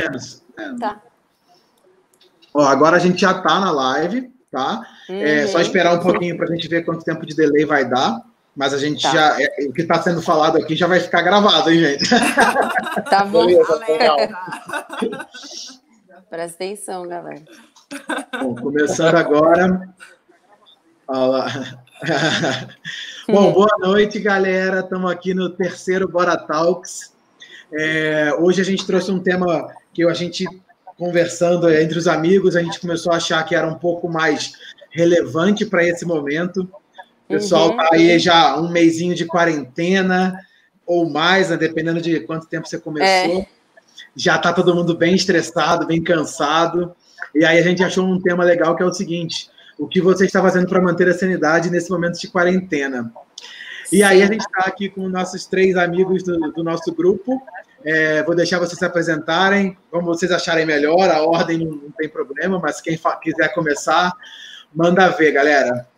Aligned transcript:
menos. 0.00 0.42
Tá. 0.78 1.02
Ó, 2.54 2.62
agora 2.62 2.96
a 2.96 3.00
gente 3.00 3.20
já 3.20 3.32
está 3.32 3.60
na 3.60 3.70
live, 3.70 4.32
tá? 4.50 4.82
Uhum. 5.08 5.22
É 5.22 5.46
só 5.46 5.58
uhum. 5.58 5.62
esperar 5.62 5.94
um 5.94 6.00
pouquinho 6.00 6.36
para 6.36 6.46
a 6.46 6.54
gente 6.54 6.66
ver 6.68 6.84
quanto 6.84 7.04
tempo 7.04 7.24
de 7.24 7.34
delay 7.34 7.64
vai 7.64 7.88
dar. 7.88 8.22
Mas 8.56 8.74
a 8.74 8.78
gente 8.78 9.00
tá. 9.00 9.12
já. 9.12 9.40
É, 9.40 9.66
o 9.68 9.72
que 9.72 9.82
está 9.82 10.02
sendo 10.02 10.20
falado 10.20 10.58
aqui 10.58 10.74
já 10.74 10.88
vai 10.88 10.98
ficar 10.98 11.22
gravado, 11.22 11.70
hein, 11.70 11.78
gente? 11.78 12.10
Tá 13.08 13.24
bom. 13.24 13.44
legal. 13.44 14.16
Presta 16.28 16.56
atenção, 16.56 17.06
galera. 17.06 17.44
Bom, 18.40 18.56
começando 18.56 19.14
agora. 19.14 19.88
Bom, 23.26 23.52
boa 23.52 23.76
noite, 23.78 24.18
galera. 24.18 24.80
Estamos 24.80 25.10
aqui 25.10 25.32
no 25.32 25.48
terceiro 25.50 26.06
Bora 26.08 26.36
Talks. 26.36 27.14
É, 27.72 28.34
hoje 28.38 28.60
a 28.60 28.64
gente 28.64 28.86
trouxe 28.86 29.10
um 29.10 29.20
tema 29.20 29.72
que 29.98 30.08
a 30.08 30.14
gente, 30.14 30.46
conversando 30.96 31.68
entre 31.68 31.98
os 31.98 32.06
amigos, 32.06 32.54
a 32.54 32.62
gente 32.62 32.78
começou 32.78 33.12
a 33.12 33.16
achar 33.16 33.42
que 33.42 33.52
era 33.52 33.66
um 33.66 33.74
pouco 33.74 34.08
mais 34.08 34.52
relevante 34.92 35.66
para 35.66 35.84
esse 35.84 36.06
momento. 36.06 36.70
O 37.26 37.32
pessoal 37.32 37.70
está 37.70 37.82
uhum. 37.82 37.94
aí 37.94 38.16
já 38.16 38.56
um 38.56 38.70
mêsinho 38.70 39.12
de 39.12 39.24
quarentena 39.24 40.38
ou 40.86 41.10
mais, 41.10 41.50
né, 41.50 41.56
dependendo 41.56 42.00
de 42.00 42.20
quanto 42.20 42.46
tempo 42.46 42.68
você 42.68 42.78
começou. 42.78 43.40
É. 43.40 43.46
Já 44.14 44.36
está 44.36 44.52
todo 44.52 44.72
mundo 44.72 44.96
bem 44.96 45.16
estressado, 45.16 45.84
bem 45.84 46.00
cansado. 46.00 46.94
E 47.34 47.44
aí 47.44 47.58
a 47.58 47.62
gente 47.62 47.82
achou 47.82 48.06
um 48.06 48.22
tema 48.22 48.44
legal 48.44 48.76
que 48.76 48.84
é 48.84 48.86
o 48.86 48.94
seguinte: 48.94 49.50
o 49.76 49.88
que 49.88 50.00
você 50.00 50.26
está 50.26 50.40
fazendo 50.40 50.68
para 50.68 50.80
manter 50.80 51.08
a 51.08 51.14
sanidade 51.14 51.70
nesse 51.70 51.90
momento 51.90 52.20
de 52.20 52.28
quarentena? 52.28 53.12
E 53.90 54.04
aí 54.04 54.22
a 54.22 54.26
gente 54.26 54.42
está 54.42 54.60
aqui 54.60 54.88
com 54.88 55.08
nossos 55.08 55.44
três 55.44 55.76
amigos 55.76 56.22
do, 56.22 56.38
do 56.52 56.62
nosso 56.62 56.94
grupo. 56.94 57.42
É, 57.84 58.22
vou 58.24 58.34
deixar 58.34 58.58
vocês 58.58 58.78
se 58.78 58.84
apresentarem, 58.84 59.76
como 59.90 60.06
vocês 60.06 60.32
acharem 60.32 60.66
melhor, 60.66 61.08
a 61.10 61.22
ordem 61.22 61.58
não, 61.58 61.76
não 61.76 61.90
tem 61.92 62.08
problema, 62.08 62.58
mas 62.58 62.80
quem 62.80 62.98
quiser 63.22 63.54
começar, 63.54 64.12
manda 64.74 65.08
ver, 65.08 65.32
galera. 65.32 65.88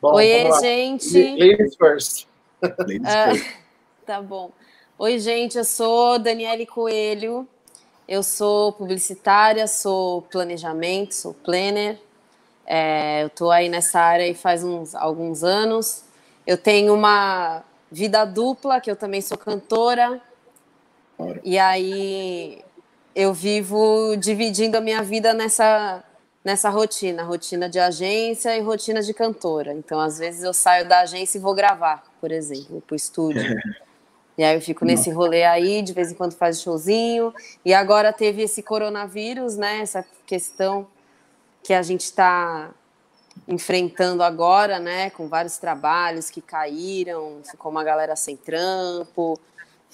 Bom, 0.00 0.14
Oi, 0.14 0.50
gente. 0.60 1.36
Ladies 1.38 1.76
first. 1.76 2.26
Ladies 2.62 3.00
ah, 3.06 3.30
first. 3.30 3.46
tá 4.04 4.20
bom. 4.20 4.50
Oi, 4.98 5.18
gente, 5.18 5.56
eu 5.56 5.64
sou 5.64 6.18
Daniele 6.18 6.66
Coelho, 6.66 7.48
eu 8.06 8.22
sou 8.22 8.72
publicitária, 8.72 9.66
sou 9.66 10.22
planejamento, 10.22 11.14
sou 11.14 11.34
planner. 11.34 11.98
É, 12.66 13.22
eu 13.22 13.28
estou 13.28 13.50
aí 13.50 13.68
nessa 13.68 14.00
área 14.00 14.34
faz 14.34 14.62
uns, 14.62 14.94
alguns 14.94 15.42
anos. 15.42 16.04
Eu 16.46 16.58
tenho 16.58 16.94
uma 16.94 17.62
vida 17.90 18.24
dupla, 18.24 18.80
que 18.80 18.90
eu 18.90 18.96
também 18.96 19.20
sou 19.20 19.38
cantora. 19.38 20.20
E 21.42 21.58
aí 21.58 22.62
eu 23.14 23.32
vivo 23.32 24.16
dividindo 24.16 24.76
a 24.76 24.80
minha 24.80 25.02
vida 25.02 25.32
nessa 25.32 26.02
nessa 26.44 26.70
rotina, 26.70 27.24
rotina 27.24 27.68
de 27.68 27.80
agência 27.80 28.56
e 28.56 28.60
rotina 28.60 29.02
de 29.02 29.12
cantora. 29.12 29.72
Então, 29.72 29.98
às 29.98 30.18
vezes 30.18 30.44
eu 30.44 30.54
saio 30.54 30.88
da 30.88 31.00
agência 31.00 31.38
e 31.38 31.40
vou 31.40 31.52
gravar, 31.52 32.04
por 32.20 32.30
exemplo, 32.30 32.80
para 32.86 32.94
o 32.94 32.96
estúdio. 32.96 33.42
E 34.38 34.44
aí 34.44 34.54
eu 34.54 34.60
fico 34.60 34.84
nesse 34.84 35.10
rolê 35.10 35.44
aí, 35.44 35.80
de 35.80 35.94
vez 35.94 36.12
em 36.12 36.14
quando 36.14 36.34
faz 36.34 36.60
showzinho. 36.60 37.32
E 37.64 37.72
agora 37.72 38.12
teve 38.12 38.42
esse 38.42 38.62
coronavírus, 38.62 39.56
né? 39.56 39.78
Essa 39.78 40.04
questão 40.26 40.86
que 41.62 41.72
a 41.72 41.80
gente 41.80 42.02
está 42.02 42.70
enfrentando 43.48 44.22
agora, 44.22 44.78
né? 44.78 45.08
Com 45.08 45.26
vários 45.26 45.56
trabalhos 45.56 46.28
que 46.28 46.42
caíram, 46.42 47.40
ficou 47.50 47.72
uma 47.72 47.82
galera 47.82 48.14
sem 48.14 48.36
trampo, 48.36 49.40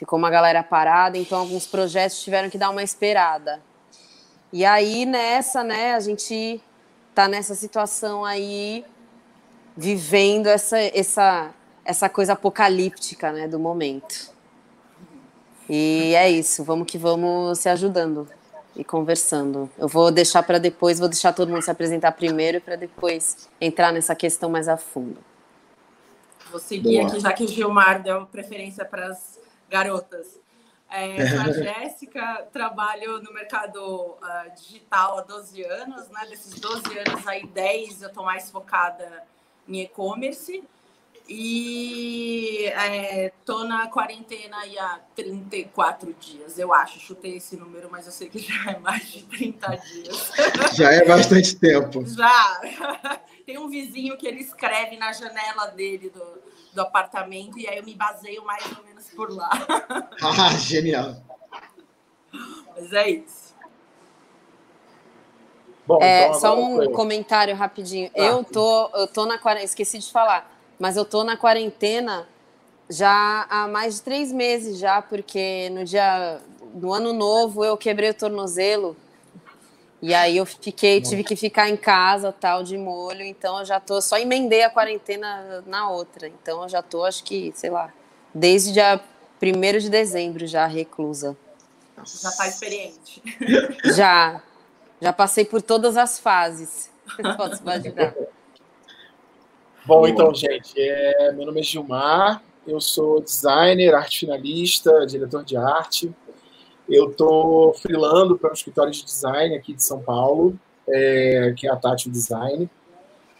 ficou 0.02 0.18
uma 0.18 0.30
galera 0.30 0.64
parada, 0.64 1.16
então 1.16 1.38
alguns 1.38 1.64
projetos 1.64 2.20
tiveram 2.20 2.50
que 2.50 2.58
dar 2.58 2.70
uma 2.70 2.82
esperada. 2.82 3.62
E 4.52 4.64
aí 4.64 5.06
nessa, 5.06 5.62
né, 5.62 5.94
a 5.94 6.00
gente 6.00 6.60
tá 7.14 7.28
nessa 7.28 7.54
situação 7.54 8.24
aí 8.24 8.84
vivendo 9.76 10.48
essa 10.48 10.76
essa 10.76 11.54
essa 11.84 12.08
coisa 12.08 12.32
apocalíptica, 12.32 13.30
né, 13.30 13.46
do 13.46 13.60
momento. 13.60 14.32
E 15.68 16.14
é 16.16 16.28
isso, 16.28 16.64
vamos 16.64 16.88
que 16.88 16.98
vamos 16.98 17.60
se 17.60 17.68
ajudando 17.68 18.28
e 18.74 18.82
conversando. 18.82 19.70
Eu 19.78 19.86
vou 19.86 20.10
deixar 20.10 20.42
para 20.42 20.58
depois, 20.58 20.98
vou 20.98 21.08
deixar 21.08 21.32
todo 21.32 21.48
mundo 21.48 21.62
se 21.62 21.70
apresentar 21.70 22.10
primeiro 22.10 22.60
para 22.60 22.74
depois 22.74 23.48
entrar 23.60 23.92
nessa 23.92 24.16
questão 24.16 24.50
mais 24.50 24.66
a 24.66 24.76
fundo. 24.76 25.18
Vou 26.50 26.58
seguir 26.58 26.98
Boa. 26.98 27.08
aqui, 27.08 27.20
já 27.20 27.32
que 27.32 27.44
o 27.44 27.48
Gilmar 27.48 28.02
deu 28.02 28.26
preferência 28.26 28.84
para 28.84 29.06
as 29.06 29.41
garotas. 29.72 30.38
É, 30.90 31.16
a 31.40 31.50
Jéssica, 31.50 32.46
trabalho 32.52 33.20
no 33.22 33.32
mercado 33.32 33.80
uh, 33.80 34.54
digital 34.54 35.18
há 35.18 35.22
12 35.22 35.64
anos, 35.64 36.08
né? 36.10 36.26
Desses 36.28 36.60
12 36.60 36.98
anos 36.98 37.26
aí, 37.26 37.46
10 37.46 38.02
eu 38.02 38.08
estou 38.08 38.24
mais 38.24 38.50
focada 38.50 39.24
em 39.66 39.80
e-commerce. 39.80 40.62
E 41.28 42.66
é, 42.66 43.32
tô 43.44 43.64
na 43.64 43.86
quarentena 43.86 44.58
aí 44.58 44.76
há 44.76 45.00
34 45.14 46.12
dias, 46.20 46.58
eu 46.58 46.74
acho. 46.74 46.98
Chutei 46.98 47.36
esse 47.36 47.56
número, 47.56 47.88
mas 47.90 48.06
eu 48.06 48.12
sei 48.12 48.28
que 48.28 48.40
já 48.40 48.72
é 48.72 48.78
mais 48.78 49.10
de 49.10 49.22
30 49.22 49.76
dias. 49.76 50.32
Já 50.76 50.92
é 50.92 51.04
bastante 51.04 51.56
tempo. 51.56 52.04
Já. 52.06 52.60
Tem 53.46 53.56
um 53.56 53.68
vizinho 53.68 54.16
que 54.16 54.26
ele 54.26 54.40
escreve 54.40 54.96
na 54.96 55.12
janela 55.12 55.66
dele 55.66 56.10
do, 56.10 56.42
do 56.72 56.80
apartamento, 56.80 57.58
e 57.58 57.68
aí 57.68 57.78
eu 57.78 57.84
me 57.84 57.94
baseio 57.94 58.44
mais 58.44 58.64
ou 58.76 58.84
menos 58.84 59.08
por 59.10 59.30
lá. 59.30 59.50
Ah, 60.22 60.56
genial. 60.56 61.16
Mas 62.74 62.92
é 62.92 63.10
isso. 63.10 63.54
Bom, 65.86 66.00
é, 66.00 66.26
então 66.28 66.40
só 66.40 66.58
um 66.58 66.92
comentário 66.92 67.54
rapidinho. 67.54 68.10
Ah, 68.14 68.20
eu 68.20 68.44
tô, 68.44 68.90
eu 68.94 69.06
tô 69.08 69.26
na 69.26 69.36
quarentena, 69.36 69.64
esqueci 69.64 69.98
de 69.98 70.10
falar 70.10 70.52
mas 70.82 70.96
eu 70.96 71.04
tô 71.04 71.22
na 71.22 71.36
quarentena 71.36 72.26
já 72.90 73.46
há 73.48 73.68
mais 73.68 73.94
de 73.94 74.02
três 74.02 74.32
meses 74.32 74.78
já, 74.78 75.00
porque 75.00 75.70
no 75.70 75.84
dia 75.84 76.40
no 76.74 76.92
ano 76.92 77.12
novo 77.12 77.64
eu 77.64 77.76
quebrei 77.76 78.10
o 78.10 78.14
tornozelo 78.14 78.96
e 80.02 80.12
aí 80.12 80.36
eu 80.36 80.44
fiquei, 80.44 81.00
tive 81.00 81.22
que 81.22 81.36
ficar 81.36 81.70
em 81.70 81.76
casa 81.76 82.32
tal 82.32 82.64
de 82.64 82.76
molho, 82.76 83.22
então 83.22 83.60
eu 83.60 83.64
já 83.64 83.78
tô 83.78 84.00
só 84.00 84.18
emendei 84.18 84.64
a 84.64 84.70
quarentena 84.70 85.62
na 85.64 85.88
outra, 85.88 86.26
então 86.26 86.64
eu 86.64 86.68
já 86.68 86.82
tô 86.82 87.04
acho 87.04 87.22
que 87.22 87.52
sei 87.54 87.70
lá 87.70 87.92
desde 88.34 88.72
dia 88.72 89.00
1 89.40 89.78
de 89.78 89.88
dezembro 89.88 90.46
já 90.46 90.66
reclusa. 90.66 91.36
Já 92.04 92.32
tá 92.32 92.48
experiente. 92.48 93.22
Já, 93.94 94.42
já 95.00 95.12
passei 95.12 95.44
por 95.44 95.62
todas 95.62 95.96
as 95.96 96.18
fases. 96.18 96.90
Posso 97.36 97.62
imaginar. 97.62 98.14
Bom, 99.84 100.06
então, 100.06 100.34
gente, 100.34 100.74
é, 100.76 101.32
meu 101.32 101.46
nome 101.46 101.60
é 101.60 101.62
Gilmar, 101.62 102.42
eu 102.66 102.80
sou 102.80 103.20
designer, 103.20 103.94
arte 103.94 104.20
finalista, 104.20 105.04
diretor 105.06 105.44
de 105.44 105.56
arte. 105.56 106.12
Eu 106.88 107.10
estou 107.10 107.74
freelando 107.74 108.36
para 108.36 108.50
um 108.50 108.54
escritório 108.54 108.92
de 108.92 109.04
design 109.04 109.54
aqui 109.56 109.72
de 109.74 109.82
São 109.82 110.00
Paulo, 110.00 110.58
é, 110.88 111.54
que 111.56 111.66
é 111.66 111.70
a 111.70 111.76
Tati 111.76 112.10
Design. 112.10 112.68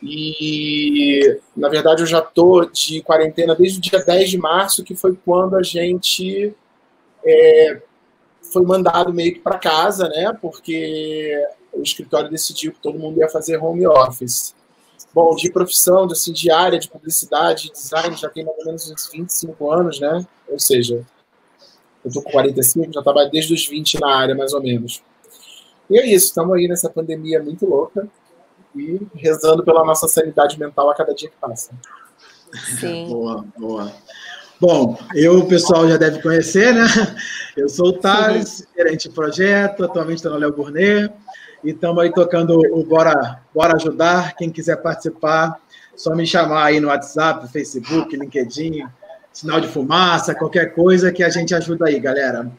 E, 0.02 1.38
na 1.56 1.68
verdade, 1.68 2.02
eu 2.02 2.06
já 2.06 2.18
estou 2.18 2.68
de 2.68 3.02
quarentena 3.02 3.54
desde 3.54 3.78
o 3.78 3.80
dia 3.80 4.04
10 4.04 4.30
de 4.30 4.38
março, 4.38 4.82
que 4.82 4.96
foi 4.96 5.16
quando 5.24 5.56
a 5.56 5.62
gente 5.62 6.54
é, 7.24 7.80
foi 8.52 8.64
mandado 8.64 9.12
meio 9.14 9.34
que 9.34 9.40
para 9.40 9.58
casa, 9.58 10.08
né? 10.08 10.36
Porque 10.40 11.40
o 11.72 11.82
escritório 11.82 12.30
decidiu 12.30 12.72
que 12.72 12.80
todo 12.80 12.98
mundo 12.98 13.18
ia 13.18 13.28
fazer 13.28 13.58
home 13.58 13.86
office. 13.86 14.54
Bom, 15.14 15.34
de 15.36 15.52
profissão, 15.52 16.04
assim, 16.10 16.32
de 16.32 16.50
área 16.50 16.78
de 16.78 16.88
publicidade, 16.88 17.70
design, 17.70 18.16
já 18.16 18.28
tem 18.28 18.44
mais 18.44 18.58
ou 18.58 18.64
menos 18.64 18.90
uns 18.90 19.08
25 19.08 19.70
anos, 19.70 20.00
né? 20.00 20.26
Ou 20.48 20.58
seja, 20.58 21.06
eu 22.04 22.12
tô 22.12 22.22
com 22.22 22.30
45, 22.30 22.92
já 22.92 23.02
trabalho 23.02 23.30
desde 23.30 23.54
os 23.54 23.66
20 23.66 24.00
na 24.00 24.16
área, 24.16 24.34
mais 24.34 24.52
ou 24.52 24.62
menos. 24.62 25.02
E 25.88 25.98
é 25.98 26.06
isso, 26.06 26.26
estamos 26.26 26.54
aí 26.56 26.66
nessa 26.68 26.88
pandemia 26.88 27.42
muito 27.42 27.66
louca 27.66 28.08
e 28.74 29.00
rezando 29.14 29.62
pela 29.62 29.84
nossa 29.84 30.08
sanidade 30.08 30.58
mental 30.58 30.90
a 30.90 30.94
cada 30.94 31.14
dia 31.14 31.28
que 31.28 31.36
passa. 31.36 31.70
Sim. 32.80 33.08
boa, 33.12 33.44
boa. 33.56 33.92
Bom, 34.60 34.96
eu 35.14 35.40
o 35.40 35.48
pessoal 35.48 35.88
já 35.88 35.96
deve 35.96 36.22
conhecer, 36.22 36.72
né? 36.72 36.86
Eu 37.56 37.68
sou 37.68 37.88
o 37.88 37.92
Thales, 37.92 38.66
gerente 38.76 39.08
de 39.08 39.14
projeto, 39.14 39.84
atualmente 39.84 40.18
estou 40.18 40.32
no 40.32 40.38
Léo 40.38 40.52
Gournet. 40.52 41.12
E 41.64 41.70
estamos 41.70 42.02
aí 42.02 42.12
tocando 42.12 42.58
o 42.72 42.84
Bora, 42.84 43.40
Bora 43.54 43.74
Ajudar. 43.76 44.34
Quem 44.36 44.50
quiser 44.50 44.76
participar, 44.76 45.60
só 45.96 46.14
me 46.14 46.26
chamar 46.26 46.66
aí 46.66 46.80
no 46.80 46.88
WhatsApp, 46.88 47.50
Facebook, 47.52 48.16
LinkedIn, 48.16 48.84
sinal 49.32 49.60
de 49.60 49.68
fumaça, 49.68 50.34
qualquer 50.34 50.74
coisa 50.74 51.12
que 51.12 51.22
a 51.22 51.28
gente 51.28 51.54
ajuda 51.54 51.86
aí, 51.86 51.98
galera. 51.98 52.50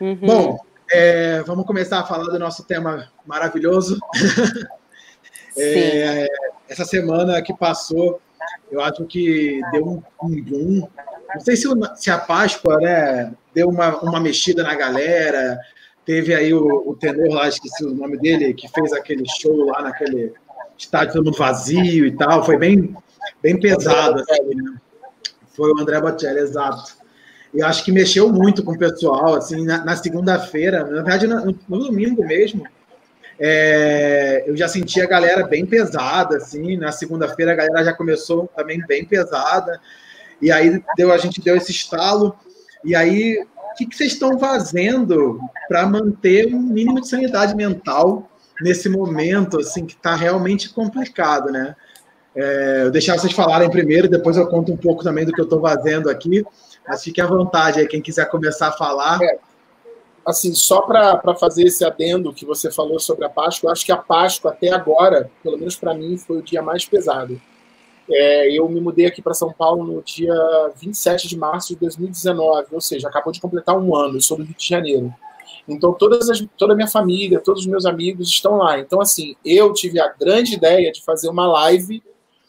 Uhum. 0.00 0.14
Bom, 0.16 0.58
é, 0.92 1.42
vamos 1.42 1.66
começar 1.66 2.00
a 2.00 2.04
falar 2.04 2.24
do 2.24 2.38
nosso 2.38 2.64
tema 2.64 3.08
maravilhoso. 3.26 3.98
é, 5.58 6.26
essa 6.68 6.84
semana 6.84 7.40
que 7.42 7.56
passou, 7.56 8.20
eu 8.70 8.80
acho 8.80 9.04
que 9.06 9.60
deu 9.72 9.86
um, 9.86 10.02
um 10.22 10.42
boom. 10.42 10.88
Não 11.34 11.40
sei 11.40 11.56
se, 11.56 11.66
se 11.96 12.10
a 12.10 12.18
Páscoa 12.18 12.76
né, 12.78 13.32
deu 13.54 13.68
uma, 13.68 13.96
uma 14.00 14.20
mexida 14.20 14.62
na 14.62 14.74
galera, 14.74 15.58
teve 16.04 16.34
aí 16.34 16.52
o, 16.54 16.90
o 16.90 16.94
tenor 16.94 17.34
lá, 17.34 17.48
esqueci 17.48 17.84
o 17.84 17.94
nome 17.94 18.18
dele, 18.18 18.54
que 18.54 18.68
fez 18.68 18.92
aquele 18.92 19.24
show 19.40 19.66
lá 19.66 19.82
naquele 19.82 20.32
estádio 20.78 21.14
todo 21.14 21.24
mundo 21.24 21.38
vazio 21.38 22.06
e 22.06 22.16
tal. 22.16 22.44
Foi 22.44 22.56
bem, 22.56 22.94
bem 23.42 23.58
pesado. 23.58 24.20
Assim, 24.20 24.54
né? 24.54 24.76
Foi 25.56 25.70
o 25.70 25.80
André 25.80 26.00
Bocelli, 26.00 26.40
exato. 26.40 26.96
E 27.54 27.62
acho 27.62 27.84
que 27.84 27.90
mexeu 27.90 28.30
muito 28.30 28.62
com 28.62 28.72
o 28.72 28.78
pessoal, 28.78 29.34
assim, 29.34 29.64
na, 29.64 29.84
na 29.84 29.96
segunda-feira, 29.96 30.84
na 30.84 31.02
verdade, 31.02 31.26
no, 31.26 31.58
no 31.68 31.78
domingo 31.78 32.24
mesmo, 32.24 32.66
é, 33.38 34.44
eu 34.46 34.56
já 34.56 34.68
senti 34.68 35.00
a 35.00 35.06
galera 35.06 35.46
bem 35.46 35.64
pesada, 35.64 36.36
assim, 36.36 36.76
na 36.76 36.92
segunda-feira 36.92 37.52
a 37.52 37.54
galera 37.54 37.84
já 37.84 37.92
começou 37.92 38.48
também 38.54 38.84
bem 38.86 39.04
pesada, 39.04 39.80
e 40.40 40.50
aí 40.50 40.82
deu, 40.96 41.12
a 41.12 41.18
gente 41.18 41.40
deu 41.40 41.56
esse 41.56 41.70
estalo, 41.70 42.36
e 42.84 42.94
aí, 42.94 43.42
o 43.72 43.74
que, 43.76 43.86
que 43.86 43.96
vocês 43.96 44.12
estão 44.12 44.38
fazendo 44.38 45.40
para 45.68 45.86
manter 45.86 46.54
um 46.54 46.60
mínimo 46.60 47.00
de 47.00 47.08
sanidade 47.08 47.54
mental 47.54 48.30
nesse 48.60 48.88
momento, 48.88 49.60
assim, 49.60 49.86
que 49.86 49.94
está 49.94 50.14
realmente 50.14 50.68
complicado, 50.70 51.50
né? 51.50 51.74
É, 52.36 52.82
eu 52.84 52.90
deixar 52.90 53.18
vocês 53.18 53.32
falarem 53.32 53.70
primeiro, 53.70 54.08
depois 54.08 54.36
eu 54.36 54.46
conto 54.46 54.70
um 54.70 54.76
pouco 54.76 55.02
também 55.02 55.24
do 55.24 55.32
que 55.32 55.40
eu 55.40 55.44
estou 55.44 55.58
fazendo 55.58 56.10
aqui, 56.10 56.44
mas 56.86 57.02
fique 57.02 57.18
à 57.18 57.26
vontade 57.26 57.80
aí, 57.80 57.88
quem 57.88 58.02
quiser 58.02 58.28
começar 58.28 58.68
a 58.68 58.72
falar. 58.72 59.18
É, 59.22 59.38
assim, 60.24 60.54
só 60.54 60.82
para 60.82 61.34
fazer 61.34 61.64
esse 61.64 61.82
adendo 61.82 62.34
que 62.34 62.44
você 62.44 62.70
falou 62.70 63.00
sobre 63.00 63.24
a 63.24 63.30
Páscoa, 63.30 63.68
eu 63.68 63.72
acho 63.72 63.86
que 63.86 63.92
a 63.92 63.96
Páscoa 63.96 64.50
até 64.50 64.70
agora, 64.70 65.30
pelo 65.42 65.56
menos 65.56 65.76
para 65.76 65.94
mim, 65.94 66.18
foi 66.18 66.38
o 66.38 66.42
dia 66.42 66.60
mais 66.60 66.84
pesado. 66.84 67.40
É, 68.08 68.52
eu 68.52 68.68
me 68.68 68.80
mudei 68.82 69.06
aqui 69.06 69.22
para 69.22 69.32
São 69.32 69.50
Paulo 69.50 69.84
no 69.84 70.02
dia 70.02 70.34
27 70.76 71.26
de 71.26 71.38
março 71.38 71.68
de 71.68 71.80
2019, 71.80 72.66
ou 72.70 72.80
seja, 72.82 73.08
acabou 73.08 73.32
de 73.32 73.40
completar 73.40 73.76
um 73.78 73.96
ano, 73.96 74.18
eu 74.18 74.20
sou 74.20 74.36
do 74.36 74.44
Rio 74.44 74.54
de 74.54 74.68
Janeiro. 74.68 75.12
Então, 75.66 75.92
todas 75.94 76.28
as, 76.28 76.44
toda 76.56 76.74
a 76.74 76.76
minha 76.76 76.86
família, 76.86 77.40
todos 77.40 77.62
os 77.62 77.66
meus 77.66 77.86
amigos 77.86 78.28
estão 78.28 78.58
lá. 78.58 78.78
Então, 78.78 79.00
assim, 79.00 79.34
eu 79.44 79.72
tive 79.72 79.98
a 79.98 80.08
grande 80.08 80.54
ideia 80.54 80.92
de 80.92 81.02
fazer 81.02 81.28
uma 81.28 81.48
live 81.48 82.02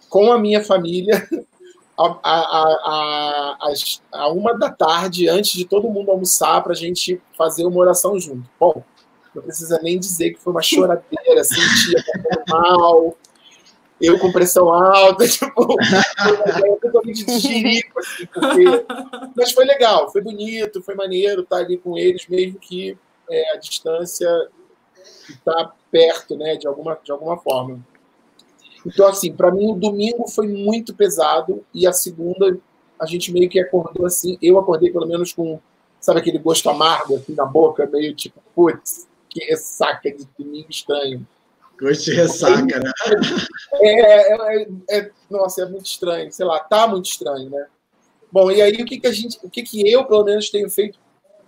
com 0.09 0.31
a 0.31 0.39
minha 0.39 0.63
família 0.63 1.27
a, 1.97 2.19
a, 2.23 3.57
a, 3.59 3.73
a, 4.13 4.29
uma 4.29 4.53
da 4.57 4.69
tarde, 4.69 5.27
antes 5.27 5.53
de 5.53 5.65
todo 5.65 5.89
mundo 5.89 6.11
almoçar, 6.11 6.61
para 6.61 6.73
a 6.73 6.75
gente 6.75 7.19
fazer 7.35 7.65
uma 7.65 7.79
oração 7.79 8.19
junto. 8.19 8.47
Bom, 8.59 8.83
não 9.33 9.41
precisa 9.41 9.79
nem 9.81 9.97
dizer 9.99 10.31
que 10.33 10.39
foi 10.39 10.53
uma 10.53 10.61
choradeira, 10.61 11.43
sentia 11.43 12.03
mal, 12.47 13.17
eu 13.99 14.19
com 14.19 14.31
pressão 14.31 14.71
alta, 14.71 15.25
tipo, 15.27 15.75
totalmente 16.81 17.25
de 17.25 17.31
assim, 17.31 17.81
porque... 18.31 18.85
Mas 19.35 19.51
foi 19.51 19.65
legal, 19.65 20.11
foi 20.11 20.21
bonito, 20.21 20.83
foi 20.83 20.93
maneiro 20.93 21.41
estar 21.41 21.57
ali 21.57 21.77
com 21.77 21.97
eles, 21.97 22.27
mesmo 22.27 22.59
que 22.59 22.95
é, 23.29 23.53
a 23.53 23.57
distância 23.57 24.29
está 25.29 25.73
perto, 25.91 26.37
né, 26.37 26.55
de 26.55 26.67
alguma, 26.67 26.97
de 27.03 27.11
alguma 27.11 27.37
forma. 27.37 27.83
Então, 28.87 29.05
assim, 29.05 29.33
para 29.33 29.51
mim 29.51 29.73
o 29.73 29.75
domingo 29.75 30.29
foi 30.29 30.47
muito 30.47 30.95
pesado 30.95 31.61
e 31.73 31.85
a 31.85 31.91
segunda 31.91 32.57
a 32.97 33.05
gente 33.05 33.33
meio 33.33 33.49
que 33.49 33.59
acordou 33.59 34.05
assim. 34.05 34.37
Eu 34.41 34.57
acordei 34.57 34.89
pelo 34.89 35.05
menos 35.05 35.33
com, 35.33 35.59
sabe, 35.99 36.21
aquele 36.21 36.39
gosto 36.39 36.69
amargo 36.69 37.17
assim 37.17 37.35
na 37.35 37.45
boca, 37.45 37.85
meio 37.85 38.15
tipo, 38.15 38.41
putz, 38.55 39.05
que 39.29 39.43
ressaca 39.43 40.09
de 40.09 40.25
domingo 40.39 40.67
estranho. 40.69 41.27
Gosto 41.77 42.05
de 42.05 42.13
ressaca, 42.13 42.79
né? 42.79 42.91
É, 43.79 43.89
é, 43.89 44.63
é, 44.63 44.67
é, 44.89 45.11
nossa, 45.29 45.63
é 45.63 45.65
muito 45.65 45.85
estranho, 45.85 46.31
sei 46.31 46.45
lá, 46.45 46.59
tá 46.59 46.87
muito 46.87 47.05
estranho, 47.05 47.49
né? 47.49 47.67
Bom, 48.31 48.49
e 48.49 48.61
aí 48.61 48.71
o 48.81 48.85
que, 48.85 48.99
que 48.99 49.07
a 49.07 49.11
gente, 49.11 49.37
o 49.43 49.49
que, 49.49 49.61
que 49.61 49.87
eu 49.87 50.05
pelo 50.05 50.23
menos 50.23 50.49
tenho 50.49 50.69
feito 50.69 50.97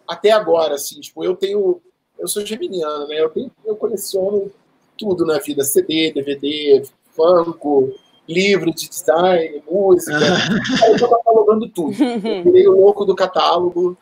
até 0.06 0.31
agora, 0.31 0.75
assim, 0.75 1.00
tipo, 1.00 1.24
eu 1.24 1.35
tenho, 1.35 1.81
eu 2.19 2.27
sou 2.27 2.45
geminiano, 2.45 3.07
né? 3.07 3.21
Eu 3.21 3.30
tenho, 3.30 3.50
eu 3.65 3.75
coleciono 3.77 4.51
tudo 4.97 5.25
na 5.25 5.39
vida, 5.39 5.63
CD, 5.63 6.12
DVD, 6.12 6.83
banco, 7.19 7.94
livro 8.27 8.74
de 8.74 8.88
design, 8.88 9.62
música. 9.69 10.18
Aí 10.18 10.89
eu 10.89 10.95
estou 10.95 11.10
catalogando 11.10 11.68
tudo. 11.69 11.95
Eu 12.01 12.44
virei 12.44 12.68
o 12.68 12.80
louco 12.80 13.04
do 13.04 13.16
catálogo 13.16 13.98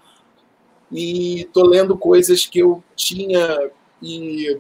e 0.92 1.42
estou 1.42 1.66
lendo 1.66 1.98
coisas 1.98 2.46
que 2.46 2.60
eu 2.60 2.84
tinha 2.96 3.72
e 4.02 4.60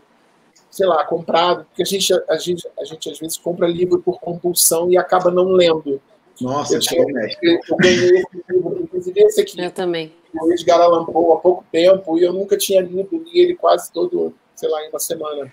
sei 0.69 0.85
lá, 0.85 1.03
comprado, 1.05 1.65
porque 1.65 1.81
a 1.81 1.85
gente, 1.85 2.13
a 2.29 2.37
gente, 2.37 2.69
a 2.79 2.83
gente 2.83 3.09
às 3.09 3.17
vezes 3.17 3.35
compra 3.35 3.67
livro 3.67 3.99
por 3.99 4.19
compulsão 4.19 4.91
e 4.91 4.97
acaba 4.97 5.31
não 5.31 5.45
lendo. 5.45 5.99
Nossa, 6.39 6.75
eu, 6.75 6.79
tinha, 6.79 7.01
eu, 7.41 7.59
eu 7.67 7.77
ganhei 7.77 8.19
esse 8.19 8.43
livro, 8.47 8.79
inclusive 8.83 9.19
esse 9.21 9.41
aqui. 9.41 9.59
Eu 9.59 9.71
também. 9.71 10.13
O 10.39 10.51
Edgar 10.51 10.79
Allan 10.79 11.05
Poe 11.05 11.33
há 11.35 11.37
pouco 11.37 11.65
tempo 11.71 12.19
e 12.19 12.23
eu 12.23 12.31
nunca 12.31 12.55
tinha 12.55 12.79
lido, 12.79 13.09
li 13.11 13.39
ele 13.39 13.55
quase 13.55 13.91
todo, 13.91 14.35
sei 14.55 14.69
lá, 14.69 14.83
em 14.85 14.89
uma 14.89 14.99
semana. 14.99 15.51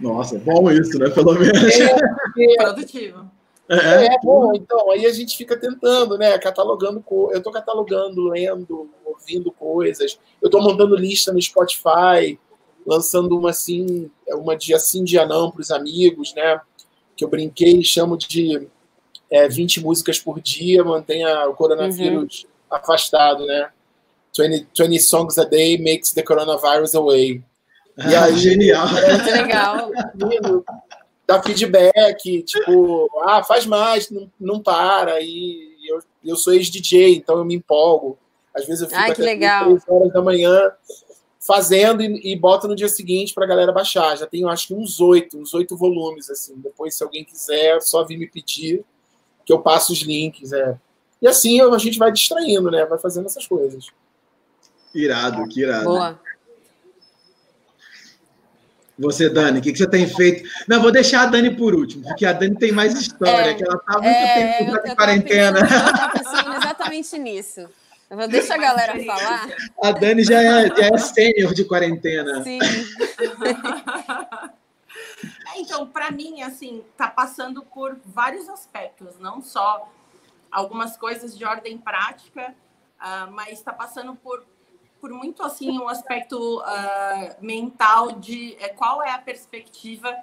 Nossa, 0.00 0.36
é 0.36 0.38
bom 0.38 0.70
isso, 0.70 0.98
né? 0.98 1.10
Pelo 1.10 1.34
menos. 1.34 1.74
É, 1.78 2.52
é 2.54 2.56
produtivo. 2.56 3.30
É, 3.68 4.06
é, 4.06 4.18
bom, 4.22 4.52
então, 4.54 4.90
aí 4.90 5.04
a 5.04 5.12
gente 5.12 5.36
fica 5.36 5.54
tentando, 5.54 6.16
né? 6.16 6.38
Catalogando, 6.38 7.04
eu 7.30 7.36
estou 7.36 7.52
catalogando, 7.52 8.28
lendo, 8.28 8.88
ouvindo 9.04 9.52
coisas. 9.52 10.18
Eu 10.40 10.46
estou 10.46 10.62
montando 10.62 10.96
lista 10.96 11.32
no 11.32 11.42
Spotify, 11.42 12.38
lançando 12.86 13.38
uma 13.38 13.50
assim, 13.50 14.10
uma 14.28 14.56
dia 14.56 14.78
sim, 14.78 15.04
dia 15.04 15.26
não 15.26 15.50
para 15.50 15.60
os 15.60 15.70
amigos, 15.70 16.32
né? 16.34 16.58
Que 17.14 17.24
eu 17.24 17.28
brinquei 17.28 17.78
e 17.78 17.84
chamo 17.84 18.16
de 18.16 18.66
é, 19.30 19.46
20 19.46 19.82
músicas 19.82 20.18
por 20.18 20.40
dia, 20.40 20.82
mantenha 20.82 21.46
o 21.46 21.54
coronavírus 21.54 22.44
uhum. 22.44 22.76
afastado, 22.78 23.44
né? 23.44 23.70
20, 24.38 24.66
20 24.78 25.00
songs 25.00 25.36
a 25.36 25.44
day 25.44 25.76
makes 25.76 26.12
the 26.12 26.22
coronavirus 26.22 26.94
away. 26.94 27.42
E 28.06 28.14
aí, 28.14 28.36
genial. 28.38 28.86
Muito 28.88 29.30
legal. 29.30 29.90
Dá 31.26 31.42
feedback, 31.42 32.42
tipo, 32.42 33.10
ah, 33.22 33.42
faz 33.42 33.66
mais, 33.66 34.10
não, 34.10 34.30
não 34.40 34.62
para. 34.62 35.20
E 35.20 35.76
eu, 35.86 36.00
eu 36.24 36.36
sou 36.36 36.54
ex-DJ, 36.54 37.16
então 37.16 37.36
eu 37.38 37.44
me 37.44 37.54
empolgo. 37.54 38.18
Às 38.54 38.66
vezes 38.66 38.82
eu 38.82 38.88
fico 38.88 39.00
Ai, 39.00 39.10
até 39.10 39.22
3 39.22 39.82
horas 39.88 40.12
da 40.12 40.22
manhã 40.22 40.72
fazendo 41.38 42.02
e, 42.02 42.32
e 42.32 42.36
boto 42.36 42.66
no 42.66 42.74
dia 42.74 42.88
seguinte 42.88 43.34
para 43.34 43.44
a 43.44 43.48
galera 43.48 43.72
baixar. 43.72 44.16
Já 44.16 44.26
tenho 44.26 44.48
acho 44.48 44.68
que 44.68 44.74
uns 44.74 45.00
oito, 45.00 45.38
uns 45.38 45.52
oito 45.54 45.76
volumes 45.76 46.30
assim. 46.30 46.54
Depois, 46.56 46.94
se 46.94 47.02
alguém 47.02 47.24
quiser, 47.24 47.80
só 47.82 48.04
vir 48.04 48.18
me 48.18 48.26
pedir 48.26 48.84
que 49.44 49.52
eu 49.52 49.60
passo 49.60 49.92
os 49.92 50.00
links. 50.00 50.52
É. 50.52 50.76
E 51.20 51.28
assim 51.28 51.60
a 51.60 51.78
gente 51.78 51.98
vai 51.98 52.12
distraindo, 52.12 52.70
né? 52.70 52.84
Vai 52.86 52.98
fazendo 52.98 53.26
essas 53.26 53.46
coisas. 53.46 53.88
Irado, 54.94 55.46
que 55.48 55.60
irado. 55.60 55.84
Boa. 55.84 56.20
Você, 58.98 59.30
Dani, 59.30 59.60
o 59.60 59.62
que, 59.62 59.72
que, 59.72 59.78
você 59.78 59.88
tem 59.88 60.08
feito? 60.08 60.48
Não, 60.66 60.82
vou 60.82 60.90
deixar 60.90 61.22
a 61.22 61.26
Dani 61.26 61.54
por 61.54 61.74
último, 61.74 62.02
porque 62.02 62.26
a 62.26 62.32
Dani 62.32 62.56
tem 62.56 62.72
mais 62.72 62.94
história, 62.94 63.50
é, 63.50 63.54
que 63.54 63.62
ela 63.62 63.76
está 63.76 63.92
há 63.92 64.02
muito 64.02 64.08
é, 64.08 64.58
tempo 64.58 64.82
de 64.82 64.96
quarentena. 64.96 65.60
Pensando, 65.60 65.98
eu 65.98 66.10
pensando 66.10 66.56
exatamente 66.56 67.18
nisso. 67.18 67.68
Eu 68.10 68.16
vou 68.16 68.26
deixar 68.26 68.54
a 68.54 68.58
galera 68.58 69.04
falar. 69.04 69.48
A 69.82 69.92
Dani 69.92 70.24
já 70.24 70.42
é, 70.42 70.66
já 70.68 70.86
é 70.86 70.98
sênior 70.98 71.54
de 71.54 71.64
quarentena. 71.64 72.42
Sim. 72.42 72.58
É, 75.54 75.60
então, 75.60 75.86
para 75.86 76.10
mim, 76.10 76.42
assim, 76.42 76.82
tá 76.96 77.08
passando 77.08 77.62
por 77.62 77.98
vários 78.04 78.48
aspectos, 78.48 79.18
não 79.18 79.40
só 79.40 79.88
algumas 80.50 80.96
coisas 80.96 81.36
de 81.36 81.44
ordem 81.44 81.78
prática, 81.78 82.54
uh, 83.00 83.30
mas 83.30 83.58
está 83.58 83.72
passando 83.72 84.14
por 84.16 84.44
por 85.00 85.10
muito 85.10 85.42
assim 85.42 85.78
um 85.78 85.88
aspecto 85.88 86.60
uh, 86.60 86.64
mental 87.40 88.12
de 88.12 88.56
é, 88.60 88.68
qual 88.68 89.02
é 89.02 89.10
a 89.10 89.18
perspectiva 89.18 90.14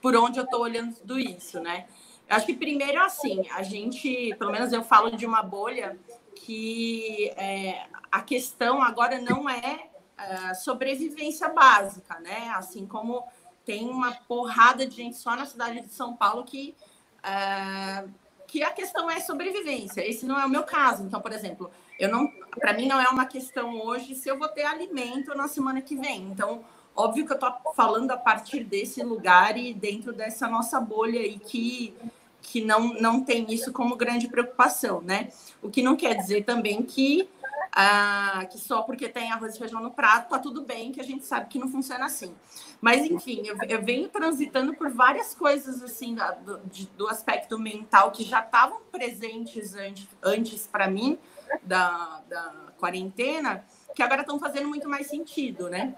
por 0.00 0.16
onde 0.16 0.38
eu 0.38 0.44
estou 0.44 0.60
olhando 0.60 0.94
tudo 0.94 1.18
isso, 1.18 1.60
né? 1.60 1.86
Eu 2.28 2.36
acho 2.36 2.46
que 2.46 2.54
primeiro 2.54 3.02
assim, 3.02 3.48
a 3.50 3.62
gente, 3.62 4.34
pelo 4.38 4.52
menos 4.52 4.72
eu 4.72 4.82
falo 4.82 5.10
de 5.16 5.26
uma 5.26 5.42
bolha 5.42 5.98
que 6.34 7.28
é, 7.36 7.86
a 8.10 8.22
questão 8.22 8.82
agora 8.82 9.20
não 9.20 9.48
é 9.48 9.88
uh, 10.18 10.54
sobrevivência 10.54 11.48
básica, 11.48 12.18
né? 12.20 12.50
Assim 12.54 12.86
como 12.86 13.24
tem 13.64 13.88
uma 13.88 14.12
porrada 14.12 14.86
de 14.86 14.96
gente 14.96 15.16
só 15.16 15.36
na 15.36 15.44
cidade 15.44 15.80
de 15.80 15.92
São 15.92 16.16
Paulo 16.16 16.44
que 16.44 16.74
uh, 17.18 18.10
que 18.50 18.64
a 18.64 18.70
questão 18.70 19.08
é 19.08 19.20
sobrevivência. 19.20 20.04
Esse 20.04 20.26
não 20.26 20.38
é 20.38 20.44
o 20.44 20.48
meu 20.48 20.64
caso. 20.64 21.04
Então, 21.04 21.20
por 21.20 21.32
exemplo, 21.32 21.70
eu 22.00 22.08
não, 22.08 22.28
para 22.58 22.72
mim 22.72 22.86
não 22.86 23.00
é 23.00 23.08
uma 23.08 23.26
questão 23.26 23.80
hoje 23.80 24.14
se 24.14 24.28
eu 24.28 24.38
vou 24.38 24.48
ter 24.48 24.64
alimento 24.64 25.34
na 25.34 25.48
semana 25.48 25.80
que 25.80 25.96
vem. 25.96 26.22
Então, 26.22 26.64
óbvio 26.94 27.26
que 27.26 27.32
eu 27.32 27.36
estou 27.36 27.52
falando 27.74 28.10
a 28.10 28.16
partir 28.16 28.64
desse 28.64 29.02
lugar 29.02 29.56
e 29.56 29.72
dentro 29.72 30.12
dessa 30.12 30.48
nossa 30.48 30.80
bolha 30.80 31.20
aí 31.20 31.38
que 31.38 31.94
que 32.42 32.62
não 32.62 32.94
não 32.94 33.22
tem 33.22 33.52
isso 33.52 33.70
como 33.70 33.96
grande 33.96 34.26
preocupação, 34.26 35.00
né? 35.02 35.28
O 35.62 35.70
que 35.70 35.82
não 35.82 35.94
quer 35.94 36.14
dizer 36.14 36.44
também 36.44 36.82
que 36.82 37.28
ah, 37.72 38.46
que 38.50 38.58
só 38.58 38.82
porque 38.82 39.08
tem 39.08 39.30
arroz 39.30 39.54
e 39.54 39.58
feijão 39.58 39.80
no 39.80 39.92
prato 39.92 40.30
tá 40.30 40.38
tudo 40.38 40.62
bem, 40.62 40.90
que 40.90 41.00
a 41.00 41.04
gente 41.04 41.24
sabe 41.24 41.46
que 41.48 41.58
não 41.58 41.68
funciona 41.68 42.06
assim. 42.06 42.34
Mas 42.80 43.04
enfim, 43.04 43.42
eu, 43.44 43.56
eu 43.68 43.82
venho 43.82 44.08
transitando 44.08 44.74
por 44.74 44.90
várias 44.90 45.34
coisas 45.34 45.82
assim 45.82 46.16
do, 46.44 46.60
do 46.96 47.08
aspecto 47.08 47.58
mental 47.58 48.10
que 48.10 48.24
já 48.24 48.40
estavam 48.40 48.80
presentes 48.90 49.74
antes, 49.74 50.08
antes 50.22 50.66
para 50.66 50.88
mim 50.90 51.18
da, 51.62 52.22
da 52.28 52.54
quarentena, 52.78 53.64
que 53.94 54.02
agora 54.02 54.22
estão 54.22 54.38
fazendo 54.38 54.68
muito 54.68 54.88
mais 54.88 55.06
sentido, 55.06 55.68
né? 55.68 55.94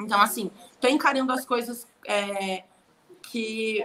Então, 0.00 0.20
assim, 0.20 0.50
tô 0.80 0.88
encarando 0.88 1.32
as 1.32 1.44
coisas 1.44 1.86
é, 2.06 2.64
que, 3.22 3.84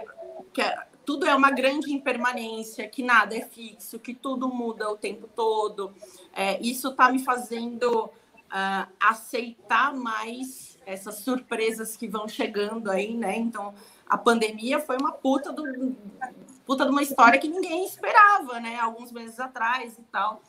que 0.52 0.60
é, 0.60 0.86
tudo 1.04 1.26
é 1.26 1.34
uma 1.34 1.50
grande 1.50 1.92
impermanência, 1.92 2.88
que 2.88 3.02
nada 3.02 3.36
é 3.36 3.42
fixo, 3.42 3.98
que 3.98 4.14
tudo 4.14 4.48
muda 4.48 4.90
o 4.90 4.96
tempo 4.96 5.28
todo. 5.28 5.94
É, 6.32 6.60
isso 6.60 6.88
está 6.88 7.10
me 7.10 7.18
fazendo 7.20 8.10
uh, 8.48 8.92
aceitar 9.00 9.94
mais 9.94 10.78
essas 10.84 11.16
surpresas 11.16 11.96
que 11.96 12.08
vão 12.08 12.26
chegando 12.28 12.90
aí, 12.90 13.16
né? 13.16 13.36
Então, 13.36 13.74
a 14.06 14.16
pandemia 14.16 14.80
foi 14.80 14.96
uma 14.96 15.12
puta, 15.12 15.52
do, 15.52 15.94
puta 16.64 16.84
de 16.84 16.90
uma 16.90 17.02
história 17.02 17.38
que 17.38 17.48
ninguém 17.48 17.84
esperava, 17.84 18.58
né? 18.58 18.78
Alguns 18.78 19.12
meses 19.12 19.38
atrás 19.38 19.98
e 19.98 20.02
tal. 20.10 20.42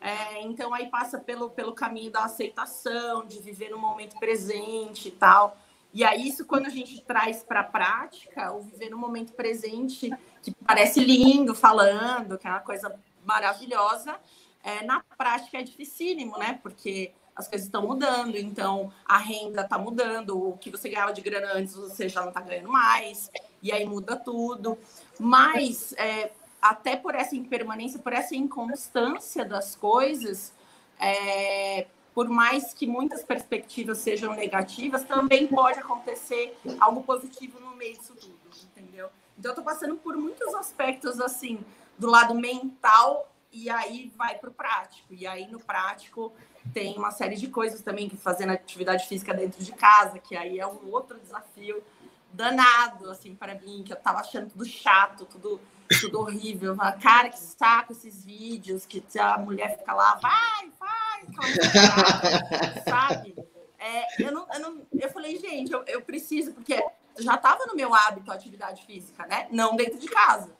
É, 0.00 0.40
então 0.42 0.72
aí 0.72 0.86
passa 0.86 1.18
pelo, 1.18 1.50
pelo 1.50 1.74
caminho 1.74 2.10
da 2.10 2.24
aceitação, 2.24 3.26
de 3.26 3.38
viver 3.40 3.70
no 3.70 3.78
momento 3.78 4.18
presente 4.18 5.08
e 5.08 5.10
tal. 5.10 5.56
E 5.92 6.04
aí, 6.04 6.28
isso 6.28 6.46
quando 6.46 6.66
a 6.66 6.70
gente 6.70 7.02
traz 7.02 7.42
para 7.42 7.60
a 7.60 7.64
prática, 7.64 8.52
o 8.52 8.60
viver 8.60 8.90
no 8.90 8.96
momento 8.96 9.32
presente, 9.32 10.10
que 10.40 10.54
parece 10.64 11.00
lindo 11.00 11.54
falando, 11.54 12.38
que 12.38 12.46
é 12.46 12.50
uma 12.50 12.60
coisa 12.60 12.94
maravilhosa, 13.24 14.16
é, 14.62 14.84
na 14.84 15.02
prática 15.18 15.58
é 15.58 15.62
dificílimo, 15.62 16.38
né? 16.38 16.58
Porque 16.62 17.12
as 17.34 17.48
coisas 17.48 17.66
estão 17.66 17.86
mudando, 17.86 18.36
então 18.36 18.92
a 19.04 19.18
renda 19.18 19.62
está 19.62 19.78
mudando, 19.78 20.50
o 20.50 20.58
que 20.58 20.70
você 20.70 20.88
ganhava 20.88 21.12
de 21.12 21.20
grana 21.20 21.52
antes 21.54 21.74
você 21.74 22.08
já 22.08 22.20
não 22.20 22.28
está 22.28 22.40
ganhando 22.40 22.68
mais, 22.68 23.30
e 23.62 23.72
aí 23.72 23.84
muda 23.84 24.14
tudo. 24.16 24.78
Mas 25.18 25.92
é, 25.94 26.30
até 26.60 26.96
por 26.96 27.14
essa 27.14 27.34
impermanência, 27.34 27.98
por 27.98 28.12
essa 28.12 28.34
inconstância 28.34 29.44
das 29.44 29.74
coisas, 29.76 30.52
é, 30.98 31.86
por 32.14 32.28
mais 32.28 32.74
que 32.74 32.86
muitas 32.86 33.22
perspectivas 33.22 33.98
sejam 33.98 34.34
negativas, 34.34 35.04
também 35.04 35.46
pode 35.46 35.78
acontecer 35.78 36.56
algo 36.78 37.02
positivo 37.02 37.58
no 37.60 37.74
meio 37.76 37.96
disso 37.96 38.14
tudo, 38.14 38.38
entendeu? 38.64 39.08
Então, 39.38 39.52
eu 39.52 39.56
tô 39.56 39.62
passando 39.62 39.96
por 39.96 40.16
muitos 40.16 40.54
aspectos, 40.54 41.18
assim, 41.20 41.64
do 41.98 42.08
lado 42.08 42.34
mental, 42.34 43.30
e 43.52 43.70
aí 43.70 44.12
vai 44.16 44.38
para 44.38 44.50
o 44.50 44.52
prático. 44.52 45.14
E 45.14 45.26
aí, 45.26 45.46
no 45.46 45.58
prático, 45.58 46.32
tem 46.74 46.96
uma 46.96 47.10
série 47.10 47.36
de 47.36 47.48
coisas 47.48 47.80
também, 47.80 48.08
que 48.08 48.16
fazendo 48.16 48.50
atividade 48.50 49.06
física 49.06 49.32
dentro 49.32 49.62
de 49.62 49.72
casa, 49.72 50.18
que 50.18 50.36
aí 50.36 50.58
é 50.60 50.66
um 50.66 50.90
outro 50.90 51.18
desafio 51.18 51.82
danado, 52.32 53.10
assim, 53.10 53.34
para 53.34 53.54
mim, 53.54 53.82
que 53.84 53.92
eu 53.92 53.96
tava 53.96 54.20
achando 54.20 54.50
tudo 54.50 54.64
chato, 54.64 55.24
tudo, 55.24 55.60
tudo 55.98 56.20
horrível. 56.20 56.76
Cara, 57.00 57.30
que 57.30 57.38
saco 57.38 57.92
esses 57.92 58.24
vídeos, 58.24 58.86
que 58.86 59.02
a 59.18 59.38
mulher 59.38 59.78
fica 59.78 59.92
lá, 59.92 60.14
vai, 60.16 60.70
vai, 60.78 61.24
sabe? 62.88 63.34
É, 63.78 64.22
eu, 64.22 64.30
não, 64.30 64.46
eu, 64.52 64.60
não, 64.60 64.86
eu 64.92 65.10
falei, 65.10 65.38
gente, 65.38 65.72
eu, 65.72 65.82
eu 65.86 66.02
preciso, 66.02 66.52
porque 66.52 66.82
já 67.18 67.34
estava 67.34 67.66
no 67.66 67.74
meu 67.74 67.94
hábito 67.94 68.30
a 68.30 68.34
atividade 68.34 68.84
física, 68.84 69.26
né? 69.26 69.48
Não 69.50 69.74
dentro 69.74 69.98
de 69.98 70.06
casa. 70.06 70.54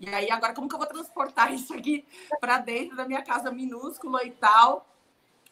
E 0.00 0.08
aí, 0.08 0.30
agora, 0.30 0.54
como 0.54 0.68
que 0.68 0.74
eu 0.74 0.78
vou 0.78 0.88
transportar 0.88 1.52
isso 1.54 1.72
aqui 1.74 2.04
para 2.40 2.58
dentro 2.58 2.96
da 2.96 3.06
minha 3.06 3.22
casa 3.22 3.50
minúscula 3.50 4.24
e 4.24 4.30
tal? 4.32 4.88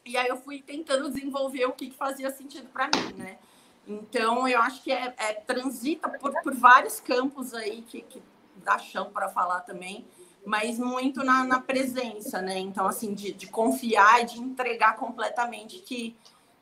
E 0.04 0.16
aí 0.16 0.28
eu 0.28 0.36
fui 0.36 0.62
tentando 0.62 1.10
desenvolver 1.10 1.66
o 1.66 1.72
que, 1.72 1.90
que 1.90 1.96
fazia 1.96 2.30
sentido 2.30 2.68
para 2.68 2.86
mim, 2.86 3.12
né? 3.16 3.38
Então, 3.86 4.46
eu 4.48 4.60
acho 4.60 4.82
que 4.82 4.92
é, 4.92 5.14
é 5.16 5.34
transita 5.34 6.08
por, 6.08 6.32
por, 6.42 6.54
vários 6.54 7.00
campos 7.00 7.52
aí 7.54 7.82
que, 7.82 8.02
que 8.02 8.22
dá 8.60 8.78
chão 8.78 9.10
para 9.12 9.28
falar 9.28 9.60
também, 9.60 10.06
mas 10.44 10.78
muito 10.78 11.24
na, 11.24 11.44
na, 11.44 11.60
presença, 11.60 12.40
né? 12.40 12.58
Então, 12.58 12.86
assim, 12.86 13.14
de, 13.14 13.32
de 13.32 13.46
confiar 13.46 14.22
e 14.22 14.26
de 14.26 14.40
entregar 14.40 14.96
completamente 14.96 15.78
que, 15.80 16.16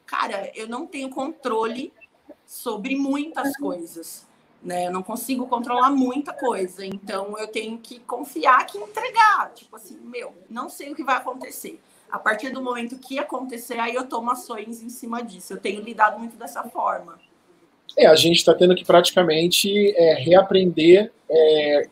cara, 0.07 0.51
eu 0.55 0.69
não 0.69 0.87
tenho 0.87 1.11
controle 1.11 1.93
sobre 2.47 2.97
muitas 2.97 3.57
coisas, 3.57 4.27
né? 4.63 4.87
Eu 4.87 4.93
não 4.93 5.03
consigo 5.03 5.47
controlar 5.47 5.91
muita 5.91 6.33
coisa, 6.33 6.85
então 6.85 7.39
eu 7.39 7.49
tenho 7.49 7.79
que 7.79 8.01
confiar 8.01 8.67
que 8.67 8.79
entregar, 8.79 9.53
tipo 9.55 9.77
assim, 9.77 9.99
meu, 10.01 10.35
não 10.49 10.69
sei 10.69 10.91
o 10.93 10.95
que 10.97 11.05
vai 11.05 11.17
acontecer 11.17 11.81
a 12.11 12.19
partir 12.19 12.51
do 12.51 12.63
momento 12.63 12.99
que 12.99 13.19
acontecer, 13.19 13.79
aí 13.79 13.95
eu 13.95 14.07
tomo 14.07 14.31
ações 14.31 14.83
em 14.83 14.89
cima 14.89 15.23
disso. 15.23 15.53
Eu 15.53 15.61
tenho 15.61 15.83
lidado 15.83 16.19
muito 16.19 16.37
dessa 16.37 16.65
forma. 16.65 17.19
É, 17.99 18.07
a 18.07 18.15
gente 18.15 18.37
está 18.37 18.55
tendo 18.55 18.77
que 18.77 18.85
praticamente 18.85 19.93
é, 19.97 20.15
reaprender 20.15 21.11
é, 21.29 21.89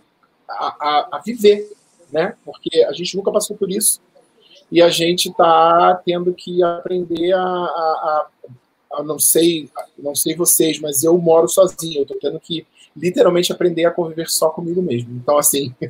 a, 0.48 0.66
a, 0.66 1.08
a, 1.16 1.22
viver, 1.24 1.68
né? 2.12 2.36
Porque 2.44 2.84
a 2.84 2.92
gente 2.92 3.16
nunca 3.16 3.32
passou 3.32 3.56
por 3.56 3.68
isso 3.68 4.00
e 4.70 4.80
a 4.80 4.88
gente 4.88 5.28
está 5.28 6.00
tendo 6.06 6.32
que 6.32 6.62
aprender 6.62 7.32
a, 7.32 7.40
a, 7.40 8.26
a, 8.92 9.02
não 9.02 9.18
sei, 9.18 9.68
não 9.98 10.14
sei 10.14 10.36
vocês, 10.36 10.78
mas 10.78 11.02
eu 11.02 11.18
moro 11.18 11.48
sozinho. 11.48 11.98
Eu 11.98 12.02
estou 12.02 12.18
tendo 12.20 12.38
que 12.38 12.64
literalmente 12.96 13.52
aprender 13.52 13.84
a 13.84 13.90
conviver 13.90 14.28
só 14.28 14.50
comigo 14.50 14.80
mesmo. 14.80 15.10
Então 15.16 15.36
assim, 15.36 15.74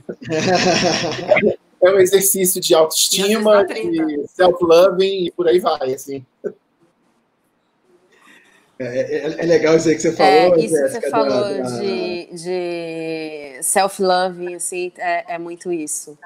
é 1.82 1.90
um 1.90 1.98
exercício 1.98 2.58
de 2.58 2.74
autoestima, 2.74 3.66
de 3.66 4.26
self-loving 4.28 5.26
e 5.26 5.30
por 5.30 5.46
aí 5.46 5.60
vai, 5.60 5.92
assim. 5.92 6.24
É, 8.78 8.84
é, 8.84 9.42
é, 9.42 9.46
legal 9.46 9.76
isso 9.76 9.88
aí 9.88 9.94
que 9.94 10.02
você 10.02 10.12
falou. 10.12 10.32
É, 10.32 10.60
isso 10.60 10.74
que 10.74 10.88
você 10.88 11.10
falou 11.10 11.30
da, 11.30 11.58
da... 11.62 11.78
de, 11.80 12.28
de 12.32 13.62
self-loving, 13.62 14.54
assim, 14.54 14.92
é, 14.98 15.34
é, 15.34 15.38
muito 15.38 15.72
isso. 15.72 16.18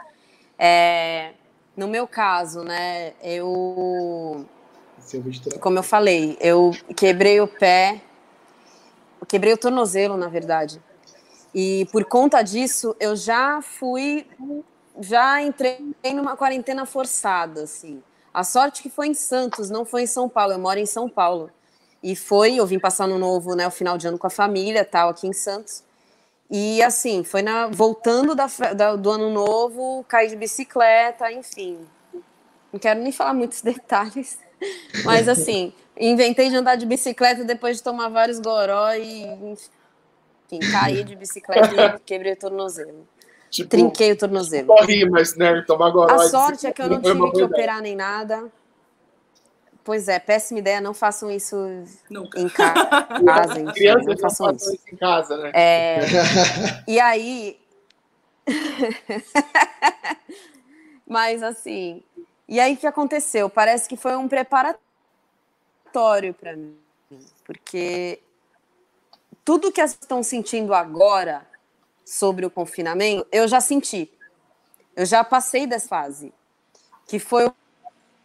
É, 0.58 1.30
no 1.76 1.86
meu 1.86 2.06
caso, 2.06 2.62
né, 2.64 3.12
eu. 3.22 4.44
Como 5.60 5.78
eu 5.78 5.82
falei, 5.82 6.36
eu 6.40 6.72
quebrei 6.96 7.40
o 7.40 7.46
pé, 7.46 8.00
quebrei 9.26 9.52
o 9.52 9.56
tornozelo, 9.56 10.16
na 10.16 10.28
verdade. 10.28 10.80
E 11.54 11.86
por 11.90 12.04
conta 12.04 12.42
disso, 12.42 12.94
eu 13.00 13.16
já 13.16 13.60
fui 13.62 14.26
já 15.00 15.40
entrei 15.40 15.94
numa 16.14 16.36
quarentena 16.36 16.84
forçada, 16.84 17.62
assim. 17.62 18.02
A 18.32 18.44
sorte 18.44 18.82
que 18.82 18.90
foi 18.90 19.08
em 19.08 19.14
Santos, 19.14 19.70
não 19.70 19.84
foi 19.84 20.02
em 20.02 20.06
São 20.06 20.28
Paulo. 20.28 20.52
Eu 20.52 20.58
moro 20.58 20.78
em 20.78 20.86
São 20.86 21.08
Paulo. 21.08 21.50
E 22.02 22.16
foi, 22.16 22.56
eu 22.56 22.66
vim 22.66 22.78
passar 22.78 23.06
no 23.06 23.18
novo, 23.18 23.54
né, 23.54 23.66
o 23.66 23.70
final 23.70 23.98
de 23.98 24.08
ano 24.08 24.18
com 24.18 24.26
a 24.26 24.30
família, 24.30 24.84
tal, 24.84 25.10
aqui 25.10 25.26
em 25.26 25.32
Santos. 25.32 25.82
E 26.50 26.82
assim, 26.82 27.22
foi 27.22 27.42
na 27.42 27.68
voltando 27.68 28.34
da, 28.34 28.46
da, 28.74 28.96
do 28.96 29.10
ano 29.10 29.30
novo, 29.30 30.04
caí 30.08 30.28
de 30.28 30.34
bicicleta, 30.34 31.30
enfim. 31.30 31.78
Não 32.72 32.80
quero 32.80 33.00
nem 33.00 33.12
falar 33.12 33.34
muitos 33.34 33.60
detalhes, 33.62 34.38
mas 35.04 35.28
assim, 35.28 35.72
inventei 35.96 36.48
de 36.48 36.56
andar 36.56 36.76
de 36.76 36.86
bicicleta 36.86 37.44
depois 37.44 37.76
de 37.76 37.82
tomar 37.82 38.08
vários 38.08 38.40
goró 38.40 38.92
e 38.94 39.24
enfim, 39.24 40.72
caí 40.72 41.04
de 41.04 41.14
bicicleta 41.14 41.96
e 41.96 42.00
quebrei 42.00 42.32
o 42.32 42.36
tornozelo. 42.36 43.06
Tipo, 43.50 43.70
Trinquei 43.70 44.12
o 44.12 44.16
tornozelo. 44.16 44.68
Corri, 44.68 45.08
mas 45.08 45.36
né, 45.36 45.62
tomar 45.66 45.92
A 46.12 46.18
sorte 46.28 46.66
é 46.66 46.72
que 46.72 46.80
eu 46.80 46.88
não 46.88 47.00
tive 47.00 47.32
que 47.32 47.42
operar 47.42 47.82
nem 47.82 47.96
nada. 47.96 48.50
Pois 49.90 50.06
é, 50.06 50.20
péssima 50.20 50.60
ideia, 50.60 50.80
não 50.80 50.94
façam 50.94 51.28
isso 51.32 51.56
Nunca. 52.08 52.38
em 52.38 52.46
casa. 52.48 53.60
Enfim, 53.60 53.72
Crianças 53.72 54.06
não 54.06 54.18
façam, 54.18 54.46
não 54.46 54.54
isso. 54.54 54.72
isso. 54.72 54.84
em 54.86 54.96
casa, 54.96 55.36
né? 55.36 55.50
É... 55.52 55.98
e 56.86 57.00
aí. 57.00 57.60
Mas 61.04 61.42
assim. 61.42 62.04
E 62.46 62.60
aí 62.60 62.74
o 62.74 62.76
que 62.76 62.86
aconteceu? 62.86 63.50
Parece 63.50 63.88
que 63.88 63.96
foi 63.96 64.14
um 64.14 64.28
preparatório 64.28 66.34
para 66.34 66.54
mim. 66.54 66.78
Porque 67.42 68.20
tudo 69.44 69.72
que 69.72 69.80
elas 69.80 69.98
estão 70.00 70.22
sentindo 70.22 70.72
agora 70.72 71.44
sobre 72.04 72.46
o 72.46 72.50
confinamento, 72.50 73.26
eu 73.32 73.48
já 73.48 73.60
senti. 73.60 74.08
Eu 74.94 75.04
já 75.04 75.24
passei 75.24 75.66
dessa 75.66 75.88
fase. 75.88 76.32
Que 77.08 77.18
foi 77.18 77.50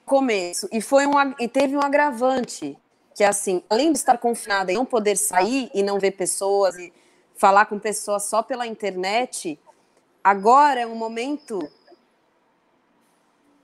começo. 0.06 0.68
E, 0.72 0.82
foi 0.82 1.06
um, 1.08 1.14
e 1.40 1.48
teve 1.48 1.76
um 1.76 1.82
agravante. 1.82 2.78
Que 3.14 3.24
é 3.24 3.28
assim, 3.28 3.64
além 3.70 3.94
de 3.94 3.98
estar 3.98 4.18
confinada 4.18 4.72
e 4.72 4.76
não 4.76 4.86
poder 4.86 5.16
sair 5.16 5.72
e 5.74 5.82
não 5.82 5.98
ver 5.98 6.12
pessoas 6.12 6.76
e 6.76 6.92
falar 7.36 7.66
com 7.66 7.80
pessoas 7.80 8.24
só 8.24 8.44
pela 8.44 8.68
internet, 8.68 9.58
agora 10.24 10.82
é 10.82 10.86
um 10.86 10.96
momento 10.96 11.60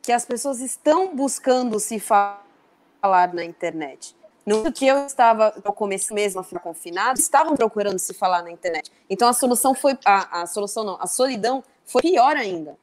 que 0.02 0.12
as 0.12 0.26
pessoas 0.26 0.60
estão 0.60 1.16
buscando 1.16 1.80
se 1.80 2.00
falar 2.00 3.34
na 3.34 3.44
internet. 3.44 4.16
No 4.46 4.72
que 4.72 4.88
eu 4.88 5.06
estava, 5.06 5.54
no 5.64 5.72
começo 5.72 6.14
mesmo 6.14 6.40
a 6.40 6.44
ficar 6.44 6.62
confinado, 6.62 7.20
estavam 7.20 7.56
procurando 7.56 8.00
se 8.00 8.14
falar 8.14 8.42
na 8.42 8.52
internet. 8.52 8.92
Então 9.10 9.28
a 9.28 9.34
solução 9.34 9.76
foi, 9.76 9.98
a, 10.04 10.42
a 10.42 10.48
solução 10.48 10.84
não, 10.84 10.98
a 11.00 11.08
solidão 11.08 11.64
foi 11.86 12.02
pior 12.02 12.36
ainda. 12.36 12.76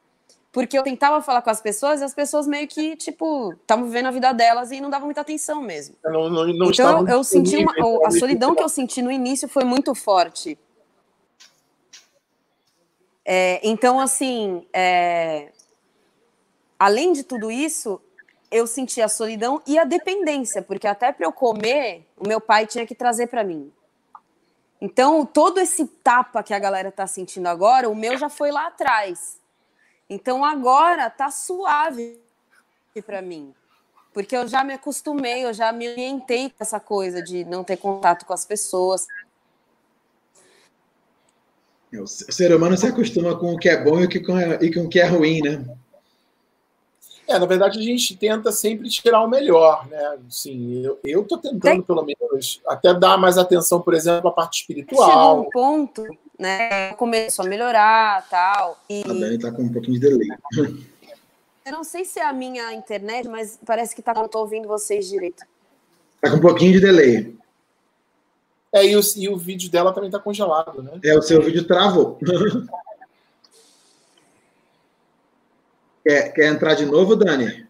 Porque 0.51 0.77
eu 0.77 0.83
tentava 0.83 1.21
falar 1.21 1.41
com 1.43 1.49
as 1.49 1.61
pessoas 1.61 2.01
e 2.01 2.03
as 2.03 2.13
pessoas 2.13 2.47
meio 2.47 2.67
que, 2.67 2.95
tipo, 2.95 3.53
estavam 3.53 3.85
vivendo 3.85 4.07
a 4.07 4.11
vida 4.11 4.33
delas 4.33 4.71
e 4.71 4.81
não 4.81 4.89
davam 4.89 5.05
muita 5.05 5.21
atenção 5.21 5.61
mesmo. 5.61 5.95
Não, 6.03 6.29
não, 6.29 6.47
não 6.47 6.71
então 6.71 7.01
eu, 7.01 7.07
eu 7.07 7.23
senti 7.23 7.57
uma, 7.57 7.73
a 8.07 8.11
solidão 8.11 8.55
que 8.55 8.63
eu 8.63 8.69
senti 8.69 9.01
no 9.01 9.11
início 9.11 9.47
foi 9.47 9.63
muito 9.63 9.93
forte. 9.93 10.57
É, 13.23 13.59
então, 13.63 13.99
assim, 13.99 14.65
é, 14.73 15.51
além 16.79 17.13
de 17.13 17.23
tudo 17.23 17.51
isso, 17.51 18.01
eu 18.49 18.65
senti 18.65 19.03
a 19.03 19.07
solidão 19.07 19.61
e 19.67 19.77
a 19.77 19.83
dependência, 19.83 20.63
porque 20.63 20.87
até 20.87 21.11
para 21.11 21.27
eu 21.27 21.31
comer, 21.31 22.07
o 22.17 22.27
meu 22.27 22.41
pai 22.41 22.65
tinha 22.65 22.87
que 22.87 22.95
trazer 22.95 23.27
para 23.27 23.43
mim. 23.43 23.71
Então, 24.81 25.25
todo 25.25 25.59
esse 25.59 25.85
tapa 25.85 26.41
que 26.41 26.55
a 26.55 26.59
galera 26.59 26.91
tá 26.91 27.05
sentindo 27.05 27.47
agora, 27.47 27.87
o 27.87 27.95
meu 27.95 28.17
já 28.17 28.29
foi 28.29 28.49
lá 28.49 28.65
atrás. 28.65 29.38
Então, 30.09 30.43
agora 30.43 31.09
tá 31.09 31.29
suave 31.29 32.19
para 33.05 33.21
mim. 33.21 33.53
Porque 34.13 34.35
eu 34.35 34.47
já 34.47 34.63
me 34.63 34.73
acostumei, 34.73 35.45
eu 35.45 35.53
já 35.53 35.71
me 35.71 35.87
orientei 35.87 36.49
com 36.49 36.55
essa 36.59 36.79
coisa 36.79 37.21
de 37.21 37.45
não 37.45 37.63
ter 37.63 37.77
contato 37.77 38.25
com 38.25 38.33
as 38.33 38.43
pessoas. 38.43 39.07
O 41.93 42.07
ser 42.07 42.53
humano 42.53 42.77
se 42.77 42.87
acostuma 42.87 43.37
com 43.37 43.53
o 43.53 43.57
que 43.57 43.69
é 43.69 43.83
bom 43.83 44.01
e 44.01 44.73
com 44.73 44.81
o 44.81 44.89
que 44.89 44.99
é 44.99 45.05
ruim, 45.05 45.41
né? 45.41 45.65
É, 47.27 47.37
na 47.37 47.45
verdade, 47.45 47.77
a 47.77 47.81
gente 47.81 48.17
tenta 48.17 48.51
sempre 48.51 48.89
tirar 48.89 49.23
o 49.23 49.27
melhor, 49.27 49.87
né? 49.87 50.17
Sim, 50.27 50.83
eu, 50.83 50.99
eu 51.03 51.23
tô 51.23 51.37
tentando, 51.37 51.61
Tem... 51.61 51.81
pelo 51.83 52.03
menos, 52.03 52.59
até 52.65 52.91
dar 52.91 53.17
mais 53.19 53.37
atenção, 53.37 53.79
por 53.79 53.93
exemplo, 53.93 54.29
à 54.29 54.33
parte 54.33 54.61
espiritual. 54.61 55.07
Chegou 55.07 55.41
um 55.41 55.49
ponto, 55.51 56.17
né? 56.39 56.93
Começou 56.93 57.45
a 57.45 57.47
melhorar 57.49 58.25
tal. 58.29 58.81
E... 58.89 59.01
A 59.01 59.07
Dani 59.07 59.37
tá 59.37 59.51
com 59.51 59.63
um 59.63 59.71
pouquinho 59.71 59.99
de 59.99 60.07
delay. 60.07 60.27
Eu 61.65 61.73
não 61.73 61.83
sei 61.83 62.03
se 62.03 62.19
é 62.19 62.25
a 62.25 62.33
minha 62.33 62.73
internet, 62.73 63.27
mas 63.27 63.59
parece 63.63 63.95
que 63.95 64.01
tá, 64.01 64.13
não 64.13 64.27
tô 64.27 64.39
ouvindo 64.39 64.67
vocês 64.67 65.07
direito. 65.07 65.45
Tá 66.19 66.31
com 66.31 66.37
um 66.37 66.41
pouquinho 66.41 66.73
de 66.73 66.79
delay. 66.79 67.37
É, 68.71 68.85
e 68.85 68.95
o, 68.95 69.01
e 69.17 69.29
o 69.29 69.37
vídeo 69.37 69.69
dela 69.69 69.93
também 69.93 70.09
tá 70.09 70.19
congelado, 70.19 70.81
né? 70.81 70.99
É, 71.03 71.15
o 71.15 71.21
seu 71.21 71.41
vídeo 71.41 71.67
travou. 71.67 72.17
Quer, 76.03 76.33
quer 76.33 76.47
entrar 76.47 76.73
de 76.73 76.85
novo, 76.85 77.15
Dani? 77.15 77.67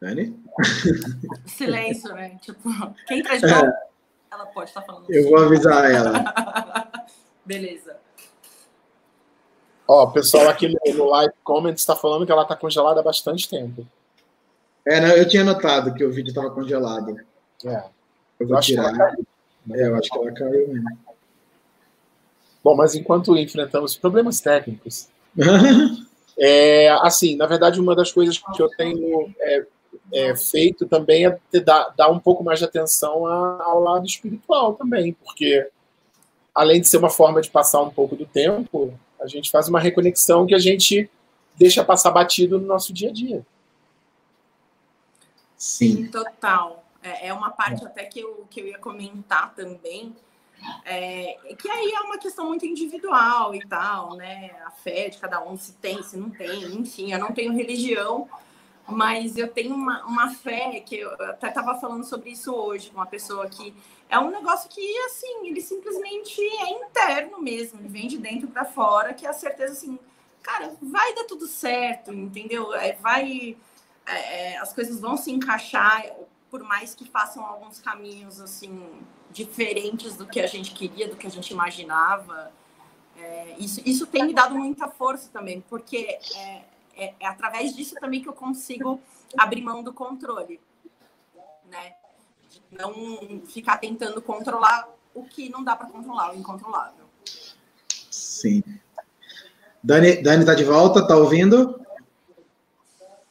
Dani? 0.00 0.34
Silêncio, 1.46 2.14
né? 2.14 2.38
Tipo, 2.40 2.70
quem 3.06 3.18
entra 3.18 3.38
de 3.38 3.46
novo, 3.46 3.66
é. 3.66 3.91
Ela 4.32 4.46
pode 4.46 4.70
estar 4.70 4.82
falando. 4.82 5.04
Eu 5.10 5.28
vou 5.28 5.38
avisar 5.38 5.90
ela. 5.90 6.24
Beleza. 7.44 7.96
Ó, 9.86 10.04
o 10.04 10.12
pessoal 10.12 10.48
aqui 10.48 10.68
no, 10.68 10.94
no 10.94 11.10
live 11.10 11.34
comments 11.44 11.82
está 11.82 11.94
falando 11.94 12.24
que 12.24 12.32
ela 12.32 12.42
está 12.42 12.56
congelada 12.56 13.00
há 13.00 13.02
bastante 13.02 13.48
tempo. 13.48 13.86
É, 14.86 15.00
não, 15.00 15.08
eu 15.08 15.28
tinha 15.28 15.44
notado 15.44 15.92
que 15.94 16.04
o 16.04 16.10
vídeo 16.10 16.30
estava 16.30 16.50
congelado. 16.50 17.20
É. 17.64 17.84
Eu 18.40 18.48
vou 18.48 18.56
eu 18.56 18.62
tirar. 18.62 18.94
É, 19.70 19.86
eu 19.86 19.96
acho 19.96 20.08
que 20.08 20.18
ela 20.18 20.32
caiu 20.32 20.68
mesmo. 20.68 20.98
Bom, 22.64 22.74
mas 22.74 22.94
enquanto 22.94 23.36
enfrentamos 23.36 23.96
problemas 23.96 24.40
técnicos, 24.40 25.08
é, 26.38 26.88
assim, 27.02 27.36
na 27.36 27.46
verdade, 27.46 27.80
uma 27.80 27.94
das 27.94 28.12
coisas 28.12 28.38
que 28.38 28.62
eu 28.62 28.68
tenho 28.70 29.34
é, 29.40 29.66
é, 30.12 30.36
feito 30.36 30.86
também 30.86 31.26
é 31.26 31.38
dar, 31.60 31.94
dar 31.96 32.10
um 32.10 32.18
pouco 32.18 32.44
mais 32.44 32.58
de 32.58 32.64
atenção 32.64 33.26
ao 33.26 33.80
lado 33.80 34.06
espiritual 34.06 34.74
também, 34.74 35.12
porque 35.12 35.68
além 36.54 36.80
de 36.80 36.88
ser 36.88 36.98
uma 36.98 37.10
forma 37.10 37.40
de 37.40 37.50
passar 37.50 37.80
um 37.80 37.90
pouco 37.90 38.14
do 38.14 38.26
tempo, 38.26 38.92
a 39.20 39.26
gente 39.26 39.50
faz 39.50 39.68
uma 39.68 39.80
reconexão 39.80 40.46
que 40.46 40.54
a 40.54 40.58
gente 40.58 41.10
deixa 41.56 41.84
passar 41.84 42.10
batido 42.10 42.58
no 42.58 42.66
nosso 42.66 42.92
dia 42.92 43.10
a 43.10 43.12
dia. 43.12 43.46
Sim, 45.56 46.08
total. 46.08 46.84
É, 47.02 47.28
é 47.28 47.34
uma 47.34 47.50
parte 47.50 47.84
até 47.84 48.04
que 48.04 48.20
eu, 48.20 48.46
que 48.50 48.60
eu 48.60 48.66
ia 48.66 48.78
comentar 48.78 49.54
também, 49.54 50.14
é, 50.84 51.38
que 51.58 51.68
aí 51.68 51.92
é 51.92 52.00
uma 52.00 52.18
questão 52.18 52.46
muito 52.46 52.64
individual 52.66 53.54
e 53.54 53.66
tal, 53.66 54.14
né? 54.14 54.52
A 54.64 54.70
fé 54.70 55.08
de 55.08 55.18
cada 55.18 55.42
um, 55.42 55.56
se 55.56 55.72
tem, 55.74 56.02
se 56.02 56.16
não 56.16 56.30
tem, 56.30 56.64
enfim, 56.74 57.12
eu 57.12 57.18
não 57.18 57.32
tenho 57.32 57.52
religião, 57.52 58.28
mas 58.92 59.36
eu 59.36 59.48
tenho 59.48 59.74
uma, 59.74 60.04
uma 60.04 60.34
fé 60.34 60.80
que 60.80 60.98
eu 60.98 61.12
até 61.14 61.48
estava 61.48 61.78
falando 61.80 62.04
sobre 62.04 62.30
isso 62.30 62.54
hoje 62.54 62.90
com 62.90 62.96
uma 62.96 63.06
pessoa 63.06 63.48
que 63.48 63.74
é 64.08 64.18
um 64.18 64.30
negócio 64.30 64.68
que, 64.68 64.98
assim, 65.06 65.46
ele 65.46 65.60
simplesmente 65.60 66.40
é 66.40 66.70
interno 66.70 67.40
mesmo, 67.40 67.80
ele 67.80 67.88
vem 67.88 68.06
de 68.06 68.18
dentro 68.18 68.46
para 68.46 68.64
fora, 68.64 69.14
que 69.14 69.24
é 69.24 69.30
a 69.30 69.32
certeza, 69.32 69.72
assim, 69.72 69.98
cara, 70.42 70.76
vai 70.82 71.14
dar 71.14 71.24
tudo 71.24 71.46
certo, 71.46 72.12
entendeu? 72.12 72.74
É, 72.74 72.92
vai, 72.92 73.56
é, 74.04 74.52
é 74.52 74.58
as 74.58 74.72
coisas 74.72 75.00
vão 75.00 75.16
se 75.16 75.30
encaixar, 75.30 76.04
por 76.50 76.62
mais 76.62 76.94
que 76.94 77.08
façam 77.08 77.42
alguns 77.42 77.80
caminhos, 77.80 78.38
assim, 78.38 78.86
diferentes 79.30 80.14
do 80.14 80.26
que 80.26 80.40
a 80.40 80.46
gente 80.46 80.72
queria, 80.72 81.08
do 81.08 81.16
que 81.16 81.26
a 81.26 81.30
gente 81.30 81.50
imaginava. 81.50 82.52
É, 83.16 83.56
isso, 83.58 83.80
isso 83.86 84.06
tem 84.06 84.26
me 84.26 84.34
dado 84.34 84.54
muita 84.54 84.88
força 84.88 85.30
também, 85.32 85.62
porque 85.70 86.18
é, 86.36 86.64
é, 87.02 87.14
é, 87.18 87.26
através 87.26 87.74
disso 87.74 87.96
também 87.96 88.22
que 88.22 88.28
eu 88.28 88.32
consigo 88.32 89.00
abrir 89.36 89.60
mão 89.60 89.82
do 89.82 89.92
controle, 89.92 90.60
né? 91.68 91.94
Não 92.70 93.42
ficar 93.46 93.78
tentando 93.78 94.22
controlar 94.22 94.88
o 95.14 95.24
que 95.24 95.48
não 95.48 95.64
dá 95.64 95.74
para 95.74 95.88
controlar, 95.88 96.32
o 96.32 96.38
incontrolável. 96.38 97.04
Sim. 98.10 98.62
Dani, 99.82 100.22
Dani 100.22 100.44
tá 100.44 100.54
de 100.54 100.64
volta, 100.64 101.06
tá 101.06 101.16
ouvindo? 101.16 101.80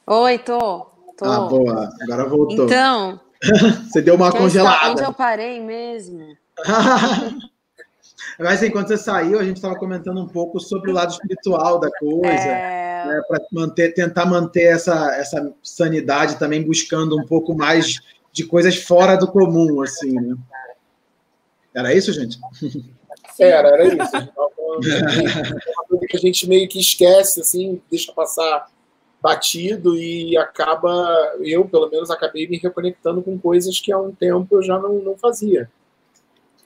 Oi, 0.05 0.37
tô. 0.39 0.87
tô. 1.17 1.25
Ah, 1.25 1.47
boa. 1.47 1.89
Agora 2.01 2.27
voltou. 2.27 2.65
Então, 2.65 3.21
você 3.89 4.01
deu 4.01 4.15
uma 4.15 4.31
congelada. 4.31 4.91
Onde 4.91 5.03
eu 5.03 5.13
parei 5.13 5.61
mesmo? 5.61 6.35
Mas 8.37 8.61
enquanto 8.63 8.89
você 8.89 8.97
saiu, 8.97 9.39
a 9.39 9.43
gente 9.43 9.57
estava 9.57 9.75
comentando 9.75 10.19
um 10.19 10.27
pouco 10.27 10.59
sobre 10.59 10.91
o 10.91 10.93
lado 10.93 11.11
espiritual 11.11 11.79
da 11.79 11.89
coisa, 11.91 12.31
é... 12.31 12.90
né, 13.07 13.21
para 13.27 13.39
manter, 13.51 13.93
tentar 13.93 14.25
manter 14.25 14.73
essa, 14.73 15.15
essa 15.15 15.53
sanidade 15.61 16.37
também, 16.37 16.63
buscando 16.63 17.17
um 17.17 17.25
pouco 17.25 17.55
mais 17.55 17.95
de 18.31 18.45
coisas 18.45 18.75
fora 18.75 19.15
do 19.15 19.27
comum, 19.27 19.81
assim, 19.81 20.13
né? 20.13 20.35
Era 21.73 21.93
isso, 21.93 22.11
gente? 22.11 22.37
Era, 23.39 23.69
era 23.69 23.87
isso. 23.87 24.17
uma 24.17 25.85
coisa 25.87 26.05
que 26.07 26.17
a 26.17 26.19
gente 26.19 26.47
meio 26.47 26.67
que 26.67 26.79
esquece, 26.79 27.41
assim, 27.41 27.81
deixa 27.89 28.11
passar 28.11 28.67
batido 29.21 29.95
e 29.95 30.35
acaba, 30.35 31.35
eu 31.41 31.63
pelo 31.65 31.89
menos 31.89 32.09
acabei 32.09 32.47
me 32.47 32.57
reconectando 32.57 33.21
com 33.21 33.37
coisas 33.37 33.79
que 33.79 33.91
há 33.91 33.97
um 33.97 34.11
tempo 34.11 34.55
eu 34.55 34.63
já 34.63 34.79
não, 34.79 34.95
não 34.95 35.17
fazia. 35.17 35.69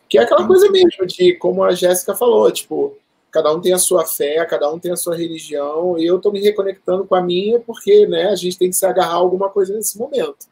Que 0.07 0.17
é 0.17 0.21
aquela 0.21 0.45
coisa 0.47 0.69
mesmo 0.71 1.05
de, 1.05 1.33
como 1.33 1.63
a 1.63 1.73
Jéssica 1.73 2.15
falou, 2.15 2.49
tipo, 2.51 2.97
cada 3.35 3.53
um 3.53 3.59
tem 3.59 3.73
a 3.73 3.77
sua 3.77 4.05
fé, 4.05 4.45
cada 4.45 4.71
um 4.71 4.79
tem 4.79 4.93
a 4.93 4.95
sua 4.95 5.17
religião, 5.17 5.99
e 5.99 6.05
eu 6.05 6.15
estou 6.15 6.31
me 6.31 6.39
reconectando 6.39 7.03
com 7.03 7.15
a 7.15 7.21
minha 7.21 7.59
porque, 7.59 8.07
né, 8.07 8.29
a 8.29 8.35
gente 8.35 8.57
tem 8.57 8.69
que 8.69 8.75
se 8.77 8.85
agarrar 8.85 9.11
a 9.11 9.15
alguma 9.15 9.49
coisa 9.49 9.75
nesse 9.75 9.97
momento. 9.97 10.47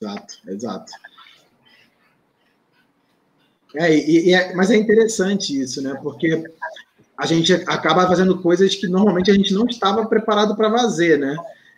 Exato, 0.00 0.34
exato. 0.48 0.92
É, 3.76 3.94
e, 3.94 4.30
e 4.30 4.34
é, 4.34 4.52
mas 4.52 4.72
é 4.72 4.76
interessante 4.76 5.58
isso, 5.58 5.80
né? 5.80 5.96
Porque 6.02 6.42
a 7.16 7.24
gente 7.24 7.52
acaba 7.52 8.08
fazendo 8.08 8.42
coisas 8.42 8.74
que 8.74 8.88
normalmente 8.88 9.30
a 9.30 9.34
gente 9.34 9.54
não 9.54 9.64
estava 9.66 10.04
preparado 10.06 10.56
para 10.56 10.72
fazer, 10.72 11.20
né? 11.20 11.36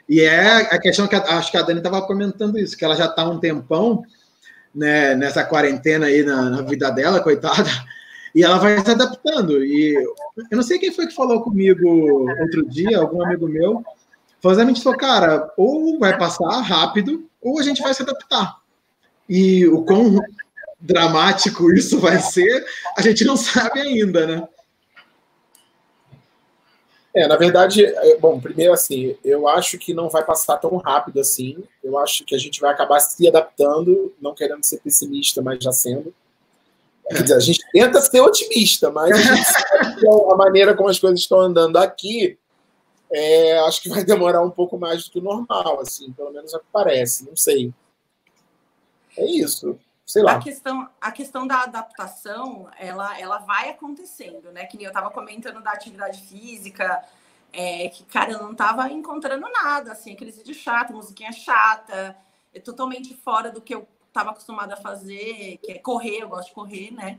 E 0.09 0.23
é 0.23 0.41
a 0.75 0.79
questão 0.79 1.07
que 1.07 1.15
a, 1.15 1.23
acho 1.37 1.51
que 1.51 1.59
a 1.59 1.63
Dani 1.63 1.81
estava 1.81 2.01
comentando 2.01 2.59
isso, 2.59 2.79
que 2.79 2.85
ela 2.85 2.97
já 2.97 3.05
está 3.05 3.29
um 3.29 3.39
tempão 3.39 4.03
né, 4.75 5.15
nessa 5.15 5.45
quarentena 5.45 6.07
aí 6.07 6.23
na, 6.23 6.49
na, 6.49 6.63
vida 6.63 6.91
dela, 6.91 7.21
coitada, 7.21 7.71
e 8.35 8.43
ela 8.43 8.59
vai 8.59 8.79
se 8.85 8.91
adaptando. 8.91 9.65
E 9.65 9.95
eu 9.95 10.57
não 10.57 10.63
sei 10.63 10.79
quem 10.79 10.93
foi 10.93 11.07
que 11.07 11.15
falou 11.15 11.43
comigo 11.43 12.29
outro 12.41 12.67
dia, 12.69 12.99
algum 12.99 13.25
amigo 13.25 13.47
meu, 13.47 13.85
falou, 14.41 14.99
cara, 14.99 15.53
ou 15.57 15.99
vai 15.99 16.19
passar 16.19 16.61
rápido, 16.61 17.29
ou 17.41 17.59
a 17.59 17.63
gente 17.63 17.83
vai 17.83 17.95
se 17.95 18.03
adaptar. 18.03 18.59
E 19.29 19.67
o 19.69 19.83
quão 19.85 20.19
dramático 20.81 21.73
isso 21.73 21.99
vai 21.99 22.19
ser, 22.19 22.67
a 22.97 23.01
gente 23.01 23.25
não 23.25 23.37
sabe 23.37 23.81
ainda, 23.81 24.27
né? 24.27 24.49
É, 27.17 27.29
na 27.29 27.37
verdade, 27.37 27.85
é, 27.85 28.17
bom, 28.17 28.41
primeiro 28.41 28.73
assim, 28.73 29.17
eu 29.25 29.47
acho 29.47 29.79
que 29.79 29.95
não 29.95 30.11
vai 30.11 30.25
passar 30.25 30.57
tão 30.57 30.77
rápido 30.79 31.21
assim. 31.21 31.63
Eu 31.83 31.97
acho 31.97 32.25
que 32.25 32.35
a 32.35 32.39
gente 32.39 32.61
vai 32.61 32.73
acabar 32.73 32.99
se 32.99 33.27
adaptando, 33.29 34.13
não 34.21 34.35
querendo 34.35 34.65
ser 34.65 34.81
pessimista, 34.81 35.41
mas 35.41 35.63
já 35.63 35.71
sendo. 35.71 36.13
Dizer, 37.11 37.35
a 37.35 37.41
gente 37.41 37.61
tenta 37.71 38.01
ser 38.01 38.21
otimista, 38.21 38.91
mas 38.91 39.13
a, 39.13 40.33
a 40.33 40.37
maneira 40.37 40.75
como 40.75 40.89
as 40.89 40.99
coisas 40.99 41.21
estão 41.21 41.41
andando 41.41 41.77
aqui, 41.77 42.39
é, 43.13 43.59
acho 43.61 43.83
que 43.83 43.89
vai 43.89 44.03
demorar 44.05 44.43
um 44.43 44.51
pouco 44.51 44.79
mais 44.79 45.05
do 45.05 45.11
que 45.11 45.19
o 45.19 45.23
normal, 45.23 45.81
assim, 45.81 46.11
pelo 46.13 46.33
menos 46.33 46.55
é 46.55 46.57
o 46.57 46.61
que 46.61 46.67
parece, 46.73 47.27
não 47.27 47.37
sei. 47.37 47.73
É 49.17 49.25
isso 49.25 49.79
sei 50.05 50.23
lá. 50.23 50.37
A 50.37 50.41
questão, 50.41 50.89
a 51.01 51.13
questão 51.13 51.47
da 51.47 51.63
adaptação, 51.63 52.69
ela, 52.79 53.19
ela 53.19 53.39
vai 53.39 53.71
acontecendo, 53.71 54.53
né? 54.53 54.67
Que 54.67 54.77
nem 54.77 54.85
eu 54.85 54.91
estava 54.91 55.11
comentando 55.11 55.63
da 55.63 55.73
atividade 55.73 56.21
física, 56.23 57.03
é, 57.53 57.89
que, 57.89 58.05
cara, 58.05 58.33
eu 58.33 58.43
não 58.43 58.53
estava 58.53 58.91
encontrando 58.91 59.47
nada, 59.51 59.93
assim, 59.93 60.13
aqueles 60.13 60.37
vídeos 60.37 60.59
chatos, 60.59 60.95
musiquinha 60.95 61.33
chata, 61.33 62.17
é 62.53 62.61
totalmente 62.61 63.15
fora 63.17 63.51
do 63.51 63.61
que 63.61 63.75
eu 63.75 63.89
estava 64.15 64.31
acostumada 64.31 64.75
a 64.75 64.77
fazer, 64.77 65.59
que 65.61 65.73
é 65.73 65.79
correr, 65.79 66.21
eu 66.21 66.29
gosto 66.29 66.49
de 66.49 66.55
correr, 66.55 66.93
né? 66.93 67.19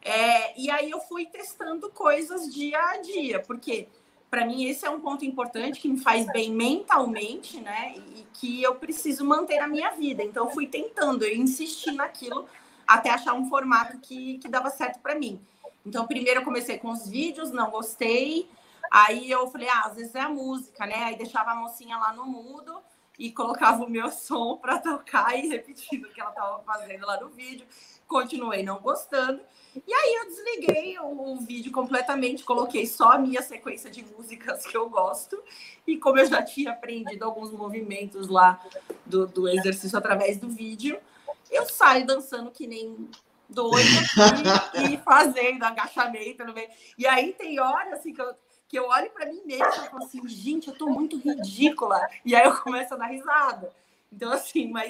É, 0.00 0.58
e 0.58 0.70
aí 0.70 0.88
eu 0.88 1.00
fui 1.00 1.26
testando 1.26 1.90
coisas 1.90 2.52
dia 2.54 2.78
a 2.78 2.98
dia, 2.98 3.40
porque 3.40 3.88
para 4.30 4.46
mim 4.46 4.64
esse 4.64 4.86
é 4.86 4.90
um 4.90 5.00
ponto 5.00 5.24
importante 5.24 5.80
que 5.80 5.88
me 5.88 5.98
faz 5.98 6.24
bem 6.26 6.52
mentalmente, 6.52 7.60
né? 7.60 7.94
E 7.96 8.24
que 8.34 8.62
eu 8.62 8.76
preciso 8.76 9.24
manter 9.24 9.58
na 9.58 9.66
minha 9.66 9.90
vida. 9.90 10.22
Então 10.22 10.48
fui 10.50 10.68
tentando, 10.68 11.24
eu 11.24 11.36
insisti 11.36 11.90
naquilo 11.90 12.48
até 12.86 13.10
achar 13.10 13.34
um 13.34 13.48
formato 13.48 13.98
que, 13.98 14.38
que 14.38 14.48
dava 14.48 14.70
certo 14.70 15.00
para 15.00 15.16
mim. 15.16 15.40
Então 15.84 16.06
primeiro 16.06 16.40
eu 16.40 16.44
comecei 16.44 16.78
com 16.78 16.90
os 16.90 17.08
vídeos, 17.08 17.50
não 17.50 17.68
gostei. 17.70 18.48
Aí 18.90 19.28
eu 19.30 19.48
falei, 19.50 19.68
ah, 19.68 19.86
às 19.86 19.96
vezes 19.96 20.14
é 20.14 20.20
a 20.20 20.28
música, 20.28 20.86
né? 20.86 21.04
Aí 21.04 21.16
deixava 21.16 21.50
a 21.50 21.56
mocinha 21.56 21.96
lá 21.96 22.12
no 22.12 22.26
mudo 22.26 22.80
e 23.22 23.30
colocava 23.30 23.84
o 23.84 23.88
meu 23.88 24.10
som 24.10 24.56
para 24.56 24.78
tocar 24.80 25.38
e 25.38 25.46
repetindo 25.46 26.06
o 26.06 26.12
que 26.12 26.20
ela 26.20 26.30
estava 26.30 26.60
fazendo 26.64 27.06
lá 27.06 27.20
no 27.20 27.28
vídeo. 27.28 27.64
Continuei 28.08 28.64
não 28.64 28.80
gostando. 28.80 29.40
E 29.76 29.94
aí 29.94 30.14
eu 30.14 30.26
desliguei 30.26 30.98
o, 30.98 31.34
o, 31.34 31.36
vídeo 31.36 31.70
completamente, 31.70 32.42
coloquei 32.42 32.84
só 32.84 33.12
a 33.12 33.18
minha 33.18 33.40
sequência 33.40 33.88
de 33.88 34.04
músicas 34.04 34.66
que 34.66 34.76
eu 34.76 34.90
gosto. 34.90 35.40
E 35.86 35.96
como 35.98 36.18
eu 36.18 36.26
já 36.26 36.42
tinha 36.42 36.72
aprendido 36.72 37.24
alguns 37.24 37.52
movimentos 37.52 38.26
lá 38.26 38.60
do, 39.06 39.28
do 39.28 39.48
exercício 39.48 39.96
através 39.96 40.38
do 40.38 40.48
vídeo, 40.48 40.98
eu 41.48 41.64
saio 41.68 42.04
dançando 42.04 42.50
que 42.50 42.66
nem 42.66 43.08
doida 43.48 43.86
e, 44.82 44.94
e 44.94 44.98
fazendo 44.98 45.62
agachamento 45.62 46.44
no 46.44 46.52
meio. 46.52 46.70
E 46.98 47.06
aí 47.06 47.32
tem 47.34 47.60
horas 47.60 48.00
assim 48.00 48.12
que 48.12 48.20
eu, 48.20 48.34
que 48.72 48.78
eu 48.78 48.86
olho 48.86 49.10
para 49.10 49.26
mim 49.26 49.42
mesma 49.44 49.66
e 49.68 49.90
falo 49.90 50.02
assim, 50.02 50.26
gente, 50.26 50.68
eu 50.68 50.74
tô 50.74 50.86
muito 50.86 51.18
ridícula. 51.18 52.00
E 52.24 52.34
aí 52.34 52.46
eu 52.46 52.56
começo 52.56 52.94
a 52.94 52.96
dar 52.96 53.08
risada. 53.08 53.70
Então, 54.10 54.32
assim, 54.32 54.72
mas 54.72 54.88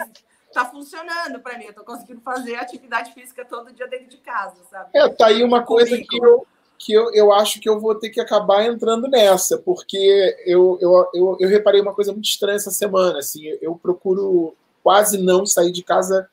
tá 0.53 0.65
funcionando 0.65 1.41
para 1.41 1.59
mim. 1.59 1.65
Eu 1.65 1.75
tô 1.75 1.83
conseguindo 1.83 2.21
fazer 2.21 2.55
atividade 2.55 3.13
física 3.13 3.45
todo 3.45 3.73
dia 3.73 3.89
dentro 3.89 4.07
de 4.07 4.19
casa, 4.19 4.55
sabe? 4.71 4.91
É, 4.95 5.09
tá 5.09 5.27
aí 5.27 5.43
uma 5.43 5.65
coisa 5.65 5.99
que 5.99 6.17
eu, 6.17 6.47
que 6.79 6.93
eu, 6.93 7.13
eu 7.13 7.33
acho 7.33 7.59
que 7.59 7.69
eu 7.69 7.81
vou 7.81 7.97
ter 7.97 8.11
que 8.11 8.21
acabar 8.21 8.65
entrando 8.65 9.09
nessa, 9.09 9.59
porque 9.59 10.37
eu, 10.47 10.79
eu, 10.81 11.11
eu, 11.13 11.37
eu 11.41 11.49
reparei 11.49 11.81
uma 11.81 11.93
coisa 11.93 12.13
muito 12.13 12.27
estranha 12.27 12.55
essa 12.55 12.71
semana. 12.71 13.19
Assim, 13.19 13.49
eu 13.61 13.75
procuro 13.75 14.55
quase 14.81 15.19
não 15.19 15.45
sair 15.45 15.73
de 15.73 15.83
casa 15.83 16.31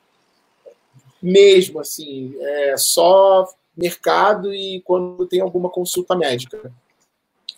mesmo, 1.19 1.79
assim, 1.79 2.35
é 2.39 2.77
só 2.77 3.51
mercado 3.75 4.53
e 4.53 4.81
quando 4.81 5.25
tem 5.25 5.41
alguma 5.41 5.71
consulta 5.71 6.15
médica. 6.15 6.71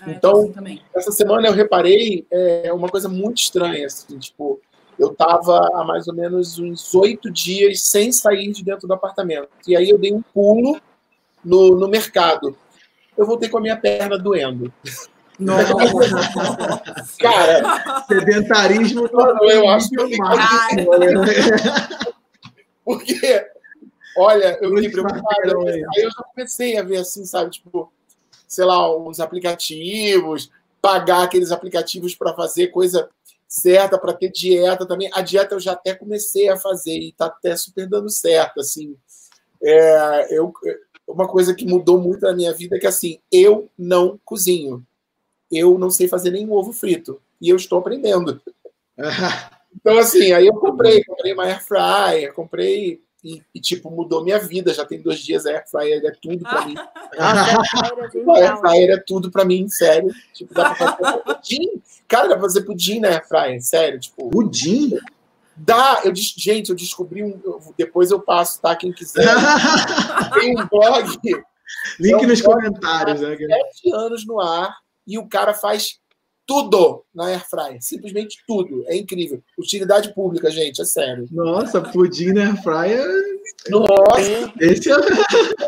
É, 0.05 0.11
então, 0.11 0.51
assim 0.55 0.81
essa 0.95 1.11
semana 1.11 1.47
eu 1.47 1.53
reparei 1.53 2.25
é, 2.31 2.71
uma 2.73 2.89
coisa 2.89 3.07
muito 3.07 3.37
estranha, 3.37 3.85
assim, 3.85 4.17
tipo, 4.17 4.59
eu 4.97 5.11
estava 5.11 5.69
há 5.73 5.83
mais 5.83 6.07
ou 6.07 6.13
menos 6.13 6.59
uns 6.59 6.93
oito 6.93 7.31
dias 7.31 7.81
sem 7.81 8.11
sair 8.11 8.51
de 8.51 8.63
dentro 8.63 8.87
do 8.87 8.93
apartamento. 8.93 9.49
E 9.67 9.75
aí 9.75 9.89
eu 9.89 9.97
dei 9.97 10.13
um 10.13 10.21
pulo 10.21 10.79
no, 11.43 11.75
no 11.75 11.87
mercado. 11.87 12.55
Eu 13.17 13.25
voltei 13.25 13.49
com 13.49 13.57
a 13.57 13.61
minha 13.61 13.77
perna 13.77 14.17
doendo. 14.17 14.71
Nossa. 15.39 15.73
Cara, 17.19 18.05
sedentarismo. 18.07 19.09
Mano, 19.11 19.43
eu 19.49 19.67
acho 19.69 19.89
que 19.89 19.99
eu 19.99 20.07
fico 20.07 20.23
Porque, 22.85 23.47
olha, 24.17 24.59
eu 24.61 24.69
fiquei 24.75 24.89
preocupado. 24.91 25.67
Aí 25.67 25.83
eu 25.95 26.11
já 26.11 26.23
comecei 26.23 26.77
a 26.77 26.83
ver 26.83 26.97
assim, 26.97 27.25
sabe, 27.25 27.49
tipo, 27.51 27.91
sei 28.51 28.65
lá, 28.65 28.93
uns 28.97 29.21
aplicativos, 29.21 30.51
pagar 30.81 31.23
aqueles 31.23 31.53
aplicativos 31.53 32.13
para 32.13 32.33
fazer 32.33 32.67
coisa 32.67 33.09
certa 33.47 33.97
para 33.97 34.11
ter 34.11 34.29
dieta 34.29 34.85
também. 34.85 35.09
A 35.13 35.21
dieta 35.21 35.55
eu 35.55 35.59
já 35.59 35.71
até 35.71 35.95
comecei 35.95 36.49
a 36.49 36.57
fazer 36.57 36.97
e 36.97 37.09
está 37.09 37.27
até 37.27 37.55
super 37.55 37.87
dando 37.87 38.09
certo. 38.09 38.59
Assim, 38.59 38.97
é, 39.63 40.37
eu, 40.37 40.51
uma 41.07 41.29
coisa 41.29 41.55
que 41.55 41.65
mudou 41.65 41.97
muito 41.97 42.23
na 42.23 42.33
minha 42.33 42.53
vida 42.53 42.75
é 42.75 42.79
que 42.79 42.87
assim, 42.87 43.19
eu 43.31 43.69
não 43.77 44.19
cozinho. 44.25 44.85
Eu 45.49 45.79
não 45.79 45.89
sei 45.89 46.09
fazer 46.09 46.31
nem 46.31 46.49
ovo 46.49 46.73
frito. 46.73 47.21
E 47.39 47.47
eu 47.47 47.55
estou 47.55 47.79
aprendendo. 47.79 48.41
então, 49.73 49.97
assim, 49.97 50.33
aí 50.33 50.45
eu 50.45 50.55
comprei, 50.55 51.05
comprei 51.05 51.31
uma 51.31 51.45
air 51.45 51.63
fryer, 51.65 52.33
comprei 52.33 53.01
e, 53.23 53.41
e, 53.53 53.59
tipo, 53.59 53.91
mudou 53.91 54.23
minha 54.23 54.39
vida. 54.39 54.73
Já 54.73 54.85
tem 54.85 55.01
dois 55.01 55.19
dias 55.19 55.45
a 55.45 55.51
Air 55.51 55.69
Fryer 55.69 56.03
é 56.03 56.11
tudo 56.11 56.39
pra 56.39 56.65
mim. 56.65 56.75
a 57.17 58.35
Air 58.35 58.57
Fryer 58.59 58.91
é 58.91 58.97
tudo 58.97 59.29
pra 59.29 59.45
mim, 59.45 59.67
sério. 59.69 60.11
Tipo, 60.33 60.53
dá 60.53 60.73
pra 60.73 60.97
fazer 60.97 61.17
pudim. 61.19 61.81
Cara, 62.07 62.27
dá 62.27 62.33
pra 62.33 62.43
fazer 62.43 62.61
pudim 62.61 62.99
na 62.99 63.09
Air 63.09 63.27
Fryer, 63.27 63.61
sério. 63.61 63.99
Tipo, 63.99 64.29
pudim? 64.29 64.97
Dá, 65.55 66.01
eu 66.03 66.13
gente, 66.15 66.69
eu 66.69 66.75
descobri 66.75 67.23
um. 67.23 67.39
Depois 67.77 68.09
eu 68.09 68.19
passo, 68.19 68.59
tá? 68.59 68.75
Quem 68.75 68.91
quiser. 68.91 69.23
tem 70.33 70.59
um 70.59 70.67
blog. 70.67 71.19
Link 71.99 72.13
é 72.13 72.17
um 72.17 72.27
nos 72.27 72.41
blog 72.41 72.55
comentários, 72.55 73.21
né? 73.21 73.37
Sete 73.37 73.93
anos 73.93 74.25
no 74.25 74.39
ar 74.39 74.75
e 75.05 75.19
o 75.19 75.27
cara 75.27 75.53
faz 75.53 76.00
tudo 76.45 77.03
na 77.13 77.27
Air 77.27 77.47
Fryer. 77.49 77.81
Simplesmente 77.81 78.43
tudo. 78.47 78.83
É 78.87 78.95
incrível. 78.95 79.41
Utilidade 79.57 80.13
pública, 80.13 80.49
gente, 80.49 80.81
é 80.81 80.85
sério. 80.85 81.27
Nossa, 81.31 81.81
pudim 81.81 82.33
na 82.33 82.47
Air 82.47 82.63
Fryer. 82.63 83.07
Nossa! 83.69 84.53
Esse 84.59 84.91
é. 84.91 84.95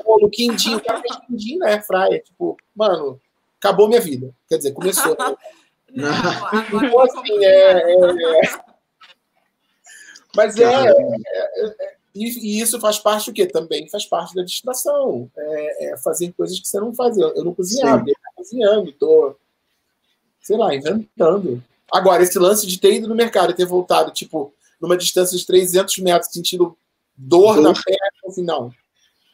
O 0.05 0.29
quindim, 0.31 0.75
o 0.75 0.83
cara 0.83 1.01
fez 1.01 1.15
quindim 1.27 1.57
na 1.57 1.67
Air 1.67 1.85
Fryer. 1.85 2.23
Tipo, 2.23 2.57
mano, 2.75 3.19
acabou 3.59 3.87
minha 3.87 4.01
vida. 4.01 4.33
Quer 4.47 4.57
dizer, 4.57 4.71
começou. 4.71 5.15
Não, 5.95 6.09
agora 6.09 6.65
então, 6.65 6.99
assim, 7.01 7.45
é, 7.45 7.93
é, 7.93 8.45
é... 8.45 8.63
Mas 10.35 10.57
é, 10.57 10.63
é, 10.63 11.65
é, 11.67 11.95
e, 12.15 12.59
isso 12.59 12.79
faz 12.79 12.97
parte 12.97 13.29
do 13.29 13.33
quê? 13.33 13.45
Também 13.45 13.87
faz 13.87 14.03
parte 14.03 14.33
da 14.33 14.43
distração. 14.43 15.29
É, 15.37 15.93
é 15.93 15.97
fazer 15.97 16.31
coisas 16.33 16.59
que 16.59 16.67
você 16.67 16.79
não 16.79 16.95
faz. 16.95 17.15
Eu, 17.15 17.35
eu 17.35 17.43
não 17.43 17.53
cozinhava, 17.53 18.03
eu 18.07 18.15
cozinhando, 18.35 18.91
tô 18.93 19.35
sei 20.43 20.57
lá, 20.57 20.75
inventando. 20.75 21.63
Agora, 21.91 22.21
esse 22.21 22.37
lance 22.37 22.67
de 22.67 22.79
ter 22.79 22.95
ido 22.95 23.07
no 23.07 23.15
mercado 23.15 23.51
e 23.51 23.55
ter 23.55 23.65
voltado, 23.65 24.11
tipo, 24.11 24.53
numa 24.79 24.97
distância 24.97 25.37
de 25.37 25.45
300 25.45 25.97
metros, 25.99 26.31
sentindo 26.31 26.77
dor 27.15 27.61
na 27.61 27.73
perna, 27.73 28.09
assim, 28.27 28.43
não, 28.43 28.71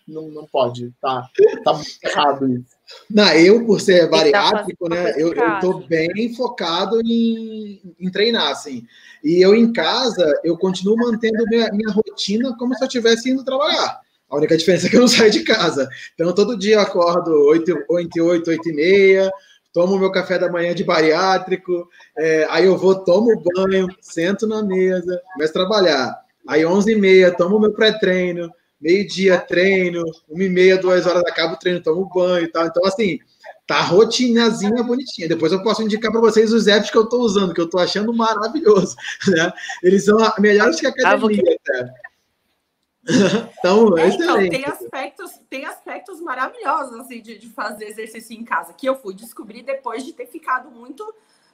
não, 0.07 0.29
não 0.29 0.45
pode, 0.45 0.93
tá, 1.01 1.27
tá 1.63 1.73
muito 1.73 1.89
errado 2.03 2.47
isso. 2.47 2.79
Não, 3.09 3.31
eu, 3.33 3.65
por 3.65 3.79
ser 3.79 4.09
bariátrico, 4.09 4.89
né, 4.89 5.13
eu, 5.15 5.33
eu 5.33 5.59
tô 5.59 5.79
bem 5.79 6.33
focado 6.35 6.99
em, 7.01 7.81
em 7.99 8.11
treinar, 8.11 8.51
assim. 8.51 8.85
E 9.23 9.43
eu, 9.43 9.53
em 9.55 9.71
casa, 9.71 10.25
eu 10.43 10.57
continuo 10.57 10.97
mantendo 10.97 11.43
minha, 11.47 11.69
minha 11.71 11.91
rotina 11.91 12.55
como 12.57 12.75
se 12.75 12.83
eu 12.83 12.87
estivesse 12.87 13.29
indo 13.29 13.45
trabalhar. 13.45 14.01
A 14.29 14.37
única 14.37 14.57
diferença 14.57 14.87
é 14.87 14.89
que 14.89 14.95
eu 14.95 15.01
não 15.01 15.07
saio 15.07 15.31
de 15.31 15.43
casa. 15.43 15.89
Então, 16.13 16.33
todo 16.33 16.57
dia 16.57 16.75
eu 16.75 16.81
acordo 16.81 17.31
8, 17.47 17.85
8, 17.89 18.23
8, 18.23 18.49
8 18.49 18.69
e 18.69 18.73
meia, 18.73 19.31
tomo 19.73 19.97
meu 19.97 20.11
café 20.11 20.37
da 20.39 20.51
manhã 20.51 20.73
de 20.73 20.83
bariátrico, 20.83 21.87
é, 22.17 22.47
aí 22.49 22.65
eu 22.65 22.77
vou, 22.77 23.03
tomo 23.03 23.41
banho, 23.55 23.87
sento 24.01 24.47
na 24.47 24.63
mesa, 24.63 25.21
começo 25.33 25.51
a 25.51 25.53
trabalhar. 25.53 26.19
Aí 26.47 26.65
11 26.65 26.91
e 26.91 26.95
meia, 26.95 27.31
tomo 27.35 27.59
meu 27.59 27.71
pré-treino, 27.73 28.51
meio-dia 28.81 29.37
treino, 29.37 30.03
uma 30.27 30.43
e 30.43 30.49
meia, 30.49 30.77
duas 30.77 31.05
horas 31.05 31.23
acabo 31.27 31.53
o 31.53 31.59
treino, 31.59 31.81
tomo 31.81 32.09
banho 32.13 32.45
e 32.45 32.47
tal. 32.47 32.65
Então, 32.65 32.83
assim, 32.85 33.19
tá 33.67 33.81
rotinazinha 33.81 34.81
bonitinha. 34.81 35.27
Depois 35.27 35.51
eu 35.51 35.61
posso 35.61 35.83
indicar 35.83 36.11
para 36.11 36.21
vocês 36.21 36.51
os 36.51 36.67
apps 36.67 36.89
que 36.89 36.97
eu 36.97 37.03
estou 37.03 37.21
usando, 37.21 37.53
que 37.53 37.61
eu 37.61 37.65
estou 37.65 37.79
achando 37.79 38.13
maravilhoso. 38.13 38.95
Né? 39.29 39.51
Eles 39.83 40.05
são 40.05 40.17
melhores 40.39 40.79
que 40.79 40.87
a 40.87 40.89
ah, 40.89 40.93
academia, 40.93 41.57
ah, 41.75 41.85
então, 43.59 43.97
é, 43.97 44.07
então, 44.07 44.49
tem 44.49 44.65
aspectos, 44.65 45.31
tem 45.49 45.65
aspectos 45.65 46.21
maravilhosos 46.21 46.99
assim, 46.99 47.21
de, 47.21 47.37
de 47.37 47.49
fazer 47.49 47.85
exercício 47.85 48.37
em 48.37 48.43
casa, 48.43 48.73
que 48.73 48.87
eu 48.87 48.95
fui 48.95 49.13
descobrir 49.13 49.63
depois 49.63 50.05
de 50.05 50.13
ter 50.13 50.27
ficado 50.27 50.69
muito 50.69 51.13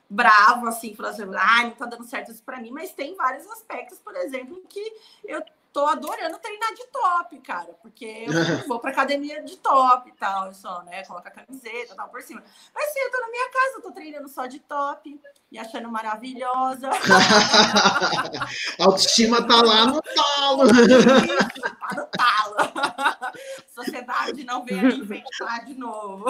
bravo, 0.10 0.68
assim, 0.68 0.94
falando 0.94 1.14
assim, 1.14 1.24
ah, 1.36 1.64
não 1.64 1.72
tá 1.72 1.86
dando 1.86 2.04
certo 2.04 2.32
isso 2.32 2.44
para 2.44 2.60
mim, 2.60 2.72
mas 2.72 2.94
tem 2.94 3.16
vários 3.16 3.46
aspectos, 3.48 4.00
por 4.00 4.16
exemplo, 4.16 4.62
que 4.70 4.94
eu 5.24 5.42
tô 5.76 5.86
adorando 5.86 6.40
treinar 6.40 6.74
de 6.74 6.86
top, 6.88 7.38
cara, 7.42 7.68
porque 7.82 8.26
eu 8.26 8.32
vou 8.66 8.80
pra 8.80 8.92
academia 8.92 9.44
de 9.44 9.58
top 9.58 10.10
e 10.10 10.14
tal, 10.14 10.54
só, 10.54 10.82
né? 10.84 11.04
Coloca 11.04 11.28
a 11.28 11.32
camiseta 11.32 11.92
e 11.92 11.96
tal 11.98 12.08
por 12.08 12.22
cima. 12.22 12.42
Mas 12.74 12.94
sim, 12.94 13.00
eu 13.02 13.12
tô 13.12 13.20
na 13.20 13.30
minha 13.30 13.50
casa, 13.50 13.74
eu 13.76 13.82
tô 13.82 13.92
treinando 13.92 14.30
só 14.30 14.46
de 14.46 14.60
top 14.60 15.20
e 15.52 15.60
achando 15.60 15.92
maravilhosa. 15.92 16.90
a 16.90 18.84
autoestima 18.88 19.46
tá 19.46 19.62
lá 19.62 19.88
no 19.88 20.02
talo. 20.02 20.64
tá 20.72 21.96
no 21.98 22.08
talo. 22.08 22.56
Sociedade 23.68 24.46
não 24.46 24.64
vem 24.64 24.82
me 24.82 24.96
infectar 24.96 25.66
de 25.66 25.74
novo. 25.74 26.26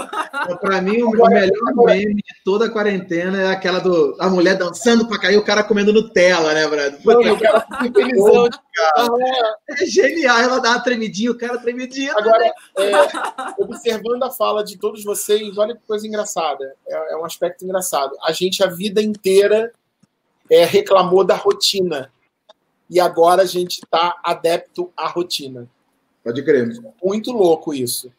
Pra 0.59 0.81
mim, 0.81 1.03
o 1.03 1.11
melhor 1.11 1.85
meme 1.85 2.15
de 2.15 2.43
toda 2.43 2.65
a 2.65 2.69
quarentena 2.71 3.43
é 3.43 3.51
aquela 3.51 3.77
do 3.79 4.17
a 4.19 4.27
mulher 4.27 4.57
dançando 4.57 5.07
pra 5.07 5.19
cair 5.19 5.37
o 5.37 5.45
cara 5.45 5.63
comendo 5.63 5.93
Nutella, 5.93 6.51
né, 6.55 6.67
Brad? 6.67 6.95
Porque 7.03 7.29
o 7.29 7.39
cara 7.39 7.61
fica 7.61 7.99
felizão. 7.99 8.49
É 9.69 9.85
genial, 9.85 10.39
ela 10.39 10.59
dá 10.59 10.71
uma 10.71 10.83
tremidinha, 10.83 11.31
o 11.31 11.37
cara 11.37 11.57
tremidinha. 11.57 12.13
Agora, 12.15 12.45
é, 12.77 12.91
observando 13.57 14.23
a 14.23 14.31
fala 14.31 14.63
de 14.63 14.77
todos 14.77 15.03
vocês, 15.03 15.57
olha 15.57 15.75
que 15.75 15.81
coisa 15.87 16.05
engraçada. 16.07 16.75
É, 16.87 17.13
é 17.13 17.17
um 17.17 17.25
aspecto 17.25 17.63
engraçado. 17.63 18.15
A 18.21 18.31
gente, 18.31 18.63
a 18.63 18.67
vida 18.67 19.01
inteira, 19.01 19.71
é, 20.49 20.65
reclamou 20.65 21.23
da 21.23 21.35
rotina. 21.35 22.11
E 22.89 22.99
agora 22.99 23.43
a 23.43 23.45
gente 23.45 23.79
está 23.83 24.19
adepto 24.23 24.91
à 24.95 25.07
rotina. 25.07 25.67
Pode 26.23 26.43
crer. 26.43 26.67
Muito 27.03 27.31
louco 27.31 27.73
isso. 27.73 28.11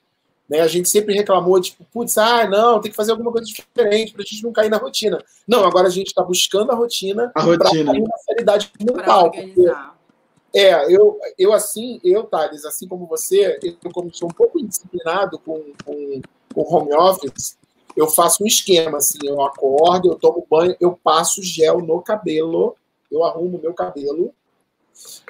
Né? 0.49 0.61
A 0.61 0.69
gente 0.69 0.89
sempre 0.89 1.15
reclamou, 1.15 1.61
tipo, 1.61 1.85
putz, 1.93 2.17
ah, 2.19 2.49
não, 2.49 2.81
tem 2.81 2.91
que 2.91 2.97
fazer 2.97 3.11
alguma 3.13 3.33
coisa 3.33 3.47
diferente 3.47 4.13
para 4.13 4.23
a 4.23 4.25
gente 4.25 4.43
não 4.43 4.53
cair 4.53 4.71
na 4.71 4.77
rotina. 4.77 5.23
Não, 5.47 5.65
agora 5.65 5.89
a 5.89 5.91
gente 5.91 6.09
está 6.09 6.23
buscando 6.23 6.71
a 6.71 6.75
rotina 6.75 7.31
para 7.35 7.59
cair 7.59 7.85
na 7.85 8.19
sanidade 8.19 8.71
mental. 8.81 9.33
É, 10.59 10.91
eu, 10.91 11.21
eu 11.39 11.53
assim, 11.53 12.01
eu, 12.03 12.25
Thales, 12.25 12.65
assim 12.65 12.89
como 12.89 13.07
você, 13.07 13.59
eu 13.63 13.93
como 13.93 14.11
sou 14.15 14.27
um 14.27 14.33
pouco 14.33 14.59
indisciplinado 14.59 15.39
com, 15.41 15.63
com, 15.85 16.23
com 16.55 16.75
home 16.75 16.95
office, 16.95 17.59
eu 17.95 18.09
faço 18.09 18.43
um 18.43 18.47
esquema, 18.47 18.97
assim, 18.97 19.19
eu 19.23 19.43
acordo, 19.43 20.09
eu 20.09 20.15
tomo 20.15 20.47
banho, 20.51 20.75
eu 20.81 20.99
passo 21.05 21.43
gel 21.43 21.83
no 21.83 22.01
cabelo, 22.01 22.75
eu 23.13 23.23
arrumo 23.23 23.61
meu 23.63 23.75
cabelo, 23.75 24.33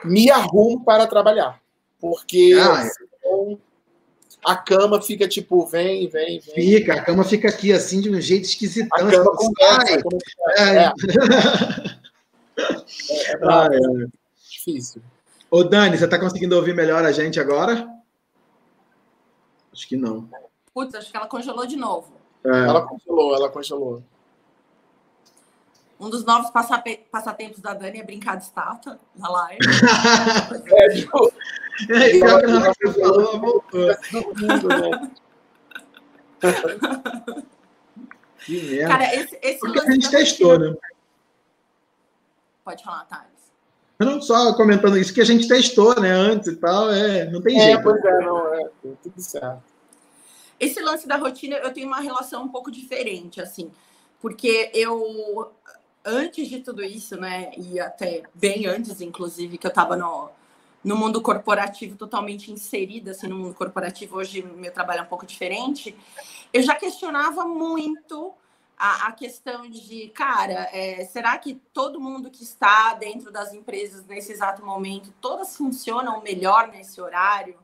me 0.05 0.31
arrumo 0.31 0.85
para 0.85 1.09
trabalhar. 1.09 1.61
Porque 2.01 2.55
ah, 2.61 2.87
é. 2.87 3.57
a 4.45 4.55
cama 4.55 5.03
fica 5.03 5.27
tipo, 5.27 5.67
vem, 5.67 6.09
vem, 6.09 6.39
vem. 6.39 6.55
Fica, 6.55 6.95
a 6.95 7.03
cama 7.03 7.25
fica 7.25 7.49
aqui 7.49 7.73
assim, 7.73 8.01
de 8.01 8.11
um 8.11 8.21
jeito 8.21 8.45
esquisitão. 8.45 9.09
A 9.09 9.11
cama 9.11 9.37
conversa, 9.37 10.03
é. 10.57 10.63
É. 10.63 10.83
é, 10.83 10.93
é, 13.33 13.39
ah, 13.43 13.69
é. 13.73 14.07
difícil. 14.49 15.03
Ô, 15.57 15.65
Dani, 15.65 15.97
você 15.97 16.05
está 16.05 16.19
conseguindo 16.19 16.55
ouvir 16.55 16.75
melhor 16.75 17.03
a 17.03 17.11
gente 17.11 17.41
agora? 17.41 17.89
Acho 19.73 19.89
que 19.89 19.97
não. 19.97 20.29
Putz, 20.75 20.95
acho 20.95 21.11
que 21.11 21.17
ela 21.17 21.27
congelou 21.27 21.65
de 21.65 21.77
novo. 21.77 22.13
É. 22.45 22.51
Ela 22.51 22.87
congelou, 22.87 23.35
ela 23.35 23.49
congelou. 23.49 24.03
Um 25.99 26.11
dos 26.11 26.27
novos 26.27 26.51
passatempos 26.51 27.61
da 27.61 27.73
Dani 27.73 28.01
é 28.01 28.05
brincar 28.05 28.37
de 28.37 28.45
estátua 28.45 28.99
na 29.15 29.31
live. 29.31 29.61
é, 30.73 30.89
tipo, 30.91 31.33
é, 31.89 32.19
ela, 32.19 32.39
que 32.39 32.51
ela 32.51 32.75
falou, 32.93 33.41
voltou. 33.41 33.87
Né? 36.39 36.53
que 38.45 38.63
merda. 38.63 38.89
Cara, 38.89 39.15
esse, 39.15 39.39
esse 39.41 39.59
Porque 39.59 39.81
a 39.81 39.91
gente 39.91 40.11
testou, 40.11 40.59
né? 40.59 40.77
Pode 42.63 42.85
falar, 42.85 43.07
Thales. 43.07 43.36
Não 43.99 44.21
só 44.21 44.55
comentando 44.55 44.99
isso 44.99 45.15
que 45.15 45.21
a 45.21 45.25
gente 45.25 45.49
testou, 45.49 45.99
né, 46.01 46.11
antes 46.11 46.49
e 46.49 46.57
tal, 46.57 46.93
é, 46.93 47.31
não 47.31 47.41
tem 47.41 47.59
é, 47.59 47.65
jeito. 47.65 47.83
Pois 47.83 48.05
é, 48.05 48.21
não, 48.21 48.55
é, 48.55 48.69
tudo 49.03 49.21
certo. 49.21 49.63
Esse 50.61 50.81
lance 50.81 51.07
da 51.07 51.17
rotina, 51.17 51.57
eu 51.57 51.73
tenho 51.73 51.87
uma 51.87 52.01
relação 52.01 52.45
um 52.45 52.49
pouco 52.49 52.71
diferente, 52.71 53.41
assim, 53.41 53.71
porque 54.21 54.71
eu, 54.75 55.51
antes 56.05 56.49
de 56.49 56.61
tudo 56.61 56.83
isso, 56.83 57.17
né, 57.17 57.53
e 57.57 57.81
até 57.81 58.23
bem 58.35 58.67
antes, 58.67 59.01
inclusive, 59.01 59.59
que 59.59 59.67
eu 59.67 59.71
estava 59.71 59.97
no, 59.97 60.31
no 60.85 60.97
mundo 60.97 61.21
corporativo 61.23 61.97
totalmente 61.97 62.53
inserida, 62.53 63.13
assim, 63.13 63.29
no 63.29 63.37
mundo 63.37 63.55
corporativo, 63.55 64.17
hoje 64.17 64.43
meu 64.43 64.73
trabalho 64.73 65.01
é 65.01 65.03
um 65.03 65.07
pouco 65.07 65.27
diferente, 65.27 65.97
eu 66.53 66.63
já 66.63 66.75
questionava 66.75 67.45
muito 67.45 68.33
a, 68.77 69.09
a 69.09 69.13
questão 69.13 69.69
de, 69.69 70.09
cara, 70.09 70.69
é, 70.73 71.05
será 71.07 71.39
que 71.39 71.55
todo 71.73 72.01
mundo 72.01 72.31
que 72.31 72.43
está 72.43 72.95
dentro 72.95 73.33
das 73.33 73.55
empresas 73.55 74.05
nesse 74.07 74.33
exato 74.33 74.65
momento, 74.65 75.13
todas 75.21 75.57
funcionam 75.57 76.21
melhor 76.23 76.69
nesse 76.69 77.01
horário? 77.01 77.59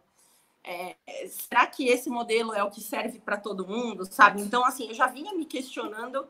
É, 0.64 0.96
será 1.28 1.66
que 1.66 1.88
esse 1.88 2.08
modelo 2.08 2.54
é 2.54 2.62
o 2.62 2.70
que 2.70 2.80
serve 2.80 3.18
para 3.18 3.36
todo 3.36 3.66
mundo, 3.66 4.06
sabe? 4.06 4.40
Então, 4.40 4.64
assim, 4.64 4.88
eu 4.88 4.94
já 4.94 5.06
vinha 5.06 5.34
me 5.34 5.44
questionando 5.44 6.26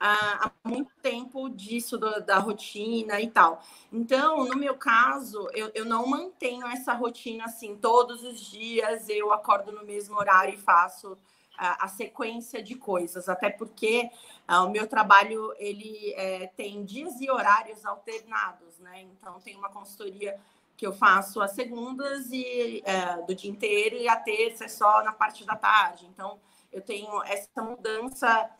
há, 0.00 0.50
muito 0.64 0.90
tempo 1.02 1.48
disso, 1.50 1.98
do, 1.98 2.20
da 2.20 2.38
rotina 2.38 3.20
e 3.20 3.28
tal. 3.30 3.62
Então, 3.92 4.44
no 4.46 4.56
meu 4.56 4.74
caso, 4.76 5.48
eu, 5.52 5.70
eu 5.74 5.84
não 5.84 6.06
mantenho 6.06 6.66
essa 6.66 6.94
rotina 6.94 7.44
assim, 7.44 7.76
todos 7.76 8.22
os 8.24 8.40
dias 8.40 9.08
eu 9.08 9.32
acordo 9.32 9.70
no 9.72 9.84
mesmo 9.84 10.16
horário 10.16 10.54
e 10.54 10.58
faço 10.58 11.18
a, 11.60 11.88
sequência 11.88 12.62
de 12.62 12.74
coisas, 12.74 13.28
até 13.28 13.50
porque 13.50 14.10
ah, 14.48 14.64
o 14.64 14.70
meu 14.70 14.86
trabalho 14.86 15.52
ele 15.58 16.14
é, 16.16 16.46
tem 16.56 16.84
dias 16.84 17.20
e 17.20 17.30
horários 17.30 17.84
alternados, 17.84 18.78
né? 18.78 19.02
Então, 19.02 19.38
tem 19.40 19.54
uma 19.56 19.68
consultoria 19.68 20.40
que 20.76 20.86
eu 20.86 20.92
faço 20.94 21.42
às 21.42 21.50
segundas 21.50 22.30
e 22.30 22.82
é, 22.86 23.20
do 23.26 23.34
dia 23.34 23.50
inteiro 23.50 23.96
e 23.96 24.08
a 24.08 24.16
terça 24.16 24.64
é 24.64 24.68
só 24.68 25.02
na 25.02 25.12
parte 25.12 25.44
da 25.44 25.54
tarde. 25.54 26.06
Então, 26.06 26.40
eu 26.72 26.80
tenho 26.80 27.22
essa 27.24 27.62
mudança 27.62 28.50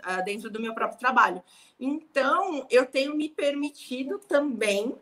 uh, 0.00 0.24
dentro 0.24 0.50
do 0.50 0.60
meu 0.60 0.74
próprio 0.74 0.98
trabalho. 0.98 1.42
Então, 1.78 2.66
eu 2.68 2.84
tenho 2.84 3.16
me 3.16 3.28
permitido 3.28 4.18
também 4.18 4.94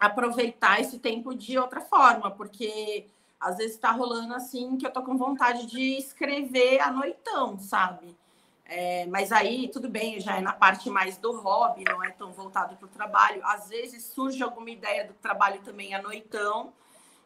aproveitar 0.00 0.80
esse 0.80 0.98
tempo 0.98 1.32
de 1.34 1.56
outra 1.56 1.80
forma, 1.80 2.30
porque 2.32 3.06
às 3.42 3.56
vezes 3.56 3.74
está 3.74 3.90
rolando 3.90 4.34
assim 4.34 4.76
que 4.76 4.86
eu 4.86 4.92
tô 4.92 5.02
com 5.02 5.16
vontade 5.16 5.66
de 5.66 5.98
escrever 5.98 6.80
à 6.80 6.90
noitão, 6.90 7.58
sabe? 7.58 8.16
É, 8.64 9.04
mas 9.06 9.32
aí, 9.32 9.68
tudo 9.68 9.88
bem, 9.88 10.20
já 10.20 10.36
é 10.36 10.40
na 10.40 10.52
parte 10.52 10.88
mais 10.88 11.18
do 11.18 11.38
hobby, 11.40 11.84
não 11.84 12.02
é 12.02 12.10
tão 12.10 12.32
voltado 12.32 12.76
para 12.76 12.86
o 12.86 12.88
trabalho. 12.88 13.42
Às 13.44 13.68
vezes 13.68 14.04
surge 14.04 14.42
alguma 14.42 14.70
ideia 14.70 15.04
do 15.04 15.12
trabalho 15.14 15.60
também 15.62 15.92
à 15.92 16.00
noitão, 16.00 16.72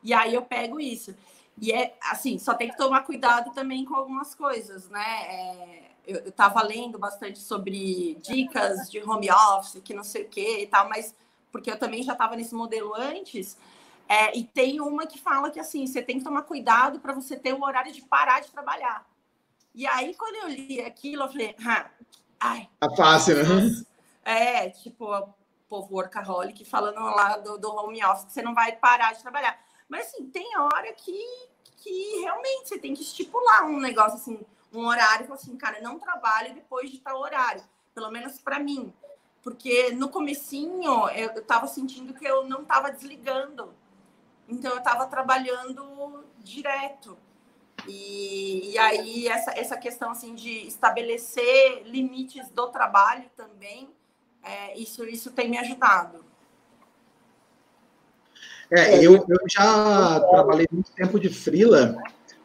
e 0.02 0.14
aí 0.14 0.34
eu 0.34 0.42
pego 0.42 0.80
isso. 0.80 1.14
E 1.60 1.70
é 1.72 1.94
assim, 2.02 2.38
só 2.38 2.54
tem 2.54 2.70
que 2.70 2.76
tomar 2.76 3.02
cuidado 3.02 3.52
também 3.52 3.84
com 3.84 3.94
algumas 3.94 4.34
coisas, 4.34 4.88
né? 4.88 5.22
É, 5.28 5.82
eu 6.06 6.28
estava 6.28 6.62
lendo 6.62 6.98
bastante 6.98 7.38
sobre 7.38 8.16
dicas 8.22 8.90
de 8.90 9.02
home 9.02 9.30
office, 9.30 9.80
que 9.84 9.92
não 9.92 10.04
sei 10.04 10.22
o 10.22 10.28
que 10.28 10.62
e 10.62 10.66
tal, 10.66 10.88
mas 10.88 11.14
porque 11.52 11.70
eu 11.70 11.78
também 11.78 12.02
já 12.02 12.12
estava 12.12 12.36
nesse 12.36 12.54
modelo 12.54 12.94
antes. 12.94 13.56
É, 14.08 14.36
e 14.36 14.44
tem 14.44 14.80
uma 14.80 15.06
que 15.06 15.18
fala 15.18 15.50
que 15.50 15.58
assim, 15.58 15.86
você 15.86 16.00
tem 16.00 16.18
que 16.18 16.24
tomar 16.24 16.42
cuidado 16.42 17.00
para 17.00 17.12
você 17.12 17.36
ter 17.36 17.52
o 17.52 17.62
horário 17.62 17.92
de 17.92 18.02
parar 18.02 18.40
de 18.40 18.50
trabalhar. 18.50 19.04
E 19.76 19.86
aí, 19.86 20.14
quando 20.14 20.36
eu 20.36 20.48
li 20.48 20.80
aquilo, 20.80 21.24
eu 21.24 21.28
falei, 21.28 21.54
ah, 21.66 21.90
ai. 22.40 22.70
Tá 22.80 22.90
fácil, 22.96 23.36
né? 23.36 23.84
É, 24.24 24.70
tipo, 24.70 25.04
o 25.14 25.34
povo 25.68 25.96
workaholic 25.96 26.64
falando 26.64 26.98
lá 26.98 27.36
do, 27.36 27.58
do 27.58 27.70
home 27.70 28.02
office 28.02 28.24
que 28.24 28.32
você 28.32 28.42
não 28.42 28.54
vai 28.54 28.72
parar 28.72 29.12
de 29.12 29.20
trabalhar. 29.20 29.58
Mas, 29.86 30.06
assim, 30.06 30.30
tem 30.30 30.56
hora 30.58 30.92
que, 30.94 31.12
que 31.76 32.20
realmente 32.22 32.68
você 32.68 32.78
tem 32.78 32.94
que 32.94 33.02
estipular 33.02 33.66
um 33.66 33.78
negócio, 33.78 34.14
assim, 34.14 34.40
um 34.72 34.86
horário, 34.86 35.30
assim, 35.32 35.54
cara, 35.58 35.78
não 35.82 35.98
trabalho 35.98 36.54
depois 36.54 36.90
de 36.90 36.98
tal 36.98 37.20
horário. 37.20 37.62
Pelo 37.94 38.10
menos 38.10 38.38
para 38.38 38.58
mim. 38.58 38.92
Porque 39.42 39.92
no 39.92 40.08
comecinho, 40.08 41.08
eu, 41.10 41.32
eu 41.32 41.44
tava 41.44 41.66
sentindo 41.66 42.14
que 42.14 42.24
eu 42.26 42.48
não 42.48 42.64
tava 42.64 42.90
desligando. 42.90 43.74
Então, 44.48 44.72
eu 44.74 44.82
tava 44.82 45.06
trabalhando 45.06 46.24
direto. 46.38 47.18
E, 47.86 48.72
e 48.72 48.78
aí, 48.78 49.28
essa, 49.28 49.52
essa 49.58 49.76
questão 49.76 50.10
assim, 50.10 50.34
de 50.34 50.66
estabelecer 50.66 51.82
limites 51.84 52.48
do 52.50 52.68
trabalho 52.68 53.28
também, 53.36 53.88
é, 54.42 54.78
isso, 54.78 55.04
isso 55.04 55.30
tem 55.32 55.48
me 55.48 55.58
ajudado. 55.58 56.24
É, 58.70 59.04
eu, 59.04 59.24
eu 59.28 59.38
já 59.48 60.20
trabalhei 60.20 60.66
muito 60.70 60.90
tempo 60.92 61.20
de 61.20 61.28
frila, 61.28 61.96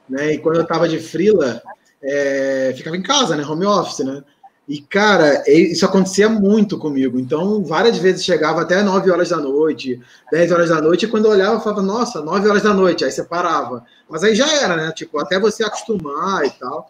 né? 0.07 0.33
E 0.33 0.37
quando 0.39 0.57
eu 0.57 0.63
estava 0.63 0.87
de 0.87 0.99
frila, 0.99 1.61
é, 2.01 2.73
ficava 2.75 2.95
em 2.95 3.01
casa, 3.01 3.35
né? 3.35 3.43
Home 3.43 3.65
office, 3.65 4.05
né? 4.05 4.23
E, 4.67 4.79
cara, 4.81 5.43
isso 5.47 5.85
acontecia 5.85 6.29
muito 6.29 6.77
comigo. 6.77 7.19
Então, 7.19 7.63
várias 7.63 7.97
vezes 7.97 8.23
chegava 8.23 8.61
até 8.61 8.81
9 8.81 9.09
horas 9.11 9.29
da 9.29 9.37
noite, 9.37 9.99
10 10.31 10.51
horas 10.51 10.69
da 10.69 10.81
noite, 10.81 11.05
e 11.05 11.07
quando 11.09 11.25
eu 11.25 11.31
olhava, 11.31 11.55
eu 11.55 11.59
falava, 11.59 11.81
nossa, 11.81 12.21
9 12.21 12.47
horas 12.47 12.63
da 12.63 12.73
noite, 12.73 13.03
aí 13.03 13.11
você 13.11 13.23
parava. 13.23 13.83
Mas 14.09 14.23
aí 14.23 14.35
já 14.35 14.47
era, 14.61 14.75
né? 14.75 14.91
Tipo, 14.95 15.19
até 15.19 15.39
você 15.39 15.63
acostumar 15.63 16.45
e 16.45 16.51
tal. 16.51 16.89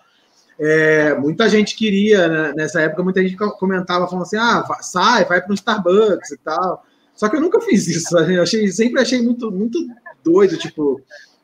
É, 0.60 1.16
muita 1.16 1.50
gente 1.50 1.76
queria, 1.76 2.28
né? 2.28 2.54
nessa 2.56 2.82
época, 2.82 3.04
muita 3.04 3.22
gente 3.24 3.36
comentava, 3.36 4.08
falando 4.08 4.26
assim, 4.26 4.38
ah, 4.38 4.64
sai, 4.82 5.26
vai 5.26 5.42
para 5.42 5.52
um 5.52 5.56
Starbucks 5.56 6.32
e 6.32 6.38
tal. 6.38 6.86
Só 7.16 7.30
que 7.30 7.38
eu 7.38 7.42
nunca 7.42 7.60
fiz 7.62 7.88
isso. 7.88 8.16
Eu 8.18 8.44
achei, 8.44 8.68
sempre 8.68 9.02
achei 9.02 9.22
muito, 9.22 9.52
muito 9.52 9.80
doido, 10.24 10.58
tipo, 10.58 11.02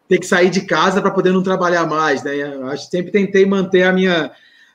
ter 0.07 0.19
que 0.19 0.27
sair 0.27 0.49
de 0.49 0.61
casa 0.61 1.01
para 1.01 1.11
poder 1.11 1.31
não 1.31 1.41
trabalhar 1.41 1.85
mais, 1.87 2.21
né? 2.21 2.35
Eu 2.35 2.77
sempre 2.77 3.11
tentei 3.11 3.45
manter 3.45 3.83
a 3.83 3.93
minha 3.93 4.31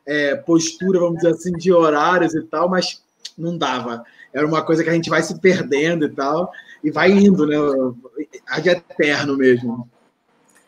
é, 0.07 0.35
postura, 0.37 1.01
vamos 1.01 1.17
dizer 1.17 1.31
assim, 1.31 1.53
de 1.53 1.73
horários 1.73 2.35
e 2.35 2.43
tal, 2.43 2.69
mas 2.69 3.03
não 3.37 3.57
dava. 3.57 4.05
Era 4.33 4.47
uma 4.47 4.65
coisa 4.65 4.83
que 4.83 4.91
a 4.91 4.95
gente 4.95 5.11
vai 5.11 5.23
se 5.23 5.39
perdendo 5.39 6.07
e 6.07 6.11
tal, 6.11 6.53
e 6.83 6.91
vai 6.91 7.11
indo, 7.11 7.47
né? 7.47 7.57
Ad 8.47 8.69
eterno 8.69 9.37
mesmo. 9.37 9.89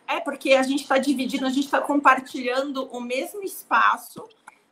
É, 0.07 0.21
porque 0.21 0.53
a 0.53 0.63
gente 0.63 0.83
está 0.83 0.99
dividindo, 0.99 1.47
a 1.47 1.51
gente 1.51 1.65
está 1.65 1.81
compartilhando 1.81 2.85
o 2.87 3.01
mesmo 3.01 3.43
espaço, 3.43 4.29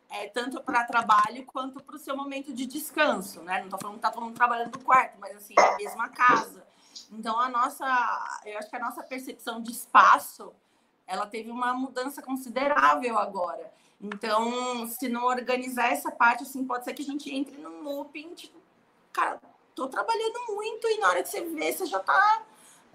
é, 0.09 0.27
tanto 0.27 0.61
para 0.61 0.83
trabalho 0.83 1.43
quanto 1.45 1.83
para 1.83 1.95
o 1.95 1.99
seu 1.99 2.15
momento 2.15 2.53
de 2.53 2.67
descanso, 2.67 3.41
né? 3.41 3.57
Não 3.57 3.65
estou 3.65 3.79
falando 3.79 3.95
que 3.95 3.99
está 3.99 4.11
todo 4.11 4.23
mundo 4.23 4.35
trabalhando 4.35 4.77
no 4.77 4.83
quarto, 4.83 5.17
mas 5.19 5.35
assim, 5.35 5.55
é 5.57 5.61
a 5.61 5.77
mesma 5.77 6.09
casa. 6.09 6.63
Então, 7.11 7.39
a 7.39 7.49
nossa, 7.49 7.85
eu 8.45 8.57
acho 8.59 8.69
que 8.69 8.75
a 8.75 8.79
nossa 8.79 9.01
percepção 9.01 9.61
de 9.61 9.71
espaço, 9.71 10.53
ela 11.07 11.25
teve 11.25 11.49
uma 11.49 11.73
mudança 11.73 12.21
considerável 12.21 13.17
agora. 13.17 13.71
Então, 14.03 14.85
se 14.89 15.07
não 15.07 15.23
organizar 15.23 15.93
essa 15.93 16.11
parte, 16.11 16.43
assim, 16.43 16.65
pode 16.65 16.83
ser 16.83 16.93
que 16.93 17.01
a 17.01 17.05
gente 17.05 17.33
entre 17.33 17.57
num 17.57 17.83
looping, 17.83 18.33
tipo, 18.35 18.59
cara, 19.13 19.39
tô 19.73 19.87
trabalhando 19.87 20.45
muito 20.49 20.85
e 20.89 20.99
na 20.99 21.07
hora 21.07 21.23
que 21.23 21.29
você 21.29 21.41
vê, 21.41 21.71
você 21.71 21.85
já 21.85 21.99
tá 21.99 22.43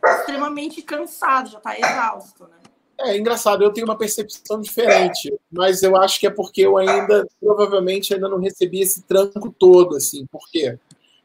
extremamente 0.04 0.82
cansado, 0.82 1.48
já 1.48 1.60
tá 1.60 1.78
exausto, 1.78 2.44
né? 2.44 2.58
É 3.00 3.16
engraçado, 3.16 3.62
eu 3.62 3.72
tenho 3.72 3.86
uma 3.86 3.96
percepção 3.96 4.60
diferente, 4.60 5.32
mas 5.50 5.82
eu 5.82 5.96
acho 5.96 6.20
que 6.20 6.26
é 6.26 6.30
porque 6.30 6.62
eu 6.62 6.76
ainda, 6.76 7.26
provavelmente, 7.40 8.12
ainda 8.12 8.28
não 8.28 8.38
recebi 8.38 8.80
esse 8.80 9.02
tranco 9.02 9.54
todo, 9.56 9.96
assim. 9.96 10.26
Por 10.26 10.42
quê? 10.50 10.78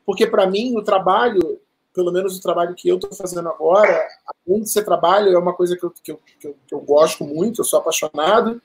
Porque, 0.05 0.25
para 0.27 0.47
mim, 0.47 0.77
o 0.77 0.83
trabalho, 0.83 1.59
pelo 1.93 2.11
menos 2.11 2.37
o 2.37 2.41
trabalho 2.41 2.75
que 2.75 2.87
eu 2.87 2.95
estou 2.95 3.11
fazendo 3.11 3.49
agora, 3.49 4.07
além 4.47 4.61
de 4.61 4.69
ser 4.69 4.85
trabalho, 4.85 5.33
é 5.33 5.37
uma 5.37 5.53
coisa 5.53 5.75
que 5.75 5.83
eu, 5.83 5.89
que, 5.89 6.11
eu, 6.11 6.21
que, 6.39 6.47
eu, 6.47 6.55
que 6.67 6.75
eu 6.75 6.79
gosto 6.79 7.25
muito, 7.25 7.61
eu 7.61 7.65
sou 7.65 7.79
apaixonado, 7.79 8.61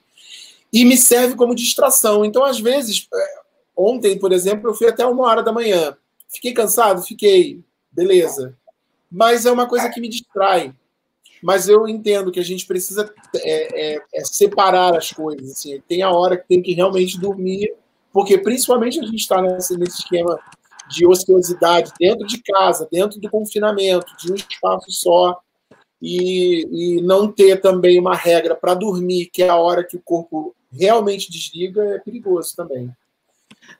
e 0.72 0.84
me 0.84 0.96
serve 0.96 1.34
como 1.34 1.54
distração. 1.54 2.24
Então, 2.24 2.44
às 2.44 2.60
vezes, 2.60 3.08
é, 3.12 3.40
ontem, 3.76 4.18
por 4.18 4.32
exemplo, 4.32 4.70
eu 4.70 4.74
fui 4.74 4.88
até 4.88 5.06
uma 5.06 5.24
hora 5.24 5.42
da 5.42 5.52
manhã. 5.52 5.96
Fiquei 6.28 6.52
cansado? 6.52 7.02
Fiquei. 7.02 7.62
Beleza. 7.90 8.56
Mas 9.10 9.46
é 9.46 9.50
uma 9.50 9.66
coisa 9.66 9.88
que 9.88 10.00
me 10.00 10.08
distrai 10.08 10.74
mas 11.42 11.68
eu 11.68 11.86
entendo 11.88 12.30
que 12.30 12.40
a 12.40 12.44
gente 12.44 12.66
precisa 12.66 13.12
é, 13.36 13.94
é, 13.94 14.02
é 14.14 14.24
separar 14.24 14.96
as 14.96 15.12
coisas. 15.12 15.52
Assim. 15.52 15.80
Tem 15.88 16.02
a 16.02 16.10
hora 16.10 16.36
que 16.36 16.48
tem 16.48 16.62
que 16.62 16.72
realmente 16.72 17.18
dormir, 17.18 17.74
porque 18.12 18.38
principalmente 18.38 19.00
a 19.00 19.04
gente 19.04 19.16
está 19.16 19.40
nesse, 19.40 19.76
nesse 19.76 20.00
esquema 20.00 20.38
de 20.90 21.06
ociosidade 21.06 21.92
dentro 21.98 22.26
de 22.26 22.42
casa, 22.42 22.88
dentro 22.90 23.20
do 23.20 23.30
confinamento, 23.30 24.16
de 24.16 24.32
um 24.32 24.34
espaço 24.34 24.90
só, 24.90 25.38
e, 26.00 26.96
e 26.96 27.02
não 27.02 27.30
ter 27.30 27.60
também 27.60 27.98
uma 27.98 28.14
regra 28.14 28.54
para 28.54 28.74
dormir, 28.74 29.26
que 29.26 29.42
é 29.42 29.48
a 29.48 29.56
hora 29.56 29.84
que 29.84 29.96
o 29.96 30.02
corpo 30.02 30.54
realmente 30.72 31.30
desliga, 31.30 31.82
é 31.82 31.98
perigoso 31.98 32.54
também. 32.56 32.92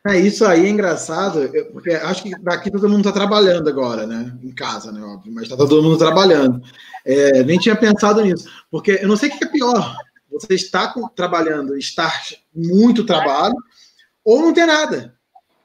É, 0.07 0.18
isso 0.18 0.44
aí 0.44 0.66
é 0.66 0.68
engraçado, 0.68 1.51
porque 1.72 1.90
acho 1.90 2.22
que 2.22 2.38
daqui 2.40 2.70
todo 2.70 2.88
mundo 2.88 3.01
está 3.01 3.12
trabalhando 3.12 3.68
agora, 3.68 4.07
né? 4.07 4.37
Em 4.42 4.53
casa, 4.53 4.92
né? 4.92 5.01
Óbvio, 5.01 5.33
mas 5.33 5.44
está 5.44 5.57
todo 5.57 5.83
mundo 5.83 5.98
trabalhando. 5.98 6.62
É, 7.05 7.42
nem 7.42 7.59
tinha 7.59 7.74
pensado 7.74 8.22
nisso, 8.22 8.48
porque 8.70 8.98
eu 9.03 9.09
não 9.09 9.16
sei 9.16 9.31
o 9.31 9.38
que 9.38 9.44
é 9.44 9.48
pior. 9.48 9.96
Você 10.31 10.55
está 10.55 10.92
trabalhando, 11.16 11.77
estar 11.77 12.12
muito 12.55 13.05
trabalho, 13.05 13.57
ou 14.24 14.42
não 14.42 14.53
ter 14.53 14.66
nada. 14.66 15.14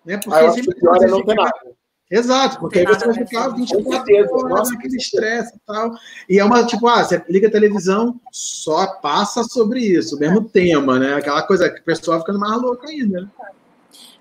Né? 0.05 0.17
Porque 0.17 0.39
ah, 0.39 0.51
sempre 0.51 0.75
pior 0.75 1.03
é 1.03 1.07
não 1.07 1.23
ter 1.23 1.35
nada. 1.35 1.73
Exato, 2.13 2.59
porque 2.59 2.77
aí 2.77 2.85
você 2.85 3.07
vai 3.07 3.15
ficar 3.15 3.47
24 3.47 4.45
horas 4.45 4.69
naquele 4.69 4.97
estresse 4.97 5.55
e 5.55 5.59
tal. 5.65 5.95
E 6.29 6.37
é 6.37 6.45
uma, 6.45 6.63
tipo, 6.63 6.87
ah, 6.87 7.03
você 7.03 7.19
liga 7.27 7.47
a 7.47 7.51
televisão, 7.51 8.21
só 8.31 8.85
passa 8.85 9.43
sobre 9.43 9.79
isso, 9.79 10.15
o 10.15 10.19
mesmo 10.19 10.47
tema, 10.47 10.99
né? 10.99 11.15
Aquela 11.15 11.41
coisa 11.41 11.71
que 11.71 11.79
o 11.79 11.83
pessoal 11.83 12.19
fica 12.19 12.33
mais 12.33 12.61
louco 12.61 12.85
ainda. 12.85 13.21
Né? 13.21 13.29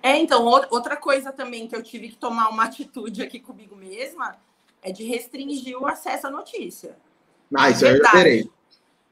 É, 0.02 0.16
então, 0.16 0.42
outra 0.70 0.96
coisa 0.96 1.32
também 1.32 1.68
que 1.68 1.76
eu 1.76 1.82
tive 1.82 2.08
que 2.08 2.16
tomar 2.16 2.48
uma 2.48 2.64
atitude 2.64 3.20
aqui 3.20 3.38
comigo 3.38 3.76
mesma 3.76 4.36
é 4.80 4.90
de 4.90 5.04
restringir 5.04 5.76
o 5.76 5.86
acesso 5.86 6.28
à 6.28 6.30
notícia. 6.30 6.96
Ah, 7.54 7.68
isso 7.68 7.84
eu 7.84 8.00
terei. 8.10 8.50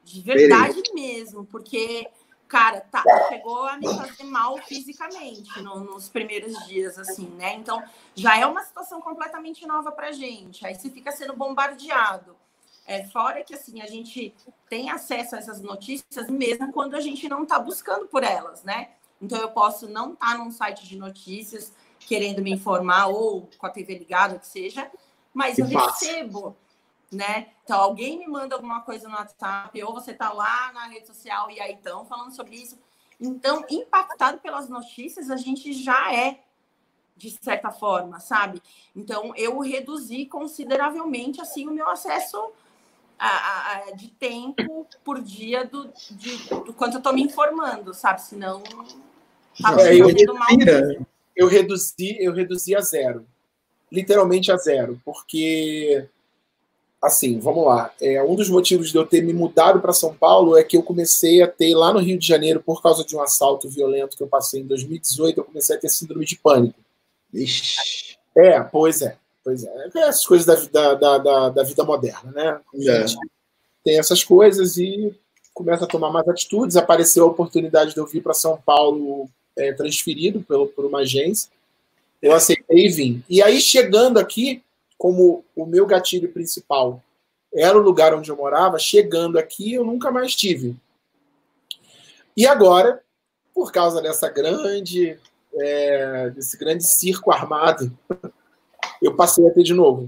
De 0.02 0.22
verdade 0.22 0.82
terei. 0.82 0.94
mesmo, 0.94 1.44
porque, 1.44 2.06
cara, 2.50 2.80
tá, 2.80 3.04
chegou 3.28 3.64
a 3.64 3.76
me 3.76 3.86
fazer 3.86 4.24
mal 4.24 4.58
fisicamente 4.58 5.62
no, 5.62 5.84
nos 5.84 6.08
primeiros 6.08 6.66
dias, 6.66 6.98
assim, 6.98 7.28
né? 7.36 7.54
Então, 7.54 7.80
já 8.12 8.36
é 8.36 8.44
uma 8.44 8.64
situação 8.64 9.00
completamente 9.00 9.64
nova 9.64 9.92
pra 9.92 10.10
gente. 10.10 10.66
Aí 10.66 10.74
você 10.74 10.90
fica 10.90 11.12
sendo 11.12 11.32
bombardeado. 11.36 12.36
É, 12.84 13.04
fora 13.04 13.44
que, 13.44 13.54
assim, 13.54 13.80
a 13.80 13.86
gente 13.86 14.34
tem 14.68 14.90
acesso 14.90 15.36
a 15.36 15.38
essas 15.38 15.60
notícias 15.60 16.28
mesmo 16.28 16.72
quando 16.72 16.96
a 16.96 17.00
gente 17.00 17.28
não 17.28 17.46
tá 17.46 17.56
buscando 17.56 18.08
por 18.08 18.24
elas, 18.24 18.64
né? 18.64 18.90
Então, 19.22 19.38
eu 19.38 19.52
posso 19.52 19.88
não 19.88 20.14
estar 20.14 20.32
tá 20.32 20.38
num 20.38 20.50
site 20.50 20.88
de 20.88 20.98
notícias 20.98 21.72
querendo 22.00 22.42
me 22.42 22.50
informar, 22.50 23.06
ou 23.06 23.48
com 23.58 23.66
a 23.66 23.70
TV 23.70 23.96
ligada, 23.96 24.40
que 24.40 24.46
seja, 24.46 24.90
mas 25.32 25.56
eu 25.56 25.66
recebo, 25.66 26.56
né? 27.10 27.48
Então, 27.64 27.80
alguém 27.80 28.18
me 28.18 28.26
manda 28.26 28.54
alguma 28.54 28.82
coisa 28.82 29.08
no 29.08 29.14
WhatsApp, 29.14 29.82
ou 29.82 29.92
você 29.92 30.12
está 30.12 30.32
lá 30.32 30.72
na 30.72 30.86
rede 30.86 31.06
social 31.06 31.50
e 31.50 31.60
aí 31.60 31.74
estão 31.74 32.04
falando 32.04 32.34
sobre 32.34 32.56
isso. 32.56 32.78
Então, 33.20 33.64
impactado 33.68 34.38
pelas 34.38 34.68
notícias, 34.68 35.30
a 35.30 35.36
gente 35.36 35.72
já 35.72 36.14
é, 36.14 36.40
de 37.16 37.30
certa 37.42 37.70
forma, 37.70 38.18
sabe? 38.20 38.62
Então, 38.96 39.34
eu 39.36 39.58
reduzi 39.60 40.24
consideravelmente, 40.26 41.40
assim, 41.40 41.68
o 41.68 41.72
meu 41.72 41.88
acesso 41.88 42.52
a, 43.18 43.72
a, 43.72 43.90
de 43.90 44.08
tempo 44.08 44.86
por 45.04 45.20
dia 45.20 45.66
do, 45.66 45.92
de, 46.12 46.36
do 46.48 46.72
quanto 46.72 46.94
eu 46.94 46.98
estou 46.98 47.12
me 47.12 47.22
informando, 47.22 47.92
sabe? 47.92 48.22
Senão 48.22 48.62
é, 49.78 49.94
eu, 49.94 50.06
reduzi, 50.06 51.06
eu, 51.36 51.46
reduzi, 51.46 52.16
eu 52.18 52.32
reduzi 52.32 52.74
a 52.74 52.80
zero. 52.80 53.26
Literalmente 53.92 54.50
a 54.50 54.56
zero. 54.56 55.00
Porque, 55.04 56.08
assim, 57.02 57.38
vamos 57.38 57.64
lá. 57.64 57.92
É, 58.00 58.22
um 58.22 58.34
dos 58.34 58.48
motivos 58.50 58.90
de 58.90 58.96
eu 58.96 59.06
ter 59.06 59.22
me 59.22 59.32
mudado 59.32 59.80
para 59.80 59.92
São 59.92 60.14
Paulo 60.14 60.56
é 60.56 60.62
que 60.62 60.76
eu 60.76 60.82
comecei 60.82 61.42
a 61.42 61.48
ter, 61.48 61.74
lá 61.74 61.92
no 61.92 61.98
Rio 61.98 62.18
de 62.18 62.26
Janeiro, 62.26 62.60
por 62.60 62.82
causa 62.82 63.04
de 63.04 63.16
um 63.16 63.22
assalto 63.22 63.68
violento 63.68 64.16
que 64.16 64.22
eu 64.22 64.28
passei 64.28 64.60
em 64.60 64.66
2018, 64.66 65.38
eu 65.38 65.44
comecei 65.44 65.76
a 65.76 65.78
ter 65.78 65.88
síndrome 65.88 66.24
de 66.24 66.36
pânico. 66.36 66.78
Ixi. 67.32 68.16
É, 68.36 68.60
pois 68.60 69.02
é. 69.02 69.16
Pois 69.42 69.64
é. 69.64 69.90
é 69.94 70.00
essas 70.00 70.26
coisas 70.26 70.68
da, 70.68 70.94
da, 70.94 71.18
da, 71.18 71.48
da 71.48 71.62
vida 71.62 71.82
moderna, 71.84 72.30
né? 72.32 72.60
É. 72.86 73.06
Tem 73.82 73.98
essas 73.98 74.22
coisas 74.22 74.76
e 74.76 75.14
começa 75.54 75.84
a 75.84 75.88
tomar 75.88 76.10
mais 76.10 76.28
atitudes. 76.28 76.76
Apareceu 76.76 77.24
a 77.24 77.28
oportunidade 77.28 77.94
de 77.94 77.98
eu 77.98 78.06
vir 78.06 78.22
para 78.22 78.34
São 78.34 78.60
Paulo 78.60 79.28
é, 79.56 79.72
transferido 79.72 80.42
pelo, 80.42 80.66
por 80.66 80.84
uma 80.84 81.00
agência. 81.00 81.50
Eu 82.20 82.34
aceitei 82.34 82.86
e 82.86 82.88
vim. 82.90 83.24
E 83.28 83.42
aí, 83.42 83.60
chegando 83.60 84.18
aqui, 84.18 84.62
como 85.00 85.42
o 85.56 85.64
meu 85.64 85.86
gatilho 85.86 86.30
principal 86.30 87.02
era 87.54 87.76
o 87.76 87.80
lugar 87.80 88.14
onde 88.14 88.30
eu 88.30 88.36
morava, 88.36 88.78
chegando 88.78 89.38
aqui, 89.38 89.72
eu 89.72 89.82
nunca 89.82 90.10
mais 90.10 90.36
tive. 90.36 90.76
E 92.36 92.46
agora, 92.46 93.00
por 93.54 93.72
causa 93.72 94.02
dessa 94.02 94.28
grande, 94.28 95.18
é, 95.54 96.28
desse 96.28 96.54
grande 96.58 96.86
circo 96.86 97.32
armado, 97.32 97.90
eu 99.00 99.16
passei 99.16 99.48
a 99.48 99.50
ter 99.50 99.62
de 99.62 99.72
novo, 99.72 100.06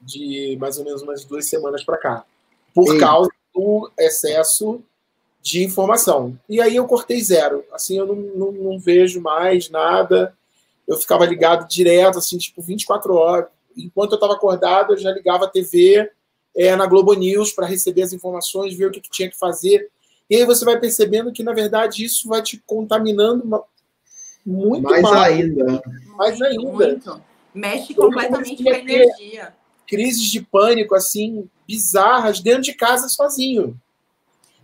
de 0.00 0.56
mais 0.60 0.76
ou 0.76 0.84
menos 0.84 1.02
umas 1.02 1.24
duas 1.24 1.48
semanas 1.48 1.84
para 1.84 1.96
cá, 1.96 2.24
por 2.74 2.94
Ei. 2.94 2.98
causa 2.98 3.30
do 3.54 3.92
excesso 3.96 4.82
de 5.40 5.62
informação. 5.62 6.36
E 6.48 6.60
aí 6.60 6.74
eu 6.74 6.86
cortei 6.88 7.22
zero. 7.22 7.64
Assim, 7.72 7.96
eu 7.96 8.06
não, 8.06 8.16
não, 8.16 8.50
não, 8.50 8.78
vejo 8.80 9.20
mais 9.20 9.70
nada. 9.70 10.36
Eu 10.86 10.96
ficava 10.96 11.24
ligado 11.24 11.68
direto, 11.68 12.18
assim, 12.18 12.38
tipo, 12.38 12.60
24 12.60 13.14
horas. 13.14 13.46
Enquanto 13.76 14.12
eu 14.12 14.16
estava 14.16 14.34
acordado, 14.34 14.92
eu 14.92 14.98
já 14.98 15.10
ligava 15.10 15.44
a 15.44 15.48
TV 15.48 16.10
é, 16.54 16.74
na 16.76 16.86
Globo 16.86 17.14
News 17.14 17.52
para 17.52 17.66
receber 17.66 18.02
as 18.02 18.12
informações, 18.12 18.74
ver 18.74 18.86
o 18.86 18.90
que, 18.90 19.00
que, 19.00 19.10
tinha 19.10 19.30
que 19.30 19.38
fazer. 19.38 19.90
E 20.28 20.36
aí 20.36 20.44
você 20.44 20.64
vai 20.64 20.78
percebendo 20.78 21.32
que, 21.32 21.42
na 21.42 21.52
verdade, 21.52 22.04
isso 22.04 22.28
vai 22.28 22.42
te 22.42 22.62
contaminando 22.66 23.64
muito 24.44 24.82
mais. 24.82 25.02
Mais 25.02 25.32
ainda. 25.32 25.82
Mais 26.16 26.42
ainda. 26.42 26.62
Muito. 26.62 27.22
Mexe 27.54 27.94
completamente 27.94 28.62
com 28.62 28.70
a 28.70 28.78
energia. 28.78 29.54
Crises 29.86 30.30
de 30.30 30.40
pânico, 30.40 30.94
assim, 30.94 31.48
bizarras, 31.66 32.40
dentro 32.40 32.62
de 32.62 32.72
casa 32.72 33.08
sozinho. 33.08 33.78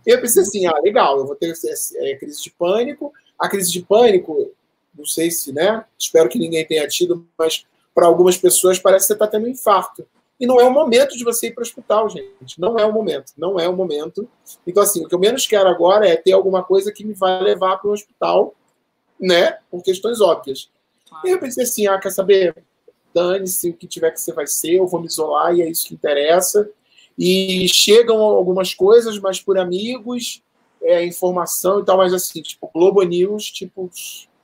Eu 0.05 0.19
pensei 0.19 0.41
assim, 0.41 0.65
ah, 0.65 0.79
legal, 0.81 1.19
eu 1.19 1.27
vou 1.27 1.35
ter 1.35 1.53
é, 1.97 2.15
crise 2.15 2.41
de 2.41 2.51
pânico. 2.51 3.13
A 3.37 3.47
crise 3.47 3.71
de 3.71 3.81
pânico, 3.81 4.51
não 4.97 5.05
sei 5.05 5.29
se, 5.29 5.53
né? 5.53 5.85
Espero 5.97 6.29
que 6.29 6.39
ninguém 6.39 6.65
tenha 6.65 6.87
tido, 6.87 7.27
mas 7.37 7.65
para 7.93 8.07
algumas 8.07 8.37
pessoas 8.37 8.79
parece 8.79 9.05
que 9.05 9.07
você 9.07 9.13
está 9.13 9.27
tendo 9.27 9.45
um 9.45 9.49
infarto. 9.49 10.05
E 10.39 10.47
não 10.47 10.59
é 10.59 10.63
o 10.63 10.71
momento 10.71 11.17
de 11.17 11.23
você 11.23 11.47
ir 11.47 11.51
para 11.51 11.61
o 11.61 11.65
hospital, 11.65 12.09
gente. 12.09 12.59
Não 12.59 12.79
é 12.79 12.85
o 12.85 12.93
momento. 12.93 13.33
Não 13.37 13.59
é 13.59 13.67
o 13.67 13.75
momento. 13.75 14.27
Então, 14.65 14.81
assim, 14.81 15.03
o 15.03 15.07
que 15.07 15.13
eu 15.13 15.19
menos 15.19 15.45
quero 15.45 15.67
agora 15.67 16.07
é 16.07 16.15
ter 16.15 16.31
alguma 16.31 16.63
coisa 16.63 16.93
que 16.93 17.03
me 17.03 17.13
vai 17.13 17.41
levar 17.43 17.77
para 17.77 17.89
o 17.89 17.93
hospital, 17.93 18.55
né? 19.19 19.57
Por 19.69 19.83
questões 19.83 20.21
óbvias. 20.21 20.69
Claro. 21.09 21.27
E 21.27 21.31
eu 21.31 21.39
pensei 21.39 21.65
assim, 21.65 21.87
ah, 21.87 21.99
quer 21.99 22.11
saber? 22.11 22.55
Dane-se, 23.13 23.71
o 23.71 23.73
que 23.73 23.85
tiver 23.85 24.11
que 24.11 24.21
ser 24.21 24.33
vai 24.33 24.47
ser, 24.47 24.75
eu 24.75 24.87
vou 24.87 25.01
me 25.01 25.07
isolar 25.07 25.53
e 25.53 25.61
é 25.61 25.69
isso 25.69 25.87
que 25.87 25.93
interessa. 25.93 26.69
E 27.17 27.67
chegam 27.67 28.21
algumas 28.21 28.73
coisas, 28.73 29.19
mas 29.19 29.41
por 29.41 29.57
amigos, 29.57 30.41
é, 30.81 31.05
informação 31.05 31.81
e 31.81 31.85
tal, 31.85 31.97
mas 31.97 32.13
assim, 32.13 32.41
tipo, 32.41 32.69
Globo 32.73 33.03
News, 33.03 33.45
tipo, 33.45 33.89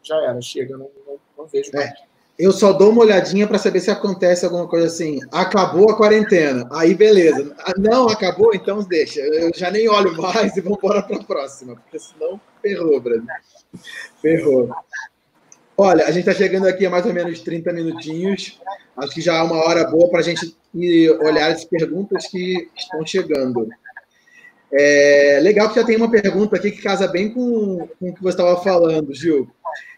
já 0.04 0.18
era, 0.18 0.42
chega, 0.42 0.78
não, 0.78 0.90
não, 1.08 1.18
não 1.38 1.48
vejo 1.48 1.70
é, 1.74 1.78
mais. 1.78 1.90
É. 1.92 2.15
Eu 2.38 2.52
só 2.52 2.74
dou 2.74 2.92
uma 2.92 3.02
olhadinha 3.02 3.48
para 3.48 3.58
saber 3.58 3.80
se 3.80 3.90
acontece 3.90 4.44
alguma 4.44 4.68
coisa 4.68 4.88
assim. 4.88 5.20
Acabou 5.32 5.90
a 5.90 5.96
quarentena. 5.96 6.68
Aí, 6.72 6.94
beleza. 6.94 7.56
Não, 7.78 8.10
acabou, 8.10 8.54
então 8.54 8.84
deixa. 8.84 9.22
Eu 9.22 9.52
já 9.56 9.72
nem 9.72 9.88
olho 9.88 10.16
mais 10.22 10.56
e 10.58 10.62
vamos 10.62 10.78
embora 10.80 11.02
para 11.02 11.16
a 11.16 11.24
próxima, 11.24 11.76
porque 11.76 11.98
senão 11.98 12.40
ferrou, 12.62 13.00
Brasil. 13.00 13.28
Ferrou. 14.22 14.70
Olha, 15.78 16.06
a 16.06 16.12
gente 16.12 16.28
está 16.28 16.34
chegando 16.34 16.68
aqui 16.68 16.86
a 16.86 16.90
mais 16.90 17.06
ou 17.06 17.14
menos 17.14 17.40
30 17.40 17.72
minutinhos. 17.72 18.60
Acho 18.98 19.14
que 19.14 19.22
já 19.22 19.36
é 19.38 19.42
uma 19.42 19.58
hora 19.58 19.86
boa 19.86 20.10
para 20.10 20.20
a 20.20 20.24
gente 20.24 20.56
olhar 21.22 21.52
as 21.52 21.64
perguntas 21.64 22.28
que 22.28 22.70
estão 22.76 23.06
chegando. 23.06 23.68
É 24.74 25.40
legal 25.42 25.70
que 25.70 25.76
já 25.76 25.86
tem 25.86 25.96
uma 25.96 26.12
pergunta 26.12 26.58
aqui 26.58 26.72
que 26.72 26.82
casa 26.82 27.08
bem 27.08 27.30
com, 27.30 27.88
com 28.00 28.10
o 28.10 28.14
que 28.14 28.22
você 28.22 28.30
estava 28.30 28.62
falando, 28.62 29.14
Gil, 29.14 29.50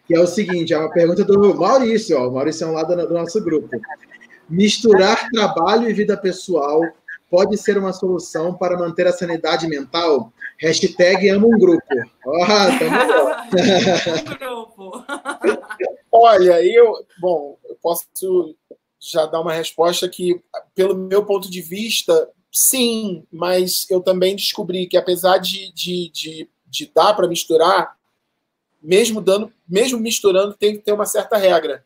que 0.08 0.16
é 0.16 0.20
o 0.20 0.28
seguinte: 0.28 0.74
é 0.74 0.78
uma 0.78 0.92
pergunta 0.92 1.24
do 1.24 1.54
Maurício, 1.56 2.18
ó, 2.18 2.28
o 2.28 2.34
Maurício 2.34 2.64
é 2.66 2.68
um 2.68 2.74
lado 2.74 2.96
do 2.96 3.14
nosso 3.14 3.44
grupo. 3.44 3.70
Misturar 4.50 5.28
trabalho 5.30 5.90
e 5.90 5.94
vida 5.94 6.16
pessoal 6.16 6.82
pode 7.30 7.58
ser 7.58 7.78
uma 7.78 7.92
solução 7.92 8.54
para 8.56 8.78
manter 8.78 9.06
a 9.06 9.12
sanidade 9.12 9.68
mental? 9.68 10.32
Hashtag 10.60 11.30
amo 11.30 11.54
um 11.54 11.60
grupo. 11.60 11.84
Um 12.26 12.46
grupo. 14.38 15.06
Olha, 16.12 16.66
eu, 16.66 17.06
bom, 17.20 17.58
eu 17.70 17.78
posso 17.82 18.56
já 19.00 19.26
dar 19.26 19.42
uma 19.42 19.54
resposta 19.54 20.10
que, 20.10 20.42
pelo 20.74 20.96
meu 20.96 21.26
ponto 21.26 21.52
de 21.52 21.62
vista, 21.62 22.30
sim, 22.52 23.24
mas 23.32 23.86
eu 23.90 24.02
também 24.02 24.36
descobri 24.36 24.88
que 24.88 24.98
apesar 24.98 25.38
de, 25.38 25.72
de, 25.74 26.10
de, 26.12 26.50
de 26.66 26.92
dar 26.94 27.14
para 27.14 27.28
misturar, 27.28 27.96
mesmo 28.82 29.22
dando, 29.22 29.52
mesmo 29.68 30.00
misturando, 30.00 30.54
tem 30.54 30.76
que 30.78 30.84
ter 30.84 30.92
uma 30.92 31.06
certa 31.06 31.38
regra. 31.38 31.84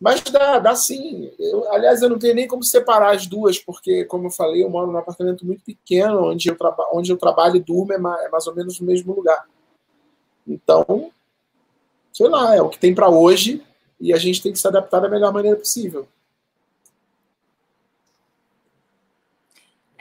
Mas 0.00 0.20
dá, 0.20 0.58
dá 0.58 0.76
sim. 0.76 1.32
Eu, 1.38 1.72
aliás, 1.72 2.02
eu 2.02 2.10
não 2.10 2.18
tenho 2.18 2.34
nem 2.34 2.46
como 2.46 2.62
separar 2.62 3.14
as 3.14 3.26
duas, 3.26 3.58
porque, 3.58 4.04
como 4.04 4.26
eu 4.26 4.30
falei, 4.30 4.62
eu 4.62 4.68
moro 4.68 4.90
num 4.90 4.98
apartamento 4.98 5.46
muito 5.46 5.64
pequeno, 5.64 6.30
onde 6.30 6.48
eu, 6.48 6.56
traba 6.56 6.88
onde 6.92 7.10
eu 7.10 7.16
trabalho 7.16 7.56
e 7.56 7.60
durmo 7.60 7.92
é 7.92 7.98
mais, 7.98 8.24
é 8.24 8.28
mais 8.28 8.46
ou 8.46 8.54
menos 8.54 8.78
no 8.78 8.86
mesmo 8.86 9.14
lugar. 9.14 9.46
Então, 10.46 11.10
sei 12.12 12.28
lá, 12.28 12.54
é 12.54 12.60
o 12.60 12.68
que 12.68 12.78
tem 12.78 12.94
para 12.94 13.08
hoje 13.08 13.62
e 13.98 14.12
a 14.12 14.18
gente 14.18 14.42
tem 14.42 14.52
que 14.52 14.58
se 14.58 14.68
adaptar 14.68 15.00
da 15.00 15.08
melhor 15.08 15.32
maneira 15.32 15.56
possível. 15.56 16.06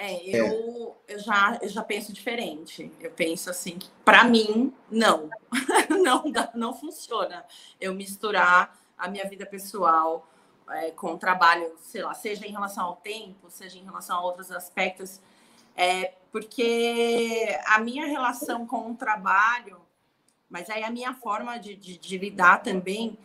É, 0.06 0.24
eu, 0.24 0.96
eu, 1.08 1.20
já, 1.20 1.58
eu 1.62 1.70
já 1.70 1.84
penso 1.84 2.14
diferente. 2.14 2.92
Eu 3.00 3.10
penso 3.12 3.50
assim, 3.50 3.80
para 4.04 4.24
mim, 4.24 4.72
não. 4.90 5.30
não, 6.04 6.24
não 6.54 6.74
funciona 6.74 7.44
eu 7.82 7.94
misturar 7.94 8.80
a 8.98 9.08
minha 9.08 9.28
vida 9.28 9.46
pessoal 9.46 10.28
é, 10.70 10.92
com 10.92 11.14
o 11.14 11.18
trabalho, 11.18 11.76
sei 11.80 12.04
lá, 12.04 12.14
seja 12.14 12.46
em 12.46 12.52
relação 12.52 12.86
ao 12.86 12.96
tempo, 12.98 13.50
seja 13.50 13.80
em 13.80 13.84
relação 13.84 14.18
a 14.18 14.22
outros 14.22 14.52
aspectos, 14.52 15.20
é, 15.76 16.14
porque 16.32 17.58
a 17.68 17.80
minha 17.80 18.06
relação 18.06 18.66
com 18.66 18.92
o 18.92 18.96
trabalho, 18.96 19.82
mas 20.50 20.70
aí 20.70 20.84
a 20.84 20.92
minha 20.92 21.14
forma 21.14 21.58
de, 21.58 21.76
de, 21.76 21.98
de 21.98 22.18
lidar 22.18 22.62
também, 22.64 23.18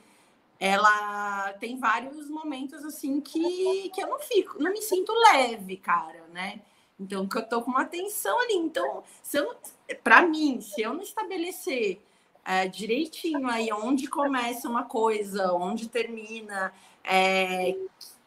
ela 0.59 1.53
tem 1.55 1.79
vários 1.79 2.29
momentos 2.29 2.85
assim 2.85 3.21
que, 3.21 3.89
que 3.91 4.03
eu 4.03 4.09
não 4.09 4.19
fico, 4.19 4.63
não 4.63 4.73
me 4.73 4.83
sinto 4.83 5.13
leve, 5.33 5.77
cara, 5.77 6.27
né? 6.33 6.61
Então, 7.01 7.27
que 7.27 7.39
eu 7.39 7.49
tô 7.49 7.63
com 7.63 7.71
uma 7.71 7.87
tensão 7.87 8.39
ali. 8.41 8.57
Então, 8.57 9.03
para 10.05 10.21
mim, 10.21 10.61
se 10.61 10.83
eu 10.83 10.93
não 10.93 11.03
estabelecer 11.03 11.99
é, 12.45 12.69
direitinho 12.69 13.49
aí 13.49 13.73
onde 13.73 14.07
começa 14.07 14.69
uma 14.69 14.85
coisa, 14.85 15.55
onde 15.55 15.89
termina, 15.89 16.73
é, 17.03 17.75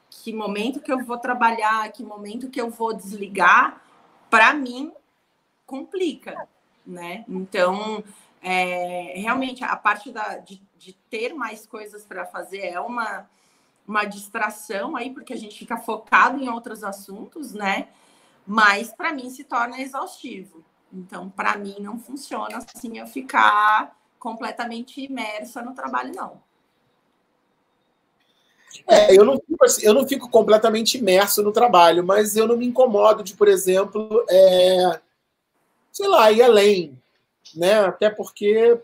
que 0.09 0.34
momento 0.34 0.82
que 0.82 0.91
eu 0.91 1.05
vou 1.05 1.19
trabalhar, 1.19 1.91
que 1.91 2.03
momento 2.03 2.49
que 2.49 2.59
eu 2.59 2.71
vou 2.71 2.93
desligar, 2.93 3.80
para 4.28 4.53
mim 4.55 4.91
complica, 5.67 6.47
né? 6.86 7.24
Então, 7.28 8.03
é, 8.41 9.13
realmente 9.17 9.63
a 9.63 9.76
parte 9.76 10.11
da, 10.11 10.38
de, 10.39 10.59
de 10.80 10.93
ter 11.11 11.34
mais 11.34 11.67
coisas 11.67 12.03
para 12.03 12.26
fazer 12.26 12.61
é 12.61 12.80
uma 12.80 13.30
uma 13.86 14.05
distração 14.05 14.95
aí 14.95 15.09
porque 15.09 15.34
a 15.34 15.38
gente 15.38 15.59
fica 15.59 15.78
focado 15.78 16.41
em 16.41 16.49
outros 16.49 16.86
assuntos, 16.86 17.53
né? 17.53 17.89
Mas 18.45 18.93
para 18.93 19.13
mim 19.13 19.29
se 19.29 19.43
torna 19.43 19.81
exaustivo. 19.81 20.63
Então, 20.91 21.29
para 21.29 21.57
mim 21.57 21.77
não 21.79 21.97
funciona 21.97 22.57
assim 22.57 22.97
eu 22.97 23.07
ficar 23.07 23.97
completamente 24.19 25.01
imersa 25.01 25.61
no 25.61 25.73
trabalho, 25.73 26.13
não. 26.13 26.41
É, 28.87 29.17
eu 29.17 29.23
não, 29.23 29.35
fico, 29.37 29.65
assim, 29.65 29.85
eu 29.85 29.93
não 29.93 30.07
fico 30.07 30.29
completamente 30.29 30.97
imerso 30.97 31.43
no 31.43 31.51
trabalho, 31.51 32.03
mas 32.03 32.35
eu 32.35 32.47
não 32.47 32.57
me 32.57 32.65
incomodo 32.65 33.23
de, 33.23 33.35
por 33.35 33.47
exemplo, 33.47 34.25
é, 34.29 34.99
sei 35.91 36.07
lá, 36.07 36.31
ir 36.31 36.41
além, 36.41 36.99
né? 37.55 37.85
Até 37.85 38.09
porque 38.09 38.79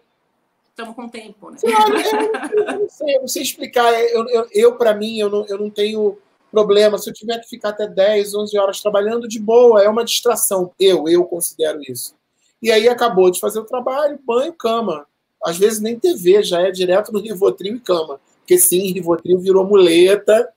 estamos 0.70 0.96
com 0.96 1.10
tempo, 1.10 1.50
né? 1.52 1.58
Lá, 1.64 1.90
eu, 1.90 2.66
eu, 2.66 2.80
não 2.80 2.90
sei, 2.90 3.16
eu, 3.16 3.22
não 3.22 3.28
sei, 3.28 3.42
explicar. 3.42 3.92
Eu, 3.94 4.30
eu, 4.30 4.48
eu 4.52 4.76
para 4.78 4.94
mim, 4.94 5.18
eu 5.18 5.30
não, 5.30 5.46
eu 5.48 5.58
não 5.58 5.70
tenho 5.70 6.18
problema. 6.52 6.98
Se 6.98 7.10
eu 7.10 7.14
tiver 7.14 7.40
que 7.40 7.48
ficar 7.48 7.70
até 7.70 7.88
10, 7.88 8.36
11 8.36 8.58
horas 8.58 8.82
trabalhando, 8.82 9.28
de 9.28 9.40
boa, 9.40 9.84
é 9.84 9.90
uma 9.90 10.06
distração. 10.06 10.72
Eu, 10.80 11.08
eu 11.08 11.24
considero 11.26 11.80
isso. 11.82 12.16
E 12.62 12.72
aí 12.72 12.90
acabou 12.90 13.32
de 13.32 13.40
fazer 13.40 13.60
o 13.60 13.66
trabalho, 13.66 14.20
banho, 14.26 14.54
cama 14.54 15.08
às 15.44 15.58
vezes 15.58 15.80
nem 15.80 16.00
TV, 16.00 16.44
já 16.44 16.62
é 16.62 16.72
direto 16.72 17.12
no 17.12 17.20
Rivotril 17.20 17.78
e 17.78 17.80
cama. 17.80 18.20
Porque 18.40 18.58
sim, 18.58 18.92
Rivotril 18.92 19.40
virou 19.40 19.66
muleta. 19.66 20.52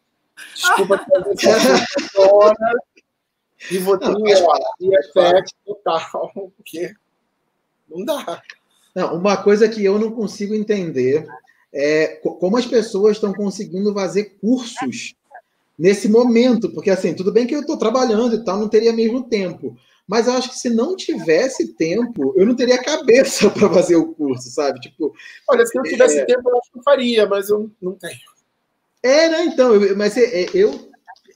Desculpa 0.55 0.99
trazer 1.34 1.84
Rivotril 3.59 4.26
e 4.80 4.95
efeito 4.97 5.53
total, 5.64 6.32
porque 6.57 6.93
não 7.88 8.05
dá. 8.05 8.43
Não, 8.95 9.16
uma 9.16 9.36
coisa 9.36 9.68
que 9.68 9.84
eu 9.84 9.99
não 9.99 10.11
consigo 10.11 10.55
entender 10.55 11.26
é 11.72 12.16
como 12.16 12.57
as 12.59 12.66
pessoas 12.66 13.16
estão 13.16 13.32
conseguindo 13.32 13.95
fazer 13.95 14.36
cursos 14.40 15.14
nesse 15.83 16.09
momento, 16.09 16.72
porque 16.72 16.91
assim, 16.91 17.12
tudo 17.12 17.33
bem 17.33 17.45
que 17.45 17.57
eu 17.57 17.62
estou 17.62 17.76
trabalhando 17.76 18.37
e 18.37 18.45
tal, 18.45 18.57
não 18.57 18.68
teria 18.68 18.93
mesmo 18.93 19.24
tempo. 19.24 19.76
Mas 20.07 20.28
eu 20.28 20.35
acho 20.35 20.51
que 20.51 20.59
se 20.59 20.70
não 20.70 20.95
tivesse 20.95 21.74
tempo, 21.74 22.33
eu 22.37 22.47
não 22.47 22.55
teria 22.55 22.80
cabeça 22.80 23.51
para 23.51 23.68
fazer 23.68 23.97
o 23.97 24.14
curso, 24.14 24.49
sabe? 24.49 24.78
Tipo, 24.78 25.12
olha, 25.51 25.66
se 25.66 25.76
eu 25.76 25.83
tivesse 25.83 26.20
é... 26.20 26.24
tempo, 26.24 26.49
eu 26.49 26.57
acho 26.57 26.70
que 26.70 26.78
eu 26.78 26.83
faria, 26.85 27.26
mas 27.26 27.51
eu 27.51 27.68
não 27.83 27.95
tenho. 27.95 28.14
É, 29.03 29.28
né? 29.28 29.45
Então, 29.47 29.74
eu, 29.74 29.97
mas 29.97 30.16
é, 30.16 30.43
é, 30.43 30.51
eu, 30.55 30.70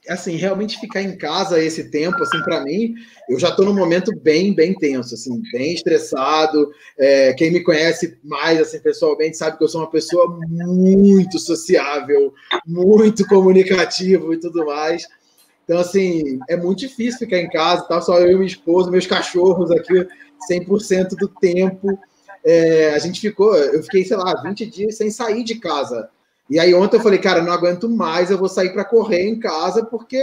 assim, 0.08 0.36
realmente 0.36 0.78
ficar 0.78 1.02
em 1.02 1.16
casa 1.16 1.62
esse 1.62 1.90
tempo, 1.90 2.22
assim, 2.22 2.40
para 2.42 2.62
mim, 2.62 2.94
eu 3.28 3.38
já 3.38 3.48
estou 3.48 3.64
num 3.64 3.74
momento 3.74 4.12
bem, 4.20 4.54
bem 4.54 4.74
tenso, 4.74 5.14
assim, 5.14 5.42
bem 5.52 5.74
estressado. 5.74 6.70
É, 6.98 7.32
quem 7.34 7.52
me 7.52 7.62
conhece 7.62 8.18
mais, 8.22 8.60
assim, 8.60 8.78
pessoalmente, 8.78 9.36
sabe 9.36 9.58
que 9.58 9.64
eu 9.64 9.68
sou 9.68 9.80
uma 9.80 9.90
pessoa 9.90 10.38
muito 10.48 11.38
sociável, 11.38 12.32
muito 12.66 13.26
comunicativo 13.26 14.32
e 14.32 14.40
tudo 14.40 14.64
mais. 14.64 15.06
Então, 15.64 15.78
assim, 15.78 16.38
é 16.48 16.56
muito 16.56 16.78
difícil 16.78 17.18
ficar 17.18 17.38
em 17.38 17.50
casa, 17.50 17.82
tá? 17.84 18.00
só 18.00 18.18
eu 18.20 18.30
e 18.30 18.34
minha 18.34 18.46
esposa, 18.46 18.90
meus 18.90 19.06
cachorros 19.06 19.70
aqui, 19.70 20.06
100% 20.50 21.16
do 21.16 21.28
tempo. 21.28 21.98
É, 22.44 22.90
a 22.90 22.98
gente 23.00 23.20
ficou, 23.20 23.56
eu 23.56 23.82
fiquei, 23.82 24.04
sei 24.04 24.16
lá, 24.16 24.40
20 24.42 24.64
dias 24.66 24.96
sem 24.96 25.10
sair 25.10 25.42
de 25.42 25.56
casa. 25.56 26.08
E 26.48 26.58
aí 26.60 26.74
ontem 26.74 26.96
eu 26.96 27.02
falei, 27.02 27.18
cara, 27.18 27.42
não 27.42 27.52
aguento 27.52 27.88
mais, 27.88 28.30
eu 28.30 28.38
vou 28.38 28.48
sair 28.48 28.72
para 28.72 28.84
correr 28.84 29.28
em 29.28 29.38
casa, 29.38 29.84
porque 29.84 30.20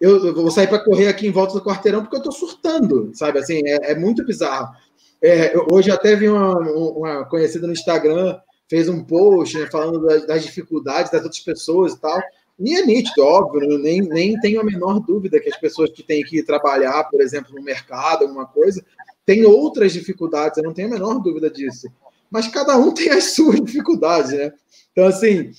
eu, 0.00 0.34
vou 0.34 0.50
sair 0.50 0.66
para 0.66 0.82
correr 0.82 1.06
aqui 1.06 1.28
em 1.28 1.30
volta 1.30 1.54
do 1.54 1.64
quarteirão, 1.64 2.02
porque 2.02 2.16
eu 2.16 2.22
tô 2.22 2.32
surtando, 2.32 3.12
sabe? 3.14 3.38
Assim, 3.38 3.62
é, 3.64 3.92
é 3.92 3.94
muito 3.94 4.24
bizarro. 4.24 4.74
É, 5.22 5.54
hoje 5.70 5.92
até 5.92 6.16
vi 6.16 6.28
uma, 6.28 6.58
uma, 6.58 7.24
conhecida 7.26 7.68
no 7.68 7.72
Instagram, 7.72 8.36
fez 8.68 8.88
um 8.88 9.04
post 9.04 9.56
né, 9.56 9.68
falando 9.70 10.04
das, 10.04 10.26
das 10.26 10.42
dificuldades 10.42 11.12
das 11.12 11.22
outras 11.22 11.40
pessoas 11.40 11.92
e 11.92 12.00
tal. 12.00 12.20
E 12.58 12.74
é 12.74 12.84
nítido, 12.84 13.24
óbvio, 13.24 13.78
nem, 13.78 14.00
nem 14.00 14.38
tenho 14.40 14.60
a 14.60 14.64
menor 14.64 14.98
dúvida 15.00 15.38
que 15.38 15.48
as 15.48 15.58
pessoas 15.58 15.90
que 15.90 16.02
têm 16.02 16.24
que 16.24 16.42
trabalhar, 16.42 17.04
por 17.04 17.20
exemplo, 17.20 17.54
no 17.54 17.62
mercado, 17.62 18.22
alguma 18.22 18.46
coisa, 18.46 18.84
têm 19.24 19.44
outras 19.44 19.92
dificuldades, 19.92 20.58
eu 20.58 20.64
não 20.64 20.74
tenho 20.74 20.88
a 20.88 20.90
menor 20.90 21.20
dúvida 21.20 21.48
disso. 21.48 21.88
Mas 22.28 22.48
cada 22.48 22.76
um 22.76 22.90
tem 22.94 23.10
as 23.10 23.34
suas 23.34 23.60
dificuldades, 23.60 24.32
né? 24.32 24.52
Então, 24.92 25.06
assim, 25.06 25.50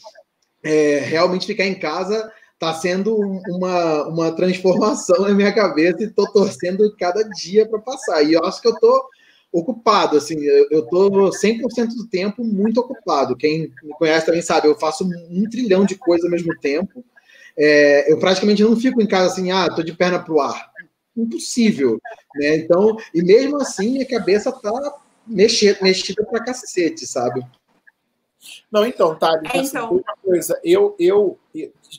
é, 0.63 0.99
realmente 0.99 1.47
ficar 1.47 1.65
em 1.65 1.77
casa 1.77 2.31
está 2.53 2.73
sendo 2.73 3.17
uma, 3.17 4.07
uma 4.07 4.31
transformação 4.31 5.23
na 5.23 5.33
minha 5.33 5.53
cabeça 5.53 6.01
e 6.01 6.05
estou 6.05 6.31
torcendo 6.31 6.95
cada 6.97 7.23
dia 7.23 7.67
para 7.67 7.79
passar. 7.79 8.23
E 8.23 8.33
eu 8.33 8.45
acho 8.45 8.61
que 8.61 8.67
eu 8.67 8.73
estou 8.73 9.03
ocupado, 9.51 10.17
assim, 10.17 10.39
eu 10.41 10.79
estou 10.79 11.29
100% 11.29 11.89
do 11.89 12.07
tempo 12.07 12.43
muito 12.43 12.79
ocupado. 12.79 13.35
Quem 13.35 13.71
me 13.83 13.93
conhece 13.99 14.25
também 14.25 14.41
sabe, 14.41 14.67
eu 14.67 14.75
faço 14.79 15.07
um 15.29 15.47
trilhão 15.49 15.85
de 15.85 15.95
coisas 15.95 16.25
ao 16.25 16.31
mesmo 16.31 16.57
tempo. 16.59 17.03
É, 17.55 18.11
eu 18.11 18.17
praticamente 18.17 18.63
não 18.63 18.75
fico 18.75 18.99
em 18.99 19.05
casa 19.05 19.33
assim, 19.33 19.51
ah, 19.51 19.67
estou 19.67 19.83
de 19.83 19.93
perna 19.93 20.17
para 20.17 20.33
o 20.33 20.39
ar. 20.39 20.71
Impossível, 21.15 21.99
né? 22.35 22.55
Então, 22.55 22.97
e 23.13 23.21
mesmo 23.21 23.57
assim, 23.57 23.91
minha 23.91 24.07
cabeça 24.07 24.49
está 24.49 24.71
mexida, 25.27 25.77
mexida 25.81 26.25
para 26.25 26.43
cacete, 26.43 27.05
sabe? 27.05 27.45
Não, 28.71 28.85
então, 28.85 29.15
tá. 29.15 29.41
É, 29.53 29.57
então. 29.57 29.91
uma 29.91 30.15
coisa, 30.23 30.59
eu, 30.63 30.95
eu, 30.99 31.37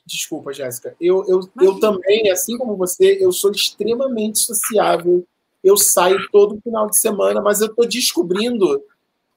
desculpa, 0.07 0.53
Jéssica, 0.53 0.97
eu, 1.01 1.25
eu, 1.27 1.41
eu 1.61 1.81
também, 1.81 2.31
assim 2.31 2.57
como 2.59 2.77
você, 2.77 3.19
eu 3.21 3.33
sou 3.33 3.51
extremamente 3.51 4.41
sociável 4.41 5.27
eu 5.65 5.77
saio 5.79 6.29
todo 6.31 6.61
final 6.61 6.89
de 6.91 6.99
semana, 6.99 7.41
mas 7.41 7.63
eu 7.63 7.69
estou 7.69 7.89
descobrindo 7.89 8.85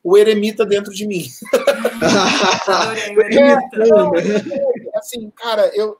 o 0.03 0.17
eremita 0.17 0.65
dentro 0.65 0.93
de 0.93 1.07
mim. 1.07 1.25
é, 3.31 4.97
assim, 4.97 5.31
cara, 5.31 5.71
eu, 5.73 5.97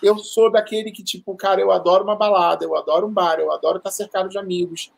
eu 0.00 0.16
sou 0.18 0.52
daquele 0.52 0.92
que, 0.92 1.02
tipo, 1.02 1.34
cara, 1.34 1.60
eu 1.60 1.72
adoro 1.72 2.04
uma 2.04 2.14
balada, 2.14 2.64
eu 2.64 2.76
adoro 2.76 3.08
um 3.08 3.12
bar, 3.12 3.40
eu 3.40 3.52
adoro 3.52 3.78
estar 3.78 3.90
cercado 3.90 4.28
de 4.28 4.38
amigos. 4.38 4.92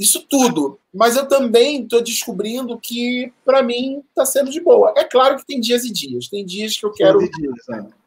Isso 0.00 0.24
tudo. 0.26 0.80
Mas 0.94 1.14
eu 1.14 1.28
também 1.28 1.82
estou 1.82 2.02
descobrindo 2.02 2.78
que, 2.78 3.30
para 3.44 3.62
mim, 3.62 4.02
está 4.08 4.24
sendo 4.24 4.50
de 4.50 4.58
boa. 4.58 4.94
É 4.96 5.04
claro 5.04 5.36
que 5.36 5.44
tem 5.44 5.60
dias 5.60 5.84
e 5.84 5.92
dias. 5.92 6.26
Tem 6.26 6.44
dias 6.44 6.74
que 6.74 6.86
eu 6.86 6.90
quero 6.90 7.18
dias, 7.18 7.54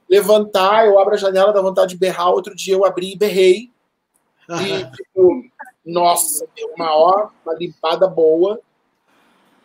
levantar, 0.09 0.87
eu 0.87 0.97
abro 0.97 1.13
a 1.13 1.17
janela, 1.17 1.53
dá 1.53 1.61
vontade 1.61 1.91
de 1.91 1.99
berrar. 1.99 2.31
Outro 2.31 2.55
dia 2.55 2.73
eu 2.73 2.83
abri 2.83 3.13
e 3.13 3.17
berrei. 3.17 3.69
E, 4.49 4.91
tipo, 4.95 5.45
nossa, 5.85 6.47
deu 6.55 6.73
uma, 6.75 6.91
ó, 6.91 7.29
uma 7.45 7.53
limpada 7.53 8.07
boa. 8.07 8.59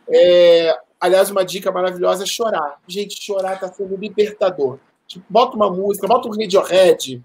É, 0.06 0.78
aliás, 1.00 1.30
uma 1.30 1.46
dica 1.46 1.72
maravilhosa 1.72 2.24
é 2.24 2.26
chorar. 2.26 2.78
Gente, 2.86 3.24
chorar 3.24 3.58
tá 3.58 3.72
sendo 3.72 3.96
libertador. 3.96 4.78
Tipo, 5.06 5.24
bota 5.30 5.56
uma 5.56 5.70
música, 5.70 6.06
bota 6.06 6.28
um 6.28 6.32
Radiohead. 6.32 7.24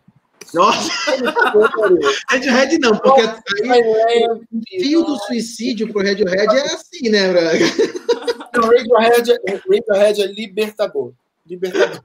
Nossa! 0.54 0.92
Radiohead 2.30 2.78
não, 2.80 2.98
porque 2.98 3.22
aí, 3.22 4.28
o 4.28 4.42
fio 4.80 5.04
do 5.04 5.18
suicídio 5.20 5.92
pro 5.92 6.04
Radiohead 6.04 6.56
é 6.56 6.74
assim, 6.74 7.10
né, 7.10 7.32
Braga? 7.32 7.66
Não, 8.56 8.66
Radiohead, 8.66 9.32
é, 9.32 9.56
Radiohead 9.56 10.22
é 10.22 10.28
libertador. 10.28 11.14
Libertador. 11.48 12.04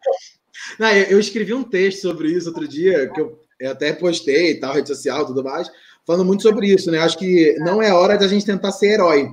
Não, 0.79 0.91
eu 0.91 1.21
escrevi 1.21 1.53
um 1.53 1.63
texto 1.63 2.03
sobre 2.03 2.31
isso 2.31 2.49
outro 2.49 2.67
dia, 2.67 3.07
que 3.11 3.21
eu 3.21 3.39
até 3.71 3.93
postei 3.93 4.53
e 4.53 4.61
tal, 4.61 4.75
rede 4.75 4.89
social 4.89 5.27
tudo 5.27 5.45
mais, 5.45 5.71
falando 6.07 6.25
muito 6.25 6.43
sobre 6.43 6.69
isso, 6.69 6.91
né? 6.91 7.01
Acho 7.01 7.19
que 7.19 7.55
não 7.59 7.83
é 7.83 7.93
hora 7.93 8.17
de 8.17 8.25
a 8.25 8.29
gente 8.29 8.47
tentar 8.47 8.73
ser 8.73 8.95
herói. 8.95 9.29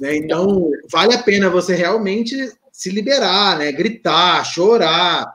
Né? 0.00 0.16
Então, 0.16 0.70
vale 0.90 1.14
a 1.14 1.22
pena 1.22 1.48
você 1.48 1.74
realmente 1.74 2.36
se 2.72 2.90
liberar, 2.90 3.58
né? 3.58 3.70
Gritar, 3.70 4.44
chorar, 4.44 5.26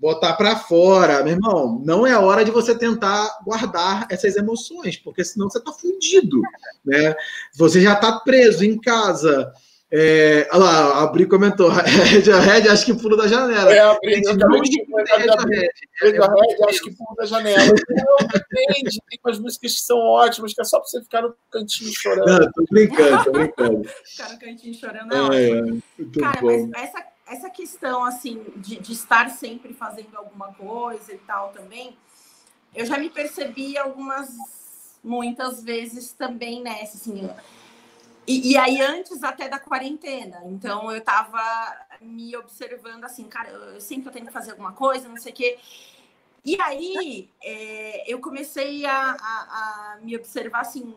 botar 0.00 0.32
para 0.32 0.56
fora. 0.56 1.22
Meu 1.22 1.34
irmão, 1.34 1.80
não 1.84 2.06
é 2.06 2.16
hora 2.18 2.44
de 2.44 2.50
você 2.50 2.76
tentar 2.76 3.38
guardar 3.44 4.06
essas 4.10 4.36
emoções, 4.36 4.96
porque 4.96 5.22
senão 5.24 5.50
você 5.50 5.58
está 5.58 5.72
fundido, 5.72 6.40
né? 6.84 7.14
Você 7.54 7.80
já 7.80 7.92
está 7.92 8.18
preso 8.20 8.64
em 8.64 8.80
casa, 8.80 9.52
é, 9.92 10.48
olha 10.52 10.62
lá, 10.62 11.02
a 11.02 11.06
Bri 11.08 11.26
comentou, 11.26 11.66
Radiohead 11.74 12.68
acho 12.68 12.86
que 12.86 12.94
pulo 12.94 13.16
da 13.16 13.26
janela. 13.26 13.72
É, 13.72 13.80
a 13.80 13.98
Bri, 13.98 14.22
eu 14.22 14.32
acabei 14.32 14.60
de 14.60 14.86
Radiohead, 16.00 16.64
acho 16.68 16.82
que 16.82 16.94
pulo 16.94 17.16
da 17.16 17.26
janela. 17.26 17.58
Não, 17.90 18.28
depende, 18.28 19.00
tem 19.08 19.18
umas 19.24 19.40
músicas 19.40 19.74
que 19.74 19.80
são 19.80 19.98
ótimas, 19.98 20.54
que 20.54 20.60
é 20.60 20.64
só 20.64 20.78
pra 20.78 20.86
você 20.86 21.02
ficar 21.02 21.22
no 21.22 21.34
cantinho 21.50 21.90
chorando. 21.92 22.24
Não, 22.24 22.52
tô 22.52 22.64
brincando, 22.70 23.24
tô 23.24 23.32
brincando. 23.32 23.82
ficar 24.06 24.32
no 24.32 24.38
cantinho 24.38 24.74
chorando 24.74 25.12
é, 25.12 25.16
é 25.16 25.22
ótimo. 25.22 25.82
É, 25.98 26.20
Cara, 26.20 26.40
bom. 26.40 26.70
mas 26.72 26.82
essa, 26.84 27.04
essa 27.30 27.48
questão, 27.48 28.04
assim, 28.04 28.44
de, 28.56 28.78
de 28.78 28.92
estar 28.92 29.30
sempre 29.30 29.72
fazendo 29.72 30.16
alguma 30.16 30.52
coisa 30.52 31.14
e 31.14 31.18
tal 31.18 31.52
também, 31.52 31.96
eu 32.74 32.84
já 32.84 32.98
me 32.98 33.08
percebi 33.08 33.78
algumas, 33.78 34.28
muitas 35.02 35.62
vezes 35.62 36.12
também 36.12 36.62
nessa, 36.62 36.96
assim 36.96 37.30
e, 38.26 38.52
e, 38.52 38.56
aí, 38.56 38.80
antes 38.80 39.24
até 39.24 39.48
da 39.48 39.58
quarentena, 39.58 40.42
então 40.44 40.92
eu 40.92 41.00
tava 41.00 41.42
me 42.00 42.36
observando 42.36 43.04
assim, 43.04 43.24
cara, 43.24 43.48
eu 43.48 43.80
sempre 43.80 44.12
tenho 44.12 44.26
que 44.26 44.32
fazer 44.32 44.52
alguma 44.52 44.72
coisa, 44.72 45.08
não 45.08 45.16
sei 45.16 45.32
o 45.32 45.34
quê. 45.34 45.58
E 46.44 46.56
aí 46.60 47.28
é, 47.42 48.12
eu 48.12 48.20
comecei 48.20 48.86
a, 48.86 49.16
a, 49.20 49.94
a, 49.94 49.98
me 50.00 50.16
observar 50.16 50.60
assim, 50.60 50.94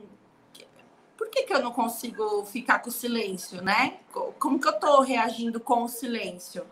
por 1.18 1.30
que, 1.30 1.44
que 1.44 1.54
eu 1.54 1.62
não 1.62 1.72
consigo 1.72 2.46
ficar 2.46 2.80
com 2.80 2.90
o 2.90 2.94
silêncio, 2.94 3.62
né? 3.62 4.00
Como 4.40 4.60
que 4.60 4.68
eu 4.68 4.80
tô 4.80 5.02
reagindo 5.02 5.60
com 5.60 5.84
o 5.84 5.88
silêncio? 5.88 6.66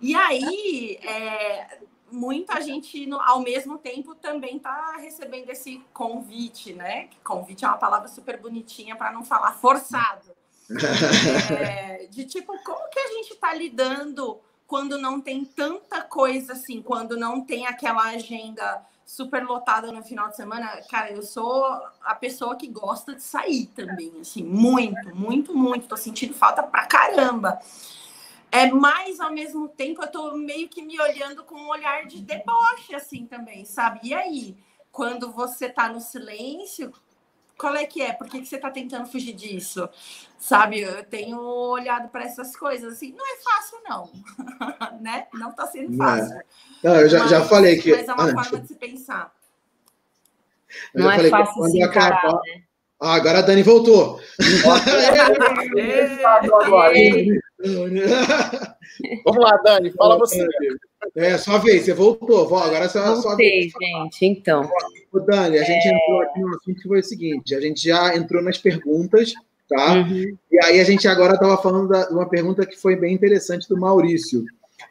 E 0.00 0.14
aí, 0.14 0.98
é, 1.02 1.78
muita 2.10 2.60
gente, 2.60 3.08
ao 3.20 3.40
mesmo 3.40 3.78
tempo, 3.78 4.14
também 4.14 4.56
está 4.56 4.96
recebendo 4.96 5.50
esse 5.50 5.80
convite, 5.92 6.72
né? 6.72 7.08
Convite 7.22 7.64
é 7.64 7.68
uma 7.68 7.78
palavra 7.78 8.08
super 8.08 8.38
bonitinha 8.38 8.96
para 8.96 9.12
não 9.12 9.24
falar 9.24 9.52
forçado. 9.52 10.30
é, 11.50 12.06
de 12.06 12.24
tipo, 12.24 12.52
como 12.64 12.88
que 12.88 12.98
a 12.98 13.08
gente 13.08 13.34
está 13.34 13.54
lidando 13.54 14.40
quando 14.66 14.98
não 14.98 15.20
tem 15.20 15.44
tanta 15.44 16.00
coisa 16.00 16.54
assim, 16.54 16.80
quando 16.80 17.16
não 17.16 17.44
tem 17.44 17.66
aquela 17.66 18.04
agenda 18.04 18.84
super 19.04 19.44
lotada 19.44 19.90
no 19.92 20.02
final 20.02 20.28
de 20.28 20.36
semana? 20.36 20.80
Cara, 20.90 21.12
eu 21.12 21.22
sou 21.22 21.64
a 22.02 22.14
pessoa 22.14 22.56
que 22.56 22.68
gosta 22.68 23.14
de 23.14 23.22
sair 23.22 23.66
também, 23.66 24.12
assim, 24.20 24.42
muito, 24.42 25.14
muito, 25.14 25.56
muito. 25.56 25.88
Tô 25.88 25.96
sentindo 25.96 26.34
falta 26.34 26.62
pra 26.62 26.86
caramba. 26.86 27.58
É, 28.50 28.70
mas 28.70 29.18
ao 29.18 29.32
mesmo 29.32 29.68
tempo 29.68 30.02
eu 30.02 30.08
tô 30.10 30.36
meio 30.36 30.68
que 30.68 30.82
me 30.82 31.00
olhando 31.00 31.42
com 31.42 31.54
um 31.54 31.68
olhar 31.68 32.06
de 32.06 32.20
deboche, 32.20 32.94
assim 32.94 33.26
também, 33.26 33.64
sabe? 33.64 34.00
E 34.02 34.12
aí, 34.12 34.56
quando 34.90 35.32
você 35.32 35.70
tá 35.70 35.88
no 35.88 36.00
silêncio, 36.00 36.92
qual 37.62 37.76
é 37.76 37.86
que 37.86 38.02
é? 38.02 38.12
Por 38.12 38.28
que, 38.28 38.40
que 38.40 38.46
você 38.46 38.58
tá 38.58 38.72
tentando 38.72 39.06
fugir 39.06 39.34
disso? 39.34 39.88
Sabe, 40.36 40.80
eu 40.80 41.04
tenho 41.04 41.38
olhado 41.38 42.08
para 42.08 42.24
essas 42.24 42.56
coisas 42.56 42.94
assim, 42.94 43.14
não 43.16 43.24
é 43.24 43.36
fácil, 43.40 43.78
não, 43.88 44.10
né? 45.00 45.28
Não 45.32 45.52
tá 45.52 45.68
sendo 45.68 45.96
fácil. 45.96 46.40
Não, 46.82 46.96
eu 46.96 47.08
já, 47.08 47.20
mas, 47.20 47.30
já 47.30 47.44
falei 47.44 47.78
que. 47.78 47.92
Mas 47.92 48.08
é 48.08 48.12
uma 48.12 48.24
ah, 48.24 48.32
forma 48.32 48.58
de 48.58 48.66
se 48.66 48.74
pensar. 48.74 49.32
não 50.92 51.08
é 51.08 51.30
fácil 51.30 51.62
se 51.66 51.80
encarar, 51.80 52.16
acabar... 52.16 52.40
né? 52.44 52.64
Ah, 53.00 53.14
agora 53.14 53.38
a 53.38 53.42
Dani 53.42 53.62
voltou. 53.62 54.20
Vamos 59.24 59.44
lá, 59.44 59.56
Dani, 59.58 59.92
fala 59.92 60.18
você. 60.18 60.44
É, 61.16 61.36
sua 61.36 61.58
vez, 61.58 61.84
você 61.84 61.92
voltou. 61.92 62.56
Agora 62.56 62.84
é 62.84 62.88
só, 62.88 63.16
sua 63.16 63.36
vez. 63.36 63.72
gente, 63.72 64.26
então. 64.26 64.68
Ô, 65.12 65.20
Dani, 65.20 65.58
a 65.58 65.62
gente 65.62 65.86
é... 65.86 65.94
entrou 65.94 66.22
aqui 66.22 66.40
no 66.40 66.48
assunto 66.48 66.80
que 66.80 66.88
foi 66.88 67.00
o 67.00 67.04
seguinte: 67.04 67.54
a 67.54 67.60
gente 67.60 67.84
já 67.84 68.16
entrou 68.16 68.42
nas 68.42 68.58
perguntas, 68.58 69.32
tá? 69.68 69.94
Uhum. 69.94 70.36
E 70.50 70.64
aí 70.64 70.80
a 70.80 70.84
gente 70.84 71.06
agora 71.08 71.34
estava 71.34 71.56
falando 71.60 71.88
de 71.88 72.12
uma 72.12 72.28
pergunta 72.28 72.66
que 72.66 72.76
foi 72.76 72.96
bem 72.96 73.14
interessante 73.14 73.68
do 73.68 73.78
Maurício, 73.78 74.44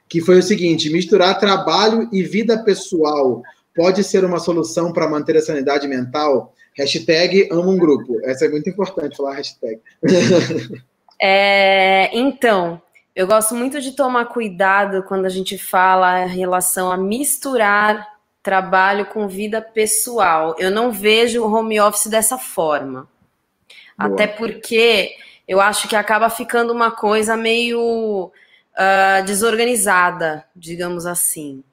que 0.08 0.22
foi 0.22 0.40
o 0.40 0.44
seguinte: 0.44 0.92
misturar 0.92 1.40
trabalho 1.40 2.08
e 2.12 2.24
vida 2.24 2.64
pessoal 2.64 3.42
pode 3.76 4.04
ser 4.04 4.26
uma 4.26 4.40
solução 4.40 4.92
para 4.92 5.10
manter 5.10 5.38
a 5.38 5.42
sanidade 5.42 5.88
mental? 5.88 6.54
Hashtag 6.78 7.50
amo 7.52 7.72
um 7.72 7.78
grupo. 7.78 8.20
Essa 8.24 8.46
é 8.46 8.50
muito 8.50 8.70
importante 8.70 9.18
falar 9.18 9.36
hashtag. 9.36 9.80
É, 11.24 12.10
então, 12.18 12.82
eu 13.16 13.28
gosto 13.28 13.56
muito 13.56 13.82
de 13.82 13.92
tomar 13.92 14.26
cuidado 14.26 15.04
quando 15.04 15.26
a 15.26 15.30
gente 15.30 15.58
fala 15.58 16.26
em 16.26 16.30
relação 16.30 16.92
a 16.92 16.98
misturar 16.98 18.08
trabalho 18.42 19.06
com 19.06 19.28
vida 19.28 19.62
pessoal. 19.62 20.56
Eu 20.58 20.72
não 20.72 20.92
vejo 20.92 21.44
o 21.44 21.54
home 21.54 21.80
office 21.80 22.08
dessa 22.08 22.38
forma. 22.38 23.08
Boa. 23.98 24.14
Até 24.14 24.28
porque 24.28 25.16
eu 25.48 25.60
acho 25.60 25.88
que 25.88 25.96
acaba 25.96 26.30
ficando 26.30 26.72
uma 26.74 26.90
coisa 26.92 27.36
meio 27.36 28.32
uh, 28.74 29.26
desorganizada, 29.26 30.46
digamos 30.56 31.06
assim. 31.06 31.64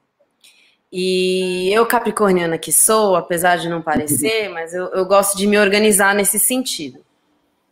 E 0.91 1.71
eu, 1.71 1.85
capricorniana 1.85 2.57
que 2.57 2.71
sou, 2.71 3.15
apesar 3.15 3.57
de 3.57 3.69
não 3.69 3.81
parecer, 3.81 4.49
mas 4.53 4.73
eu, 4.73 4.87
eu 4.87 5.05
gosto 5.05 5.37
de 5.37 5.47
me 5.47 5.57
organizar 5.57 6.13
nesse 6.13 6.39
sentido. 6.39 7.03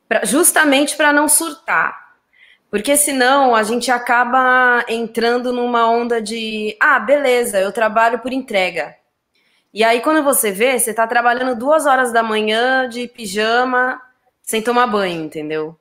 Pra, 0.07 0.23
justamente 0.23 0.95
para 0.95 1.11
não 1.11 1.27
surtar. 1.27 2.06
Porque 2.77 2.95
senão 2.95 3.55
a 3.55 3.63
gente 3.63 3.89
acaba 3.89 4.85
entrando 4.87 5.51
numa 5.51 5.89
onda 5.89 6.21
de 6.21 6.77
ah, 6.79 6.99
beleza, 6.99 7.59
eu 7.59 7.71
trabalho 7.71 8.19
por 8.19 8.31
entrega. 8.31 8.95
E 9.73 9.83
aí, 9.83 9.99
quando 9.99 10.23
você 10.23 10.51
vê, 10.51 10.77
você 10.77 10.91
está 10.91 11.07
trabalhando 11.07 11.57
duas 11.57 11.87
horas 11.87 12.13
da 12.13 12.21
manhã 12.21 12.87
de 12.87 13.07
pijama, 13.07 13.99
sem 14.43 14.61
tomar 14.61 14.85
banho, 14.85 15.23
entendeu? 15.23 15.75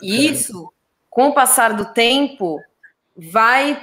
E 0.00 0.24
isso, 0.24 0.72
com 1.10 1.28
o 1.28 1.34
passar 1.34 1.74
do 1.74 1.84
tempo, 1.92 2.62
vai 3.14 3.78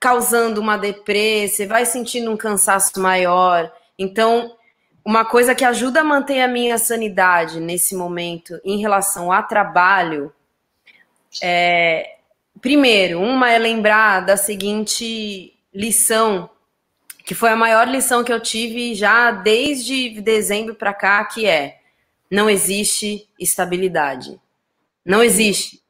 causando 0.00 0.62
uma 0.62 0.78
deprê, 0.78 1.46
você 1.46 1.66
vai 1.66 1.84
sentindo 1.84 2.30
um 2.30 2.36
cansaço 2.36 2.98
maior. 2.98 3.70
Então, 3.98 4.56
uma 5.04 5.22
coisa 5.26 5.54
que 5.54 5.66
ajuda 5.66 6.00
a 6.00 6.04
manter 6.04 6.40
a 6.40 6.48
minha 6.48 6.78
sanidade 6.78 7.60
nesse 7.60 7.94
momento 7.94 8.58
em 8.64 8.80
relação 8.80 9.30
a 9.30 9.42
trabalho 9.42 10.32
é, 11.42 12.16
primeiro, 12.60 13.20
uma 13.20 13.50
é 13.50 13.58
lembrar 13.58 14.20
da 14.20 14.36
seguinte 14.36 15.54
lição, 15.72 16.50
que 17.24 17.34
foi 17.34 17.50
a 17.50 17.56
maior 17.56 17.88
lição 17.88 18.22
que 18.22 18.32
eu 18.32 18.40
tive 18.40 18.94
já 18.94 19.30
desde 19.30 20.20
dezembro 20.20 20.74
para 20.74 20.94
cá, 20.94 21.24
que 21.24 21.46
é: 21.46 21.78
não 22.30 22.48
existe 22.48 23.28
estabilidade. 23.38 24.40
Não 25.04 25.22
existe. 25.22 25.82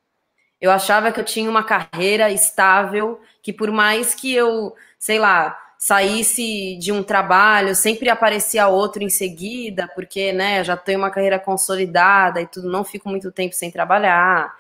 Eu 0.61 0.71
achava 0.71 1.13
que 1.13 1.21
eu 1.21 1.25
tinha 1.25 1.49
uma 1.49 1.63
carreira 1.63 2.31
estável, 2.31 3.21
que 3.43 3.53
por 3.53 3.71
mais 3.71 4.15
que 4.15 4.33
eu, 4.35 4.75
sei 4.99 5.19
lá, 5.19 5.59
saísse 5.79 6.77
de 6.79 6.91
um 6.91 7.03
trabalho, 7.03 7.75
sempre 7.75 8.09
aparecia 8.09 8.67
outro 8.69 9.03
em 9.03 9.11
seguida, 9.11 9.87
porque, 9.95 10.33
né, 10.33 10.65
já 10.65 10.77
tenho 10.77 10.99
uma 10.99 11.11
carreira 11.11 11.39
consolidada 11.39 12.41
e 12.41 12.47
tudo, 12.47 12.71
não 12.71 12.83
fico 12.83 13.09
muito 13.09 13.31
tempo 13.31 13.55
sem 13.55 13.71
trabalhar. 13.71 14.55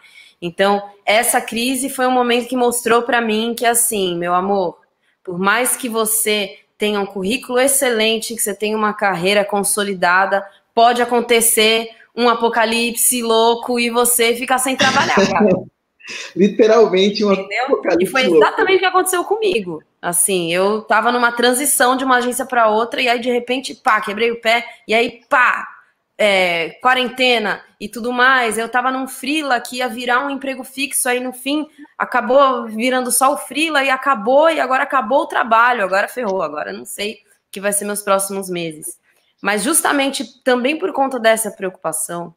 Então, 0.45 0.82
essa 1.07 1.40
crise 1.40 1.88
foi 1.88 2.07
um 2.07 2.11
momento 2.11 2.47
que 2.47 2.55
mostrou 2.55 3.01
para 3.01 3.18
mim 3.18 3.55
que 3.57 3.64
assim, 3.64 4.14
meu 4.14 4.34
amor, 4.34 4.76
por 5.24 5.38
mais 5.38 5.74
que 5.74 5.88
você 5.88 6.59
tenha 6.76 7.01
um 7.01 7.07
currículo 7.07 7.59
excelente, 7.59 8.34
que 8.34 8.42
você 8.42 8.55
tenha 8.55 8.76
uma 8.76 8.92
carreira 8.92 9.42
consolidada, 9.42 10.47
pode 10.74 11.01
acontecer 11.01 11.88
um 12.14 12.28
apocalipse 12.28 13.22
louco 13.22 13.80
e 13.80 13.88
você 13.88 14.36
ficar 14.36 14.59
sem 14.59 14.76
trabalhar, 14.76 15.16
cara. 15.16 15.49
Literalmente 16.36 17.24
uma 17.24 17.32
Entendeu? 17.32 17.80
E 17.99 18.05
foi 18.05 18.26
exatamente 18.26 18.76
o 18.76 18.80
que 18.80 18.84
aconteceu 18.84 19.24
comigo. 19.24 19.82
Assim, 20.03 20.53
eu 20.53 20.82
tava 20.82 21.11
numa 21.11 21.32
transição 21.32 21.97
de 21.97 22.05
uma 22.05 22.16
agência 22.16 22.45
para 22.45 22.68
outra, 22.68 23.01
e 23.01 23.09
aí 23.09 23.18
de 23.18 23.30
repente, 23.30 23.74
pá, 23.74 23.99
quebrei 24.03 24.30
o 24.30 24.38
pé, 24.42 24.66
e 24.86 24.92
aí, 24.92 25.22
pá, 25.30 25.73
é, 26.16 26.70
quarentena 26.80 27.62
e 27.80 27.88
tudo 27.88 28.12
mais. 28.12 28.56
Eu 28.58 28.68
tava 28.68 28.90
num 28.90 29.06
frila 29.06 29.60
que 29.60 29.76
ia 29.76 29.88
virar 29.88 30.24
um 30.24 30.30
emprego 30.30 30.64
fixo, 30.64 31.08
aí 31.08 31.20
no 31.20 31.32
fim 31.32 31.66
acabou 31.98 32.66
virando 32.66 33.10
só 33.10 33.32
o 33.32 33.38
frila 33.38 33.82
e 33.82 33.90
acabou, 33.90 34.50
e 34.50 34.60
agora 34.60 34.84
acabou 34.84 35.22
o 35.22 35.26
trabalho, 35.26 35.84
agora 35.84 36.08
ferrou, 36.08 36.42
agora 36.42 36.72
não 36.72 36.84
sei 36.84 37.14
o 37.14 37.16
que 37.50 37.60
vai 37.60 37.72
ser 37.72 37.84
meus 37.84 38.02
próximos 38.02 38.48
meses. 38.48 38.98
Mas 39.42 39.62
justamente 39.62 40.42
também 40.42 40.78
por 40.78 40.92
conta 40.92 41.18
dessa 41.18 41.50
preocupação, 41.50 42.34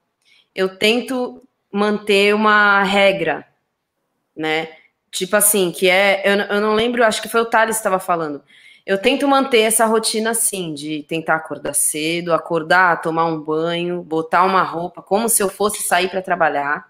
eu 0.53 0.77
tento 0.77 1.41
manter 1.71 2.33
uma 2.33 2.83
regra, 2.83 3.45
né? 4.35 4.69
Tipo 5.11 5.35
assim, 5.35 5.71
que 5.71 5.89
é. 5.89 6.21
Eu, 6.25 6.35
eu 6.55 6.61
não 6.61 6.73
lembro, 6.73 7.03
acho 7.03 7.21
que 7.21 7.29
foi 7.29 7.41
o 7.41 7.45
Thales 7.45 7.77
que 7.77 7.79
estava 7.79 7.99
falando. 7.99 8.43
Eu 8.87 8.97
tento 8.97 9.27
manter 9.27 9.63
essa 9.63 9.85
rotina 9.85 10.29
assim, 10.29 10.73
de 10.73 11.03
tentar 11.03 11.35
acordar 11.35 11.73
cedo, 11.73 12.33
acordar, 12.33 13.01
tomar 13.01 13.25
um 13.25 13.37
banho, 13.37 14.01
botar 14.01 14.45
uma 14.45 14.63
roupa, 14.63 15.01
como 15.01 15.27
se 15.27 15.43
eu 15.43 15.49
fosse 15.49 15.83
sair 15.83 16.09
para 16.09 16.21
trabalhar, 16.21 16.89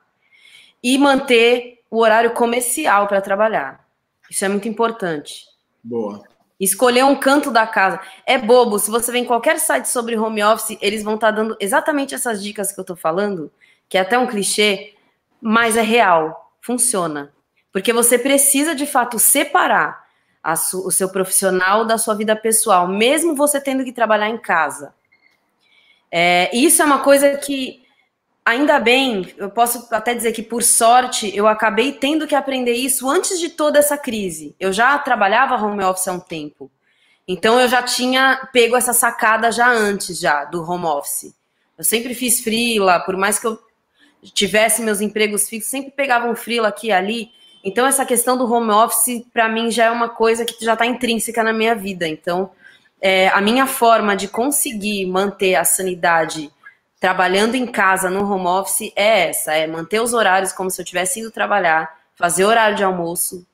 e 0.84 0.96
manter 0.96 1.82
o 1.90 1.98
horário 1.98 2.36
comercial 2.36 3.08
para 3.08 3.20
trabalhar. 3.20 3.84
Isso 4.30 4.46
é 4.46 4.48
muito 4.48 4.68
importante. 4.68 5.46
Boa. 5.84 6.22
Escolher 6.60 7.04
um 7.04 7.16
canto 7.16 7.50
da 7.50 7.66
casa. 7.66 8.00
É 8.28 8.38
bobo, 8.38 8.78
se 8.78 8.92
você 8.92 9.12
vem 9.12 9.24
em 9.24 9.28
qualquer 9.28 9.58
site 9.58 9.90
sobre 9.90 10.16
home 10.16 10.44
office, 10.44 10.78
eles 10.80 11.02
vão 11.02 11.16
estar 11.16 11.32
tá 11.32 11.38
dando 11.38 11.58
exatamente 11.60 12.14
essas 12.14 12.44
dicas 12.44 12.72
que 12.72 12.80
eu 12.80 12.84
estou 12.84 12.96
falando, 12.96 13.52
que 13.90 13.98
é 13.98 14.02
até 14.02 14.20
um 14.20 14.28
clichê, 14.28 14.94
mas 15.42 15.76
é 15.76 15.82
real, 15.82 16.54
funciona. 16.62 17.34
Porque 17.74 17.92
você 17.92 18.20
precisa, 18.20 18.76
de 18.76 18.86
fato, 18.86 19.18
separar 19.18 20.07
o 20.74 20.92
seu 20.92 21.10
profissional 21.10 21.86
da 21.86 21.98
sua 21.98 22.16
vida 22.16 22.36
pessoal, 22.36 22.88
mesmo 22.88 23.36
você 23.36 23.60
tendo 23.60 23.84
que 23.84 23.92
trabalhar 23.92 24.30
em 24.30 24.38
casa. 24.38 24.94
É, 26.12 26.56
isso 26.56 26.82
é 26.82 26.86
uma 26.86 27.00
coisa 27.00 27.36
que, 27.38 27.84
ainda 28.46 28.80
bem, 28.80 29.34
eu 29.38 29.50
posso 29.50 29.88
até 29.92 30.14
dizer 30.14 30.32
que, 30.32 30.42
por 30.42 30.64
sorte, 30.64 31.36
eu 31.36 31.48
acabei 31.48 31.92
tendo 31.92 32.26
que 32.26 32.36
aprender 32.36 32.74
isso 32.74 33.10
antes 33.10 33.40
de 33.40 33.50
toda 33.50 33.80
essa 33.80 33.98
crise. 33.98 34.56
Eu 34.60 34.72
já 34.72 34.98
trabalhava 35.00 35.56
home 35.56 35.84
office 35.84 36.08
há 36.08 36.14
um 36.14 36.20
tempo. 36.20 36.72
Então, 37.28 37.60
eu 37.60 37.68
já 37.68 37.84
tinha 37.84 38.50
pego 38.54 38.78
essa 38.78 38.94
sacada 38.94 39.52
já 39.52 39.70
antes 39.70 40.18
já 40.18 40.46
do 40.46 40.64
home 40.64 40.86
office. 40.86 41.36
Eu 41.78 41.84
sempre 41.84 42.16
fiz 42.16 42.40
freela, 42.40 43.02
por 43.02 43.18
mais 43.18 43.38
que 43.38 43.48
eu 43.48 43.60
tivesse 44.34 44.82
meus 44.82 45.02
empregos 45.02 45.48
fixos, 45.48 45.70
sempre 45.70 45.92
pegava 45.92 46.28
um 46.28 46.36
freela 46.36 46.70
aqui 46.70 46.88
e 46.88 46.92
ali, 46.92 47.32
então, 47.68 47.86
essa 47.86 48.06
questão 48.06 48.38
do 48.38 48.50
home 48.50 48.72
office, 48.72 49.26
para 49.34 49.50
mim, 49.50 49.70
já 49.70 49.88
é 49.88 49.92
uma 49.92 50.08
coisa 50.08 50.46
que 50.46 50.64
já 50.64 50.72
está 50.72 50.86
intrínseca 50.86 51.44
na 51.44 51.52
minha 51.52 51.76
vida. 51.76 52.08
Então, 52.08 52.50
é, 53.02 53.28
a 53.28 53.42
minha 53.42 53.68
forma 53.68 54.16
de 54.16 54.30
conseguir 54.30 55.06
manter 55.06 55.56
a 55.56 55.66
sanidade 55.66 56.50
trabalhando 56.98 57.56
em 57.56 57.68
casa 57.68 58.10
no 58.10 58.24
home 58.24 58.48
office 58.48 58.94
é 58.96 59.28
essa: 59.28 59.54
é 59.54 59.68
manter 59.68 60.02
os 60.02 60.14
horários 60.14 60.54
como 60.54 60.72
se 60.72 60.82
eu 60.82 60.86
tivesse 60.86 61.20
ido 61.20 61.30
trabalhar, 61.30 62.00
fazer 62.16 62.46
horário 62.46 62.78
de 62.78 62.86
almoço 62.86 63.46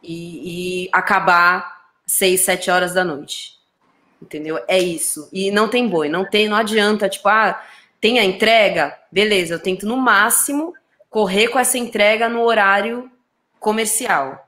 e, 0.00 0.84
e 0.84 0.88
acabar 0.92 1.82
seis, 2.06 2.42
sete 2.42 2.70
horas 2.70 2.94
da 2.94 3.04
noite. 3.04 3.56
Entendeu? 4.22 4.62
É 4.68 4.78
isso. 4.78 5.28
E 5.32 5.50
não 5.50 5.66
tem 5.66 5.88
boi, 5.88 6.08
não 6.08 6.24
tem, 6.24 6.48
não 6.48 6.56
adianta, 6.56 7.08
tipo, 7.08 7.28
ah, 7.28 7.60
tem 8.00 8.20
a 8.20 8.24
entrega, 8.24 8.96
beleza, 9.10 9.54
eu 9.54 9.58
tento 9.58 9.84
no 9.84 9.96
máximo 9.96 10.72
correr 11.10 11.48
com 11.48 11.58
essa 11.58 11.76
entrega 11.76 12.28
no 12.28 12.42
horário 12.42 13.10
comercial. 13.62 14.46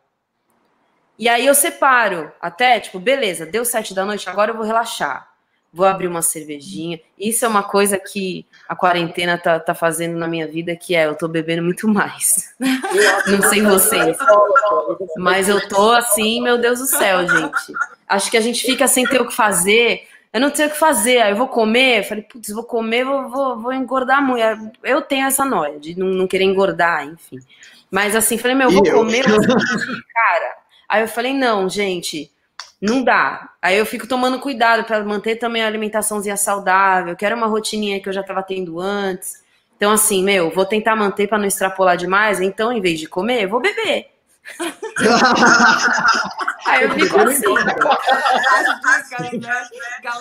E 1.17 1.29
aí 1.29 1.47
eu 1.47 1.55
separo, 1.55 2.31
até, 2.41 2.81
tipo, 2.81 2.99
beleza, 2.99 3.47
deu 3.47 3.65
sete 3.65 3.95
da 3.95 4.05
noite, 4.05 4.29
agora 4.29 4.51
eu 4.51 4.57
vou 4.57 4.67
relaxar. 4.67 5.33
Vou 5.73 5.87
abrir 5.87 6.07
uma 6.07 6.23
cervejinha. 6.23 7.01
Isso 7.19 7.45
é 7.45 7.49
uma 7.49 7.63
coisa 7.63 7.99
que 7.99 8.47
a 8.69 8.77
quarentena 8.77 9.37
tá, 9.37 9.59
tá 9.59 9.75
fazendo 9.75 10.17
na 10.17 10.29
minha 10.29 10.47
vida, 10.47 10.77
que 10.77 10.95
é 10.95 11.07
eu 11.07 11.17
tô 11.17 11.27
bebendo 11.27 11.65
muito 11.65 11.89
mais. 11.89 12.55
Não 13.27 13.43
sei 13.49 13.61
vocês. 13.63 14.17
Mas 15.17 15.49
eu 15.49 15.69
tô 15.69 15.91
assim, 15.91 16.41
meu 16.41 16.59
Deus 16.59 16.79
do 16.79 16.87
céu, 16.87 17.27
gente. 17.27 17.73
Acho 18.07 18.31
que 18.31 18.37
a 18.37 18.41
gente 18.41 18.65
fica 18.65 18.87
sem 18.87 19.05
ter 19.05 19.21
o 19.21 19.27
que 19.27 19.35
fazer. 19.35 20.07
Eu 20.33 20.41
não 20.41 20.51
tenho 20.51 20.69
o 20.69 20.73
que 20.73 20.79
fazer, 20.79 21.23
aí 21.23 21.33
eu 21.33 21.37
vou 21.37 21.49
comer. 21.49 22.01
Eu 22.01 22.05
falei, 22.05 22.23
putz, 22.25 22.51
vou 22.51 22.65
comer, 22.65 23.05
vou, 23.05 23.29
vou, 23.29 23.59
vou 23.61 23.73
engordar 23.73 24.21
muito. 24.21 24.45
Eu 24.83 25.03
tenho 25.03 25.27
essa 25.27 25.45
noia 25.45 25.79
de 25.79 25.99
não, 25.99 26.09
não 26.09 26.27
querer 26.27 26.45
engordar, 26.45 27.05
enfim. 27.05 27.39
Mas 27.95 28.17
assim, 28.17 28.37
falei, 28.37 28.57
meu, 28.57 28.69
eu 28.69 28.73
vou 28.73 28.83
comer, 28.83 29.23
cara. 29.25 30.57
Aí 30.89 31.03
eu 31.03 31.07
falei, 31.07 31.33
não, 31.33 31.69
gente, 31.69 32.29
não 32.83 33.05
dá. 33.05 33.51
Aí 33.63 33.79
eu 33.79 33.87
fico 33.87 34.05
tomando 34.05 34.41
cuidado 34.41 34.83
para 34.83 35.05
manter 35.05 35.37
também 35.37 35.63
a 35.63 35.69
alimentaçãozinha 35.69 36.37
saudável, 36.37 37.15
que 37.15 37.25
era 37.25 37.37
uma 37.37 37.47
rotininha 37.47 38.03
que 38.03 38.09
eu 38.09 38.13
já 38.13 38.23
estava 38.23 38.43
tendo 38.43 38.81
antes. 38.81 39.45
Então, 39.77 39.93
assim, 39.93 40.25
meu, 40.25 40.51
vou 40.51 40.67
tentar 40.67 40.97
manter 40.97 41.29
para 41.29 41.39
não 41.39 41.47
extrapolar 41.47 41.97
demais. 41.97 42.41
Então, 42.41 42.73
em 42.73 42.81
vez 42.81 42.99
de 42.99 43.07
comer, 43.07 43.45
eu 43.45 43.49
vou 43.49 43.61
beber. 43.61 44.09
Aí 46.67 46.83
eu 46.83 46.91
fico 46.95 47.21
assim. 47.21 47.55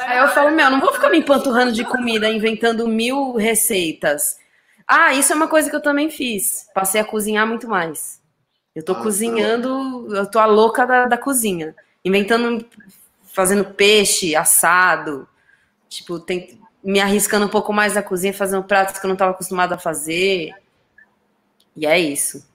Aí 0.06 0.20
eu 0.20 0.28
falo, 0.28 0.52
meu, 0.52 0.70
não 0.70 0.80
vou 0.80 0.94
ficar 0.94 1.10
me 1.10 1.18
empanturrando 1.18 1.72
de 1.72 1.84
comida, 1.84 2.30
inventando 2.30 2.88
mil 2.88 3.34
receitas. 3.34 4.43
Ah, 4.88 5.14
isso 5.14 5.32
é 5.32 5.36
uma 5.36 5.48
coisa 5.48 5.70
que 5.70 5.76
eu 5.76 5.82
também 5.82 6.10
fiz. 6.10 6.68
Passei 6.74 7.00
a 7.00 7.06
cozinhar 7.06 7.48
muito 7.48 7.68
mais. 7.68 8.22
Eu 8.76 8.84
tô 8.84 8.94
ah, 8.94 9.02
cozinhando, 9.02 10.08
tá. 10.10 10.18
eu 10.18 10.30
tô 10.30 10.40
a 10.40 10.46
louca 10.46 10.86
da, 10.86 11.06
da 11.06 11.18
cozinha. 11.18 11.76
Inventando, 12.04 12.66
fazendo 13.34 13.66
peixe, 13.66 14.36
assado. 14.36 15.28
Tipo, 15.88 16.20
tem, 16.20 16.60
me 16.84 17.00
arriscando 17.00 17.46
um 17.46 17.50
pouco 17.50 17.72
mais 17.72 17.94
na 17.94 18.04
cozinha, 18.04 18.34
fazendo 18.34 18.64
pratos 18.64 19.00
que 19.00 19.06
eu 19.06 19.10
não 19.10 19.16
estava 19.16 19.32
acostumada 19.32 19.76
a 19.76 19.80
fazer. 19.80 20.54
E 21.76 21.86
é 21.86 21.98
isso. 21.98 22.46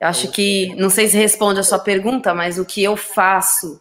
Eu 0.00 0.08
acho 0.08 0.30
que, 0.32 0.74
não 0.76 0.90
sei 0.90 1.08
se 1.08 1.16
responde 1.16 1.60
a 1.60 1.62
sua 1.62 1.78
pergunta, 1.78 2.34
mas 2.34 2.58
o 2.58 2.64
que 2.64 2.82
eu 2.82 2.96
faço 2.96 3.80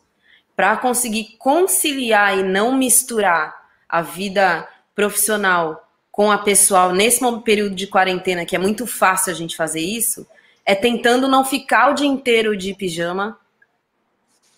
para 0.56 0.78
conseguir 0.78 1.36
conciliar 1.38 2.38
e 2.38 2.44
não 2.44 2.78
misturar 2.78 3.56
a 3.90 4.02
vida 4.02 4.68
profissional 4.94 5.84
com 6.14 6.32
a 6.32 6.38
pessoal 6.38 6.94
nesse 6.94 7.20
período 7.42 7.74
de 7.74 7.88
quarentena, 7.88 8.46
que 8.46 8.56
é 8.56 8.60
muito 8.60 8.86
fácil 8.86 9.32
a 9.32 9.36
gente 9.36 9.56
fazer 9.58 9.82
isso, 9.82 10.28
é 10.64 10.76
tentando 10.76 11.28
não 11.28 11.44
ficar 11.44 11.90
o 11.90 11.96
dia 11.96 12.06
inteiro 12.06 12.56
de 12.56 12.76
pijama. 12.76 13.36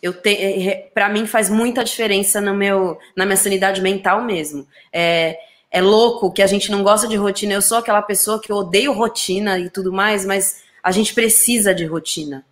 Eu 0.04 0.12
te, 0.12 0.32
é, 0.32 0.68
é, 0.68 0.92
para 0.94 1.08
mim 1.08 1.26
faz 1.26 1.50
muita 1.50 1.82
diferença 1.82 2.42
no 2.42 2.54
meu, 2.54 3.00
na 3.16 3.26
minha 3.26 3.38
sanidade 3.38 3.82
mental 3.82 4.22
mesmo. 4.22 4.68
É, 4.92 5.40
é 5.72 5.82
louco 5.82 6.30
que 6.30 6.42
a 6.42 6.48
gente 6.48 6.70
não 6.70 6.84
gosta 6.84 7.08
de 7.08 7.16
rotina. 7.16 7.54
Eu 7.54 7.62
sou 7.62 7.78
aquela 7.78 8.02
pessoa 8.02 8.42
que 8.42 8.52
odeio 8.52 8.92
rotina 8.92 9.58
e 9.58 9.70
tudo 9.70 9.94
mais, 9.94 10.26
mas 10.26 10.62
a 10.84 10.92
gente 10.92 11.14
precisa 11.14 11.74
de 11.74 11.86
rotina 11.86 12.46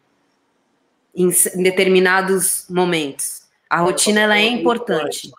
em, 1.13 1.29
em 1.29 1.61
determinados 1.61 2.65
momentos. 2.69 3.41
A 3.69 3.81
rotina 3.81 4.21
ela 4.21 4.37
é 4.37 4.47
importante 4.47 5.29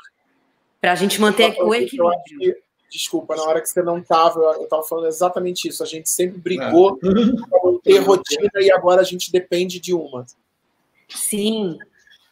para 0.82 0.92
a 0.92 0.96
gente 0.96 1.18
manter 1.18 1.56
o 1.62 1.74
equilíbrio 1.74 2.62
desculpa, 2.96 3.34
na 3.34 3.42
hora 3.42 3.60
que 3.60 3.68
você 3.68 3.82
não 3.82 3.98
estava, 3.98 4.40
eu 4.40 4.64
estava 4.64 4.82
falando 4.84 5.08
exatamente 5.08 5.68
isso. 5.68 5.82
A 5.82 5.86
gente 5.86 6.08
sempre 6.08 6.38
brigou 6.38 6.96
é. 7.02 7.60
por 7.60 7.80
ter 7.82 7.98
rotina 7.98 8.50
e 8.56 8.70
agora 8.70 9.00
a 9.00 9.04
gente 9.04 9.32
depende 9.32 9.80
de 9.80 9.92
uma. 9.92 10.24
Sim, 11.08 11.76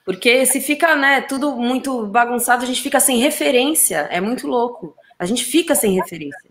porque 0.04 0.46
se 0.46 0.60
fica, 0.60 0.94
né, 0.94 1.20
tudo 1.20 1.56
muito 1.56 2.06
bagunçado, 2.06 2.62
a 2.62 2.66
gente 2.66 2.80
fica 2.80 3.00
sem 3.00 3.18
referência. 3.18 4.08
É 4.10 4.20
muito 4.20 4.46
louco. 4.46 4.94
A 5.18 5.26
gente 5.26 5.44
fica 5.44 5.74
sem 5.74 5.94
referência. 5.94 6.50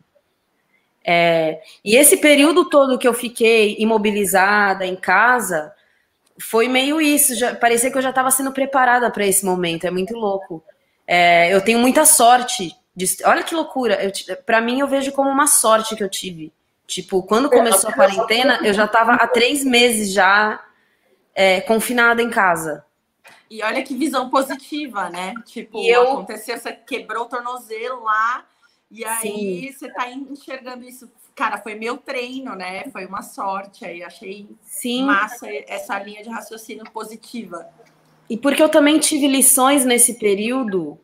É, 1.03 1.61
e 1.83 1.95
esse 1.95 2.17
período 2.17 2.69
todo 2.69 2.97
que 2.99 3.07
eu 3.07 3.13
fiquei 3.13 3.75
imobilizada 3.79 4.85
em 4.85 4.95
casa 4.95 5.73
foi 6.37 6.67
meio 6.67 7.01
isso. 7.01 7.33
Já, 7.35 7.55
parecia 7.55 7.89
que 7.89 7.97
eu 7.97 8.01
já 8.01 8.09
estava 8.09 8.29
sendo 8.29 8.51
preparada 8.51 9.09
para 9.09 9.25
esse 9.25 9.45
momento. 9.45 9.85
É 9.85 9.91
muito 9.91 10.13
louco. 10.15 10.63
É, 11.07 11.53
eu 11.53 11.61
tenho 11.61 11.79
muita 11.79 12.05
sorte 12.05 12.75
Olha 13.25 13.43
que 13.43 13.55
loucura. 13.55 13.97
Para 14.45 14.61
mim, 14.61 14.79
eu 14.79 14.87
vejo 14.87 15.11
como 15.11 15.29
uma 15.29 15.47
sorte 15.47 15.95
que 15.95 16.03
eu 16.03 16.09
tive. 16.09 16.51
Tipo, 16.85 17.23
quando 17.23 17.49
começou 17.49 17.89
a 17.89 17.93
quarentena, 17.93 18.59
eu 18.63 18.73
já 18.73 18.85
estava 18.85 19.13
há 19.13 19.27
três 19.27 19.63
meses 19.63 20.11
já 20.11 20.61
é, 21.33 21.61
confinada 21.61 22.21
em 22.21 22.29
casa. 22.29 22.83
E 23.49 23.63
olha 23.63 23.83
que 23.83 23.95
visão 23.95 24.29
positiva, 24.29 25.09
né? 25.09 25.33
Tipo, 25.45 25.81
eu... 25.83 26.13
aconteceu, 26.13 26.57
você 26.57 26.73
quebrou 26.73 27.23
o 27.23 27.29
tornozelo 27.29 28.03
lá, 28.03 28.45
e 28.89 29.05
aí 29.05 29.21
Sim. 29.21 29.71
você 29.71 29.89
tá 29.89 30.09
enxergando 30.09 30.83
isso. 30.83 31.09
Cara, 31.33 31.57
foi 31.57 31.75
meu 31.75 31.97
treino, 31.97 32.55
né? 32.55 32.83
Foi 32.91 33.05
uma 33.05 33.21
sorte 33.21 33.85
aí. 33.85 34.03
Achei 34.03 34.49
Sim. 34.63 35.05
massa 35.05 35.47
essa 35.67 35.97
linha 35.97 36.21
de 36.21 36.29
raciocínio 36.29 36.83
positiva. 36.91 37.69
E 38.29 38.37
porque 38.37 38.61
eu 38.61 38.69
também 38.69 38.99
tive 38.99 39.27
lições 39.27 39.85
nesse 39.85 40.15
período 40.15 40.99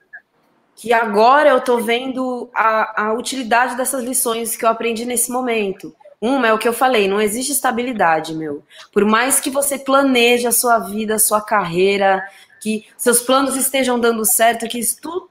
que 0.78 0.94
agora 0.94 1.50
eu 1.50 1.58
estou 1.58 1.82
vendo 1.82 2.50
a, 2.54 3.08
a 3.08 3.14
utilidade 3.14 3.76
dessas 3.76 4.04
lições 4.04 4.56
que 4.56 4.64
eu 4.64 4.70
aprendi 4.70 5.06
nesse 5.06 5.32
momento. 5.32 5.94
Uma 6.22 6.48
é 6.48 6.54
o 6.54 6.60
que 6.60 6.68
eu 6.68 6.74
falei, 6.74 7.08
não 7.08 7.20
existe 7.20 7.52
estabilidade, 7.52 8.36
meu. 8.36 8.64
Por 8.94 9.04
mais 9.04 9.40
que 9.40 9.50
você 9.50 9.80
planeje 9.80 10.46
a 10.46 10.52
sua 10.52 10.78
vida, 10.78 11.16
a 11.16 11.20
sua 11.20 11.42
carreira, 11.42 12.24
que 12.62 12.86
seus 12.96 13.22
planos 13.22 13.56
estejam 13.56 14.00
dando 14.00 14.24
certo, 14.24 14.68
que, 14.68 14.80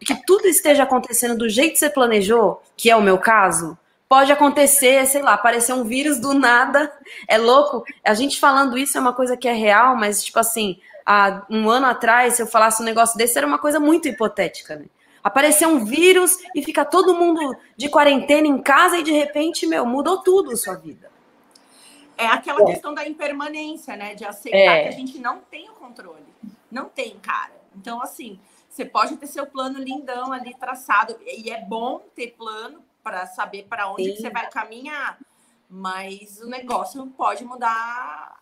que 0.04 0.26
tudo 0.26 0.46
esteja 0.48 0.82
acontecendo 0.82 1.36
do 1.36 1.48
jeito 1.48 1.74
que 1.74 1.78
você 1.78 1.90
planejou, 1.90 2.60
que 2.76 2.90
é 2.90 2.96
o 2.96 3.02
meu 3.02 3.18
caso, 3.18 3.78
pode 4.08 4.32
acontecer, 4.32 5.06
sei 5.06 5.22
lá, 5.22 5.34
aparecer 5.34 5.72
um 5.72 5.84
vírus 5.84 6.18
do 6.18 6.34
nada. 6.34 6.92
É 7.28 7.38
louco. 7.38 7.84
A 8.04 8.14
gente 8.14 8.40
falando 8.40 8.76
isso 8.76 8.98
é 8.98 9.00
uma 9.00 9.12
coisa 9.12 9.36
que 9.36 9.46
é 9.46 9.52
real, 9.52 9.96
mas, 9.96 10.24
tipo 10.24 10.40
assim, 10.40 10.78
há 11.04 11.44
um 11.48 11.70
ano 11.70 11.86
atrás, 11.86 12.34
se 12.34 12.42
eu 12.42 12.48
falasse 12.48 12.82
um 12.82 12.84
negócio 12.84 13.16
desse, 13.16 13.38
era 13.38 13.46
uma 13.46 13.58
coisa 13.58 13.78
muito 13.78 14.08
hipotética, 14.08 14.74
né? 14.74 14.86
Aparecer 15.26 15.66
um 15.66 15.84
vírus 15.84 16.38
e 16.54 16.62
fica 16.62 16.84
todo 16.84 17.12
mundo 17.12 17.56
de 17.76 17.88
quarentena 17.88 18.46
em 18.46 18.62
casa 18.62 18.96
e 18.96 19.02
de 19.02 19.10
repente, 19.10 19.66
meu, 19.66 19.84
mudou 19.84 20.22
tudo 20.22 20.52
a 20.52 20.56
sua 20.56 20.76
vida. 20.76 21.10
É 22.16 22.28
aquela 22.28 22.62
é. 22.62 22.66
questão 22.66 22.94
da 22.94 23.04
impermanência, 23.04 23.96
né? 23.96 24.14
De 24.14 24.24
aceitar 24.24 24.76
é. 24.76 24.82
que 24.84 24.88
a 24.88 24.92
gente 24.92 25.18
não 25.18 25.40
tem 25.40 25.68
o 25.68 25.72
controle. 25.72 26.22
Não 26.70 26.88
tem, 26.88 27.18
cara. 27.18 27.50
Então, 27.74 28.00
assim, 28.00 28.38
você 28.70 28.84
pode 28.84 29.16
ter 29.16 29.26
seu 29.26 29.44
plano 29.48 29.80
lindão 29.80 30.32
ali 30.32 30.54
traçado, 30.54 31.16
e 31.20 31.50
é 31.50 31.60
bom 31.60 32.04
ter 32.14 32.36
plano 32.38 32.84
para 33.02 33.26
saber 33.26 33.66
para 33.68 33.90
onde 33.90 34.16
você 34.16 34.30
vai 34.30 34.48
caminhar, 34.48 35.18
mas 35.68 36.40
o 36.40 36.48
negócio 36.48 37.04
pode 37.16 37.44
mudar 37.44 38.40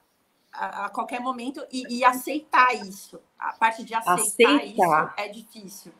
a, 0.53 0.85
a 0.85 0.89
qualquer 0.91 1.21
momento 1.21 1.67
e, 1.73 1.99
e, 1.99 2.05
aceitar 2.05 2.75
isso. 2.75 3.19
A 3.39 3.55
parte 3.55 3.83
de 3.83 3.95
aceitar, 3.95 4.21
aceitar, 4.21 4.67
isso 4.67 5.13
é 5.17 5.29
difícil. 5.29 5.93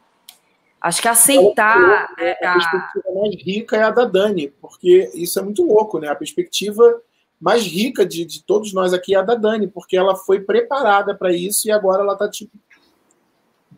Acho 0.85 1.01
que 1.01 1.09
aceitar. 1.09 2.15
É, 2.19 2.47
a 2.47 2.53
perspectiva 2.53 3.15
mais 3.15 3.35
rica 3.43 3.75
é 3.75 3.83
a 3.85 3.91
da 3.91 4.05
Dani, 4.05 4.53
porque 4.61 5.11
isso 5.15 5.39
é 5.39 5.43
muito 5.43 5.65
louco, 5.65 5.99
né? 5.99 6.09
A 6.09 6.15
perspectiva 6.15 7.01
mais 7.41 7.63
rica 7.63 8.05
de, 8.05 8.23
de 8.27 8.45
todos 8.45 8.75
nós 8.75 8.93
aqui 8.93 9.15
é 9.15 9.19
a 9.19 9.23
da 9.23 9.35
Dani, 9.35 9.67
porque 9.67 9.97
ela 9.97 10.15
foi 10.15 10.41
preparada 10.41 11.15
para 11.15 11.33
isso 11.33 11.67
e 11.67 11.71
agora 11.71 12.03
ela 12.03 12.13
está 12.13 12.29
tipo 12.31 12.53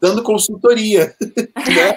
dando 0.01 0.21
consultoria. 0.21 1.15
Né? 1.57 1.97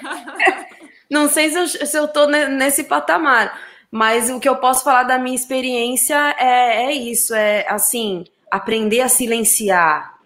Não 1.10 1.28
sei 1.28 1.50
se 1.50 1.98
eu, 1.98 2.06
tô 2.06 2.26
nesse 2.26 2.84
patamar, 2.84 3.60
mas 3.90 4.30
o 4.30 4.38
que 4.38 4.48
eu 4.48 4.56
posso 4.56 4.84
falar 4.84 5.02
da 5.02 5.18
minha 5.18 5.34
experiência 5.34 6.36
é, 6.38 6.84
é 6.84 6.92
isso, 6.92 7.34
é 7.34 7.66
assim, 7.68 8.24
aprender 8.48 9.00
a 9.00 9.08
silenciar. 9.08 10.19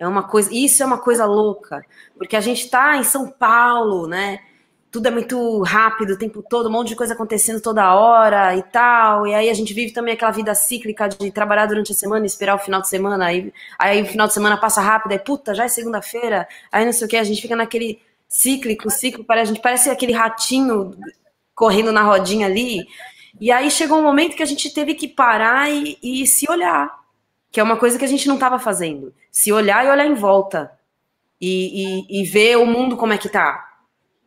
É 0.00 0.08
uma 0.08 0.24
coisa, 0.24 0.52
isso 0.52 0.82
é 0.82 0.86
uma 0.86 0.98
coisa 0.98 1.24
louca, 1.26 1.84
porque 2.16 2.34
a 2.34 2.40
gente 2.40 2.64
está 2.64 2.96
em 2.96 3.04
São 3.04 3.28
Paulo, 3.28 4.08
né? 4.08 4.40
tudo 4.90 5.06
é 5.06 5.10
muito 5.10 5.62
rápido 5.62 6.14
o 6.14 6.18
tempo 6.18 6.42
todo, 6.42 6.68
um 6.68 6.72
monte 6.72 6.88
de 6.88 6.96
coisa 6.96 7.14
acontecendo 7.14 7.60
toda 7.60 7.94
hora 7.94 8.56
e 8.56 8.62
tal. 8.62 9.26
E 9.26 9.34
aí 9.34 9.48
a 9.48 9.54
gente 9.54 9.72
vive 9.72 9.92
também 9.92 10.14
aquela 10.14 10.32
vida 10.32 10.54
cíclica 10.54 11.08
de 11.08 11.30
trabalhar 11.30 11.66
durante 11.66 11.92
a 11.92 11.94
semana 11.94 12.24
e 12.24 12.26
esperar 12.26 12.56
o 12.56 12.58
final 12.58 12.80
de 12.80 12.88
semana. 12.88 13.26
Aí, 13.26 13.52
aí 13.78 14.02
o 14.02 14.06
final 14.06 14.26
de 14.26 14.34
semana 14.34 14.56
passa 14.56 14.80
rápido, 14.80 15.12
aí 15.12 15.18
puta, 15.18 15.54
já 15.54 15.64
é 15.64 15.68
segunda-feira, 15.68 16.48
aí 16.72 16.84
não 16.84 16.92
sei 16.92 17.06
o 17.06 17.08
que, 17.08 17.16
a 17.16 17.24
gente 17.24 17.40
fica 17.40 17.54
naquele 17.54 18.00
cíclico, 18.28 18.90
ciclo, 18.90 19.24
a 19.28 19.44
gente 19.44 19.60
parece 19.60 19.90
aquele 19.90 20.12
ratinho 20.12 20.96
correndo 21.54 21.92
na 21.92 22.02
rodinha 22.02 22.46
ali. 22.46 22.84
E 23.40 23.52
aí 23.52 23.70
chegou 23.70 23.98
um 23.98 24.02
momento 24.02 24.36
que 24.36 24.42
a 24.42 24.46
gente 24.46 24.72
teve 24.74 24.94
que 24.94 25.06
parar 25.06 25.70
e, 25.70 25.98
e 26.02 26.26
se 26.26 26.50
olhar, 26.50 26.99
que 27.50 27.60
é 27.60 27.62
uma 27.62 27.76
coisa 27.76 27.98
que 27.98 28.04
a 28.04 28.08
gente 28.08 28.28
não 28.28 28.34
estava 28.34 28.58
fazendo. 28.58 29.14
Se 29.30 29.52
olhar 29.52 29.84
e 29.84 29.88
olhar 29.88 30.06
em 30.06 30.14
volta. 30.14 30.72
E, 31.40 32.04
e, 32.10 32.20
e 32.20 32.24
ver 32.24 32.58
o 32.58 32.66
mundo 32.66 32.98
como 32.98 33.14
é 33.14 33.18
que 33.18 33.28
tá 33.28 33.70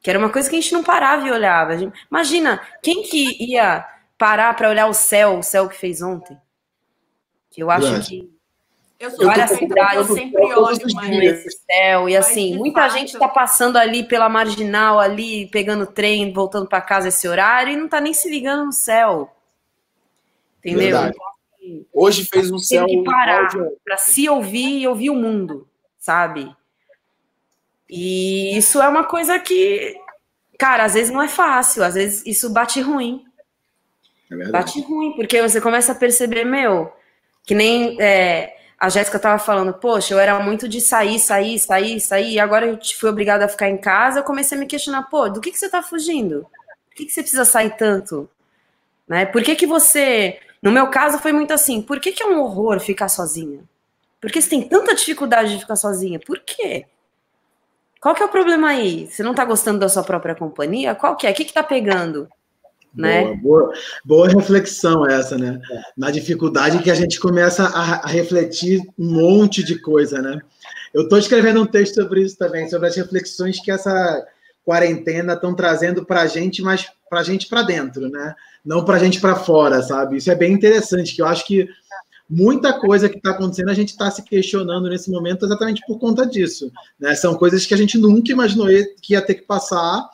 que 0.03 0.09
era 0.09 0.19
uma 0.19 0.29
coisa 0.29 0.49
que 0.49 0.57
a 0.57 0.59
gente 0.59 0.73
não 0.73 0.83
parava 0.83 1.25
e 1.25 1.31
olhava. 1.31 1.75
Imagina, 2.11 2.61
quem 2.83 3.03
que 3.03 3.41
ia 3.41 3.87
parar 4.17 4.53
para 4.53 4.69
olhar 4.69 4.87
o 4.87 4.93
céu, 4.93 5.39
o 5.39 5.43
céu 5.43 5.69
que 5.69 5.77
fez 5.77 6.01
ontem? 6.01 6.37
Que 7.49 7.63
eu 7.63 7.71
acho 7.71 8.05
que 8.05 8.29
eu 8.99 9.09
sou 9.11 9.25
várias 9.25 9.51
cidades 9.51 10.07
sempre 10.07 10.43
olho 10.55 11.23
esse 11.23 11.49
céu 11.65 12.07
e 12.07 12.15
assim, 12.15 12.57
muita 12.57 12.81
fato. 12.81 12.93
gente 12.93 13.13
está 13.13 13.27
passando 13.27 13.77
ali 13.77 14.03
pela 14.03 14.27
marginal 14.27 14.99
ali, 14.99 15.47
pegando 15.47 15.85
trem, 15.85 16.33
voltando 16.33 16.67
para 16.67 16.81
casa 16.81 17.07
esse 17.07 17.27
horário 17.27 17.71
e 17.71 17.77
não 17.77 17.85
está 17.85 18.01
nem 18.01 18.13
se 18.13 18.29
ligando 18.29 18.65
no 18.65 18.73
céu. 18.73 19.33
Entendeu? 20.59 20.97
Então, 20.97 21.32
Hoje 21.93 22.25
fez 22.25 22.51
um 22.51 22.57
céu 22.57 22.85
tem 22.85 23.03
que 23.03 23.09
parar 23.09 23.49
para 23.83 23.97
se 23.97 24.27
ouvir 24.29 24.79
e 24.79 24.87
ouvir 24.87 25.09
o 25.09 25.15
mundo, 25.15 25.67
sabe? 25.97 26.53
E 27.89 28.57
isso 28.57 28.81
é 28.81 28.87
uma 28.87 29.03
coisa 29.03 29.39
que, 29.39 29.95
cara, 30.57 30.83
às 30.83 30.93
vezes 30.93 31.11
não 31.11 31.21
é 31.21 31.27
fácil, 31.27 31.83
às 31.83 31.93
vezes 31.93 32.25
isso 32.25 32.49
bate 32.49 32.81
ruim. 32.81 33.23
É 34.31 34.49
bate 34.49 34.81
ruim, 34.81 35.13
porque 35.15 35.41
você 35.41 35.61
começa 35.61 35.91
a 35.91 35.95
perceber, 35.95 36.43
meu, 36.43 36.91
que 37.45 37.53
nem 37.53 38.01
é, 38.01 38.55
a 38.79 38.89
Jéssica 38.89 39.19
tava 39.19 39.39
falando, 39.39 39.73
poxa, 39.73 40.13
eu 40.13 40.19
era 40.19 40.37
muito 40.39 40.67
de 40.67 40.81
sair, 40.81 41.19
sair, 41.19 41.59
sair, 41.59 42.01
sair, 42.01 42.33
e 42.33 42.39
agora 42.39 42.65
eu 42.65 42.79
fui 42.99 43.09
obrigada 43.09 43.45
a 43.45 43.49
ficar 43.49 43.69
em 43.69 43.77
casa, 43.77 44.19
eu 44.19 44.23
comecei 44.23 44.57
a 44.57 44.59
me 44.59 44.67
questionar, 44.67 45.03
pô, 45.03 45.29
do 45.29 45.39
que, 45.39 45.51
que 45.51 45.57
você 45.57 45.69
tá 45.69 45.81
fugindo? 45.81 46.45
Por 46.89 46.95
que, 46.95 47.05
que 47.05 47.11
você 47.11 47.21
precisa 47.21 47.45
sair 47.45 47.77
tanto? 47.77 48.29
Né? 49.07 49.25
Por 49.25 49.41
que, 49.41 49.55
que 49.55 49.65
você. 49.65 50.39
No 50.63 50.71
meu 50.71 50.87
caso 50.87 51.19
foi 51.19 51.33
muito 51.33 51.51
assim, 51.51 51.81
por 51.81 51.99
que, 51.99 52.13
que 52.13 52.23
é 52.23 52.25
um 52.25 52.39
horror 52.39 52.79
ficar 52.79 53.09
sozinha? 53.09 53.59
Por 54.21 54.31
que 54.31 54.41
você 54.41 54.49
tem 54.49 54.61
tanta 54.61 54.95
dificuldade 54.95 55.53
de 55.53 55.59
ficar 55.59 55.75
sozinha? 55.75 56.21
Por 56.25 56.39
quê? 56.39 56.85
Qual 57.99 58.15
que 58.15 58.23
é 58.23 58.25
o 58.25 58.29
problema 58.29 58.69
aí? 58.69 59.05
Você 59.11 59.21
não 59.23 59.31
está 59.31 59.43
gostando 59.43 59.79
da 59.79 59.89
sua 59.89 60.03
própria 60.03 60.33
companhia? 60.33 60.95
Qual 60.95 61.17
que 61.17 61.27
é? 61.27 61.31
O 61.31 61.33
que 61.33 61.43
está 61.43 61.61
pegando? 61.61 62.29
Né? 62.95 63.23
Boa, 63.23 63.35
boa, 63.35 63.73
boa, 64.05 64.29
reflexão 64.29 65.05
essa, 65.05 65.37
né? 65.37 65.59
Na 65.97 66.09
dificuldade 66.11 66.81
que 66.81 66.91
a 66.91 66.95
gente 66.95 67.19
começa 67.19 67.65
a, 67.65 68.05
a 68.05 68.07
refletir 68.07 68.79
um 68.97 69.15
monte 69.15 69.63
de 69.63 69.81
coisa, 69.81 70.21
né? 70.21 70.39
Eu 70.93 71.03
estou 71.03 71.17
escrevendo 71.17 71.61
um 71.61 71.65
texto 71.65 71.95
sobre 71.95 72.21
isso 72.21 72.37
também, 72.37 72.69
sobre 72.69 72.87
as 72.87 72.95
reflexões 72.95 73.59
que 73.59 73.69
essa 73.69 74.25
quarentena 74.65 75.33
estão 75.33 75.53
trazendo 75.55 76.05
para 76.05 76.21
a 76.21 76.27
gente, 76.27 76.61
mas 76.61 76.87
para 77.09 77.19
a 77.19 77.23
gente 77.23 77.47
para 77.47 77.61
dentro, 77.61 78.09
né? 78.09 78.33
Não 78.65 78.83
para 78.83 78.95
a 78.95 78.99
gente 78.99 79.19
para 79.19 79.35
fora, 79.35 79.81
sabe? 79.81 80.17
Isso 80.17 80.31
é 80.31 80.35
bem 80.35 80.53
interessante, 80.53 81.15
que 81.15 81.21
eu 81.21 81.27
acho 81.27 81.45
que 81.45 81.67
muita 82.29 82.73
coisa 82.79 83.09
que 83.09 83.17
está 83.17 83.31
acontecendo, 83.31 83.69
a 83.69 83.73
gente 83.73 83.89
está 83.89 84.09
se 84.09 84.23
questionando 84.23 84.89
nesse 84.89 85.11
momento 85.11 85.45
exatamente 85.45 85.81
por 85.85 85.99
conta 85.99 86.25
disso. 86.25 86.71
Né? 86.99 87.13
São 87.13 87.35
coisas 87.35 87.65
que 87.65 87.73
a 87.73 87.77
gente 87.77 87.97
nunca 87.97 88.31
imaginou 88.31 88.67
que 89.01 89.13
ia 89.13 89.21
ter 89.21 89.35
que 89.35 89.43
passar, 89.43 90.09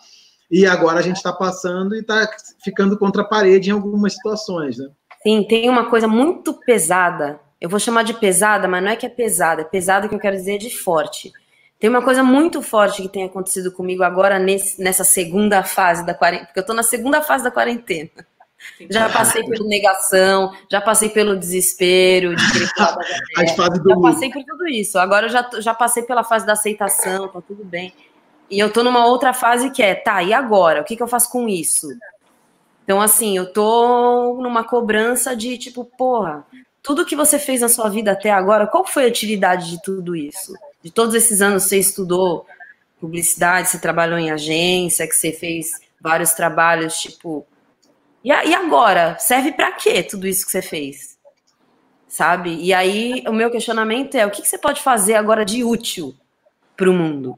e 0.51 0.65
agora 0.65 0.99
a 0.99 1.03
gente 1.03 1.17
está 1.17 1.31
passando 1.31 1.95
e 1.95 1.99
está 1.99 2.27
ficando 2.63 2.97
contra 2.97 3.21
a 3.21 3.25
parede 3.25 3.69
em 3.69 3.73
algumas 3.73 4.13
situações. 4.13 4.77
Né? 4.77 4.89
Sim, 5.21 5.45
tem 5.47 5.69
uma 5.69 5.89
coisa 5.89 6.07
muito 6.07 6.53
pesada. 6.65 7.39
Eu 7.61 7.69
vou 7.69 7.79
chamar 7.79 8.03
de 8.03 8.13
pesada, 8.13 8.67
mas 8.67 8.83
não 8.83 8.89
é 8.89 8.95
que 8.95 9.05
é 9.05 9.09
pesada, 9.09 9.61
é 9.61 9.65
pesada 9.65 10.07
que 10.07 10.15
eu 10.15 10.19
quero 10.19 10.35
dizer 10.35 10.57
de 10.57 10.75
forte. 10.75 11.31
Tem 11.79 11.89
uma 11.89 12.03
coisa 12.03 12.21
muito 12.21 12.61
forte 12.61 13.01
que 13.01 13.07
tem 13.07 13.23
acontecido 13.23 13.71
comigo 13.71 14.03
agora 14.03 14.37
nesse, 14.37 14.81
nessa 14.81 15.05
segunda 15.05 15.63
fase 15.63 16.05
da 16.05 16.13
quarentena, 16.13 16.47
porque 16.47 16.59
eu 16.59 16.61
estou 16.61 16.75
na 16.75 16.83
segunda 16.83 17.21
fase 17.21 17.43
da 17.43 17.51
quarentena. 17.51 18.09
Já 18.89 19.09
passei 19.09 19.41
por 19.43 19.65
negação, 19.65 20.53
já 20.69 20.81
passei 20.81 21.07
pelo 21.07 21.37
desespero 21.37 22.35
de 22.35 22.51
querer 22.51 22.73
pular 22.73 22.95
da 22.95 23.45
Já 23.87 24.01
passei 24.01 24.29
por 24.29 24.43
tudo 24.43 24.67
isso. 24.67 24.99
Agora 24.99 25.27
eu 25.27 25.29
já, 25.29 25.49
já 25.59 25.73
passei 25.73 26.03
pela 26.03 26.25
fase 26.25 26.45
da 26.45 26.53
aceitação, 26.53 27.29
tá 27.29 27.41
tudo 27.41 27.63
bem. 27.63 27.93
E 28.49 28.59
eu 28.59 28.71
tô 28.71 28.83
numa 28.83 29.05
outra 29.05 29.31
fase 29.31 29.69
que 29.69 29.81
é, 29.81 29.95
tá, 29.95 30.21
e 30.21 30.33
agora? 30.33 30.81
O 30.81 30.83
que, 30.83 30.97
que 30.97 31.03
eu 31.03 31.07
faço 31.07 31.31
com 31.31 31.47
isso? 31.47 31.87
Então, 32.83 32.99
assim, 32.99 33.37
eu 33.37 33.53
tô 33.53 34.39
numa 34.41 34.63
cobrança 34.63 35.35
de 35.35 35.57
tipo, 35.57 35.85
porra, 35.85 36.43
tudo 36.81 37.05
que 37.05 37.15
você 37.15 37.37
fez 37.37 37.61
na 37.61 37.69
sua 37.69 37.89
vida 37.89 38.11
até 38.11 38.31
agora, 38.31 38.67
qual 38.67 38.85
foi 38.85 39.05
a 39.05 39.07
utilidade 39.07 39.69
de 39.69 39.81
tudo 39.81 40.15
isso? 40.15 40.53
De 40.81 40.91
todos 40.91 41.13
esses 41.15 41.41
anos 41.41 41.63
você 41.63 41.77
estudou 41.77 42.45
publicidade, 42.99 43.69
você 43.69 43.79
trabalhou 43.79 44.17
em 44.17 44.31
agência, 44.31 45.07
que 45.07 45.15
você 45.15 45.31
fez 45.31 45.71
vários 46.01 46.31
trabalhos, 46.31 46.97
tipo, 46.97 47.45
e, 48.23 48.29
e 48.29 48.55
agora? 48.55 49.17
Serve 49.19 49.51
para 49.51 49.71
quê 49.71 50.03
tudo 50.03 50.27
isso 50.27 50.45
que 50.45 50.51
você 50.51 50.61
fez? 50.61 51.17
Sabe? 52.07 52.55
E 52.55 52.73
aí 52.73 53.23
o 53.27 53.31
meu 53.31 53.49
questionamento 53.51 54.15
é: 54.15 54.25
o 54.25 54.31
que, 54.31 54.41
que 54.41 54.47
você 54.47 54.57
pode 54.57 54.81
fazer 54.81 55.15
agora 55.15 55.45
de 55.45 55.63
útil 55.63 56.15
para 56.75 56.89
o 56.89 56.93
mundo? 56.93 57.37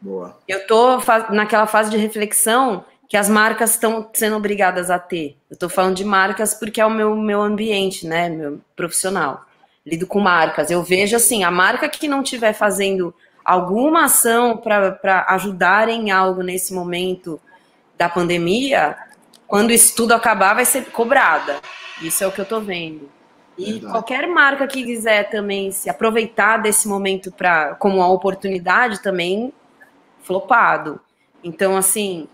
Boa. 0.00 0.38
Eu 0.48 0.66
tô 0.66 0.98
naquela 1.30 1.66
fase 1.66 1.90
de 1.90 1.96
reflexão 1.96 2.84
que 3.12 3.16
as 3.18 3.28
marcas 3.28 3.72
estão 3.72 4.08
sendo 4.14 4.36
obrigadas 4.36 4.90
a 4.90 4.98
ter. 4.98 5.36
Eu 5.50 5.52
estou 5.52 5.68
falando 5.68 5.96
de 5.96 6.02
marcas 6.02 6.54
porque 6.54 6.80
é 6.80 6.86
o 6.86 6.88
meu, 6.88 7.14
meu 7.14 7.42
ambiente, 7.42 8.06
né? 8.06 8.30
Meu 8.30 8.58
profissional. 8.74 9.44
Lido 9.84 10.06
com 10.06 10.18
marcas. 10.18 10.70
Eu 10.70 10.82
vejo 10.82 11.14
assim, 11.14 11.44
a 11.44 11.50
marca 11.50 11.90
que 11.90 12.08
não 12.08 12.22
estiver 12.22 12.54
fazendo 12.54 13.14
alguma 13.44 14.06
ação 14.06 14.56
para 14.56 15.26
ajudar 15.28 15.90
em 15.90 16.10
algo 16.10 16.42
nesse 16.42 16.72
momento 16.72 17.38
da 17.98 18.08
pandemia, 18.08 18.96
quando 19.46 19.72
isso 19.72 19.94
tudo 19.94 20.12
acabar, 20.12 20.54
vai 20.54 20.64
ser 20.64 20.86
cobrada. 20.86 21.60
Isso 22.00 22.24
é 22.24 22.26
o 22.26 22.32
que 22.32 22.40
eu 22.40 22.46
tô 22.46 22.62
vendo. 22.62 23.10
E 23.58 23.72
Verdade. 23.72 23.92
qualquer 23.92 24.26
marca 24.26 24.66
que 24.66 24.82
quiser 24.82 25.28
também 25.28 25.70
se 25.70 25.90
aproveitar 25.90 26.62
desse 26.62 26.88
momento 26.88 27.30
para 27.30 27.74
como 27.74 27.96
uma 27.96 28.10
oportunidade 28.10 29.02
também 29.02 29.52
flopado. 30.22 30.98
Então, 31.44 31.76
assim, 31.76 32.26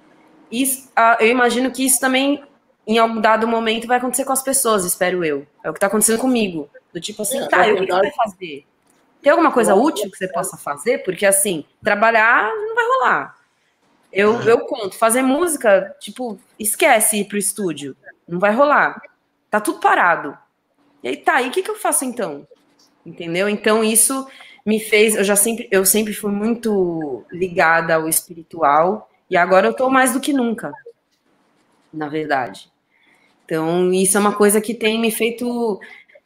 isso, 0.51 0.91
eu 1.21 1.29
imagino 1.29 1.71
que 1.71 1.85
isso 1.85 2.01
também 2.01 2.43
em 2.87 2.99
algum 2.99 3.21
dado 3.21 3.47
momento 3.47 3.87
vai 3.87 3.99
acontecer 3.99 4.25
com 4.25 4.33
as 4.33 4.43
pessoas, 4.43 4.85
espero 4.85 5.25
eu. 5.25 5.47
É 5.63 5.69
o 5.71 5.75
que 5.75 5.81
tá 5.81 5.87
acontecendo 5.89 6.19
comigo. 6.19 6.69
Do 6.93 7.01
tipo 7.01 7.21
assim, 7.23 7.39
É, 7.41 7.47
tá, 7.49 7.59
na 7.59 7.69
e 7.69 7.73
o 7.73 7.77
que 7.77 7.81
você 7.83 7.93
vai 7.93 8.01
verdade- 8.01 8.17
fazer? 8.17 8.67
Tem 9.21 9.31
alguma 9.33 9.53
coisa 9.53 9.75
útil 9.75 10.11
que 10.11 10.17
você 10.17 10.29
possa 10.29 10.57
fazer? 10.57 10.99
Porque 11.05 11.27
assim, 11.27 11.65
trabalhar 11.83 12.51
não 12.55 12.75
vai 12.75 12.85
rolar. 12.87 13.37
Eu, 14.11 14.41
eu 14.43 14.61
conto, 14.61 14.97
fazer 14.97 15.21
música, 15.23 15.95
tipo, 16.01 16.39
esquece 16.59 17.19
ir 17.19 17.25
pro 17.27 17.37
estúdio. 17.37 17.95
Não 18.27 18.39
vai 18.39 18.53
rolar. 18.55 19.03
Tá 19.51 19.61
tudo 19.61 19.81
parado. 19.81 20.37
E 21.03 21.09
aí 21.09 21.17
tá, 21.17 21.43
e 21.43 21.49
o 21.49 21.51
que, 21.51 21.63
que 21.63 21.71
eu 21.71 21.77
faço 21.77 22.05
então? 22.07 22.47
Entendeu? 23.05 23.49
Então 23.49 23.85
isso 23.85 24.27
me 24.65 24.81
fez. 24.81 25.15
Eu 25.15 25.25
já 25.25 25.37
sempre, 25.37 25.69
eu 25.71 25.85
sempre 25.85 26.15
fui 26.15 26.31
muito 26.33 27.25
ligada 27.31 27.97
ao 27.97 28.09
espiritual, 28.09 29.11
e 29.31 29.37
agora 29.37 29.67
eu 29.67 29.75
tô 29.75 29.91
mais 29.91 30.13
do 30.13 30.21
que 30.21 30.33
nunca, 30.33 30.73
na 31.93 32.09
verdade. 32.09 32.71
Então, 33.45 33.93
isso 33.93 34.17
é 34.17 34.21
uma 34.21 34.35
coisa 34.35 34.61
que 34.61 34.75
tem 34.75 35.01
me 35.01 35.11
feito 35.11 35.81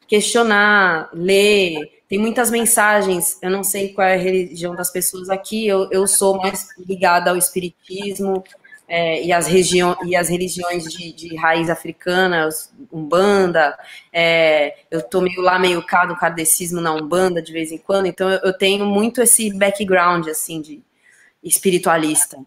questionar, 0.07 1.09
ler. 1.13 2.03
Tem 2.07 2.19
muitas 2.19 2.51
mensagens. 2.51 3.39
Eu 3.41 3.49
não 3.49 3.63
sei 3.63 3.93
qual 3.93 4.05
é 4.05 4.15
a 4.15 4.17
religião 4.17 4.75
das 4.75 4.91
pessoas 4.91 5.29
aqui. 5.29 5.65
Eu, 5.65 5.89
eu 5.89 6.05
sou 6.05 6.37
mais 6.37 6.67
ligada 6.77 7.29
ao 7.29 7.37
espiritismo 7.37 8.43
é, 8.87 9.23
e, 9.23 9.31
as 9.31 9.47
região, 9.47 9.97
e 10.05 10.15
as 10.15 10.29
religiões 10.29 10.83
de, 10.83 11.13
de 11.13 11.35
raiz 11.35 11.69
africana, 11.69 12.47
umbanda. 12.91 13.77
é, 14.11 14.75
eu 14.91 15.01
tô 15.01 15.21
meio 15.21 15.41
lá, 15.41 15.57
meio 15.57 15.81
cá 15.85 16.05
do 16.05 16.15
kardecismo 16.15 16.81
na 16.81 16.93
umbanda 16.93 17.41
de 17.41 17.53
vez 17.53 17.71
em 17.71 17.77
quando. 17.77 18.05
Então, 18.05 18.29
eu, 18.29 18.39
eu 18.43 18.53
tenho 18.53 18.85
muito 18.85 19.21
esse 19.21 19.51
background 19.53 20.27
assim 20.27 20.61
de 20.61 20.83
espiritualista. 21.41 22.37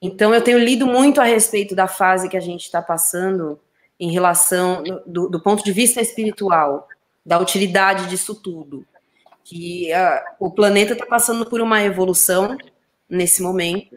Então, 0.00 0.34
eu 0.34 0.42
tenho 0.42 0.58
lido 0.58 0.86
muito 0.86 1.20
a 1.20 1.24
respeito 1.24 1.74
da 1.74 1.86
fase 1.86 2.28
que 2.28 2.36
a 2.36 2.40
gente 2.40 2.62
está 2.62 2.80
passando 2.80 3.60
em 3.98 4.10
relação, 4.10 4.82
do, 5.06 5.28
do 5.28 5.40
ponto 5.40 5.62
de 5.62 5.72
vista 5.72 6.00
espiritual, 6.00 6.88
da 7.24 7.38
utilidade 7.38 8.08
disso 8.08 8.34
tudo. 8.34 8.86
Que 9.44 9.92
ah, 9.92 10.24
o 10.38 10.50
planeta 10.50 10.94
está 10.94 11.04
passando 11.04 11.44
por 11.44 11.60
uma 11.60 11.82
evolução 11.82 12.56
nesse 13.08 13.42
momento. 13.42 13.94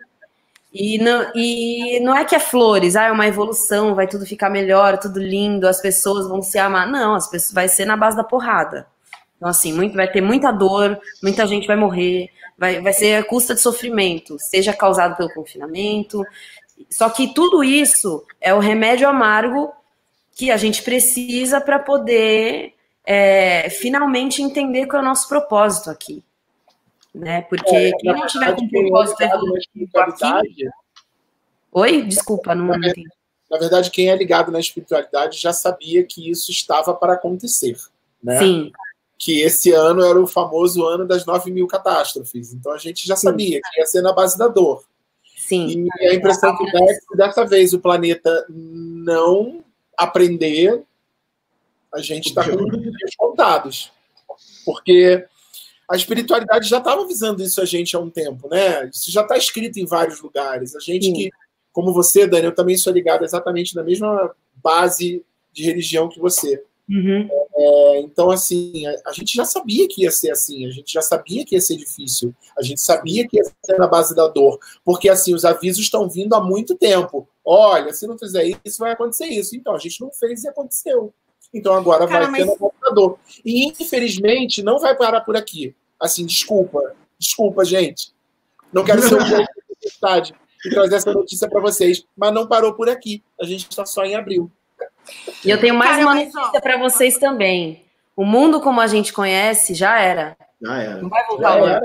E 0.74 0.98
não, 0.98 1.32
e 1.36 2.00
não 2.02 2.18
é 2.18 2.26
que 2.26 2.36
é 2.36 2.40
flores, 2.40 2.96
ah, 2.96 3.04
é 3.06 3.12
uma 3.12 3.28
evolução, 3.28 3.96
vai 3.96 4.08
tudo 4.08 4.26
ficar 4.26 4.50
melhor, 4.50 4.98
tudo 4.98 5.20
lindo, 5.20 5.68
as 5.68 5.80
pessoas 5.80 6.28
vão 6.28 6.42
se 6.42 6.58
amar. 6.58 6.90
Não, 6.90 7.14
as 7.14 7.30
pessoas 7.30 7.54
vai 7.54 7.70
ser 7.70 7.86
na 7.86 7.96
base 7.96 8.18
da 8.18 8.24
porrada. 8.24 8.88
Então, 9.38 9.48
assim, 9.48 9.72
muito, 9.72 9.96
vai 9.96 10.12
ter 10.12 10.22
muita 10.22 10.52
dor, 10.52 11.00
muita 11.22 11.46
gente 11.46 11.68
vai 11.68 11.76
morrer, 11.76 12.30
vai, 12.58 12.82
vai 12.82 12.94
ser 12.94 13.16
a 13.16 13.24
custa 13.24 13.54
de 13.56 13.62
sofrimento, 13.62 14.38
seja 14.40 14.74
causado 14.74 15.16
pelo 15.18 15.34
confinamento. 15.34 16.24
Só 16.90 17.10
que 17.10 17.34
tudo 17.34 17.64
isso 17.64 18.26
é 18.42 18.54
o 18.54 18.60
remédio 18.60 19.08
amargo 19.08 19.72
que 20.36 20.50
a 20.52 20.58
gente 20.58 20.82
precisa 20.82 21.62
para 21.62 21.80
poder 21.80 22.74
é, 23.06 23.70
finalmente 23.70 24.42
entender 24.42 24.88
qual 24.88 25.02
é 25.02 25.06
o 25.06 25.08
nosso 25.08 25.28
propósito 25.28 25.90
aqui. 25.90 26.24
Né? 27.14 27.42
Porque 27.44 27.76
É, 27.76 27.92
quem 27.92 28.12
não 28.14 28.26
tiver 28.26 28.56
com 28.56 28.64
é 28.66 28.68
propósito 28.70 29.20
ligado 29.20 29.30
na 29.30 29.46
evolutivo 29.46 29.60
aqui. 29.60 29.60
espiritualidade- 29.62 30.70
Oi? 31.72 32.02
Desculpa, 32.04 32.56
não 32.56 32.76
entendi. 32.76 33.04
Na 33.50 33.58
verdade, 33.60 33.92
quem 33.92 34.10
é 34.10 34.16
ligado 34.16 34.52
na 34.52 34.60
espiritualidade 34.60 35.38
já 35.40 35.54
sabia 35.54 36.04
que 36.04 36.30
isso 36.30 36.50
estava 36.50 36.94
para 36.94 37.14
acontecer. 37.14 37.78
Né? 38.24 38.40
Sim, 38.40 38.72
Que 39.24 39.42
esse 39.42 39.72
ano 39.72 40.04
era 40.04 40.20
o 40.20 40.28
famoso 40.28 40.86
ano 40.86 41.08
das 41.08 41.26
9 41.26 41.50
mil 41.50 41.66
catástrofes. 41.66 42.54
Então 42.54 42.74
a 42.74 42.78
gente 42.78 43.08
já 43.08 43.16
sabia 43.16 43.62
que 43.62 43.80
ia 43.80 43.86
ser 43.86 44.02
na 44.02 44.12
base 44.12 44.38
da 44.38 44.50
dor. 44.50 44.84
sim. 45.38 45.88
E 46.02 46.08
a 46.08 46.14
impressão 46.14 46.58
que 46.58 46.70
dá 46.72 46.80
é 46.84 46.94
que 46.94 47.16
dessa 47.16 47.46
vez 47.46 47.74
o 47.74 47.80
planeta 47.80 48.46
não 48.50 49.64
aprender, 49.98 50.84
a 51.94 52.02
gente 52.02 52.28
está 52.30 52.44
com 52.44 52.64
os 52.66 52.82
dias 52.82 53.16
contados. 53.16 53.94
Porque 54.66 55.26
a 55.90 55.96
espiritualidade 55.96 56.68
já 56.68 56.80
estava 56.80 57.04
avisando 57.04 57.44
isso 57.44 57.62
a 57.62 57.66
gente 57.66 57.96
há 57.96 58.00
um 58.00 58.10
tempo, 58.10 58.50
né? 58.50 58.90
Isso 58.90 59.12
já 59.12 59.22
está 59.22 59.38
escrito 59.38 59.80
em 59.80 59.86
vários 59.86 60.20
lugares. 60.22 60.76
A 60.76 60.80
gente 60.80 61.06
Sim. 61.06 61.14
que, 61.14 61.30
como 61.72 61.94
você, 61.94 62.28
Dani, 62.28 62.48
eu 62.48 62.56
também 62.56 62.78
sou 62.78 62.92
ligado 62.92 63.24
exatamente 63.24 63.76
na 63.76 63.84
mesma 63.84 64.36
base 64.56 65.24
de 65.54 65.64
religião 65.64 66.10
que 66.10 66.20
você. 66.20 66.64
Uhum. 66.90 67.30
É, 67.56 68.00
então, 68.02 68.30
assim, 68.30 68.86
a, 68.86 69.10
a 69.10 69.14
gente 69.14 69.34
já 69.34 69.46
sabia 69.46 69.88
que 69.88 70.04
ia 70.04 70.12
ser 70.12 70.32
assim, 70.32 70.66
a 70.66 70.70
gente 70.70 70.92
já 70.92 71.02
sabia 71.02 71.46
que 71.46 71.56
ia 71.56 71.62
ser 71.62 71.78
difícil, 71.78 72.34
a 72.58 72.62
gente 72.62 72.82
sabia 72.82 73.28
que 73.28 73.38
ia 73.38 73.44
ser 73.66 73.78
na 73.78 73.88
base 73.88 74.16
da 74.16 74.28
dor, 74.28 74.60
porque, 74.84 75.10
assim, 75.10 75.34
os 75.34 75.46
avisos 75.46 75.84
estão 75.84 76.10
vindo 76.10 76.36
há 76.36 76.42
muito 76.44 76.76
tempo. 76.76 77.28
Olha, 77.44 77.94
se 77.94 78.06
não 78.08 78.18
fizer 78.18 78.58
isso, 78.66 78.80
vai 78.80 78.92
acontecer 78.92 79.28
isso. 79.28 79.56
Então, 79.56 79.74
a 79.74 79.80
gente 79.80 80.00
não 80.02 80.12
fez 80.12 80.44
e 80.44 80.48
aconteceu. 80.50 81.14
Então, 81.54 81.74
agora 81.74 82.08
Cara, 82.08 82.28
vai 82.28 82.40
ter 82.40 82.46
mas- 82.46 82.60
na 82.60 82.68
base 82.68 82.82
da 82.82 82.90
dor. 82.90 83.20
E, 83.46 83.68
infelizmente, 83.68 84.64
não 84.64 84.80
vai 84.80 84.96
parar 84.96 85.22
por 85.22 85.36
aqui. 85.36 85.76
Assim, 86.00 86.26
desculpa, 86.26 86.96
desculpa, 87.18 87.64
gente. 87.64 88.12
Não 88.72 88.84
quero 88.84 89.02
ser 89.02 89.16
um 89.16 89.18
pouco 89.30 89.54
de 89.82 90.34
e 90.66 90.70
trazer 90.70 90.96
essa 90.96 91.14
notícia 91.14 91.50
para 91.50 91.60
vocês, 91.60 92.06
mas 92.16 92.34
não 92.34 92.48
parou 92.48 92.74
por 92.74 92.90
aqui. 92.90 93.22
A 93.40 93.46
gente 93.46 93.68
está 93.70 93.86
só 93.86 94.04
em 94.06 94.16
abril. 94.16 94.50
E 95.46 95.50
eu 95.50 95.60
tenho 95.60 95.76
mais 95.76 95.92
Cara, 95.92 96.04
uma 96.04 96.16
notícia 96.16 96.62
para 96.62 96.78
vocês 96.78 97.18
também. 97.18 97.84
O 98.16 98.26
mundo 98.26 98.62
como 98.62 98.80
a 98.82 98.88
gente 98.88 99.12
conhece 99.14 99.74
já 99.74 100.00
era. 100.00 100.38
Já 100.62 100.78
era. 100.78 101.02
Não 101.02 101.10
vai 101.10 101.22
Já 101.22 101.28
voltar 101.28 101.50
ao 101.52 101.68
era, 101.68 101.82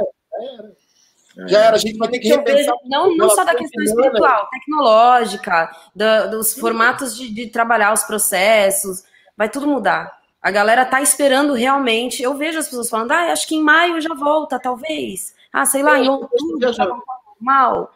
já 1.47 1.59
era. 1.65 1.77
A 1.77 1.79
gente 1.79 1.97
vai 1.99 2.09
ter 2.09 2.19
que 2.19 2.29
repensar. 2.29 2.75
não, 2.87 3.17
não 3.17 3.31
só 3.31 3.45
da 3.45 3.55
questão 3.55 3.83
espiritual, 3.83 4.49
tecnológica, 4.51 5.71
da- 5.95 6.27
dos 6.27 6.55
formatos 6.55 7.17
de, 7.17 7.29
de 7.33 7.47
trabalhar 7.49 7.93
os 7.93 8.03
processos, 8.05 9.03
vai 9.37 9.49
tudo 9.49 9.67
mudar. 9.67 10.17
A 10.43 10.51
galera 10.51 10.85
tá 10.85 11.01
esperando 11.03 11.53
realmente. 11.55 12.23
Eu 12.23 12.35
vejo 12.37 12.59
as 12.59 12.67
pessoas 12.67 12.89
falando, 12.89 13.11
ah, 13.13 13.33
acho 13.33 13.47
que 13.47 13.57
em 13.57 13.63
maio 13.63 14.01
já 14.01 14.15
volta, 14.15 14.59
talvez. 14.59 15.35
Ah, 15.53 15.65
sei 15.67 15.83
lá, 15.83 15.99
em 15.99 16.09
outubro 16.09 16.73
já 16.73 16.85
volta 16.87 17.05
ao 17.11 17.35
normal. 17.35 17.93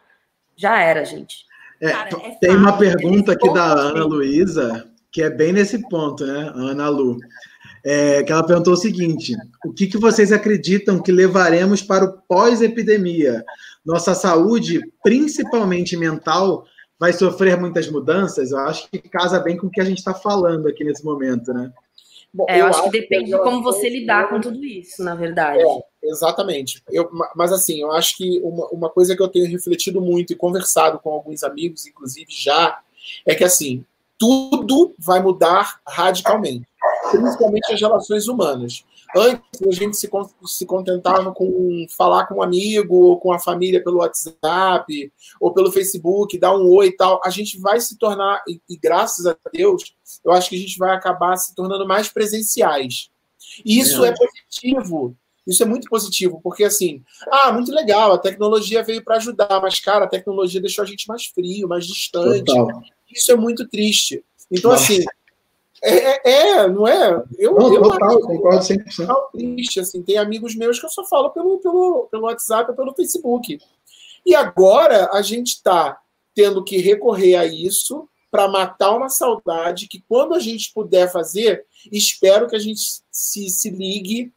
Já 0.55 0.79
era, 0.79 1.05
gente. 1.05 1.45
É, 1.81 1.91
Cara, 1.91 2.09
é 2.23 2.31
tem 2.35 2.55
uma 2.55 2.69
fato. 2.71 2.79
pergunta 2.79 3.31
aqui 3.33 3.53
da. 3.53 3.63
Ana 3.73 4.05
Luísa, 4.05 4.89
que 5.13 5.21
é 5.21 5.29
bem 5.29 5.53
nesse 5.53 5.87
ponto, 5.87 6.25
né, 6.25 6.51
Ana 6.55 6.89
Lu? 6.89 7.19
É, 7.85 8.23
que 8.23 8.31
ela 8.31 8.45
perguntou 8.45 8.73
o 8.73 8.77
seguinte: 8.77 9.35
o 9.63 9.71
que, 9.71 9.87
que 9.87 9.97
vocês 9.97 10.31
acreditam 10.31 11.01
que 11.01 11.11
levaremos 11.11 11.81
para 11.81 12.05
o 12.05 12.13
pós-epidemia? 12.27 13.45
Nossa 13.85 14.15
saúde, 14.15 14.81
principalmente 15.03 15.95
mental, 15.95 16.65
vai 16.97 17.13
sofrer 17.13 17.59
muitas 17.59 17.89
mudanças? 17.89 18.51
Eu 18.51 18.59
acho 18.59 18.89
que 18.89 18.97
casa 18.97 19.39
bem 19.39 19.55
com 19.55 19.67
o 19.67 19.69
que 19.69 19.81
a 19.81 19.85
gente 19.85 19.99
está 19.99 20.13
falando 20.13 20.67
aqui 20.67 20.83
nesse 20.83 21.05
momento, 21.05 21.53
né? 21.53 21.71
Bom, 22.33 22.45
É, 22.49 22.61
eu, 22.61 22.65
acho 22.65 22.81
que 22.81 22.87
as 22.87 22.91
depende 22.93 23.25
de 23.25 23.37
como 23.37 23.61
você 23.61 23.81
relações 23.81 23.93
lidar 23.93 24.29
com 24.29 24.41
tudo 24.41 24.63
isso, 24.65 25.03
na 25.03 25.13
verdade. 25.13 25.61
É, 25.61 26.09
exatamente. 26.09 26.81
Eu, 26.89 27.07
ma- 27.11 27.31
mas 27.35 27.51
assim, 27.51 27.81
eu 27.81 27.91
acho 27.91 28.17
que 28.17 28.39
uma, 28.41 28.67
uma 28.69 28.89
coisa 28.89 29.15
que 29.15 29.21
eu 29.21 29.27
tenho 29.27 29.47
refletido 29.47 30.01
muito 30.01 30.33
e 30.33 30.35
conversado 30.35 30.97
com 30.97 31.11
alguns 31.11 31.43
amigos, 31.43 31.85
inclusive 31.85 32.25
já, 32.29 32.79
é 33.23 33.35
que 33.35 33.43
assim, 33.43 33.85
tudo 34.17 34.93
vai 34.97 35.21
mudar 35.21 35.79
radicalmente, 35.87 36.67
principalmente 37.11 37.73
as 37.73 37.81
relações 37.81 38.27
humanas. 38.27 38.85
Antes 39.15 39.61
a 39.61 39.71
gente 39.71 39.95
se, 39.95 40.09
se 40.45 40.65
contentava 40.65 41.31
com 41.31 41.85
falar 41.95 42.25
com 42.25 42.35
um 42.35 42.41
amigo 42.41 42.95
ou 42.95 43.19
com 43.19 43.31
a 43.31 43.39
família 43.39 43.83
pelo 43.83 43.99
WhatsApp 43.99 45.13
ou 45.39 45.53
pelo 45.53 45.71
Facebook, 45.71 46.37
dar 46.39 46.55
um 46.55 46.67
oi 46.73 46.87
e 46.87 46.95
tal. 46.95 47.21
A 47.23 47.29
gente 47.29 47.59
vai 47.59 47.79
se 47.79 47.97
tornar, 47.97 48.41
e, 48.47 48.59
e 48.67 48.75
graças 48.75 49.27
a 49.27 49.35
Deus, 49.53 49.95
eu 50.25 50.31
acho 50.31 50.49
que 50.49 50.55
a 50.55 50.59
gente 50.59 50.77
vai 50.79 50.95
acabar 50.95 51.35
se 51.37 51.53
tornando 51.53 51.87
mais 51.87 52.07
presenciais. 52.07 53.11
E 53.63 53.79
isso 53.79 54.03
é 54.03 54.13
positivo. 54.15 55.15
Isso 55.45 55.61
é 55.61 55.65
muito 55.65 55.89
positivo, 55.89 56.39
porque 56.41 56.63
assim, 56.63 57.03
ah, 57.29 57.51
muito 57.51 57.69
legal, 57.69 58.13
a 58.13 58.17
tecnologia 58.17 58.81
veio 58.81 59.03
para 59.03 59.17
ajudar, 59.17 59.59
mas, 59.61 59.77
cara, 59.77 60.05
a 60.05 60.07
tecnologia 60.07 60.61
deixou 60.61 60.83
a 60.83 60.87
gente 60.87 61.05
mais 61.05 61.25
frio, 61.25 61.67
mais 61.67 61.85
distante. 61.85 62.45
Total. 62.45 62.81
Isso 63.13 63.31
é 63.31 63.35
muito 63.35 63.67
triste. 63.67 64.23
Então, 64.51 64.71
Nossa. 64.71 64.83
assim, 64.83 65.03
é, 65.81 66.29
é- 66.29 66.31
é, 66.49 66.67
não 66.69 66.87
é? 66.87 67.23
Eu, 67.37 67.55
Não, 67.55 67.73
eu 67.73 67.81
total, 67.81 68.19
concordo 68.21 68.63
100%. 68.63 68.95
total 68.95 69.29
triste, 69.33 69.79
assim, 69.79 70.01
tem 70.01 70.17
amigos 70.17 70.55
meus 70.55 70.79
que 70.79 70.85
eu 70.85 70.89
só 70.89 71.03
falo 71.05 71.29
pelo, 71.31 71.59
pelo, 71.59 72.07
pelo 72.09 72.23
WhatsApp 72.23 72.71
ou 72.71 72.75
pelo 72.75 72.93
Facebook. 72.93 73.59
E 74.25 74.33
agora 74.33 75.09
a 75.11 75.21
gente 75.21 75.55
está 75.55 75.99
tendo 76.33 76.63
que 76.63 76.77
recorrer 76.77 77.35
a 77.35 77.45
isso 77.45 78.07
para 78.31 78.47
matar 78.47 78.95
uma 78.95 79.09
saudade 79.09 79.87
que 79.87 80.03
quando 80.07 80.33
a 80.33 80.39
gente 80.39 80.71
puder 80.73 81.11
fazer, 81.11 81.65
espero 81.91 82.47
que 82.47 82.55
a 82.55 82.59
gente 82.59 82.81
se, 83.11 83.49
se 83.49 83.69
ligue 83.69 84.31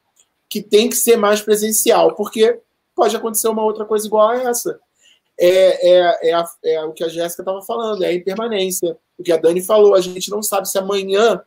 que 0.50 0.60
tem 0.62 0.90
que 0.90 0.96
ser 0.96 1.16
mais 1.16 1.40
presencial, 1.40 2.14
porque 2.14 2.60
pode 2.94 3.16
acontecer 3.16 3.48
uma 3.48 3.62
outra 3.62 3.84
coisa 3.84 4.06
igual 4.06 4.28
a 4.30 4.42
essa. 4.42 4.78
É, 5.38 5.90
é, 5.90 6.30
é, 6.30 6.32
a- 6.34 6.50
é 6.64 6.84
o 6.84 6.92
que 6.92 7.04
a 7.04 7.08
Jéssica 7.08 7.42
estava 7.42 7.60
falando, 7.62 8.02
é 8.02 8.08
a 8.08 8.14
impermanência. 8.14 8.96
O 9.18 9.22
que 9.22 9.32
a 9.32 9.36
Dani 9.36 9.62
falou, 9.62 9.94
a 9.94 10.00
gente 10.00 10.30
não 10.30 10.42
sabe 10.42 10.68
se 10.68 10.78
amanhã 10.78 11.40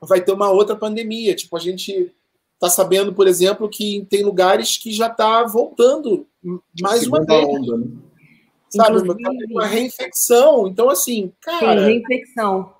vai 0.00 0.20
ter 0.22 0.32
uma 0.32 0.50
outra 0.50 0.74
pandemia. 0.76 1.34
Tipo, 1.34 1.56
a 1.56 1.60
gente 1.60 2.12
está 2.54 2.68
sabendo, 2.70 3.12
por 3.14 3.26
exemplo, 3.26 3.68
que 3.68 4.06
tem 4.08 4.22
lugares 4.22 4.76
que 4.78 4.90
já 4.92 5.06
está 5.08 5.42
voltando 5.44 6.26
mais 6.80 7.06
uma 7.06 7.20
Segunda 7.20 7.46
vez. 7.46 7.48
onda, 7.48 7.76
né? 7.78 7.86
Sabe, 8.70 8.98
Inclusive- 8.98 9.52
uma 9.52 9.66
reinfecção. 9.66 10.66
Então, 10.66 10.88
assim, 10.90 11.26
Sim, 11.26 11.32
cara, 11.40 11.84
reinfecção. 11.86 12.74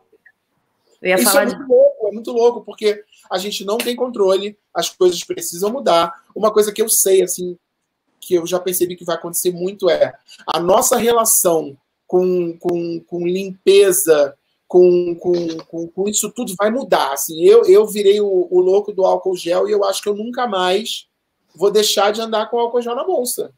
Eu 1.00 1.08
ia 1.10 1.14
Isso 1.16 1.24
falar 1.24 1.42
é 1.42 1.46
muito 1.46 1.58
de... 1.62 1.68
louco, 1.68 2.08
é 2.08 2.12
muito 2.12 2.32
louco, 2.32 2.60
porque 2.62 3.04
a 3.30 3.38
gente 3.38 3.64
não 3.64 3.76
tem 3.78 3.94
controle, 3.94 4.56
as 4.72 4.88
coisas 4.88 5.22
precisam 5.22 5.70
mudar. 5.70 6.12
Uma 6.34 6.50
coisa 6.52 6.72
que 6.72 6.80
eu 6.82 6.88
sei, 6.88 7.22
assim, 7.22 7.56
que 8.26 8.34
eu 8.34 8.46
já 8.46 8.58
percebi 8.58 8.96
que 8.96 9.04
vai 9.04 9.16
acontecer 9.16 9.52
muito 9.52 9.88
é 9.90 10.14
a 10.46 10.60
nossa 10.60 10.96
relação 10.96 11.76
com, 12.06 12.56
com, 12.58 13.00
com 13.00 13.26
limpeza, 13.26 14.36
com, 14.66 15.14
com, 15.16 15.56
com, 15.58 15.88
com, 15.88 16.08
isso 16.08 16.30
tudo 16.30 16.54
vai 16.56 16.70
mudar. 16.70 17.12
Assim, 17.12 17.42
eu, 17.44 17.64
eu 17.64 17.86
virei 17.86 18.20
o, 18.20 18.48
o, 18.50 18.60
louco 18.60 18.92
do 18.92 19.04
álcool 19.04 19.36
gel 19.36 19.68
e 19.68 19.72
eu 19.72 19.84
acho 19.84 20.02
que 20.02 20.08
eu 20.08 20.14
nunca 20.14 20.46
mais 20.46 21.06
vou 21.54 21.70
deixar 21.70 22.12
de 22.12 22.20
andar 22.20 22.50
com 22.50 22.58
álcool 22.58 22.82
gel 22.82 22.94
na 22.94 23.04
bolsa. 23.04 23.52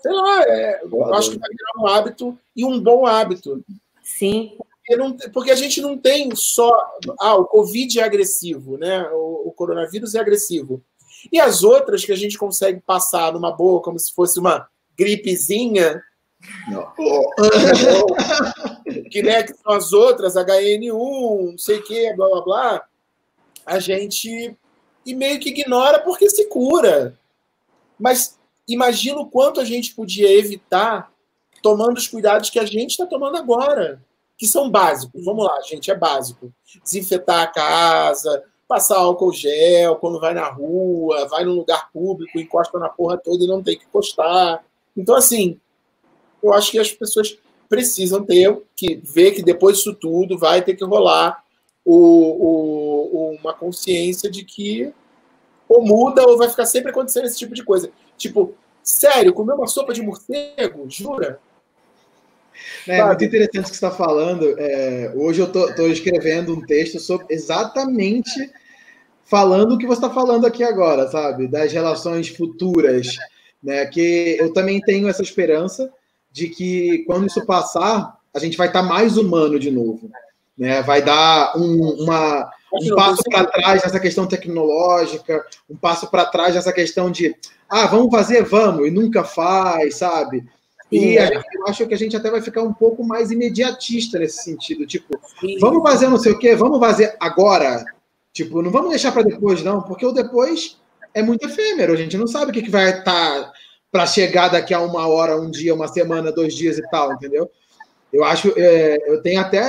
Sei 0.00 0.12
lá, 0.12 0.42
é, 0.44 0.82
eu 0.82 1.14
acho 1.14 1.30
que 1.30 1.38
vai 1.38 1.50
virar 1.50 1.82
um 1.82 1.86
hábito 1.86 2.38
e 2.56 2.64
um 2.64 2.80
bom 2.80 3.06
hábito. 3.06 3.62
Sim. 4.02 4.56
Porque, 4.56 4.96
não, 4.96 5.16
porque 5.32 5.50
a 5.50 5.56
gente 5.56 5.80
não 5.80 5.96
tem 5.96 6.34
só. 6.34 6.72
Ah, 7.20 7.36
o 7.36 7.44
Covid 7.44 8.00
é 8.00 8.02
agressivo, 8.02 8.78
né? 8.78 9.08
O, 9.12 9.48
o 9.48 9.52
coronavírus 9.52 10.14
é 10.14 10.20
agressivo. 10.20 10.82
E 11.32 11.40
as 11.40 11.62
outras 11.62 12.04
que 12.04 12.12
a 12.12 12.16
gente 12.16 12.38
consegue 12.38 12.80
passar 12.80 13.32
numa 13.32 13.52
boa, 13.52 13.82
como 13.82 13.98
se 13.98 14.12
fosse 14.12 14.38
uma 14.38 14.68
gripezinha, 14.96 16.02
que, 19.10 19.22
né, 19.22 19.42
que 19.42 19.54
são 19.54 19.72
as 19.72 19.92
outras, 19.92 20.34
HN1, 20.34 21.50
não 21.50 21.58
sei 21.58 21.78
o 21.78 21.82
que, 21.82 22.14
blá 22.14 22.28
blá 22.28 22.40
blá, 22.42 22.84
a 23.66 23.78
gente 23.78 24.56
e 25.04 25.14
meio 25.14 25.40
que 25.40 25.50
ignora 25.50 26.00
porque 26.00 26.28
se 26.28 26.46
cura. 26.46 27.18
Mas 27.98 28.38
imagina 28.66 29.18
o 29.18 29.28
quanto 29.28 29.60
a 29.60 29.64
gente 29.64 29.94
podia 29.94 30.30
evitar 30.38 31.12
tomando 31.62 31.98
os 31.98 32.08
cuidados 32.08 32.50
que 32.50 32.58
a 32.58 32.64
gente 32.64 32.90
está 32.90 33.06
tomando 33.06 33.36
agora, 33.36 34.02
que 34.36 34.46
são 34.46 34.70
básicos. 34.70 35.24
Vamos 35.24 35.44
lá, 35.44 35.60
gente, 35.62 35.90
é 35.90 35.94
básico. 35.94 36.52
Desinfetar 36.82 37.40
a 37.40 37.46
casa, 37.46 38.44
passar 38.70 38.98
álcool 38.98 39.32
gel 39.32 39.96
quando 39.96 40.20
vai 40.20 40.32
na 40.32 40.48
rua, 40.48 41.26
vai 41.26 41.44
num 41.44 41.54
lugar 41.54 41.90
público, 41.92 42.38
encosta 42.38 42.78
na 42.78 42.88
porra 42.88 43.18
toda 43.18 43.42
e 43.42 43.48
não 43.48 43.60
tem 43.60 43.76
que 43.76 43.84
encostar. 43.84 44.64
Então, 44.96 45.16
assim, 45.16 45.58
eu 46.40 46.52
acho 46.52 46.70
que 46.70 46.78
as 46.78 46.92
pessoas 46.92 47.36
precisam 47.68 48.24
ter 48.24 48.56
que 48.76 48.94
ver 49.02 49.32
que 49.32 49.42
depois 49.42 49.78
disso 49.78 49.92
tudo 49.92 50.38
vai 50.38 50.62
ter 50.62 50.76
que 50.76 50.84
rolar 50.84 51.42
o, 51.84 51.96
o, 51.96 53.36
uma 53.40 53.52
consciência 53.52 54.30
de 54.30 54.44
que 54.44 54.94
ou 55.68 55.84
muda 55.84 56.24
ou 56.24 56.38
vai 56.38 56.48
ficar 56.48 56.66
sempre 56.66 56.92
acontecendo 56.92 57.26
esse 57.26 57.38
tipo 57.38 57.54
de 57.54 57.64
coisa. 57.64 57.90
Tipo, 58.16 58.54
sério, 58.84 59.32
comer 59.32 59.54
uma 59.54 59.66
sopa 59.66 59.92
de 59.92 60.00
morcego, 60.00 60.88
jura? 60.88 61.40
É, 62.86 63.04
muito 63.04 63.24
interessante 63.24 63.66
o 63.66 63.70
que 63.70 63.76
você 63.76 63.86
está 63.86 63.90
falando. 63.90 64.54
É, 64.58 65.12
hoje 65.16 65.40
eu 65.40 65.46
estou 65.46 65.88
escrevendo 65.88 66.54
um 66.54 66.64
texto 66.64 67.00
sobre 67.00 67.26
exatamente 67.30 68.30
falando 69.30 69.72
o 69.72 69.78
que 69.78 69.86
você 69.86 70.04
está 70.04 70.10
falando 70.10 70.44
aqui 70.44 70.64
agora, 70.64 71.08
sabe? 71.08 71.46
Das 71.46 71.72
relações 71.72 72.28
futuras. 72.28 73.16
Né? 73.62 73.86
Que 73.86 74.36
eu 74.40 74.52
também 74.52 74.80
tenho 74.80 75.08
essa 75.08 75.22
esperança 75.22 75.88
de 76.32 76.48
que 76.48 77.04
quando 77.06 77.28
isso 77.28 77.46
passar, 77.46 78.18
a 78.34 78.38
gente 78.40 78.56
vai 78.56 78.66
estar 78.66 78.82
tá 78.82 78.88
mais 78.88 79.16
humano 79.16 79.58
de 79.58 79.70
novo. 79.70 80.10
Né? 80.58 80.82
Vai 80.82 81.00
dar 81.00 81.56
um, 81.56 82.02
uma, 82.02 82.50
um 82.72 82.94
passo 82.96 83.22
para 83.22 83.44
trás 83.44 83.82
nessa 83.84 84.00
questão 84.00 84.26
tecnológica, 84.26 85.44
um 85.70 85.76
passo 85.76 86.10
para 86.10 86.26
trás 86.26 86.56
nessa 86.56 86.72
questão 86.72 87.08
de 87.08 87.34
ah, 87.68 87.86
vamos 87.86 88.10
fazer, 88.10 88.42
vamos, 88.42 88.88
e 88.88 88.90
nunca 88.90 89.22
faz, 89.22 89.96
sabe? 89.96 90.44
E 90.90 91.16
é. 91.16 91.28
gente, 91.28 91.46
eu 91.54 91.66
acho 91.68 91.86
que 91.86 91.94
a 91.94 91.96
gente 91.96 92.16
até 92.16 92.28
vai 92.28 92.42
ficar 92.42 92.64
um 92.64 92.72
pouco 92.72 93.04
mais 93.04 93.30
imediatista 93.30 94.18
nesse 94.18 94.42
sentido. 94.42 94.84
Tipo, 94.84 95.20
vamos 95.60 95.88
fazer 95.88 96.08
não 96.08 96.18
sei 96.18 96.32
o 96.32 96.38
quê, 96.38 96.56
vamos 96.56 96.80
fazer 96.80 97.16
agora. 97.20 97.84
Tipo, 98.32 98.62
não 98.62 98.70
vamos 98.70 98.90
deixar 98.90 99.12
para 99.12 99.22
depois, 99.22 99.62
não, 99.62 99.82
porque 99.82 100.06
o 100.06 100.12
depois 100.12 100.80
é 101.12 101.22
muito 101.22 101.46
efêmero. 101.46 101.92
A 101.92 101.96
gente 101.96 102.16
não 102.16 102.26
sabe 102.26 102.50
o 102.50 102.54
que, 102.54 102.62
que 102.62 102.70
vai 102.70 102.90
estar 102.90 103.04
tá 103.04 103.52
para 103.90 104.06
chegar 104.06 104.48
daqui 104.48 104.72
a 104.72 104.80
uma 104.80 105.06
hora, 105.08 105.36
um 105.36 105.50
dia, 105.50 105.74
uma 105.74 105.88
semana, 105.88 106.30
dois 106.30 106.54
dias 106.54 106.78
e 106.78 106.90
tal, 106.90 107.12
entendeu? 107.12 107.50
Eu 108.12 108.24
acho, 108.24 108.52
é, 108.56 108.98
eu 109.06 109.22
tenho 109.22 109.40
até, 109.40 109.60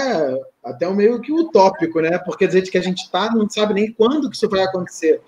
até 0.63 0.87
um 0.87 0.95
meio 0.95 1.19
que 1.21 1.31
utópico, 1.31 1.99
né? 2.01 2.17
Porque 2.19 2.47
dizer 2.47 2.61
que 2.63 2.77
a 2.77 2.83
gente 2.83 3.03
está, 3.03 3.31
não 3.31 3.49
sabe 3.49 3.73
nem 3.73 3.91
quando 3.91 4.29
que 4.29 4.35
isso 4.35 4.49
vai 4.49 4.63
acontecer. 4.63 5.21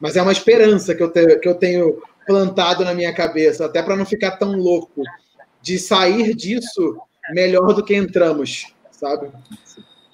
Mas 0.00 0.16
é 0.16 0.22
uma 0.22 0.32
esperança 0.32 0.94
que 0.94 1.02
eu, 1.02 1.10
te, 1.10 1.38
que 1.38 1.48
eu 1.48 1.54
tenho 1.54 2.02
plantado 2.26 2.84
na 2.84 2.94
minha 2.94 3.14
cabeça, 3.14 3.66
até 3.66 3.82
para 3.82 3.96
não 3.96 4.04
ficar 4.04 4.32
tão 4.32 4.52
louco 4.52 5.02
de 5.62 5.78
sair 5.78 6.34
disso 6.34 6.98
melhor 7.30 7.74
do 7.74 7.84
que 7.84 7.94
entramos, 7.94 8.72
sabe? 8.90 9.30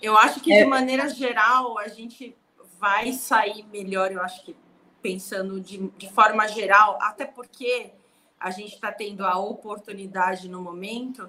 Eu 0.01 0.17
acho 0.17 0.41
que, 0.41 0.51
de 0.51 0.63
é. 0.63 0.65
maneira 0.65 1.09
geral, 1.09 1.79
a 1.79 1.89
gente 1.89 2.37
vai 2.85 3.15
sair 3.15 3.65
melhor, 3.73 4.13
eu 4.13 4.21
acho 4.21 4.45
que 4.45 4.55
pensando 5.01 5.59
de, 5.59 5.89
de 5.97 6.13
forma 6.13 6.47
geral, 6.47 6.99
até 7.01 7.25
porque 7.25 7.91
a 8.39 8.51
gente 8.51 8.75
está 8.75 8.93
tendo 8.93 9.25
a 9.25 9.39
oportunidade 9.39 10.51
no 10.51 10.61
momento 10.61 11.27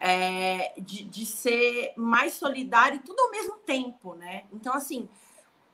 é, 0.00 0.72
de, 0.78 1.04
de 1.04 1.26
ser 1.26 1.92
mais 1.94 2.32
solidário 2.32 3.02
tudo 3.04 3.20
ao 3.20 3.30
mesmo 3.30 3.58
tempo, 3.58 4.14
né? 4.14 4.44
Então, 4.50 4.72
assim, 4.72 5.06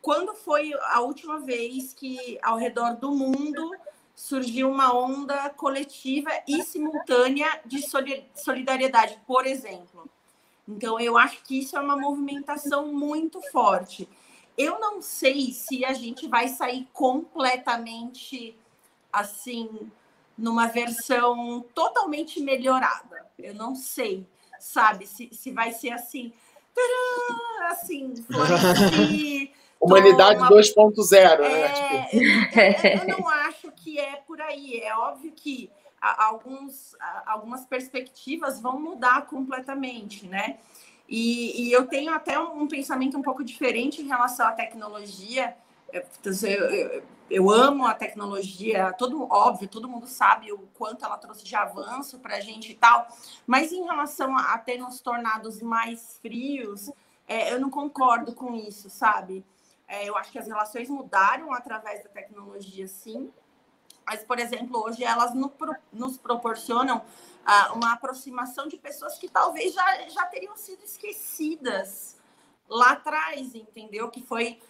quando 0.02 0.34
foi 0.34 0.72
a 0.88 1.00
última 1.00 1.38
vez 1.38 1.94
que 1.94 2.36
ao 2.42 2.56
redor 2.56 2.96
do 2.96 3.12
mundo 3.12 3.70
surgiu 4.16 4.68
uma 4.68 4.92
onda 4.92 5.48
coletiva 5.50 6.30
e 6.48 6.60
simultânea 6.64 7.60
de 7.64 7.80
solidariedade, 8.34 9.16
por 9.28 9.46
exemplo? 9.46 10.10
Então, 10.66 10.98
eu 10.98 11.16
acho 11.16 11.40
que 11.44 11.60
isso 11.60 11.76
é 11.76 11.80
uma 11.80 11.96
movimentação 11.96 12.92
muito 12.92 13.40
forte. 13.52 14.08
Eu 14.60 14.78
não 14.78 15.00
sei 15.00 15.52
se 15.52 15.84
a 15.84 15.92
gente 15.92 16.28
vai 16.28 16.48
sair 16.48 16.86
completamente 16.92 18.56
assim 19.12 19.90
numa 20.36 20.66
versão 20.66 21.64
totalmente 21.74 22.40
melhorada. 22.40 23.26
Eu 23.38 23.54
não 23.54 23.74
sei, 23.74 24.26
sabe, 24.58 25.06
se, 25.06 25.30
se 25.32 25.50
vai 25.50 25.72
ser 25.72 25.92
assim, 25.92 26.32
tcharam, 26.74 27.70
assim, 27.70 28.14
florescer, 28.16 29.52
Humanidade 29.80 30.40
2.0, 30.40 31.38
né? 31.40 31.62
é, 31.62 32.72
tipo... 32.72 32.86
eu, 32.86 33.08
eu, 33.08 33.18
não 33.18 33.28
acho 33.28 33.72
que 33.72 33.98
é 33.98 34.16
por 34.26 34.38
aí. 34.38 34.78
É 34.80 34.94
óbvio 34.94 35.32
que 35.32 35.70
alguns, 36.00 36.94
algumas 37.24 37.64
perspectivas 37.64 38.60
vão 38.60 38.78
mudar 38.78 39.26
completamente, 39.26 40.26
né? 40.26 40.58
E, 41.10 41.64
e 41.64 41.72
eu 41.72 41.88
tenho 41.88 42.14
até 42.14 42.38
um, 42.38 42.62
um 42.62 42.68
pensamento 42.68 43.18
um 43.18 43.22
pouco 43.22 43.42
diferente 43.42 44.00
em 44.00 44.06
relação 44.06 44.46
à 44.46 44.52
tecnologia. 44.52 45.56
Eu, 45.92 46.04
eu, 46.48 47.02
eu 47.28 47.50
amo 47.50 47.84
a 47.84 47.94
tecnologia, 47.94 48.92
todo 48.92 49.26
óbvio, 49.28 49.68
todo 49.68 49.88
mundo 49.88 50.06
sabe 50.06 50.52
o 50.52 50.58
quanto 50.74 51.04
ela 51.04 51.18
trouxe 51.18 51.44
de 51.44 51.56
avanço 51.56 52.20
para 52.20 52.36
a 52.36 52.40
gente 52.40 52.70
e 52.70 52.74
tal, 52.76 53.08
mas 53.44 53.72
em 53.72 53.82
relação 53.82 54.36
a, 54.36 54.54
a 54.54 54.58
ter 54.58 54.78
nos 54.78 55.00
tornados 55.00 55.60
mais 55.60 56.16
frios, 56.22 56.92
é, 57.26 57.52
eu 57.52 57.60
não 57.60 57.70
concordo 57.70 58.32
com 58.32 58.54
isso, 58.54 58.88
sabe? 58.88 59.44
É, 59.88 60.08
eu 60.08 60.16
acho 60.16 60.30
que 60.30 60.38
as 60.38 60.46
relações 60.46 60.88
mudaram 60.88 61.52
através 61.52 62.04
da 62.04 62.08
tecnologia, 62.08 62.86
sim, 62.86 63.32
mas, 64.06 64.22
por 64.22 64.38
exemplo, 64.38 64.82
hoje 64.82 65.04
elas 65.04 65.34
no, 65.34 65.52
nos 65.92 66.16
proporcionam 66.16 67.02
ah, 67.44 67.72
uma 67.74 67.92
aproximação 67.92 68.68
de 68.68 68.76
pessoas 68.76 69.18
que 69.18 69.28
talvez 69.28 69.74
já, 69.74 70.08
já 70.08 70.26
teriam 70.26 70.56
sido 70.56 70.82
esquecidas 70.82 72.16
lá 72.68 72.92
atrás, 72.92 73.54
entendeu? 73.54 74.10
Que 74.10 74.22
foi 74.22 74.60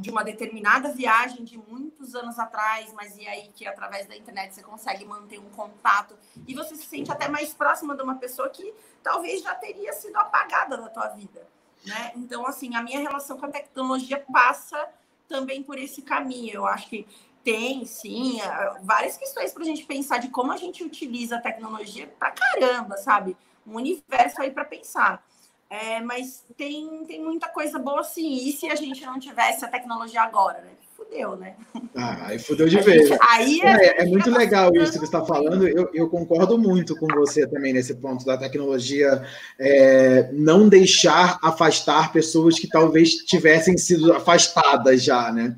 de 0.00 0.10
uma 0.10 0.22
determinada 0.22 0.92
viagem 0.92 1.44
de 1.44 1.58
muitos 1.58 2.14
anos 2.14 2.38
atrás, 2.38 2.92
mas 2.92 3.16
e 3.18 3.26
aí 3.26 3.48
que 3.48 3.66
através 3.66 4.06
da 4.06 4.16
internet 4.16 4.54
você 4.54 4.62
consegue 4.62 5.04
manter 5.04 5.40
um 5.40 5.50
contato 5.50 6.16
e 6.46 6.54
você 6.54 6.76
se 6.76 6.86
sente 6.86 7.10
até 7.10 7.28
mais 7.28 7.52
próxima 7.52 7.96
de 7.96 8.02
uma 8.02 8.14
pessoa 8.14 8.48
que 8.48 8.72
talvez 9.02 9.42
já 9.42 9.54
teria 9.56 9.92
sido 9.92 10.16
apagada 10.16 10.76
da 10.76 10.88
tua 10.88 11.08
vida, 11.08 11.44
né? 11.84 12.12
Então, 12.14 12.46
assim, 12.46 12.76
a 12.76 12.82
minha 12.82 13.00
relação 13.00 13.36
com 13.36 13.46
a 13.46 13.50
tecnologia 13.50 14.24
passa 14.32 14.88
também 15.28 15.62
por 15.62 15.76
esse 15.76 16.02
caminho. 16.02 16.54
Eu 16.54 16.66
acho 16.66 16.88
que 16.88 17.06
tem, 17.44 17.84
sim, 17.84 18.38
várias 18.82 19.16
questões 19.16 19.52
para 19.52 19.62
a 19.62 19.66
gente 19.66 19.84
pensar 19.84 20.18
de 20.18 20.28
como 20.28 20.52
a 20.52 20.56
gente 20.56 20.84
utiliza 20.84 21.36
a 21.36 21.40
tecnologia 21.40 22.08
para 22.18 22.30
caramba, 22.30 22.96
sabe? 22.96 23.36
Um 23.66 23.76
universo 23.76 24.40
aí 24.40 24.50
para 24.50 24.64
pensar. 24.64 25.22
É, 25.70 26.00
mas 26.00 26.44
tem, 26.56 27.04
tem 27.04 27.22
muita 27.22 27.48
coisa 27.48 27.78
boa 27.78 28.02
sim. 28.02 28.48
E 28.48 28.52
se 28.52 28.68
a 28.68 28.74
gente 28.74 29.04
não 29.04 29.18
tivesse 29.18 29.64
a 29.64 29.68
tecnologia 29.68 30.22
agora, 30.22 30.60
né? 30.60 30.70
Fudeu, 30.96 31.36
né? 31.36 31.54
Ah, 31.94 32.26
aí 32.26 32.38
fudeu 32.38 32.68
de 32.68 32.80
vez. 32.80 33.08
aí 33.20 33.60
é, 33.60 34.02
é 34.02 34.06
muito 34.06 34.30
legal 34.30 34.74
isso 34.74 34.92
que 34.92 34.98
você 34.98 35.04
está 35.04 35.24
falando. 35.24 35.66
Eu, 35.66 35.88
eu, 35.94 36.08
concordo 36.08 36.58
muito 36.58 36.96
com 36.96 37.06
você 37.06 37.46
também 37.46 37.72
nesse 37.72 37.94
ponto 37.94 38.24
da 38.24 38.36
tecnologia 38.36 39.22
é, 39.58 40.30
não 40.32 40.68
deixar 40.68 41.38
afastar 41.42 42.12
pessoas 42.12 42.58
que 42.58 42.68
talvez 42.68 43.10
tivessem 43.10 43.76
sido 43.78 44.12
afastadas 44.12 45.02
já, 45.02 45.30
né? 45.30 45.56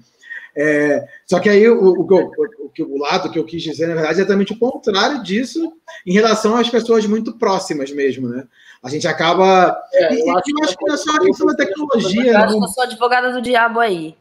É, 0.62 1.08
só 1.24 1.40
que 1.40 1.48
aí 1.48 1.66
o, 1.66 1.80
o, 1.80 2.02
o, 2.02 2.84
o, 2.84 2.98
lado 2.98 3.30
que 3.30 3.38
eu 3.38 3.46
quis 3.46 3.62
dizer, 3.62 3.86
na 3.86 3.94
verdade, 3.94 4.18
é 4.18 4.22
exatamente 4.22 4.52
o 4.52 4.58
contrário 4.58 5.22
disso 5.22 5.72
em 6.06 6.12
relação 6.12 6.54
às 6.54 6.68
pessoas 6.68 7.06
muito 7.06 7.32
próximas 7.38 7.90
mesmo, 7.90 8.28
né? 8.28 8.46
A 8.82 8.90
gente 8.90 9.08
acaba. 9.08 9.74
É, 9.90 10.20
eu, 10.20 10.36
acho, 10.36 10.50
eu 10.50 10.64
acho 10.64 10.76
que 10.76 10.84
não 10.84 10.94
é 10.94 10.96
só 10.98 11.16
a 11.16 11.20
questão 11.20 11.46
da 11.46 11.54
tecnologia. 11.54 12.32
Eu 12.32 12.38
acho 12.38 12.58
que 12.58 12.64
eu 12.64 12.68
sou 12.68 12.82
advogada 12.82 13.32
do 13.32 13.40
diabo 13.40 13.80
aí. 13.80 14.14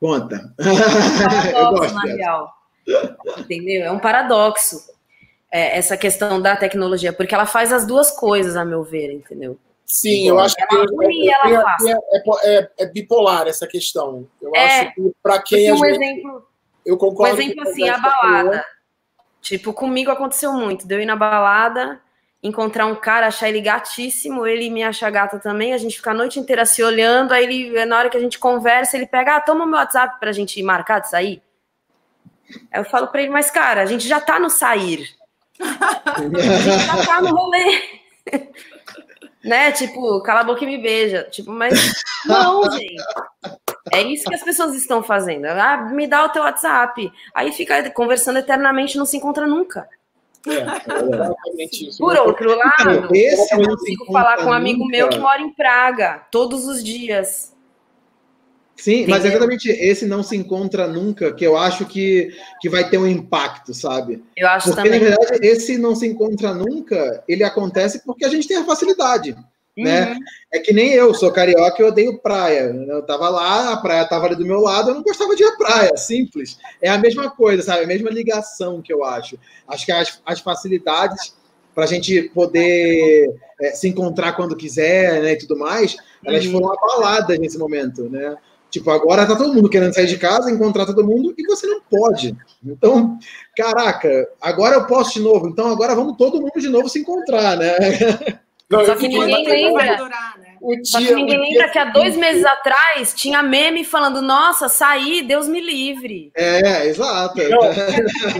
Conta. 0.00 0.54
É 1.52 1.60
um 1.60 1.74
paradoxo, 1.74 1.94
na 1.94 2.14
real. 2.14 2.54
Entendeu? 3.36 3.84
É 3.84 3.90
um 3.90 3.98
paradoxo 3.98 4.80
é, 5.52 5.76
essa 5.76 5.98
questão 5.98 6.40
da 6.40 6.56
tecnologia, 6.56 7.12
porque 7.12 7.34
ela 7.34 7.44
faz 7.44 7.74
as 7.74 7.86
duas 7.86 8.10
coisas, 8.10 8.56
a 8.56 8.64
meu 8.64 8.82
ver, 8.82 9.12
entendeu? 9.12 9.58
Sim, 9.88 10.28
eu 10.28 10.38
acho 10.38 10.54
que 10.54 10.62
é, 10.62 10.66
é, 12.14 12.58
é, 12.58 12.70
é, 12.78 12.86
bipolar 12.86 13.48
essa 13.48 13.66
questão. 13.66 14.28
Eu 14.40 14.54
acho 14.54 14.94
que 14.94 15.12
para 15.22 15.40
quem. 15.40 15.72
Um 15.72 15.84
exemplo, 15.84 16.46
eu 16.84 16.98
concordo. 16.98 17.34
Um 17.34 17.40
exemplo 17.40 17.66
assim, 17.66 17.88
a 17.88 17.96
balada. 17.96 18.64
Tipo, 19.40 19.72
comigo 19.72 20.10
aconteceu 20.10 20.52
muito. 20.52 20.86
Deu 20.86 21.00
ir 21.00 21.06
na 21.06 21.16
balada, 21.16 21.98
encontrar 22.42 22.84
um 22.84 22.94
cara, 22.94 23.28
achar 23.28 23.48
ele 23.48 23.62
gatíssimo, 23.62 24.46
ele 24.46 24.68
me 24.68 24.82
acha 24.82 25.08
gata 25.08 25.38
também, 25.38 25.72
a 25.72 25.78
gente 25.78 25.96
fica 25.96 26.10
a 26.10 26.14
noite 26.14 26.38
inteira 26.38 26.66
se 26.66 26.82
olhando, 26.82 27.32
aí 27.32 27.44
ele, 27.44 27.86
na 27.86 27.98
hora 27.98 28.10
que 28.10 28.16
a 28.16 28.20
gente 28.20 28.38
conversa, 28.38 28.94
ele 28.94 29.06
pega, 29.06 29.36
ah, 29.36 29.40
toma 29.40 29.64
meu 29.64 29.76
WhatsApp 29.76 30.20
pra 30.20 30.32
gente 30.32 30.62
marcar 30.62 30.98
de 30.98 31.08
sair. 31.08 31.42
Aí 32.70 32.80
eu 32.80 32.84
falo 32.84 33.08
pra 33.08 33.22
ele, 33.22 33.30
mas 33.30 33.50
cara, 33.50 33.80
a 33.80 33.86
gente 33.86 34.06
já 34.06 34.20
tá 34.20 34.38
no 34.38 34.50
sair. 34.50 35.08
a 35.58 36.20
gente 36.20 36.86
já 36.86 37.06
tá 37.06 37.22
no 37.22 37.34
rolê. 37.34 37.82
Né? 39.44 39.72
Tipo, 39.72 40.20
cala 40.22 40.40
a 40.40 40.44
boca 40.44 40.64
e 40.64 40.66
me 40.66 40.78
beija. 40.78 41.24
Tipo, 41.30 41.52
mas 41.52 41.74
não, 42.26 42.70
gente. 42.70 42.96
É 43.92 44.02
isso 44.02 44.24
que 44.24 44.34
as 44.34 44.42
pessoas 44.42 44.74
estão 44.74 45.02
fazendo. 45.02 45.46
Ah, 45.46 45.88
me 45.92 46.06
dá 46.06 46.24
o 46.24 46.28
teu 46.28 46.42
WhatsApp. 46.42 47.10
Aí 47.34 47.52
fica 47.52 47.90
conversando 47.90 48.38
eternamente, 48.38 48.98
não 48.98 49.06
se 49.06 49.16
encontra 49.16 49.46
nunca. 49.46 49.88
É, 50.46 51.62
é 51.62 51.68
isso. 51.72 51.98
Por 51.98 52.16
outro 52.16 52.56
lado, 52.56 53.14
Esse 53.14 53.54
eu 53.54 53.68
consigo 53.68 54.06
falar 54.06 54.38
com 54.38 54.50
um 54.50 54.52
amigo 54.52 54.80
nunca. 54.80 54.90
meu 54.90 55.08
que 55.08 55.18
mora 55.18 55.40
em 55.40 55.52
Praga 55.52 56.22
todos 56.30 56.66
os 56.66 56.82
dias. 56.82 57.54
Sim, 58.78 59.06
mas 59.08 59.24
exatamente 59.24 59.68
esse 59.68 60.06
não 60.06 60.22
se 60.22 60.36
encontra 60.36 60.86
nunca, 60.86 61.32
que 61.32 61.44
eu 61.44 61.56
acho 61.56 61.84
que, 61.84 62.32
que 62.60 62.68
vai 62.68 62.88
ter 62.88 62.96
um 62.96 63.08
impacto, 63.08 63.74
sabe? 63.74 64.22
Eu 64.36 64.46
acho 64.48 64.68
porque, 64.68 64.88
também. 64.88 65.00
na 65.00 65.16
verdade, 65.16 65.44
esse 65.44 65.76
não 65.76 65.96
se 65.96 66.06
encontra 66.06 66.54
nunca, 66.54 67.24
ele 67.28 67.42
acontece 67.42 68.04
porque 68.04 68.24
a 68.24 68.28
gente 68.28 68.46
tem 68.46 68.56
a 68.56 68.64
facilidade. 68.64 69.36
Né? 69.76 70.02
Uhum. 70.02 70.10
Né? 70.10 70.16
É 70.52 70.58
que 70.60 70.72
nem 70.72 70.92
eu, 70.92 71.12
sou 71.12 71.32
carioca 71.32 71.82
e 71.82 71.84
odeio 71.84 72.18
praia. 72.18 72.72
Eu 72.88 73.02
tava 73.02 73.28
lá, 73.28 73.72
a 73.72 73.76
praia 73.78 74.04
tava 74.04 74.26
ali 74.26 74.36
do 74.36 74.46
meu 74.46 74.60
lado, 74.60 74.90
eu 74.90 74.94
não 74.94 75.02
gostava 75.02 75.34
de 75.34 75.42
ir 75.42 75.46
à 75.46 75.56
praia, 75.56 75.96
simples. 75.96 76.56
É 76.80 76.88
a 76.88 76.98
mesma 76.98 77.30
coisa, 77.30 77.64
sabe? 77.64 77.80
É 77.80 77.84
a 77.84 77.88
mesma 77.88 78.10
ligação 78.10 78.80
que 78.80 78.92
eu 78.92 79.04
acho. 79.04 79.36
Acho 79.66 79.86
que 79.86 79.92
as, 79.92 80.20
as 80.24 80.38
facilidades 80.38 81.34
para 81.74 81.84
a 81.84 81.88
gente 81.88 82.22
poder 82.34 83.32
é, 83.60 83.70
se 83.70 83.88
encontrar 83.88 84.32
quando 84.32 84.56
quiser, 84.56 85.22
né, 85.22 85.32
e 85.32 85.38
tudo 85.38 85.56
mais, 85.56 85.96
elas 86.24 86.44
uhum. 86.46 86.52
foram 86.52 86.72
abaladas 86.72 87.38
nesse 87.38 87.56
momento, 87.56 88.08
né? 88.08 88.36
Tipo, 88.70 88.90
agora 88.90 89.26
tá 89.26 89.34
todo 89.34 89.54
mundo 89.54 89.70
querendo 89.70 89.94
sair 89.94 90.06
de 90.06 90.18
casa, 90.18 90.50
encontrar 90.50 90.84
todo 90.84 91.06
mundo, 91.06 91.34
e 91.38 91.46
você 91.46 91.66
não 91.66 91.80
pode. 91.80 92.36
Então, 92.64 93.18
caraca, 93.56 94.28
agora 94.40 94.76
eu 94.76 94.86
posso 94.86 95.14
de 95.14 95.20
novo. 95.20 95.48
Então, 95.48 95.70
agora 95.70 95.94
vamos 95.94 96.16
todo 96.16 96.40
mundo 96.40 96.60
de 96.60 96.68
novo 96.68 96.88
se 96.88 96.98
encontrar, 96.98 97.56
né? 97.56 97.76
Não, 98.70 98.84
Só 98.84 98.94
que 98.94 99.08
ninguém 99.08 99.46
lembra. 99.46 99.84
né? 99.84 100.58
Só 100.84 100.98
que 100.98 101.14
ninguém 101.14 101.40
lembra 101.40 101.70
que 101.70 101.78
há 101.78 101.86
dois 101.86 102.16
meses 102.16 102.44
atrás 102.44 103.14
tinha 103.14 103.42
meme 103.42 103.82
falando: 103.82 104.20
Nossa, 104.20 104.68
saí, 104.68 105.22
Deus 105.22 105.48
me 105.48 105.58
livre. 105.58 106.30
É, 106.34 106.86
exato. 106.86 107.38
Não, 107.48 107.60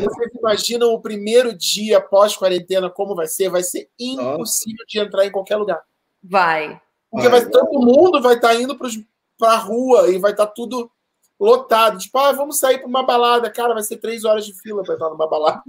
vocês 0.03 0.31
imaginam 0.39 0.93
o 0.93 1.01
primeiro 1.01 1.57
dia 1.57 1.99
pós-quarentena 1.99 2.91
como 2.91 3.15
vai 3.15 3.27
ser? 3.27 3.49
Vai 3.49 3.63
ser 3.63 3.89
impossível 3.99 4.77
Nossa. 4.81 4.87
de 4.87 4.99
entrar 4.99 5.25
em 5.25 5.33
qualquer 5.33 5.57
lugar. 5.57 5.81
Vai. 6.23 6.79
Porque 7.11 7.29
vai, 7.29 7.41
vai 7.41 7.51
todo 7.51 7.81
mundo 7.81 8.21
vai 8.21 8.35
estar 8.35 8.49
tá 8.49 8.55
indo 8.55 8.77
para 8.77 8.89
pra 9.39 9.57
rua 9.57 10.09
e 10.11 10.19
vai 10.19 10.33
estar 10.33 10.47
tá 10.47 10.53
tudo 10.53 10.91
lotado. 11.39 11.99
Tipo, 11.99 12.19
ah, 12.19 12.33
vamos 12.33 12.59
sair 12.59 12.79
para 12.79 12.89
uma 12.89 13.05
balada. 13.05 13.51
Cara, 13.51 13.75
vai 13.75 13.83
ser 13.83 13.99
três 13.99 14.25
horas 14.25 14.45
de 14.45 14.53
fila 14.61 14.83
para 14.83 14.95
entrar 14.95 15.11
numa 15.11 15.29
balada. 15.29 15.63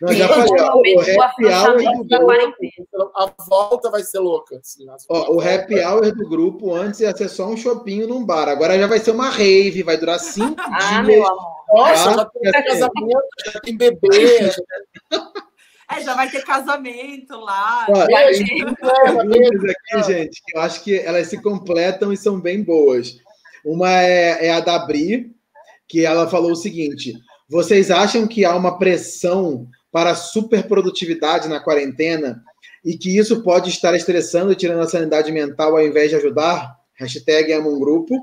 Não, 0.00 0.12
já 0.14 0.28
falei, 0.28 0.62
ó, 0.62 0.76
o 0.76 1.22
happy 1.22 1.46
hour 1.46 2.06
do 2.06 2.18
grupo, 2.18 3.12
a 3.14 3.30
volta 3.46 3.90
vai 3.90 4.02
ser 4.02 4.18
louca. 4.18 4.56
Assim, 4.58 4.86
ó, 5.10 5.34
o 5.34 5.40
happy 5.40 5.78
hour 5.78 6.14
do 6.14 6.26
grupo 6.26 6.74
antes 6.74 7.00
ia 7.00 7.14
ser 7.14 7.28
só 7.28 7.46
um 7.46 7.56
shopping 7.56 8.06
num 8.06 8.24
bar. 8.24 8.48
Agora 8.48 8.78
já 8.78 8.86
vai 8.86 8.98
ser 8.98 9.10
uma 9.10 9.28
rave, 9.28 9.82
vai 9.82 9.98
durar 9.98 10.18
cinco 10.18 10.56
ah, 10.58 11.02
dias. 11.02 11.06
Meu 11.06 11.26
amor. 11.26 11.60
Nossa, 11.74 12.14
já 12.14 12.24
tem 12.24 12.52
casamento, 12.64 13.28
já 13.44 13.60
tem 13.60 13.76
bebê. 13.76 14.50
É, 15.90 16.02
já 16.02 16.14
vai 16.14 16.30
ter 16.30 16.44
casamento 16.44 17.36
lá. 17.40 17.86
Tem 17.86 19.50
duas 19.50 19.64
aqui, 19.64 20.12
gente, 20.12 20.42
que 20.46 20.56
eu 20.56 20.60
acho 20.60 20.84
que 20.84 20.96
elas 20.98 21.26
se 21.26 21.42
completam 21.42 22.12
e 22.12 22.16
são 22.16 22.40
bem 22.40 22.62
boas. 22.62 23.16
Uma 23.64 23.90
é, 24.00 24.46
é 24.46 24.52
a 24.52 24.60
da 24.60 24.78
Bri, 24.78 25.32
que 25.88 26.04
ela 26.04 26.28
falou 26.28 26.52
o 26.52 26.56
seguinte: 26.56 27.14
vocês 27.48 27.90
acham 27.90 28.26
que 28.26 28.44
há 28.44 28.54
uma 28.54 28.78
pressão 28.78 29.66
para 29.90 30.14
superprodutividade 30.14 31.48
na 31.48 31.58
quarentena 31.58 32.42
e 32.84 32.96
que 32.96 33.18
isso 33.18 33.42
pode 33.42 33.70
estar 33.70 33.94
estressando 33.94 34.52
e 34.52 34.56
tirando 34.56 34.80
a 34.80 34.88
sanidade 34.88 35.32
mental 35.32 35.76
ao 35.76 35.84
invés 35.84 36.10
de 36.10 36.16
ajudar? 36.16 36.78
Hashtag 36.94 37.52
amo 37.52 37.74
um 37.74 37.80
grupo. 37.80 38.14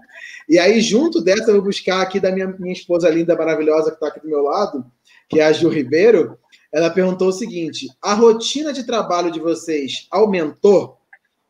E 0.47 0.57
aí, 0.57 0.79
junto 0.79 1.21
dessa, 1.21 1.49
eu 1.49 1.55
vou 1.55 1.65
buscar 1.65 2.01
aqui 2.01 2.19
da 2.19 2.31
minha, 2.31 2.47
minha 2.47 2.73
esposa 2.73 3.09
linda, 3.09 3.35
maravilhosa, 3.35 3.89
que 3.89 3.95
está 3.95 4.07
aqui 4.07 4.21
do 4.21 4.29
meu 4.29 4.41
lado, 4.43 4.85
que 5.27 5.39
é 5.39 5.45
a 5.45 5.51
Gil 5.51 5.69
Ribeiro. 5.69 6.37
Ela 6.77 6.91
perguntou 6.91 7.29
o 7.29 7.33
seguinte: 7.33 7.87
a 7.99 8.13
rotina 8.13 8.71
de 8.71 8.83
trabalho 8.83 9.31
de 9.31 9.39
vocês 9.39 10.05
aumentou? 10.11 10.99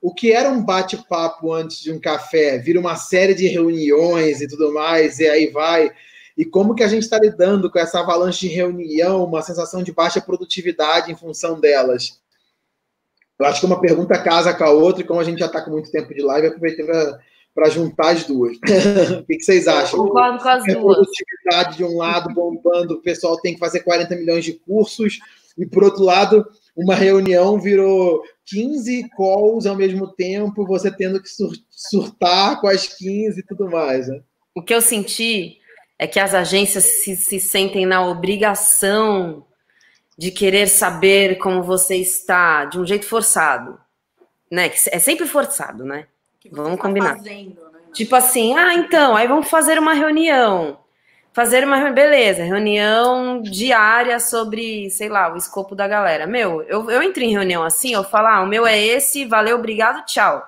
O 0.02 0.14
que 0.14 0.32
era 0.32 0.50
um 0.50 0.64
bate-papo 0.64 1.52
antes 1.52 1.82
de 1.82 1.92
um 1.92 2.00
café 2.00 2.58
vira 2.60 2.80
uma 2.80 2.96
série 2.96 3.36
de 3.36 3.46
reuniões 3.46 4.40
e 4.40 4.48
tudo 4.48 4.74
mais, 4.74 5.20
e 5.20 5.28
aí 5.28 5.48
vai. 5.48 5.92
E 6.38 6.46
como 6.46 6.74
que 6.74 6.82
a 6.82 6.88
gente 6.88 7.04
está 7.04 7.20
lidando 7.20 7.70
com 7.70 7.78
essa 7.78 8.00
avalanche 8.00 8.48
de 8.48 8.56
reunião, 8.56 9.26
uma 9.26 9.42
sensação 9.42 9.84
de 9.84 9.92
baixa 9.92 10.22
produtividade 10.22 11.12
em 11.12 11.16
função 11.18 11.60
delas? 11.60 12.22
Eu 13.38 13.48
acho 13.48 13.60
que 13.60 13.66
uma 13.66 13.82
pergunta 13.82 14.18
casa 14.24 14.54
com 14.54 14.64
a 14.64 14.72
outra, 14.72 15.04
e 15.04 15.06
como 15.06 15.20
a 15.20 15.26
gente 15.26 15.40
já 15.40 15.48
está 15.48 15.60
com 15.60 15.72
muito 15.72 15.92
tempo 15.92 16.14
de 16.14 16.22
live, 16.22 16.48
aproveitei 16.48 16.86
para 16.86 17.20
juntar 17.70 18.10
as 18.12 18.24
duas. 18.24 18.58
o 19.20 19.26
que, 19.26 19.38
que, 19.38 19.44
vocês 19.44 19.68
acham? 19.68 20.00
Eu 20.00 20.06
concordo 20.06 20.42
com 20.42 20.50
as 20.50 20.64
duas. 20.64 20.96
produtividade 20.98 21.78
de 21.78 21.84
um 21.84 21.98
lado 21.98 22.34
bombando, 22.34 22.96
o 22.96 23.02
pessoal 23.02 23.40
tem 23.42 23.54
que 23.54 23.60
fazer 23.60 23.82
40 23.82 24.16
milhões 24.16 24.46
de 24.46 24.54
cursos, 24.54 25.20
e 25.58 25.66
por 25.66 25.84
outro 25.84 26.04
lado, 26.04 26.46
uma 26.76 26.94
reunião 26.94 27.60
virou 27.60 28.22
15 28.46 29.10
calls 29.18 29.66
ao 29.66 29.76
mesmo 29.76 30.08
tempo, 30.08 30.66
você 30.66 30.92
tendo 30.92 31.22
que 31.22 31.30
surtar 31.70 32.62
com 32.62 32.68
as 32.68 32.88
15 32.88 33.40
e 33.40 33.44
tudo 33.44 33.70
mais. 33.70 34.08
Né? 34.08 34.22
O 34.56 34.62
que 34.62 34.74
eu 34.74 34.82
senti 34.82 35.58
é 35.98 36.06
que 36.06 36.20
as 36.20 36.36
agências 36.36 36.84
se, 36.84 37.16
se 37.16 37.40
sentem 37.40 37.86
na 37.86 38.06
obrigação 38.06 39.46
de 40.18 40.32
querer 40.32 40.68
saber 40.68 41.38
como 41.38 41.64
você 41.64 41.96
está 41.96 42.66
de 42.66 42.80
um 42.80 42.86
jeito 42.86 43.06
forçado, 43.06 43.80
né? 44.52 44.72
É 44.92 45.00
sempre 45.00 45.28
forçado, 45.28 45.84
né? 45.84 46.08
Vamos 46.52 46.78
tá 46.78 46.84
combinar. 46.84 47.18
Fazendo, 47.18 47.62
né? 47.72 47.80
Tipo 47.94 48.16
assim, 48.16 48.58
ah, 48.58 48.74
então, 48.74 49.16
aí 49.16 49.28
vamos 49.28 49.50
fazer 49.50 49.80
uma 49.80 49.94
reunião. 49.94 50.80
Fazer 51.34 51.64
uma 51.64 51.92
beleza, 51.92 52.44
reunião 52.44 53.42
diária 53.44 54.20
sobre, 54.20 54.90
sei 54.90 55.08
lá, 55.08 55.32
o 55.32 55.38
escopo 55.38 55.76
da 55.76 55.88
galera. 55.88 56.26
Meu, 56.26 56.64
eu, 56.64 56.90
eu 56.90 57.04
entro 57.04 57.24
em 57.24 57.32
reunião 57.32 57.64
assim, 57.64 57.94
eu 57.94 58.04
falo, 58.04 58.28
ah, 58.28 58.42
o 58.42 58.48
meu 58.48 58.66
é 58.66 58.78
esse, 58.78 59.26
valeu, 59.26 59.58
obrigado, 59.58 60.04
tchau. 60.06 60.44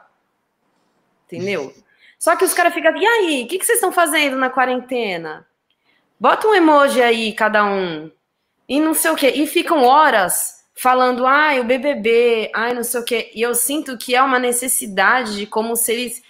Entendeu? 1.27 1.71
Só 2.17 2.35
que 2.35 2.43
os 2.43 2.53
caras 2.53 2.73
ficam, 2.73 2.95
e 2.97 3.05
aí, 3.05 3.43
o 3.43 3.47
que, 3.47 3.59
que 3.59 3.65
vocês 3.65 3.77
estão 3.77 3.91
fazendo 3.91 4.35
na 4.35 4.49
quarentena? 4.49 5.45
Bota 6.19 6.47
um 6.47 6.55
emoji 6.55 7.01
aí, 7.01 7.33
cada 7.33 7.63
um. 7.63 8.11
E 8.67 8.79
não 8.79 8.93
sei 8.93 9.11
o 9.11 9.15
quê. 9.15 9.29
E 9.29 9.47
ficam 9.47 9.83
horas 9.83 10.58
falando, 10.81 11.25
ai, 11.25 11.59
o 11.59 11.65
BBB, 11.65 12.51
ai, 12.55 12.73
não 12.73 12.83
sei 12.83 13.01
o 13.01 13.03
quê. 13.03 13.29
E 13.35 13.41
eu 13.41 13.53
sinto 13.53 13.97
que 13.97 14.15
é 14.15 14.21
uma 14.21 14.39
necessidade 14.39 15.35
de 15.35 15.45
como 15.45 15.75
se 15.75 15.91
eles 15.91 16.23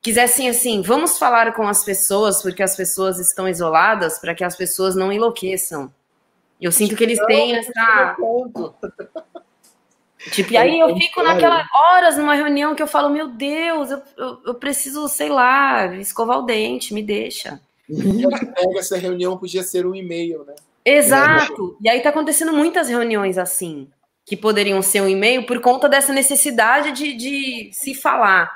quisessem 0.00 0.48
assim, 0.48 0.82
vamos 0.82 1.18
falar 1.18 1.54
com 1.54 1.68
as 1.68 1.84
pessoas 1.84 2.42
porque 2.42 2.64
as 2.64 2.74
pessoas 2.74 3.20
estão 3.20 3.48
isoladas 3.48 4.18
para 4.18 4.34
que 4.34 4.42
as 4.42 4.56
pessoas 4.56 4.96
não 4.96 5.12
enlouqueçam. 5.12 5.92
Eu 6.60 6.72
sinto 6.72 6.96
que 6.96 7.04
eles 7.04 7.24
têm 7.26 7.54
essa 7.54 8.16
Tipo, 10.32 10.52
e 10.52 10.56
aí 10.56 10.78
eu 10.78 10.96
fico 10.96 11.20
naquelas 11.20 11.66
horas 11.74 12.16
numa 12.16 12.34
reunião 12.34 12.76
que 12.76 12.82
eu 12.82 12.86
falo, 12.86 13.08
meu 13.08 13.28
Deus, 13.28 13.90
eu, 13.90 14.02
eu, 14.16 14.38
eu 14.46 14.54
preciso, 14.54 15.08
sei 15.08 15.28
lá, 15.28 15.96
escovar 15.96 16.38
o 16.38 16.42
dente, 16.42 16.94
me 16.94 17.02
deixa. 17.02 17.60
Pega 17.88 18.78
essa 18.78 18.96
reunião 18.96 19.36
podia 19.36 19.64
ser 19.64 19.84
um 19.84 19.94
e-mail, 19.94 20.44
né? 20.44 20.54
Exato. 20.84 21.76
E 21.80 21.88
aí 21.88 22.00
tá 22.00 22.08
acontecendo 22.08 22.52
muitas 22.52 22.88
reuniões 22.88 23.38
assim, 23.38 23.88
que 24.24 24.36
poderiam 24.36 24.82
ser 24.82 25.00
um 25.00 25.08
e-mail 25.08 25.46
por 25.46 25.60
conta 25.60 25.88
dessa 25.88 26.12
necessidade 26.12 26.92
de, 26.92 27.14
de 27.14 27.70
se 27.72 27.94
falar. 27.94 28.50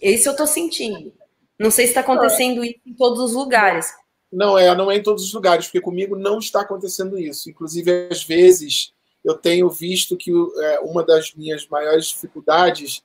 Esse 0.00 0.28
eu 0.28 0.36
tô 0.36 0.46
sentindo. 0.46 1.12
Não 1.58 1.70
sei 1.70 1.86
se 1.86 1.92
está 1.92 2.00
acontecendo 2.00 2.62
isso 2.64 2.80
em 2.86 2.92
todos 2.92 3.18
os 3.20 3.32
lugares. 3.32 3.92
Não 4.30 4.58
é, 4.58 4.74
não 4.74 4.90
é 4.90 4.96
em 4.96 5.02
todos 5.02 5.24
os 5.24 5.32
lugares, 5.32 5.66
porque 5.66 5.80
comigo 5.80 6.16
não 6.16 6.38
está 6.38 6.60
acontecendo 6.60 7.18
isso. 7.18 7.48
Inclusive, 7.48 8.08
às 8.10 8.22
vezes, 8.22 8.92
eu 9.24 9.34
tenho 9.34 9.70
visto 9.70 10.16
que 10.16 10.30
é, 10.30 10.80
uma 10.80 11.02
das 11.02 11.32
minhas 11.34 11.66
maiores 11.66 12.06
dificuldades 12.06 13.02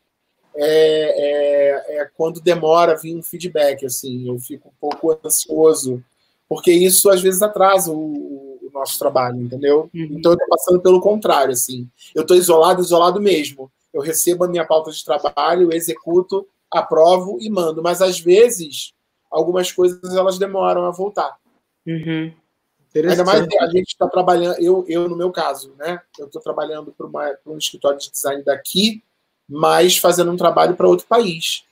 é, 0.54 0.66
é, 0.66 2.02
é, 2.02 2.10
quando 2.16 2.42
demora 2.42 2.98
vir 2.98 3.16
um 3.16 3.24
feedback. 3.24 3.86
Assim, 3.86 4.28
eu 4.28 4.38
fico 4.40 4.70
um 4.70 4.74
pouco 4.80 5.18
ansioso, 5.26 6.04
porque 6.50 6.72
isso 6.72 7.10
às 7.10 7.22
vezes 7.22 7.42
atrasa 7.42 7.92
o, 7.94 8.51
nosso 8.74 8.98
trabalho, 8.98 9.42
entendeu? 9.42 9.90
Uhum. 9.94 10.08
Então, 10.12 10.32
eu 10.32 10.38
estou 10.38 10.50
passando 10.50 10.82
pelo 10.82 11.02
contrário. 11.02 11.54
Assim, 11.54 11.90
eu 12.16 12.22
estou 12.22 12.38
isolado, 12.38 12.82
isolado 12.82 13.22
mesmo. 13.22 13.72
Eu 13.94 14.02
recebo 14.02 14.46
a 14.46 14.48
minha 14.48 14.66
pauta 14.66 14.92
de 14.92 15.04
trabalho, 15.04 15.74
executo, 15.74 16.48
aprovo 16.72 17.38
e 17.42 17.50
mando. 17.50 17.82
Mas 17.82 18.02
às 18.02 18.20
vezes 18.20 18.94
algumas 19.30 19.72
coisas 19.72 20.16
elas 20.16 20.38
demoram 20.38 20.86
a 20.86 20.92
voltar. 20.92 21.38
Uhum. 21.88 22.34
Ainda 22.94 23.24
mais 23.24 23.48
a 23.60 23.68
gente 23.68 23.88
está 23.88 24.08
trabalhando, 24.08 24.60
eu, 24.60 24.84
eu 24.88 25.08
no 25.08 25.16
meu 25.16 25.32
caso, 25.32 25.74
né? 25.78 26.02
Eu 26.20 26.26
estou 26.26 26.42
trabalhando 26.42 26.92
para 26.92 27.08
um 27.48 27.58
escritório 27.58 27.98
de 27.98 28.12
design 28.12 28.44
daqui, 28.44 29.02
mas 29.48 29.98
fazendo 29.98 30.30
um 30.30 30.36
trabalho 30.36 30.76
para 30.76 30.90
outro 30.90 31.08
país. 31.08 31.64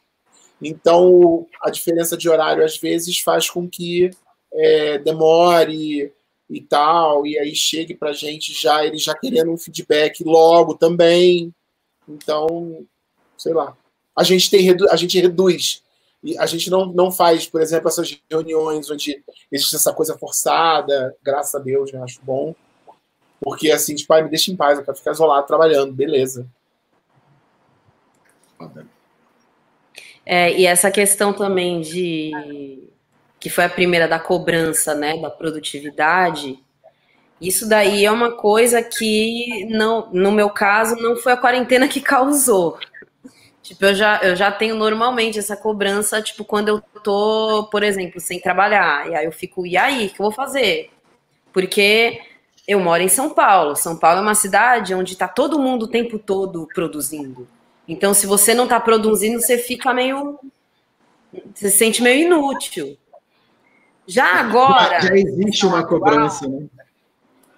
Então, 0.61 1.45
a 1.61 1.69
diferença 1.69 2.15
de 2.15 2.30
horário 2.30 2.63
às 2.63 2.77
vezes 2.77 3.19
faz 3.19 3.49
com 3.49 3.69
que 3.69 4.11
é, 4.53 4.97
demore 4.99 6.13
e 6.49 6.61
tal, 6.61 7.27
e 7.27 7.38
aí 7.38 7.53
chegue 7.53 7.93
para 7.93 8.09
a 8.09 8.13
gente 8.13 8.53
já 8.53 8.84
ele 8.84 8.97
já 8.97 9.13
querendo 9.13 9.51
um 9.51 9.57
feedback 9.57 10.23
logo 10.23 10.73
também. 10.73 11.53
Então, 12.07 12.85
sei 13.38 13.53
lá. 13.53 13.77
A 14.15 14.23
gente 14.23 14.49
tem 14.49 14.67
a 14.89 14.95
gente 14.95 15.19
reduz 15.19 15.84
e 16.23 16.38
a 16.38 16.45
gente 16.45 16.69
não, 16.69 16.88
não 16.88 17.11
faz, 17.11 17.47
por 17.47 17.61
exemplo, 17.61 17.88
essas 17.88 18.19
reuniões 18.30 18.89
onde 18.89 19.23
existe 19.51 19.76
essa 19.76 19.93
coisa 19.93 20.17
forçada, 20.17 21.15
graças 21.23 21.55
a 21.55 21.59
Deus, 21.59 21.91
né? 21.91 22.01
Acho 22.01 22.19
bom. 22.23 22.53
Porque 23.39 23.71
assim, 23.71 23.95
tipo, 23.95 24.11
ah, 24.13 24.21
me 24.21 24.30
deixa 24.30 24.51
em 24.51 24.55
paz, 24.55 24.77
eu 24.77 24.84
quero 24.84 24.97
ficar 24.97 25.11
isolado 25.11 25.47
trabalhando, 25.47 25.93
beleza. 25.93 26.45
É, 30.26 30.51
e 30.59 30.65
essa 30.65 30.91
questão 30.91 31.31
também 31.31 31.80
de 31.80 32.88
que 33.39 33.49
foi 33.49 33.65
a 33.65 33.69
primeira 33.69 34.07
da 34.07 34.19
cobrança, 34.19 34.93
né, 34.93 35.17
da 35.17 35.29
produtividade. 35.29 36.59
Isso 37.39 37.67
daí 37.67 38.05
é 38.05 38.11
uma 38.11 38.31
coisa 38.31 38.83
que 38.83 39.65
não, 39.69 40.09
no 40.11 40.31
meu 40.31 40.49
caso, 40.49 40.95
não 40.97 41.15
foi 41.15 41.31
a 41.31 41.37
quarentena 41.37 41.87
que 41.87 42.01
causou. 42.01 42.77
Tipo, 43.61 43.85
eu 43.85 43.95
já, 43.95 44.19
eu 44.23 44.35
já 44.35 44.51
tenho 44.51 44.75
normalmente 44.75 45.37
essa 45.37 45.55
cobrança, 45.55 46.21
tipo, 46.21 46.43
quando 46.43 46.69
eu 46.69 46.81
tô, 47.03 47.67
por 47.71 47.83
exemplo, 47.83 48.19
sem 48.19 48.39
trabalhar. 48.39 49.09
E 49.09 49.15
aí 49.15 49.25
eu 49.25 49.31
fico, 49.31 49.65
e 49.65 49.77
aí, 49.77 50.07
o 50.07 50.09
que 50.09 50.19
eu 50.19 50.25
vou 50.25 50.31
fazer? 50.31 50.89
Porque 51.53 52.19
eu 52.67 52.79
moro 52.79 53.01
em 53.01 53.07
São 53.07 53.29
Paulo. 53.29 53.75
São 53.75 53.95
Paulo 53.95 54.19
é 54.19 54.21
uma 54.21 54.35
cidade 54.35 54.93
onde 54.93 55.15
tá 55.15 55.27
todo 55.27 55.59
mundo 55.59 55.83
o 55.83 55.87
tempo 55.87 56.19
todo 56.19 56.67
produzindo. 56.73 57.47
Então, 57.87 58.13
se 58.13 58.27
você 58.27 58.53
não 58.53 58.67
tá 58.67 58.79
produzindo, 58.79 59.39
você 59.39 59.57
fica 59.57 59.93
meio. 59.93 60.39
Você 61.53 61.69
se 61.69 61.77
sente 61.77 62.01
meio 62.01 62.25
inútil. 62.25 62.97
Já 64.10 64.40
agora. 64.40 65.02
Já 65.02 65.15
existe 65.15 65.65
uma 65.68 65.86
cobrança, 65.86 66.48
né? 66.48 66.68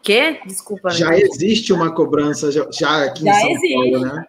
Quê? 0.03 0.41
Desculpa. 0.45 0.89
Já 0.89 1.17
existe 1.17 1.71
uma 1.71 1.93
cobrança 1.93 2.51
já, 2.51 2.69
já 2.71 3.05
aqui 3.05 3.23
já 3.23 3.31
em 3.31 3.39
São 3.39 3.49
existe. 3.51 3.73
Paulo, 3.73 3.99
né? 3.99 4.25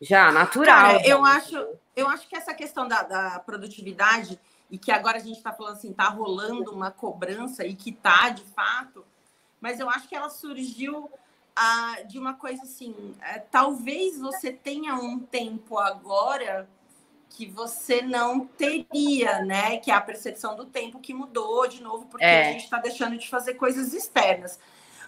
Já, 0.00 0.30
natural. 0.32 0.66
Cara, 0.66 1.06
eu 1.06 1.24
acho, 1.24 1.66
eu 1.96 2.08
acho 2.08 2.28
que 2.28 2.36
essa 2.36 2.52
questão 2.52 2.86
da, 2.86 3.02
da 3.02 3.38
produtividade 3.38 4.38
e 4.70 4.76
que 4.76 4.90
agora 4.90 5.16
a 5.16 5.20
gente 5.20 5.36
está 5.36 5.52
falando 5.52 5.74
assim, 5.74 5.92
tá 5.92 6.08
rolando 6.08 6.72
uma 6.72 6.90
cobrança 6.90 7.64
e 7.64 7.74
que 7.74 7.92
tá 7.92 8.28
de 8.28 8.42
fato, 8.42 9.04
mas 9.60 9.80
eu 9.80 9.88
acho 9.88 10.08
que 10.08 10.14
ela 10.14 10.28
surgiu 10.28 11.10
ah, 11.54 11.96
de 12.06 12.18
uma 12.18 12.34
coisa 12.34 12.62
assim, 12.62 13.14
é, 13.22 13.38
talvez 13.38 14.18
você 14.18 14.52
tenha 14.52 14.94
um 14.94 15.18
tempo 15.18 15.78
agora 15.78 16.68
que 17.32 17.46
você 17.46 18.02
não 18.02 18.46
teria, 18.46 19.42
né? 19.44 19.78
Que 19.78 19.90
é 19.90 19.94
a 19.94 20.00
percepção 20.00 20.54
do 20.54 20.66
tempo 20.66 21.00
que 21.00 21.14
mudou 21.14 21.66
de 21.66 21.82
novo, 21.82 22.06
porque 22.06 22.24
é. 22.24 22.40
a 22.40 22.52
gente 22.52 22.64
está 22.64 22.78
deixando 22.78 23.16
de 23.16 23.28
fazer 23.28 23.54
coisas 23.54 23.92
externas. 23.94 24.58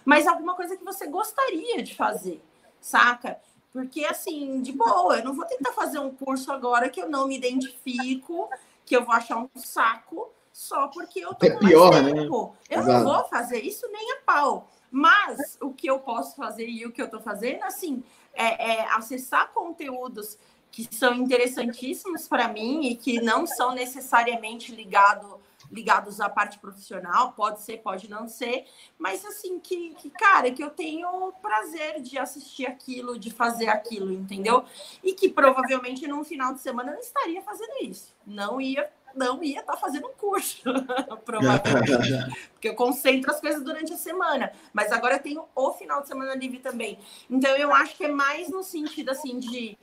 Mas 0.03 0.27
alguma 0.27 0.55
coisa 0.55 0.75
que 0.75 0.83
você 0.83 1.07
gostaria 1.07 1.81
de 1.83 1.95
fazer, 1.95 2.41
saca? 2.81 3.39
Porque, 3.71 4.05
assim, 4.05 4.61
de 4.61 4.71
boa, 4.71 5.17
eu 5.17 5.25
não 5.25 5.33
vou 5.33 5.45
tentar 5.45 5.71
fazer 5.73 5.99
um 5.99 6.09
curso 6.09 6.51
agora 6.51 6.89
que 6.89 7.01
eu 7.01 7.09
não 7.09 7.27
me 7.27 7.37
identifico, 7.37 8.49
que 8.85 8.95
eu 8.95 9.03
vou 9.03 9.13
achar 9.13 9.37
um 9.37 9.49
saco, 9.55 10.31
só 10.51 10.87
porque 10.87 11.19
eu 11.19 11.33
tô 11.33 11.45
é 11.45 11.57
pior, 11.57 12.01
né? 12.01 12.13
tempo. 12.13 12.55
Eu 12.69 12.79
Exato. 12.79 13.03
não 13.03 13.13
vou 13.13 13.25
fazer 13.25 13.61
isso 13.61 13.87
nem 13.91 14.13
a 14.13 14.17
pau. 14.25 14.69
Mas 14.89 15.57
o 15.61 15.73
que 15.73 15.87
eu 15.87 15.99
posso 15.99 16.35
fazer 16.37 16.67
e 16.67 16.85
o 16.85 16.91
que 16.91 17.01
eu 17.01 17.09
tô 17.09 17.19
fazendo, 17.19 17.63
assim, 17.63 18.03
é, 18.33 18.77
é 18.77 18.87
acessar 18.91 19.51
conteúdos 19.51 20.37
que 20.75 20.93
são 20.93 21.13
interessantíssimos 21.13 22.27
para 22.27 22.49
mim 22.49 22.87
e 22.87 22.97
que 22.97 23.21
não 23.21 23.47
são 23.47 23.73
necessariamente 23.73 24.75
ligados 24.75 25.39
ligados 25.71 26.21
à 26.21 26.29
parte 26.29 26.59
profissional, 26.59 27.31
pode 27.31 27.61
ser, 27.63 27.77
pode 27.77 28.07
não 28.07 28.27
ser, 28.27 28.65
mas 28.99 29.25
assim, 29.25 29.59
que, 29.59 29.95
que, 29.95 30.11
cara, 30.11 30.51
que 30.51 30.63
eu 30.63 30.69
tenho 30.69 31.33
prazer 31.41 32.01
de 32.01 32.19
assistir 32.19 32.67
aquilo, 32.67 33.17
de 33.17 33.31
fazer 33.31 33.67
aquilo, 33.67 34.13
entendeu? 34.13 34.63
E 35.03 35.13
que 35.13 35.27
provavelmente 35.27 36.07
num 36.07 36.23
final 36.23 36.53
de 36.53 36.61
semana 36.61 36.91
eu 36.91 36.93
não 36.93 37.01
estaria 37.01 37.41
fazendo 37.41 37.73
isso. 37.81 38.13
Não 38.27 38.61
ia 38.61 38.87
não 39.15 39.43
ia 39.43 39.61
estar 39.61 39.73
tá 39.73 39.79
fazendo 39.79 40.07
um 40.07 40.13
curso, 40.13 40.61
provavelmente. 41.25 42.45
Porque 42.53 42.69
eu 42.69 42.75
concentro 42.75 43.31
as 43.31 43.39
coisas 43.39 43.63
durante 43.63 43.93
a 43.93 43.97
semana. 43.97 44.51
Mas 44.73 44.91
agora 44.91 45.15
eu 45.15 45.19
tenho 45.19 45.45
o 45.55 45.71
final 45.73 46.01
de 46.01 46.07
semana 46.07 46.35
livre 46.35 46.59
também. 46.59 46.99
Então 47.29 47.55
eu 47.55 47.73
acho 47.73 47.95
que 47.95 48.05
é 48.05 48.11
mais 48.11 48.49
no 48.49 48.63
sentido 48.63 49.11
assim 49.11 49.39
de, 49.39 49.77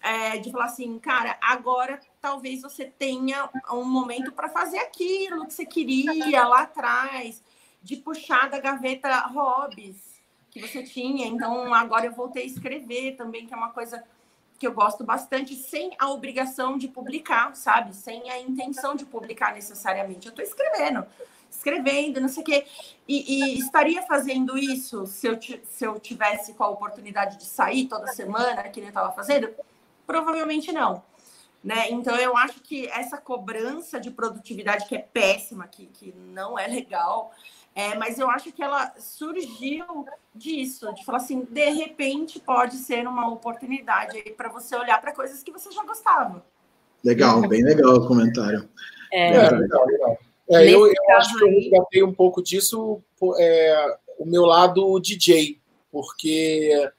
é, 0.00 0.38
de 0.38 0.50
falar 0.50 0.66
assim, 0.66 0.98
cara, 0.98 1.36
agora 1.40 2.00
talvez 2.20 2.62
você 2.62 2.86
tenha 2.86 3.48
um 3.72 3.84
momento 3.84 4.32
para 4.32 4.48
fazer 4.48 4.78
aquilo 4.78 5.46
que 5.46 5.54
você 5.54 5.66
queria 5.66 6.46
lá 6.46 6.62
atrás, 6.62 7.42
de 7.82 7.96
puxar 7.96 8.48
da 8.48 8.58
gaveta 8.58 9.08
hobbies 9.28 10.08
que 10.50 10.60
você 10.60 10.82
tinha. 10.82 11.26
Então 11.26 11.72
agora 11.74 12.06
eu 12.06 12.12
voltei 12.12 12.42
a 12.42 12.46
escrever 12.46 13.16
também, 13.16 13.46
que 13.46 13.54
é 13.54 13.56
uma 13.56 13.70
coisa 13.70 14.02
que 14.58 14.66
eu 14.66 14.72
gosto 14.72 15.04
bastante, 15.04 15.54
sem 15.54 15.92
a 15.98 16.10
obrigação 16.10 16.76
de 16.76 16.88
publicar, 16.88 17.54
sabe? 17.54 17.94
Sem 17.94 18.28
a 18.30 18.40
intenção 18.40 18.96
de 18.96 19.04
publicar 19.04 19.54
necessariamente. 19.54 20.26
Eu 20.26 20.30
estou 20.30 20.44
escrevendo, 20.44 21.06
escrevendo, 21.50 22.20
não 22.20 22.28
sei 22.28 22.42
o 22.42 22.46
quê. 22.46 22.66
E, 23.06 23.54
e, 23.54 23.58
estaria 23.58 24.02
fazendo 24.02 24.58
isso 24.58 25.06
se 25.06 25.28
eu, 25.28 25.38
se 25.40 25.84
eu 25.84 26.00
tivesse 26.00 26.54
com 26.54 26.64
a 26.64 26.68
oportunidade 26.68 27.38
de 27.38 27.44
sair 27.44 27.86
toda 27.86 28.08
semana, 28.08 28.62
que 28.64 28.80
nem 28.80 28.88
eu 28.88 28.90
estava 28.90 29.12
fazendo? 29.12 29.48
Provavelmente 30.04 30.72
não. 30.72 31.02
Né? 31.62 31.90
Então, 31.90 32.16
eu 32.16 32.36
acho 32.36 32.60
que 32.60 32.88
essa 32.88 33.16
cobrança 33.16 34.00
de 34.00 34.10
produtividade, 34.10 34.86
que 34.86 34.96
é 34.96 35.00
péssima, 35.00 35.66
que, 35.68 35.86
que 35.86 36.12
não 36.12 36.58
é 36.58 36.66
legal, 36.66 37.32
é, 37.78 37.94
mas 37.94 38.18
eu 38.18 38.28
acho 38.28 38.50
que 38.50 38.60
ela 38.60 38.92
surgiu 38.98 40.04
disso, 40.34 40.92
de 40.94 41.04
falar 41.04 41.18
assim, 41.18 41.46
de 41.48 41.70
repente 41.70 42.40
pode 42.40 42.74
ser 42.74 43.06
uma 43.06 43.30
oportunidade 43.30 44.20
para 44.36 44.48
você 44.48 44.74
olhar 44.74 45.00
para 45.00 45.14
coisas 45.14 45.44
que 45.44 45.52
você 45.52 45.70
já 45.70 45.84
gostava. 45.84 46.44
Legal, 47.04 47.40
bem 47.42 47.62
legal 47.62 47.94
o 47.94 48.08
comentário. 48.08 48.68
É, 49.12 49.28
é 49.32 49.50
legal, 49.50 49.86
legal. 49.86 50.18
É, 50.50 50.68
eu, 50.68 50.88
eu 50.88 51.16
acho 51.16 51.38
que 51.38 51.44
eu 51.44 51.50
resgatei 51.50 52.02
um 52.02 52.12
pouco 52.12 52.42
disso, 52.42 53.00
é, 53.38 53.96
o 54.18 54.26
meu 54.26 54.44
lado 54.44 54.98
DJ, 54.98 55.60
porque 55.92 56.90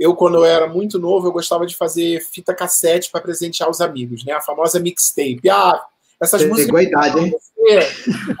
eu, 0.00 0.16
quando 0.16 0.38
eu 0.38 0.46
era 0.46 0.66
muito 0.66 0.98
novo, 0.98 1.26
eu 1.26 1.32
gostava 1.32 1.66
de 1.66 1.76
fazer 1.76 2.22
fita 2.22 2.54
cassete 2.54 3.10
para 3.10 3.20
presentear 3.20 3.68
os 3.68 3.82
amigos, 3.82 4.24
né? 4.24 4.32
A 4.32 4.40
famosa 4.40 4.80
mixtape. 4.80 5.50
Ah, 5.50 5.84
essas 6.18 6.40
Você 6.40 6.48
músicas. 6.48 6.74
Pegou 6.74 6.80
a 6.80 6.82
idade, 6.82 7.18
hein? 7.18 7.36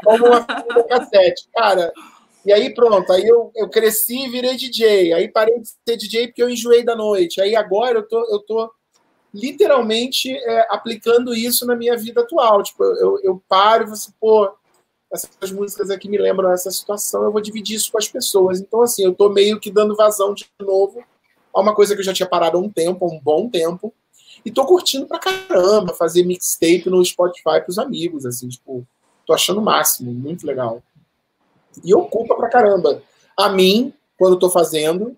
Como 0.04 0.26
uma 0.26 0.40
fita 0.40 0.84
cassete. 0.84 1.48
Cara, 1.54 1.92
e 2.44 2.52
aí 2.52 2.74
pronto, 2.74 3.12
aí 3.12 3.26
eu, 3.26 3.50
eu 3.54 3.68
cresci 3.68 4.26
e 4.26 4.30
virei 4.30 4.56
DJ. 4.56 5.12
Aí 5.12 5.28
parei 5.28 5.58
de 5.60 5.68
ser 5.68 5.96
DJ 5.96 6.28
porque 6.28 6.42
eu 6.42 6.50
enjoei 6.50 6.84
da 6.84 6.94
noite. 6.94 7.40
Aí 7.40 7.56
agora 7.56 7.98
eu 7.98 8.08
tô, 8.08 8.20
eu 8.30 8.38
tô 8.40 8.70
literalmente 9.34 10.32
é, 10.32 10.66
aplicando 10.70 11.34
isso 11.34 11.66
na 11.66 11.74
minha 11.74 11.96
vida 11.96 12.20
atual. 12.20 12.62
Tipo, 12.62 12.84
eu, 12.84 13.20
eu 13.22 13.42
paro 13.48 13.84
e 13.84 13.86
você, 13.88 14.08
assim, 14.08 14.14
pô, 14.20 14.50
essas 15.12 15.52
músicas 15.52 15.90
aqui 15.90 16.08
me 16.08 16.18
lembram 16.18 16.52
essa 16.52 16.70
situação, 16.70 17.22
eu 17.24 17.32
vou 17.32 17.40
dividir 17.40 17.76
isso 17.76 17.90
com 17.92 17.98
as 17.98 18.08
pessoas. 18.08 18.60
Então, 18.60 18.82
assim, 18.82 19.04
eu 19.04 19.14
tô 19.14 19.28
meio 19.28 19.60
que 19.60 19.70
dando 19.70 19.96
vazão 19.96 20.34
de 20.34 20.46
novo 20.60 21.02
a 21.54 21.60
uma 21.60 21.74
coisa 21.74 21.94
que 21.94 22.00
eu 22.00 22.04
já 22.04 22.12
tinha 22.12 22.28
parado 22.28 22.58
há 22.58 22.60
um 22.60 22.70
tempo, 22.70 23.04
há 23.04 23.08
um 23.08 23.18
bom 23.18 23.48
tempo, 23.48 23.92
e 24.44 24.50
tô 24.50 24.66
curtindo 24.66 25.06
pra 25.06 25.18
caramba 25.18 25.94
fazer 25.94 26.22
mixtape 26.22 26.90
no 26.90 27.04
Spotify 27.04 27.62
pros 27.64 27.78
amigos, 27.78 28.26
assim, 28.26 28.48
tipo, 28.48 28.86
tô 29.26 29.32
achando 29.32 29.60
o 29.60 29.64
máximo, 29.64 30.12
muito 30.12 30.46
legal. 30.46 30.82
E 31.84 31.94
ocupa 31.94 32.34
pra 32.34 32.48
caramba. 32.48 33.02
A 33.36 33.48
mim, 33.48 33.92
quando 34.18 34.38
tô 34.38 34.48
fazendo, 34.48 35.16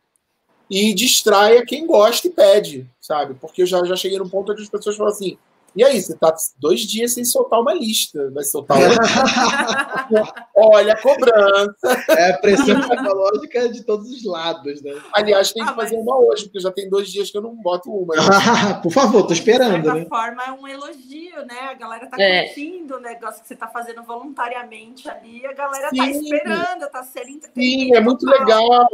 e 0.70 0.92
distrai 0.92 1.58
a 1.58 1.64
quem 1.64 1.86
gosta 1.86 2.26
e 2.26 2.30
pede, 2.30 2.88
sabe? 3.00 3.34
Porque 3.34 3.62
eu 3.62 3.66
já, 3.66 3.84
já 3.84 3.96
cheguei 3.96 4.18
num 4.18 4.28
ponto 4.28 4.52
onde 4.52 4.62
as 4.62 4.68
pessoas 4.68 4.96
falam 4.96 5.12
assim, 5.12 5.38
E 5.76 5.84
aí, 5.84 6.00
você 6.00 6.16
tá 6.16 6.34
dois 6.58 6.80
dias 6.80 7.14
sem 7.14 7.24
soltar 7.24 7.60
uma 7.60 7.72
lista. 7.74 8.30
Vai 8.32 8.44
soltar 8.44 8.78
outra. 8.78 9.04
Olha 10.56 10.94
a 10.94 11.00
cobrança. 11.00 12.04
É 12.08 12.30
a 12.32 12.38
pressão 12.38 12.80
psicológica 12.80 13.68
de 13.68 13.84
todos 13.84 14.10
os 14.10 14.24
lados, 14.24 14.82
né? 14.82 14.92
Aliás, 15.12 15.52
tem 15.52 15.64
que 15.64 15.70
ah, 15.70 15.74
fazer 15.74 15.96
mas... 15.96 16.04
uma 16.04 16.18
hoje, 16.18 16.44
porque 16.44 16.60
já 16.60 16.72
tem 16.72 16.88
dois 16.88 17.08
dias 17.08 17.30
que 17.30 17.36
eu 17.36 17.42
não 17.42 17.54
boto 17.54 17.90
uma. 17.90 18.16
Né? 18.16 18.22
Por 18.82 18.92
favor, 18.92 19.26
tô 19.26 19.32
esperando. 19.32 19.78
De 19.78 19.84
certa 19.84 19.94
né? 19.94 20.06
forma, 20.06 20.42
é 20.42 20.52
um 20.52 20.66
elogio, 20.66 21.46
né? 21.46 21.60
A 21.70 21.74
galera 21.74 22.06
tá 22.06 22.16
é. 22.20 22.46
curtindo 22.46 22.96
o 22.96 23.00
negócio 23.00 23.42
que 23.42 23.48
você 23.48 23.56
tá 23.56 23.68
fazendo 23.68 24.02
voluntariamente 24.02 25.08
ali. 25.08 25.46
A 25.46 25.52
galera 25.52 25.90
tá 25.90 25.90
Sim. 25.90 25.98
tá 25.98 26.10
esperando, 26.10 26.90
tá 26.90 27.02
sendo 27.02 27.28
entretenida. 27.30 27.52
Sim, 27.54 27.94
é 27.94 28.00
muito 28.00 28.26
legal. 28.26 28.88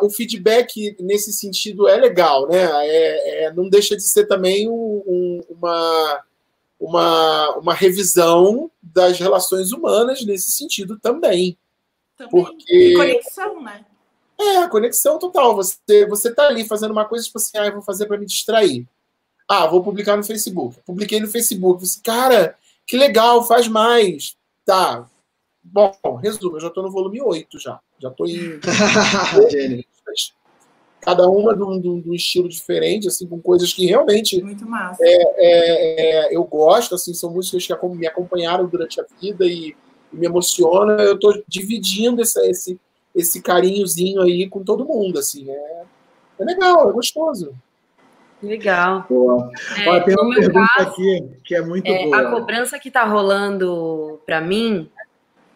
O 0.00 0.08
feedback 0.08 0.96
nesse 1.00 1.32
sentido 1.32 1.88
é 1.88 1.96
legal, 1.96 2.48
né? 2.48 2.64
É, 2.86 3.44
é 3.44 3.52
não 3.52 3.68
deixa 3.68 3.96
de 3.96 4.02
ser 4.02 4.26
também 4.26 4.68
um, 4.68 5.02
um, 5.06 5.40
uma 5.50 5.95
uma, 6.78 7.56
uma 7.56 7.74
revisão 7.74 8.70
das 8.82 9.18
relações 9.18 9.72
humanas 9.72 10.24
nesse 10.24 10.52
sentido 10.52 10.98
também. 10.98 11.56
também. 12.16 12.30
Porque... 12.30 12.74
E 12.74 12.94
conexão, 12.94 13.62
né? 13.62 13.84
É, 14.38 14.68
conexão 14.68 15.18
total. 15.18 15.56
Você, 15.56 16.06
você 16.06 16.34
tá 16.34 16.46
ali 16.46 16.66
fazendo 16.66 16.90
uma 16.90 17.04
coisa, 17.06 17.24
tipo 17.24 17.38
assim, 17.38 17.56
ah, 17.58 17.66
eu 17.66 17.72
vou 17.72 17.82
fazer 17.82 18.06
para 18.06 18.18
me 18.18 18.26
distrair. 18.26 18.86
Ah, 19.48 19.66
vou 19.66 19.82
publicar 19.82 20.16
no 20.16 20.24
Facebook. 20.24 20.78
Publiquei 20.84 21.20
no 21.20 21.28
Facebook. 21.28 21.86
Você, 21.86 22.00
cara, 22.02 22.56
que 22.86 22.96
legal, 22.96 23.46
faz 23.46 23.68
mais. 23.68 24.36
Tá. 24.64 25.08
Bom, 25.62 25.92
resumo, 26.22 26.56
eu 26.56 26.60
já 26.60 26.70
tô 26.70 26.82
no 26.82 26.90
volume 26.90 27.20
8 27.22 27.58
já. 27.58 27.80
Já 27.98 28.10
tô 28.10 28.26
em. 28.26 28.60
cada 31.06 31.28
uma 31.28 31.54
de 31.54 31.62
um, 31.62 31.80
de 31.80 32.10
um, 32.10 32.14
estilo 32.14 32.48
diferente, 32.48 33.06
assim, 33.06 33.28
com 33.28 33.40
coisas 33.40 33.72
que 33.72 33.86
realmente 33.86 34.42
Muito 34.42 34.66
massa. 34.66 35.00
É, 35.00 35.22
é, 35.36 36.26
é, 36.26 36.36
eu 36.36 36.42
gosto, 36.42 36.96
assim, 36.96 37.14
são 37.14 37.30
músicas 37.30 37.64
que 37.64 37.86
me 37.90 38.08
acompanharam 38.08 38.66
durante 38.66 39.00
a 39.00 39.04
vida 39.20 39.46
e, 39.46 39.76
e 40.12 40.16
me 40.16 40.26
emociona. 40.26 40.94
Eu 40.94 41.14
estou 41.14 41.40
dividindo 41.46 42.20
esse, 42.20 42.40
esse, 42.50 42.80
esse 43.14 43.40
carinhozinho 43.40 44.20
aí 44.20 44.48
com 44.48 44.64
todo 44.64 44.84
mundo, 44.84 45.20
assim, 45.20 45.48
é, 45.48 45.82
é 46.40 46.44
legal, 46.44 46.90
é 46.90 46.92
gostoso. 46.92 47.54
Legal. 48.42 49.06
Boa. 49.08 49.48
É, 49.78 49.88
Ó, 49.88 50.00
tem 50.00 50.14
uma 50.20 50.34
pergunta 50.34 50.66
caso, 50.76 50.90
aqui 50.90 51.24
que 51.44 51.54
é 51.54 51.62
muito 51.62 51.86
é, 51.86 52.02
boa. 52.02 52.18
A 52.18 52.30
cobrança 52.32 52.80
que 52.80 52.88
está 52.88 53.04
rolando 53.04 54.20
para 54.26 54.40
mim 54.40 54.90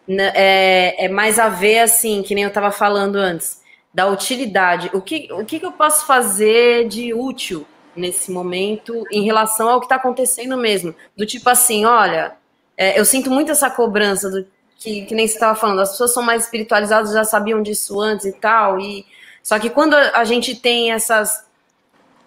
né, 0.07 0.31
é, 0.33 1.05
é 1.05 1.09
mais 1.09 1.37
a 1.37 1.49
ver, 1.49 1.79
assim, 1.79 2.23
que 2.23 2.33
nem 2.33 2.45
eu 2.45 2.47
estava 2.47 2.71
falando 2.71 3.17
antes 3.17 3.60
da 3.93 4.07
utilidade. 4.07 4.89
O 4.93 5.01
que, 5.01 5.27
o 5.31 5.45
que, 5.45 5.63
eu 5.63 5.71
posso 5.71 6.05
fazer 6.05 6.87
de 6.87 7.13
útil 7.13 7.65
nesse 7.95 8.31
momento 8.31 9.05
em 9.11 9.23
relação 9.23 9.69
ao 9.69 9.79
que 9.79 9.85
está 9.85 9.95
acontecendo 9.95 10.57
mesmo? 10.57 10.95
Do 11.15 11.25
tipo 11.25 11.49
assim, 11.49 11.85
olha, 11.85 12.35
é, 12.77 12.99
eu 12.99 13.03
sinto 13.03 13.29
muito 13.29 13.51
essa 13.51 13.69
cobrança 13.69 14.29
do 14.29 14.47
que, 14.77 15.05
que 15.05 15.13
nem 15.13 15.27
você 15.27 15.35
estava 15.35 15.55
falando, 15.55 15.81
as 15.81 15.91
pessoas 15.91 16.13
são 16.13 16.23
mais 16.23 16.45
espiritualizadas, 16.45 17.13
já 17.13 17.23
sabiam 17.23 17.61
disso 17.61 17.99
antes 18.01 18.25
e 18.25 18.33
tal, 18.33 18.79
e 18.79 19.05
só 19.43 19.59
que 19.59 19.69
quando 19.69 19.93
a 19.93 20.23
gente 20.23 20.55
tem 20.55 20.91
essas 20.91 21.45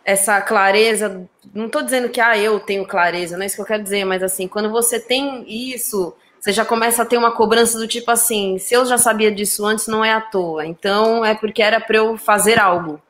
essa 0.04 0.40
clareza, 0.42 1.26
não 1.54 1.66
estou 1.66 1.82
dizendo 1.82 2.10
que 2.10 2.20
ah, 2.20 2.36
eu 2.36 2.60
tenho 2.60 2.86
clareza, 2.86 3.36
não 3.36 3.42
é 3.42 3.46
isso 3.46 3.56
que 3.56 3.62
eu 3.62 3.66
quero 3.66 3.82
dizer, 3.82 4.04
mas 4.04 4.22
assim, 4.22 4.46
quando 4.46 4.70
você 4.70 5.00
tem 5.00 5.44
isso, 5.48 6.14
você 6.44 6.52
já 6.52 6.62
começa 6.62 7.02
a 7.02 7.06
ter 7.06 7.16
uma 7.16 7.32
cobrança 7.32 7.78
do 7.78 7.88
tipo 7.88 8.10
assim: 8.10 8.58
se 8.58 8.74
eu 8.74 8.84
já 8.84 8.98
sabia 8.98 9.32
disso 9.32 9.64
antes, 9.64 9.86
não 9.86 10.04
é 10.04 10.12
à 10.12 10.20
toa. 10.20 10.66
Então 10.66 11.24
é 11.24 11.34
porque 11.34 11.62
era 11.62 11.80
para 11.80 11.96
eu 11.96 12.18
fazer 12.18 12.60
algo. 12.60 13.00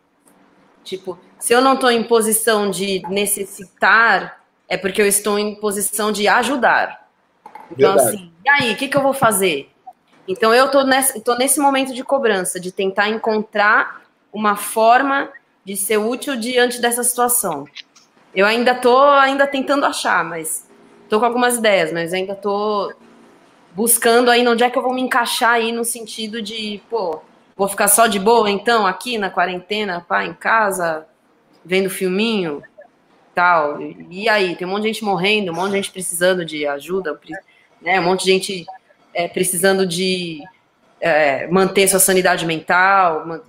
Tipo, 0.84 1.18
se 1.36 1.52
eu 1.52 1.60
não 1.60 1.74
estou 1.74 1.90
em 1.90 2.04
posição 2.04 2.70
de 2.70 3.02
necessitar, 3.08 4.40
é 4.68 4.76
porque 4.76 5.02
eu 5.02 5.06
estou 5.08 5.36
em 5.36 5.56
posição 5.56 6.12
de 6.12 6.28
ajudar. 6.28 7.08
Então, 7.72 7.94
Verdade. 7.96 8.08
assim, 8.08 8.32
e 8.44 8.48
aí, 8.48 8.72
o 8.72 8.76
que, 8.76 8.86
que 8.86 8.96
eu 8.96 9.02
vou 9.02 9.12
fazer? 9.12 9.68
Então, 10.28 10.54
eu 10.54 10.66
estou 10.66 10.86
nesse, 10.86 11.20
tô 11.20 11.34
nesse 11.34 11.58
momento 11.58 11.92
de 11.92 12.04
cobrança, 12.04 12.60
de 12.60 12.70
tentar 12.70 13.08
encontrar 13.08 14.02
uma 14.32 14.54
forma 14.54 15.28
de 15.64 15.76
ser 15.76 15.96
útil 15.96 16.36
diante 16.36 16.80
dessa 16.80 17.02
situação. 17.02 17.66
Eu 18.32 18.46
ainda 18.46 18.72
estou 18.72 19.02
ainda 19.08 19.44
tentando 19.44 19.86
achar, 19.86 20.22
mas 20.22 20.68
estou 21.02 21.18
com 21.18 21.26
algumas 21.26 21.56
ideias, 21.56 21.92
mas 21.92 22.12
ainda 22.12 22.34
estou 22.34 22.92
buscando 23.74 24.30
aí 24.30 24.46
onde 24.46 24.62
é 24.62 24.70
que 24.70 24.78
eu 24.78 24.82
vou 24.82 24.94
me 24.94 25.02
encaixar 25.02 25.54
aí 25.54 25.72
no 25.72 25.84
sentido 25.84 26.40
de, 26.40 26.80
pô, 26.88 27.20
vou 27.56 27.68
ficar 27.68 27.88
só 27.88 28.06
de 28.06 28.18
boa 28.18 28.48
então 28.50 28.86
aqui 28.86 29.18
na 29.18 29.30
quarentena, 29.30 30.04
pá, 30.06 30.24
em 30.24 30.32
casa, 30.32 31.06
vendo 31.64 31.90
filminho, 31.90 32.62
tal. 33.34 33.80
E 34.10 34.28
aí, 34.28 34.54
tem 34.54 34.66
um 34.66 34.70
monte 34.70 34.82
de 34.82 34.88
gente 34.88 35.04
morrendo, 35.04 35.50
um 35.50 35.54
monte 35.54 35.70
de 35.70 35.76
gente 35.76 35.90
precisando 35.90 36.44
de 36.44 36.66
ajuda, 36.66 37.18
né? 37.82 38.00
Um 38.00 38.04
monte 38.04 38.24
de 38.24 38.30
gente 38.30 38.66
é, 39.12 39.26
precisando 39.26 39.86
de 39.86 40.40
é, 41.00 41.46
manter 41.48 41.88
sua 41.88 41.98
sanidade 41.98 42.46
mental, 42.46 43.42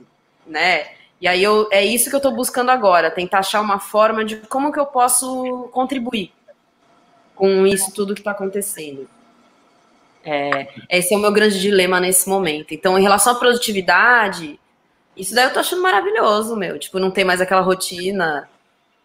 né? 0.45 0.87
E 1.21 1.27
aí 1.27 1.41
eu, 1.41 1.67
é 1.71 1.83
isso 1.83 2.09
que 2.09 2.15
eu 2.15 2.19
estou 2.19 2.35
buscando 2.35 2.69
agora, 2.69 3.09
tentar 3.09 3.39
achar 3.39 3.61
uma 3.61 3.79
forma 3.79 4.25
de 4.25 4.37
como 4.37 4.71
que 4.71 4.79
eu 4.79 4.85
posso 4.85 5.69
contribuir 5.71 6.33
com 7.35 7.65
isso 7.65 7.91
tudo 7.93 8.13
que 8.13 8.21
está 8.21 8.31
acontecendo. 8.31 9.07
É, 10.25 10.67
esse 10.89 11.13
é 11.13 11.17
o 11.17 11.19
meu 11.19 11.31
grande 11.31 11.59
dilema 11.59 11.99
nesse 11.99 12.27
momento. 12.27 12.73
Então, 12.73 12.97
em 12.97 13.01
relação 13.01 13.33
à 13.33 13.35
produtividade, 13.35 14.59
isso 15.15 15.35
daí 15.35 15.45
eu 15.45 15.53
tô 15.53 15.59
achando 15.59 15.83
maravilhoso, 15.83 16.55
meu. 16.55 16.79
Tipo, 16.79 16.97
não 16.97 17.11
tem 17.11 17.23
mais 17.23 17.39
aquela 17.39 17.61
rotina 17.61 18.49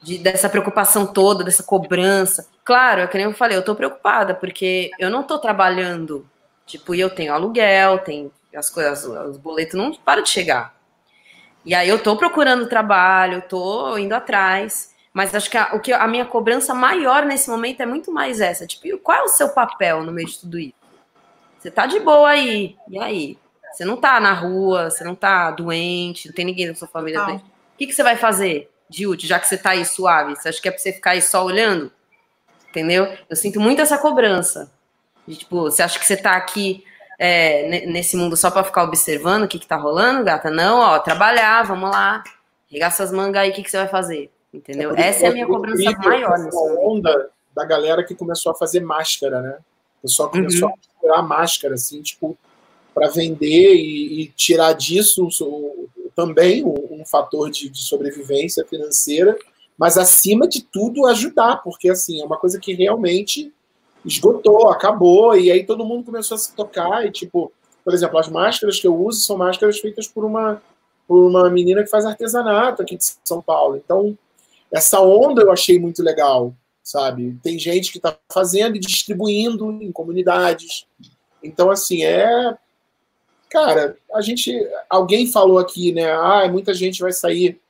de, 0.02 0.16
dessa 0.16 0.48
preocupação 0.48 1.06
toda, 1.06 1.44
dessa 1.44 1.62
cobrança. 1.62 2.48
Claro, 2.64 3.02
é 3.02 3.06
que 3.06 3.18
nem 3.18 3.26
eu 3.26 3.34
falei, 3.34 3.56
eu 3.56 3.64
tô 3.64 3.74
preocupada, 3.74 4.34
porque 4.34 4.90
eu 4.98 5.10
não 5.10 5.22
tô 5.22 5.38
trabalhando. 5.38 6.26
Tipo, 6.66 6.94
e 6.94 7.00
eu 7.00 7.10
tenho 7.10 7.34
aluguel, 7.34 7.98
tem 7.98 8.30
as 8.54 8.70
coisas, 8.70 9.04
os 9.04 9.36
boletos 9.36 9.74
não 9.74 9.92
param 9.92 10.22
de 10.22 10.30
chegar. 10.30 10.74
E 11.64 11.74
aí 11.74 11.88
eu 11.88 12.02
tô 12.02 12.16
procurando 12.16 12.66
trabalho, 12.66 13.42
tô 13.46 13.98
indo 13.98 14.14
atrás. 14.14 14.90
Mas 15.12 15.34
acho 15.34 15.50
que 15.50 15.58
a, 15.58 15.74
o 15.74 15.80
que 15.80 15.92
a 15.92 16.06
minha 16.06 16.24
cobrança 16.24 16.72
maior 16.72 17.26
nesse 17.26 17.50
momento 17.50 17.80
é 17.80 17.86
muito 17.86 18.12
mais 18.12 18.40
essa. 18.40 18.66
Tipo, 18.66 18.96
qual 18.98 19.18
é 19.18 19.22
o 19.22 19.28
seu 19.28 19.50
papel 19.50 20.04
no 20.04 20.12
meio 20.12 20.28
de 20.28 20.38
tudo 20.38 20.58
isso? 20.58 20.79
Você 21.60 21.70
tá 21.70 21.86
de 21.86 22.00
boa 22.00 22.30
aí. 22.30 22.74
E 22.88 22.98
aí? 22.98 23.38
Você 23.70 23.84
não 23.84 23.96
tá 23.96 24.18
na 24.18 24.32
rua, 24.32 24.90
você 24.90 25.04
não 25.04 25.14
tá 25.14 25.50
doente, 25.50 26.28
não 26.28 26.34
tem 26.34 26.44
ninguém 26.44 26.66
da 26.66 26.74
sua 26.74 26.88
família. 26.88 27.22
O 27.22 27.40
que, 27.76 27.86
que 27.86 27.92
você 27.92 28.02
vai 28.02 28.16
fazer 28.16 28.70
de 28.88 29.06
útil, 29.06 29.28
já 29.28 29.38
que 29.38 29.46
você 29.46 29.56
tá 29.56 29.70
aí 29.70 29.84
suave? 29.84 30.34
Você 30.34 30.48
acha 30.48 30.60
que 30.60 30.68
é 30.68 30.70
pra 30.72 30.80
você 30.80 30.92
ficar 30.92 31.10
aí 31.12 31.22
só 31.22 31.44
olhando? 31.44 31.92
Entendeu? 32.70 33.06
Eu 33.28 33.36
sinto 33.36 33.60
muito 33.60 33.80
essa 33.80 33.98
cobrança. 33.98 34.70
De, 35.26 35.36
tipo, 35.36 35.62
você 35.62 35.82
acha 35.82 35.98
que 35.98 36.06
você 36.06 36.16
tá 36.16 36.34
aqui 36.34 36.82
é, 37.18 37.86
nesse 37.86 38.16
mundo 38.16 38.36
só 38.36 38.50
para 38.50 38.64
ficar 38.64 38.82
observando 38.82 39.44
o 39.44 39.48
que, 39.48 39.58
que 39.58 39.66
tá 39.66 39.76
rolando, 39.76 40.24
gata? 40.24 40.50
Não, 40.50 40.78
ó, 40.80 40.98
trabalhar, 40.98 41.62
vamos 41.62 41.90
lá. 41.90 42.24
Ligar 42.70 42.90
suas 42.90 43.12
mangas 43.12 43.42
aí, 43.42 43.50
o 43.50 43.52
que, 43.52 43.62
que 43.62 43.70
você 43.70 43.76
vai 43.76 43.88
fazer? 43.88 44.32
Entendeu? 44.52 44.94
É 44.96 45.08
Essa 45.08 45.26
é 45.26 45.28
a 45.28 45.32
minha 45.32 45.46
cobrança 45.46 45.90
maior. 45.98 46.34
Essa 46.34 46.56
onda 46.80 47.30
da 47.54 47.64
galera 47.64 48.02
que 48.02 48.14
começou 48.14 48.52
a 48.52 48.54
fazer 48.54 48.80
máscara, 48.80 49.40
né? 49.42 49.58
O 50.00 50.02
pessoal 50.02 50.30
começou 50.30 50.68
uhum. 50.68 50.74
a 50.74 51.00
tirar 51.00 51.22
máscara, 51.22 51.74
assim, 51.74 52.00
tipo, 52.00 52.36
para 52.94 53.08
vender 53.08 53.74
e, 53.74 54.22
e, 54.22 54.26
tirar 54.28 54.72
disso 54.72 55.28
também 56.16 56.64
um, 56.64 57.00
um 57.00 57.04
fator 57.06 57.50
de, 57.50 57.68
de, 57.68 57.82
sobrevivência 57.82 58.64
financeira, 58.66 59.38
mas 59.78 59.96
acima 59.96 60.48
de 60.48 60.62
tudo 60.62 61.06
ajudar, 61.06 61.62
porque 61.62 61.88
assim 61.88 62.20
é 62.20 62.24
uma 62.24 62.36
coisa 62.36 62.58
que 62.58 62.74
realmente 62.74 63.52
esgotou, 64.04 64.68
acabou, 64.70 65.36
e 65.36 65.50
aí 65.50 65.64
todo 65.64 65.84
mundo 65.84 66.04
começou 66.04 66.34
a 66.34 66.38
se 66.38 66.54
tocar 66.54 67.06
e 67.06 67.10
tipo, 67.10 67.52
por 67.84 67.94
exemplo, 67.94 68.18
as 68.18 68.28
máscaras 68.28 68.78
que 68.80 68.86
eu 68.86 68.96
uso 68.96 69.20
são 69.20 69.36
máscaras 69.36 69.78
feitas 69.78 70.08
por 70.08 70.24
uma 70.24 70.60
por 71.06 71.26
uma 71.26 71.50
menina 71.50 71.82
que 71.82 71.90
faz 71.90 72.06
artesanato 72.06 72.82
aqui 72.82 72.96
de 72.96 73.04
São 73.24 73.42
Paulo. 73.42 73.76
Então, 73.76 74.16
essa 74.72 75.00
onda 75.00 75.42
eu 75.42 75.50
achei 75.50 75.76
muito 75.76 76.04
legal 76.04 76.54
sabe? 76.90 77.38
Tem 77.42 77.58
gente 77.58 77.92
que 77.92 77.98
está 77.98 78.16
fazendo 78.32 78.76
e 78.76 78.80
distribuindo 78.80 79.70
em 79.70 79.92
comunidades. 79.92 80.86
Então, 81.42 81.70
assim, 81.70 82.04
é. 82.04 82.54
Cara, 83.48 83.96
a 84.12 84.20
gente. 84.20 84.52
Alguém 84.88 85.26
falou 85.26 85.58
aqui, 85.58 85.92
né? 85.92 86.10
Ah, 86.10 86.48
muita 86.50 86.74
gente 86.74 87.00
vai 87.00 87.12
sair. 87.12 87.60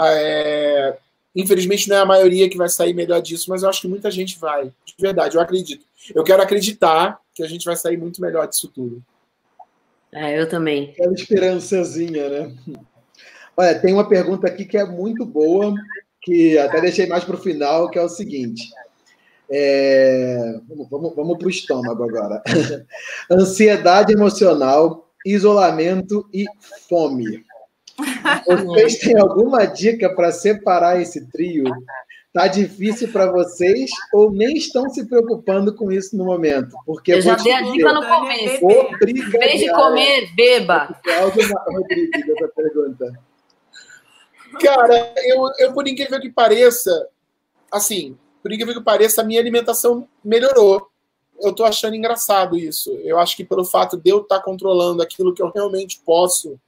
É, 0.00 0.96
infelizmente, 1.34 1.88
não 1.88 1.96
é 1.96 2.00
a 2.00 2.06
maioria 2.06 2.48
que 2.48 2.56
vai 2.56 2.68
sair 2.68 2.94
melhor 2.94 3.20
disso, 3.20 3.50
mas 3.50 3.62
eu 3.62 3.68
acho 3.68 3.80
que 3.80 3.88
muita 3.88 4.10
gente 4.10 4.38
vai. 4.38 4.66
De 4.84 4.94
verdade, 4.98 5.36
eu 5.36 5.40
acredito. 5.40 5.84
Eu 6.14 6.22
quero 6.22 6.42
acreditar 6.42 7.20
que 7.34 7.42
a 7.42 7.48
gente 7.48 7.64
vai 7.64 7.76
sair 7.76 7.96
muito 7.96 8.20
melhor 8.20 8.46
disso 8.46 8.68
tudo. 8.68 9.02
É, 10.12 10.40
eu 10.40 10.48
também. 10.48 10.90
Aquela 10.90 11.12
esperançazinha, 11.12 12.28
né? 12.28 12.54
Olha, 13.56 13.78
tem 13.78 13.92
uma 13.92 14.08
pergunta 14.08 14.46
aqui 14.46 14.64
que 14.64 14.76
é 14.76 14.84
muito 14.84 15.24
boa 15.24 15.74
que 16.24 16.58
até 16.58 16.80
deixei 16.80 17.06
mais 17.06 17.22
para 17.22 17.36
o 17.36 17.40
final, 17.40 17.90
que 17.90 17.98
é 17.98 18.02
o 18.02 18.08
seguinte. 18.08 18.70
É, 19.50 20.58
vamos 20.90 21.14
vamos 21.14 21.38
para 21.38 21.46
o 21.46 21.50
estômago 21.50 22.02
agora. 22.02 22.42
Ansiedade 23.30 24.12
emocional, 24.12 25.10
isolamento 25.24 26.26
e 26.32 26.46
fome. 26.88 27.44
Vocês 28.46 28.98
têm 28.98 29.18
alguma 29.18 29.66
dica 29.66 30.12
para 30.14 30.32
separar 30.32 31.00
esse 31.00 31.30
trio? 31.30 31.64
Tá 32.32 32.48
difícil 32.48 33.12
para 33.12 33.30
vocês 33.30 33.90
ou 34.12 34.32
nem 34.32 34.56
estão 34.56 34.88
se 34.90 35.06
preocupando 35.06 35.72
com 35.72 35.92
isso 35.92 36.16
no 36.16 36.24
momento? 36.24 36.74
Porque 36.84 37.12
eu 37.12 37.20
já 37.20 37.36
dei 37.36 37.52
a 37.52 37.60
dica 37.60 37.92
no 37.92 38.04
começo. 38.04 38.66
Em 39.06 39.30
vez 39.30 39.60
de 39.60 39.70
comer, 39.70 40.34
beba. 40.34 41.00
Rodrigues, 41.68 42.28
essa 42.28 42.48
pergunta. 42.48 43.12
Cara, 44.60 45.14
eu, 45.24 45.50
eu 45.58 45.72
por 45.72 45.86
incrível 45.86 46.20
que 46.20 46.30
pareça, 46.30 47.08
assim, 47.70 48.16
por 48.42 48.52
incrível 48.52 48.74
que 48.74 48.82
pareça, 48.82 49.22
a 49.22 49.24
minha 49.24 49.40
alimentação 49.40 50.08
melhorou. 50.24 50.88
Eu 51.40 51.52
tô 51.52 51.64
achando 51.64 51.96
engraçado 51.96 52.56
isso. 52.56 52.92
Eu 53.02 53.18
acho 53.18 53.36
que 53.36 53.44
pelo 53.44 53.64
fato 53.64 53.96
de 53.96 54.10
eu 54.10 54.20
estar 54.20 54.38
tá 54.38 54.42
controlando 54.42 55.02
aquilo 55.02 55.34
que 55.34 55.42
eu 55.42 55.50
realmente 55.50 56.00
posso 56.04 56.58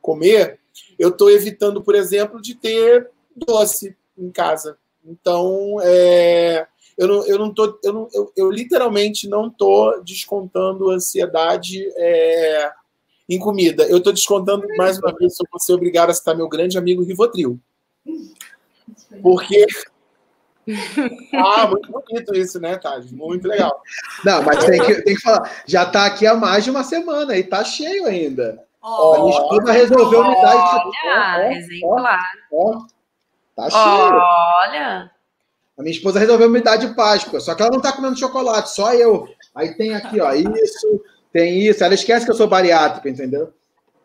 comer, 0.00 0.58
eu 0.98 1.10
tô 1.10 1.30
evitando, 1.30 1.82
por 1.82 1.94
exemplo, 1.94 2.40
de 2.40 2.54
ter 2.54 3.10
doce 3.34 3.96
em 4.16 4.30
casa. 4.30 4.78
Então, 5.04 5.76
é, 5.82 6.66
eu, 6.96 7.06
não, 7.06 7.26
eu 7.26 7.38
não 7.38 7.52
tô, 7.52 7.78
eu, 7.82 7.92
não, 7.92 8.08
eu, 8.12 8.32
eu 8.36 8.50
literalmente 8.50 9.28
não 9.28 9.50
tô 9.50 10.00
descontando 10.04 10.90
ansiedade 10.90 11.86
é, 11.96 12.72
em 13.28 13.38
comida. 13.38 13.84
Eu 13.84 14.02
tô 14.02 14.12
descontando 14.12 14.66
mais 14.76 14.98
uma 14.98 15.12
vez, 15.14 15.36
se 15.36 15.42
eu 15.42 15.58
ser 15.58 15.72
obrigado 15.74 16.10
a 16.10 16.14
citar 16.14 16.36
meu 16.36 16.48
grande 16.48 16.78
amigo 16.78 17.02
Rivotril. 17.02 17.58
Porque 19.22 19.66
ah, 21.34 21.66
muito 21.68 21.90
bonito 21.90 22.34
isso, 22.34 22.60
né, 22.60 22.76
Tade? 22.76 23.14
Muito 23.14 23.46
legal. 23.46 23.80
Não, 24.24 24.42
mas 24.42 24.64
tem 24.64 24.80
que, 24.80 25.02
tem 25.02 25.14
que 25.14 25.22
falar. 25.22 25.62
Já 25.66 25.86
tá 25.86 26.06
aqui 26.06 26.26
há 26.26 26.34
mais 26.34 26.64
de 26.64 26.70
uma 26.70 26.84
semana 26.84 27.36
e 27.36 27.44
tá 27.44 27.64
cheio 27.64 28.06
ainda. 28.06 28.64
Oh, 28.82 29.14
a 29.14 29.24
minha 29.24 29.40
esposa 29.40 29.72
resolveu 29.72 30.24
me 30.24 30.42
dar 30.42 30.54
isso. 30.54 30.90
Olha, 31.06 31.52
exemplar. 31.52 32.30
Ó, 32.52 32.86
Tá 33.56 33.70
cheio. 33.70 34.20
Olha. 34.20 35.10
A 35.78 35.82
minha 35.82 35.94
esposa 35.94 36.18
resolveu 36.18 36.50
me 36.50 36.60
dar 36.60 36.76
de 36.76 36.94
Páscoa, 36.94 37.40
só 37.40 37.54
que 37.54 37.62
ela 37.62 37.70
não 37.72 37.80
tá 37.80 37.92
comendo 37.92 38.18
chocolate, 38.18 38.70
só 38.70 38.94
eu. 38.94 39.26
Aí 39.54 39.74
tem 39.74 39.94
aqui, 39.94 40.20
ó, 40.20 40.32
isso, 40.32 41.02
tem 41.36 41.60
isso. 41.60 41.84
Ela 41.84 41.92
esquece 41.92 42.24
que 42.24 42.30
eu 42.30 42.36
sou 42.36 42.48
bariátrica, 42.48 43.10
entendeu? 43.10 43.52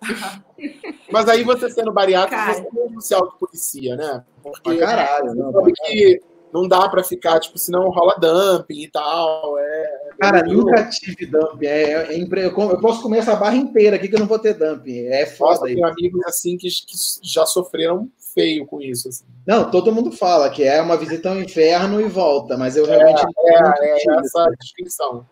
Mas 1.10 1.30
aí 1.30 1.44
você 1.44 1.70
sendo 1.70 1.92
bariátrico, 1.92 2.42
você 2.46 2.68
não 2.74 3.02
se 3.02 3.14
autopolicia, 3.14 3.96
né? 3.96 4.24
Porque 4.44 4.76
pra 4.76 4.78
caralho, 4.78 5.34
não. 5.34 5.52
Sabe 5.52 5.72
que 5.74 6.22
não 6.54 6.68
dá 6.68 6.90
para 6.90 7.04
ficar, 7.04 7.40
tipo, 7.40 7.58
senão 7.58 7.90
rola 7.90 8.16
dumping 8.20 8.82
e 8.82 8.88
tal. 8.90 9.58
É, 9.58 9.64
é 9.64 10.00
Cara, 10.20 10.44
nunca 10.44 10.90
tive 10.90 11.26
dumping. 11.26 11.66
É, 11.66 11.92
é, 11.94 12.20
é 12.20 12.46
eu 12.46 12.80
posso 12.82 13.02
comer 13.02 13.20
essa 13.20 13.36
barra 13.36 13.56
inteira 13.56 13.96
aqui 13.96 14.10
que 14.10 14.16
eu 14.16 14.20
não 14.20 14.28
vou 14.28 14.40
ter 14.40 14.54
dumping. 14.54 15.06
É 15.08 15.26
foda. 15.26 15.52
Nossa, 15.52 15.66
tenho 15.66 15.86
amigos 15.86 16.22
assim 16.26 16.58
que, 16.58 16.68
que 16.68 16.96
já 17.24 17.46
sofreram 17.46 18.10
feio 18.34 18.66
com 18.66 18.82
isso. 18.82 19.08
Assim. 19.08 19.24
Não, 19.48 19.72
todo 19.72 19.94
mundo 19.94 20.12
fala 20.12 20.50
que 20.50 20.64
é 20.64 20.82
uma 20.82 20.98
visita 20.98 21.30
ao 21.30 21.40
inferno 21.40 22.02
e 22.02 22.10
volta, 22.10 22.58
mas 22.58 22.76
eu 22.76 22.86
realmente 22.86 23.22
é, 23.22 23.62
não 23.62 23.72
é, 23.72 23.92
é 23.92 24.20
essa 24.20 24.52
descrição. 24.60 25.26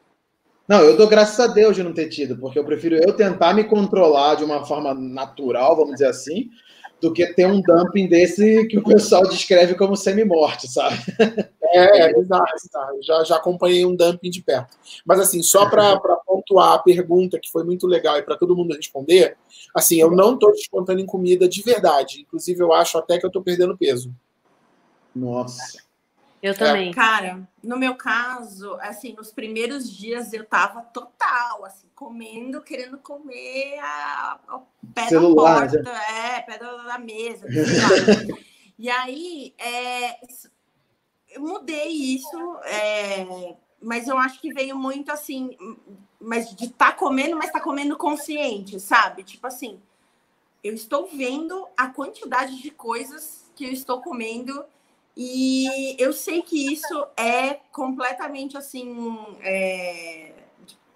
Não, 0.70 0.82
eu 0.82 0.96
dou 0.96 1.08
graças 1.08 1.40
a 1.40 1.48
Deus 1.48 1.76
de 1.76 1.82
não 1.82 1.92
ter 1.92 2.10
tido, 2.10 2.38
porque 2.38 2.60
eu 2.60 2.64
prefiro 2.64 2.96
eu 2.96 3.12
tentar 3.14 3.56
me 3.56 3.64
controlar 3.64 4.36
de 4.36 4.44
uma 4.44 4.64
forma 4.64 4.94
natural, 4.94 5.76
vamos 5.76 5.94
dizer 5.94 6.06
assim, 6.06 6.48
do 7.02 7.12
que 7.12 7.26
ter 7.34 7.48
um 7.48 7.60
dumping 7.60 8.08
desse 8.08 8.68
que 8.68 8.78
o 8.78 8.84
pessoal 8.84 9.24
descreve 9.28 9.74
como 9.74 9.96
semi-morte, 9.96 10.68
sabe? 10.68 10.96
É, 11.72 12.02
é 12.02 12.20
exato. 12.20 12.52
Já, 13.02 13.24
já 13.24 13.36
acompanhei 13.38 13.86
um 13.86 13.96
dumping 13.96 14.30
de 14.30 14.42
perto. 14.42 14.78
Mas, 15.06 15.20
assim, 15.20 15.42
só 15.42 15.70
para 15.70 15.98
pontuar 16.26 16.74
a 16.74 16.80
pergunta, 16.80 17.40
que 17.40 17.52
foi 17.52 17.64
muito 17.64 17.88
legal 17.88 18.18
e 18.18 18.24
para 18.24 18.36
todo 18.36 18.56
mundo 18.56 18.76
responder, 18.76 19.38
assim, 19.74 20.00
eu 20.00 20.12
não 20.12 20.34
estou 20.34 20.52
descontando 20.52 21.00
em 21.00 21.06
comida 21.06 21.48
de 21.48 21.62
verdade. 21.62 22.22
Inclusive, 22.22 22.62
eu 22.62 22.74
acho 22.74 22.98
até 22.98 23.18
que 23.18 23.26
eu 23.26 23.30
estou 23.30 23.44
perdendo 23.44 23.78
peso. 23.78 24.14
Nossa. 25.16 25.89
Eu 26.42 26.58
também. 26.58 26.90
É. 26.90 26.94
Cara, 26.94 27.48
no 27.62 27.78
meu 27.78 27.96
caso, 27.96 28.76
assim, 28.82 29.14
nos 29.14 29.32
primeiros 29.32 29.92
dias 29.92 30.32
eu 30.32 30.46
tava 30.46 30.82
total, 30.82 31.66
assim, 31.66 31.88
comendo, 31.94 32.62
querendo 32.62 32.98
comer 32.98 33.78
a, 33.80 34.40
a 34.48 34.62
pé 34.94 35.08
Celular, 35.08 35.68
da 35.68 35.84
porta, 35.84 35.84
já. 35.84 36.18
é, 36.18 36.42
pé 36.42 36.58
da, 36.58 36.98
mesa. 36.98 37.46
e 38.80 38.90
aí, 38.90 39.54
é, 39.58 40.18
eu 41.32 41.42
mudei 41.42 41.90
isso, 41.90 42.56
é, 42.64 43.56
mas 43.82 44.08
eu 44.08 44.18
acho 44.18 44.40
que 44.40 44.54
veio 44.54 44.78
muito 44.78 45.12
assim, 45.12 45.58
mas 46.20 46.56
de 46.56 46.66
estar 46.66 46.92
tá 46.92 46.98
comendo, 46.98 47.36
mas 47.36 47.52
tá 47.52 47.60
comendo 47.60 47.98
consciente, 47.98 48.80
sabe? 48.80 49.24
Tipo 49.24 49.48
assim, 49.48 49.82
eu 50.64 50.74
estou 50.74 51.08
vendo 51.08 51.68
a 51.76 51.88
quantidade 51.88 52.62
de 52.62 52.72
coisas 52.72 53.52
que 53.56 53.66
eu 53.66 53.72
estou 53.72 54.02
comendo 54.02 54.64
e 55.22 55.98
eu 56.00 56.14
sei 56.14 56.42
que 56.42 56.72
isso 56.72 57.06
é 57.18 57.56
completamente 57.74 58.58
assim. 58.58 58.96
É, 59.42 60.32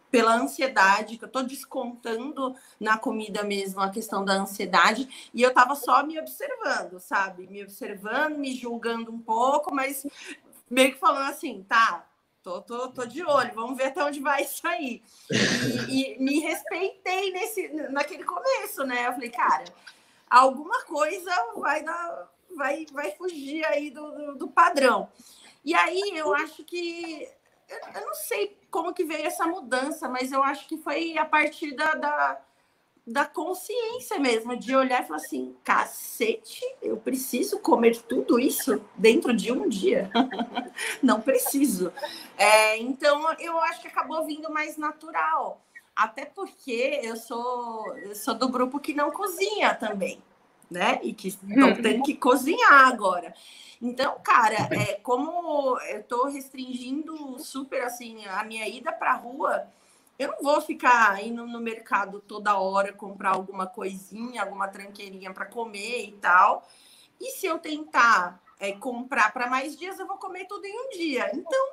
pela 0.10 0.36
ansiedade, 0.36 1.18
que 1.18 1.24
eu 1.24 1.28
estou 1.28 1.42
descontando 1.44 2.56
na 2.80 3.00
comida 3.00 3.44
mesmo 3.44 3.82
a 3.82 3.90
questão 3.90 4.24
da 4.24 4.34
ansiedade, 4.34 5.30
e 5.34 5.42
eu 5.42 5.50
estava 5.50 5.76
só 5.76 6.06
me 6.06 6.20
observando, 6.20 7.00
sabe? 7.00 7.48
Me 7.48 7.64
observando, 7.64 8.38
me 8.38 8.54
julgando 8.54 9.12
um 9.12 9.20
pouco, 9.20 9.74
mas 9.74 10.06
meio 10.70 10.94
que 10.94 11.00
falando 11.00 11.32
assim, 11.32 11.66
tá, 11.68 12.08
tô, 12.44 12.62
tô, 12.62 12.90
tô 12.90 13.06
de 13.06 13.26
olho, 13.26 13.56
vamos 13.56 13.76
ver 13.76 13.86
até 13.86 14.04
onde 14.04 14.20
vai 14.20 14.44
isso 14.44 14.66
aí. 14.68 15.02
E, 15.90 16.14
e 16.14 16.20
me 16.20 16.40
respeitei 16.40 17.32
nesse, 17.32 17.70
naquele 17.90 18.24
começo, 18.24 18.86
né? 18.86 19.08
Eu 19.08 19.14
falei, 19.14 19.32
cara, 19.32 19.66
alguma 20.30 20.84
coisa 20.86 21.32
vai 21.56 21.84
dar 21.84 22.32
vai, 22.56 22.86
vai 22.92 23.12
fugir 23.12 23.66
aí 23.66 23.90
do, 23.90 24.12
do, 24.12 24.36
do 24.36 24.48
padrão. 24.48 25.10
E 25.64 25.74
aí 25.74 26.12
eu 26.16 26.34
acho 26.36 26.64
que 26.64 27.28
eu, 27.70 28.02
não 28.02 28.14
sei 28.14 28.58
como 28.70 28.94
que 28.94 29.04
veio 29.04 29.26
essa 29.26 29.46
mudança, 29.46 30.10
mas 30.10 30.32
eu 30.32 30.44
acho 30.44 30.68
que 30.68 30.78
foi 30.78 31.18
a 31.18 31.26
partir 31.26 31.74
da, 31.76 31.94
da, 31.96 32.42
da 33.08 33.26
consciência 33.26 34.20
mesmo, 34.20 34.58
de 34.58 34.76
olhar 34.76 35.04
e 35.04 35.08
falar 35.08 35.18
assim, 35.18 35.56
cacete, 35.64 36.64
eu 36.82 36.98
preciso 36.98 37.60
comer 37.60 38.02
tudo 38.04 38.40
isso 38.40 38.84
dentro 38.96 39.34
de 39.34 39.52
um 39.52 39.68
dia. 39.68 40.10
não 41.02 41.22
preciso. 41.22 41.94
É, 42.38 42.78
então 42.78 43.32
eu 43.40 43.60
acho 43.60 43.82
que 43.82 43.88
acabou 43.88 44.26
vindo 44.26 44.52
mais 44.52 44.78
natural. 44.78 45.62
Até 45.96 46.26
porque 46.26 47.00
eu 47.04 47.16
sou, 47.16 47.96
eu 47.98 48.16
sou 48.16 48.34
do 48.34 48.50
grupo 48.50 48.80
que 48.80 48.96
não 48.96 49.12
cozinha 49.12 49.76
também 49.76 50.20
né? 50.70 51.00
E 51.04 51.14
que 51.14 51.30
estão 51.30 51.76
tendo 51.82 52.04
que 52.04 52.16
cozinhar 52.16 52.88
agora. 52.88 53.34
Então, 53.82 54.18
cara, 54.24 54.70
é, 54.72 54.96
como 55.04 55.78
eu 55.90 56.00
estou 56.00 56.28
restringindo 56.30 57.38
super 57.40 57.84
assim 57.84 58.26
a 58.26 58.44
minha 58.44 58.68
ida 58.68 58.94
para 58.94 59.12
a 59.12 59.18
rua, 59.18 59.68
eu 60.18 60.30
não 60.30 60.38
vou 60.42 60.62
ficar 60.62 61.22
indo 61.22 61.46
no 61.46 61.60
mercado 61.60 62.22
toda 62.22 62.58
hora 62.58 62.94
comprar 62.94 63.32
alguma 63.32 63.68
coisinha, 63.68 64.42
alguma 64.42 64.68
tranqueirinha 64.68 65.34
para 65.34 65.46
comer 65.46 66.06
e 66.06 66.12
tal. 66.14 66.68
E 67.20 67.32
se 67.32 67.46
eu 67.46 67.60
tentar 67.60 68.42
é, 68.60 68.72
comprar 68.72 69.34
para 69.34 69.50
mais 69.50 69.76
dias, 69.76 70.00
eu 70.00 70.08
vou 70.08 70.18
comer 70.18 70.46
tudo 70.46 70.66
em 70.66 70.80
um 70.80 70.90
dia. 70.90 71.30
Então, 71.34 71.68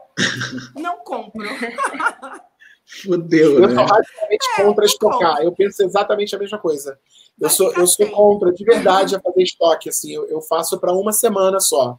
não 0.74 0.98
compro. 1.04 1.48
Fudeu, 2.90 3.60
né? 3.60 3.66
Eu 3.66 3.74
sou 3.74 3.84
radicalmente 3.84 4.46
é, 4.58 4.64
contra 4.64 4.84
estocar. 4.84 5.42
Eu 5.42 5.52
penso 5.52 5.82
exatamente 5.82 6.34
a 6.34 6.38
mesma 6.38 6.58
coisa. 6.58 6.98
Eu 7.40 7.48
sou, 7.48 7.72
eu 7.72 7.86
sou 7.86 8.06
contra, 8.10 8.52
de 8.52 8.64
verdade, 8.64 9.14
a 9.14 9.20
fazer 9.20 9.42
estoque. 9.42 9.88
Assim, 9.88 10.12
eu, 10.12 10.26
eu 10.28 10.40
faço 10.42 10.78
para 10.78 10.92
uma 10.92 11.12
semana 11.12 11.60
só. 11.60 11.98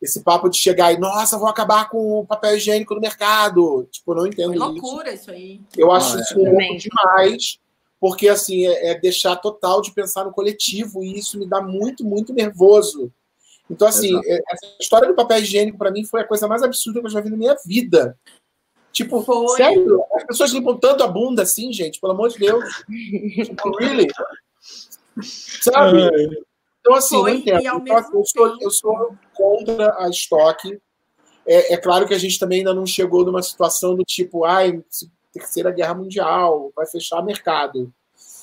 Esse 0.00 0.22
papo 0.22 0.48
de 0.48 0.56
chegar 0.56 0.92
e, 0.92 0.98
nossa, 0.98 1.36
vou 1.36 1.48
acabar 1.48 1.90
com 1.90 2.20
o 2.20 2.26
papel 2.26 2.56
higiênico 2.56 2.94
no 2.94 3.00
mercado. 3.00 3.88
Tipo, 3.90 4.12
eu 4.12 4.16
não 4.16 4.26
entendo 4.28 4.50
Foi 4.50 4.58
loucura 4.58 5.12
isso. 5.12 5.22
isso 5.22 5.30
aí. 5.32 5.60
Eu 5.76 5.90
acho 5.90 6.16
ah, 6.16 6.20
isso 6.20 6.38
é. 6.38 6.76
demais, 6.76 7.58
porque, 8.00 8.28
assim, 8.28 8.64
é, 8.64 8.90
é, 8.90 9.00
deixar 9.00 9.34
total 9.36 9.82
de 9.82 9.92
pensar 9.92 10.24
no 10.24 10.32
coletivo 10.32 11.02
e 11.02 11.18
isso 11.18 11.36
me 11.36 11.48
dá 11.48 11.60
muito, 11.60 12.04
muito 12.04 12.32
nervoso. 12.32 13.12
Então, 13.68 13.88
assim, 13.88 14.10
Exato. 14.10 14.28
É, 14.28 14.40
essa 14.52 14.76
história 14.80 15.08
do 15.08 15.16
papel 15.16 15.40
higiênico, 15.40 15.76
para 15.76 15.90
mim, 15.90 16.04
foi 16.04 16.20
a 16.20 16.26
coisa 16.26 16.46
mais 16.46 16.62
absurda 16.62 17.00
que 17.00 17.06
eu 17.06 17.10
já 17.10 17.20
vi 17.20 17.28
na 17.28 17.36
minha 17.36 17.56
vida. 17.66 18.16
Tipo, 18.98 19.22
foi. 19.22 19.56
sério? 19.56 20.02
As 20.12 20.24
pessoas 20.24 20.50
limpam 20.50 20.76
tanto 20.76 21.04
a 21.04 21.06
bunda 21.06 21.42
assim, 21.42 21.72
gente, 21.72 22.00
pelo 22.00 22.14
amor 22.14 22.30
de 22.30 22.38
Deus. 22.38 22.64
tipo, 23.44 23.76
really? 23.76 24.08
Sabe? 25.22 26.36
Então, 26.80 26.94
assim, 26.94 27.16
Foi, 27.16 27.30
não 27.30 27.38
entendo. 27.38 27.60
Então, 27.60 27.96
eu, 28.12 28.24
sou, 28.24 28.56
eu 28.60 28.70
sou 28.72 29.16
contra 29.34 29.94
a 30.02 30.08
estoque. 30.08 30.80
É, 31.46 31.74
é, 31.74 31.76
claro 31.76 32.08
que 32.08 32.14
a 32.14 32.18
gente 32.18 32.40
também 32.40 32.58
ainda 32.58 32.74
não 32.74 32.84
chegou 32.84 33.24
numa 33.24 33.40
situação 33.40 33.94
do 33.94 34.02
tipo, 34.02 34.44
ai, 34.44 34.82
terceira 35.32 35.70
guerra 35.70 35.94
mundial, 35.94 36.72
vai 36.74 36.84
fechar 36.84 37.22
mercado. 37.22 37.92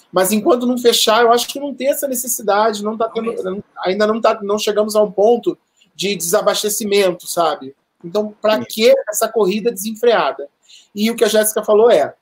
Mas 0.09 0.31
enquanto 0.31 0.65
não 0.65 0.77
fechar, 0.77 1.21
eu 1.21 1.33
acho 1.33 1.49
que 1.49 1.59
não 1.59 1.75
tem 1.75 1.89
essa 1.89 2.07
necessidade, 2.07 2.81
não 2.81 2.97
tá 2.97 3.09
tendo, 3.09 3.61
ainda 3.83 4.07
não, 4.07 4.21
tá, 4.21 4.39
não 4.41 4.57
chegamos 4.57 4.95
a 4.95 5.03
um 5.03 5.11
ponto 5.11 5.57
de 5.93 6.15
desabastecimento, 6.15 7.27
sabe? 7.27 7.75
Então, 8.03 8.35
para 8.41 8.63
que 8.65 8.93
essa 9.09 9.27
corrida 9.27 9.71
desenfreada? 9.71 10.47
E 10.93 11.09
o 11.09 11.15
que 11.15 11.23
a 11.23 11.27
Jéssica 11.27 11.63
falou 11.63 11.89
é: 11.89 12.13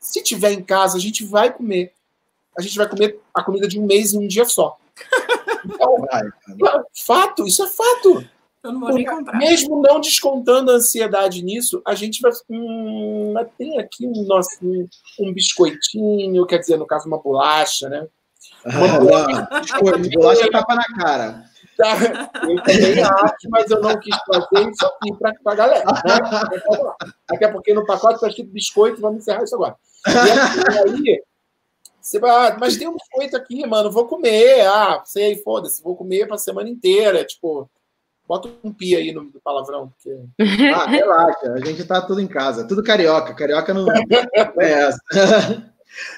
se 0.00 0.22
tiver 0.22 0.52
em 0.52 0.62
casa, 0.62 0.96
a 0.96 1.00
gente 1.00 1.24
vai 1.24 1.52
comer. 1.52 1.92
a 2.58 2.62
gente 2.62 2.76
vai 2.76 2.88
comer 2.88 3.20
a 3.34 3.42
comida 3.42 3.68
de 3.68 3.78
um 3.78 3.86
mês 3.86 4.12
em 4.12 4.18
um 4.18 4.28
dia 4.28 4.44
só. 4.44 4.78
Então, 5.64 6.06
fato, 6.94 7.46
isso 7.46 7.62
é 7.62 7.68
fato. 7.68 8.24
Eu 8.62 8.72
não 8.72 8.80
vou 8.80 8.92
nem 8.92 9.04
comprar. 9.04 9.38
Mesmo 9.38 9.80
não 9.80 10.00
descontando 10.00 10.72
a 10.72 10.74
ansiedade 10.74 11.42
nisso, 11.42 11.80
a 11.86 11.94
gente 11.94 12.20
vai. 12.20 12.32
Hum, 12.50 13.34
tem 13.56 13.78
aqui 13.78 14.06
um, 14.06 14.24
nosso, 14.24 14.58
um, 14.62 14.88
um, 15.20 15.32
biscoitinho, 15.32 16.46
quer 16.46 16.58
dizer, 16.58 16.76
no 16.76 16.86
caso, 16.86 17.06
uma 17.06 17.18
bolacha, 17.18 17.88
né? 17.88 18.08
Uma 18.64 18.98
bolacha, 18.98 19.60
biscoito, 19.60 20.10
bolacha 20.10 20.50
tapa 20.50 20.74
na 20.74 20.84
cara. 20.96 21.44
Tá, 21.76 21.94
eu 22.48 22.56
também 22.62 23.02
acho, 23.02 23.50
mas 23.50 23.70
eu 23.70 23.80
não 23.80 23.98
quis 24.00 24.16
fazer 24.26 24.70
isso 24.70 24.86
aqui 24.86 25.12
para 25.18 25.34
a 25.44 25.54
galera. 25.54 25.84
Né? 25.84 27.12
Até 27.28 27.48
porque 27.48 27.74
no 27.74 27.84
pacote 27.84 28.14
está 28.14 28.28
escrito 28.28 28.50
biscoito, 28.50 29.00
vamos 29.00 29.18
encerrar 29.18 29.44
isso 29.44 29.54
agora. 29.54 29.76
E 30.06 31.10
aí, 31.10 31.22
você 32.00 32.18
vai, 32.18 32.30
ah, 32.30 32.56
mas 32.58 32.76
tem 32.76 32.88
um 32.88 32.94
biscoito 32.94 33.36
aqui, 33.36 33.66
mano, 33.66 33.90
vou 33.90 34.06
comer. 34.06 34.66
Ah, 34.66 35.02
sei, 35.04 35.42
foda-se, 35.42 35.82
vou 35.82 35.96
comer 35.96 36.26
para 36.26 36.36
a 36.36 36.38
semana 36.38 36.68
inteira. 36.68 37.24
Tipo, 37.24 37.68
Bota 38.28 38.48
um 38.64 38.72
pi 38.72 38.96
aí 38.96 39.12
no, 39.12 39.30
palavrão. 39.40 39.92
Porque... 39.92 40.18
Ah, 40.74 40.86
relaxa, 40.86 41.52
a 41.52 41.64
gente 41.64 41.84
tá 41.84 42.00
tudo 42.02 42.20
em 42.20 42.26
casa, 42.26 42.66
tudo 42.66 42.82
carioca. 42.82 43.34
Carioca 43.34 43.72
não, 43.72 43.86
é 43.92 44.72
essa. 44.72 45.72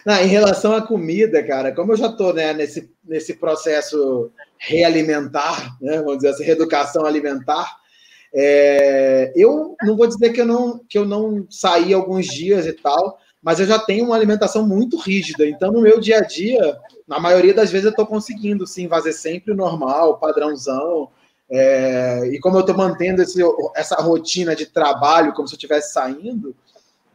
Não, 0.05 0.15
em 0.17 0.27
relação 0.27 0.75
à 0.75 0.83
comida, 0.83 1.43
cara, 1.43 1.73
como 1.73 1.93
eu 1.93 1.97
já 1.97 2.11
tô 2.11 2.33
né, 2.33 2.53
nesse, 2.53 2.91
nesse 3.05 3.35
processo 3.35 4.31
realimentar, 4.59 5.77
né, 5.81 5.99
vamos 5.99 6.17
dizer 6.17 6.31
assim, 6.31 6.45
reeducação 6.45 7.05
alimentar, 7.05 7.77
é, 8.35 9.33
eu 9.37 9.77
não 9.83 9.97
vou 9.97 10.07
dizer 10.07 10.31
que 10.31 10.41
eu 10.41 10.47
não, 10.47 10.81
que 10.89 10.99
eu 10.99 11.05
não 11.05 11.47
saí 11.51 11.95
alguns 11.95 12.27
dias 12.27 12.67
e 12.67 12.73
tal, 12.73 13.19
mas 13.43 13.61
eu 13.61 13.67
já 13.67 13.79
tenho 13.79 14.07
uma 14.07 14.17
alimentação 14.17 14.67
muito 14.67 14.99
rígida. 14.99 15.47
Então, 15.47 15.73
no 15.73 15.81
meu 15.81 16.01
dia 16.01 16.19
a 16.19 16.23
dia, 16.23 16.79
na 17.07 17.19
maioria 17.19 17.55
das 17.55 17.71
vezes, 17.71 17.87
eu 17.87 17.91
estou 17.91 18.07
conseguindo 18.07 18.67
sim 18.67 18.89
fazer 18.89 19.13
sempre 19.13 19.53
o 19.53 19.57
normal, 19.57 20.19
padrãozão. 20.19 21.09
É, 21.51 22.29
e 22.33 22.39
como 22.41 22.57
eu 22.57 22.61
estou 22.61 22.77
mantendo 22.77 23.23
esse, 23.23 23.41
essa 23.75 23.97
rotina 23.97 24.55
de 24.55 24.67
trabalho 24.67 25.33
como 25.33 25.49
se 25.49 25.55
eu 25.55 25.57
estivesse 25.57 25.95
saindo, 25.95 26.55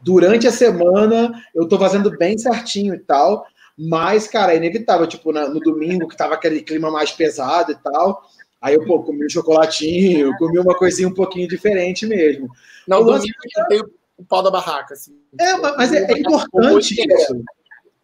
durante 0.04 0.46
a 0.46 0.52
semana 0.52 1.32
eu 1.54 1.64
estou 1.64 1.78
fazendo 1.78 2.16
bem 2.16 2.36
certinho 2.36 2.94
e 2.94 2.98
tal, 2.98 3.46
mas, 3.76 4.28
cara, 4.28 4.52
é 4.52 4.56
inevitável. 4.56 5.06
Tipo, 5.06 5.32
na, 5.32 5.48
no 5.48 5.58
domingo, 5.60 6.06
que 6.06 6.16
tava 6.16 6.34
aquele 6.34 6.60
clima 6.60 6.90
mais 6.90 7.10
pesado 7.10 7.72
e 7.72 7.74
tal, 7.76 8.22
aí 8.60 8.74
eu, 8.74 8.84
pô, 8.84 9.02
comi 9.02 9.24
um 9.24 9.30
chocolatinho, 9.30 10.36
comi 10.38 10.58
uma 10.58 10.76
coisinha 10.76 11.08
um 11.08 11.14
pouquinho 11.14 11.48
diferente 11.48 12.06
mesmo. 12.06 12.48
Não, 12.86 13.00
o 13.00 13.04
domingo 13.04 13.34
que 13.42 13.66
tem 13.68 13.82
o 14.16 14.24
pau 14.24 14.42
da 14.42 14.50
barraca. 14.50 14.94
Assim. 14.94 15.18
É, 15.40 15.56
mas 15.56 15.92
é, 15.92 16.04
é 16.04 16.18
importante 16.18 16.94
isso. 16.94 17.44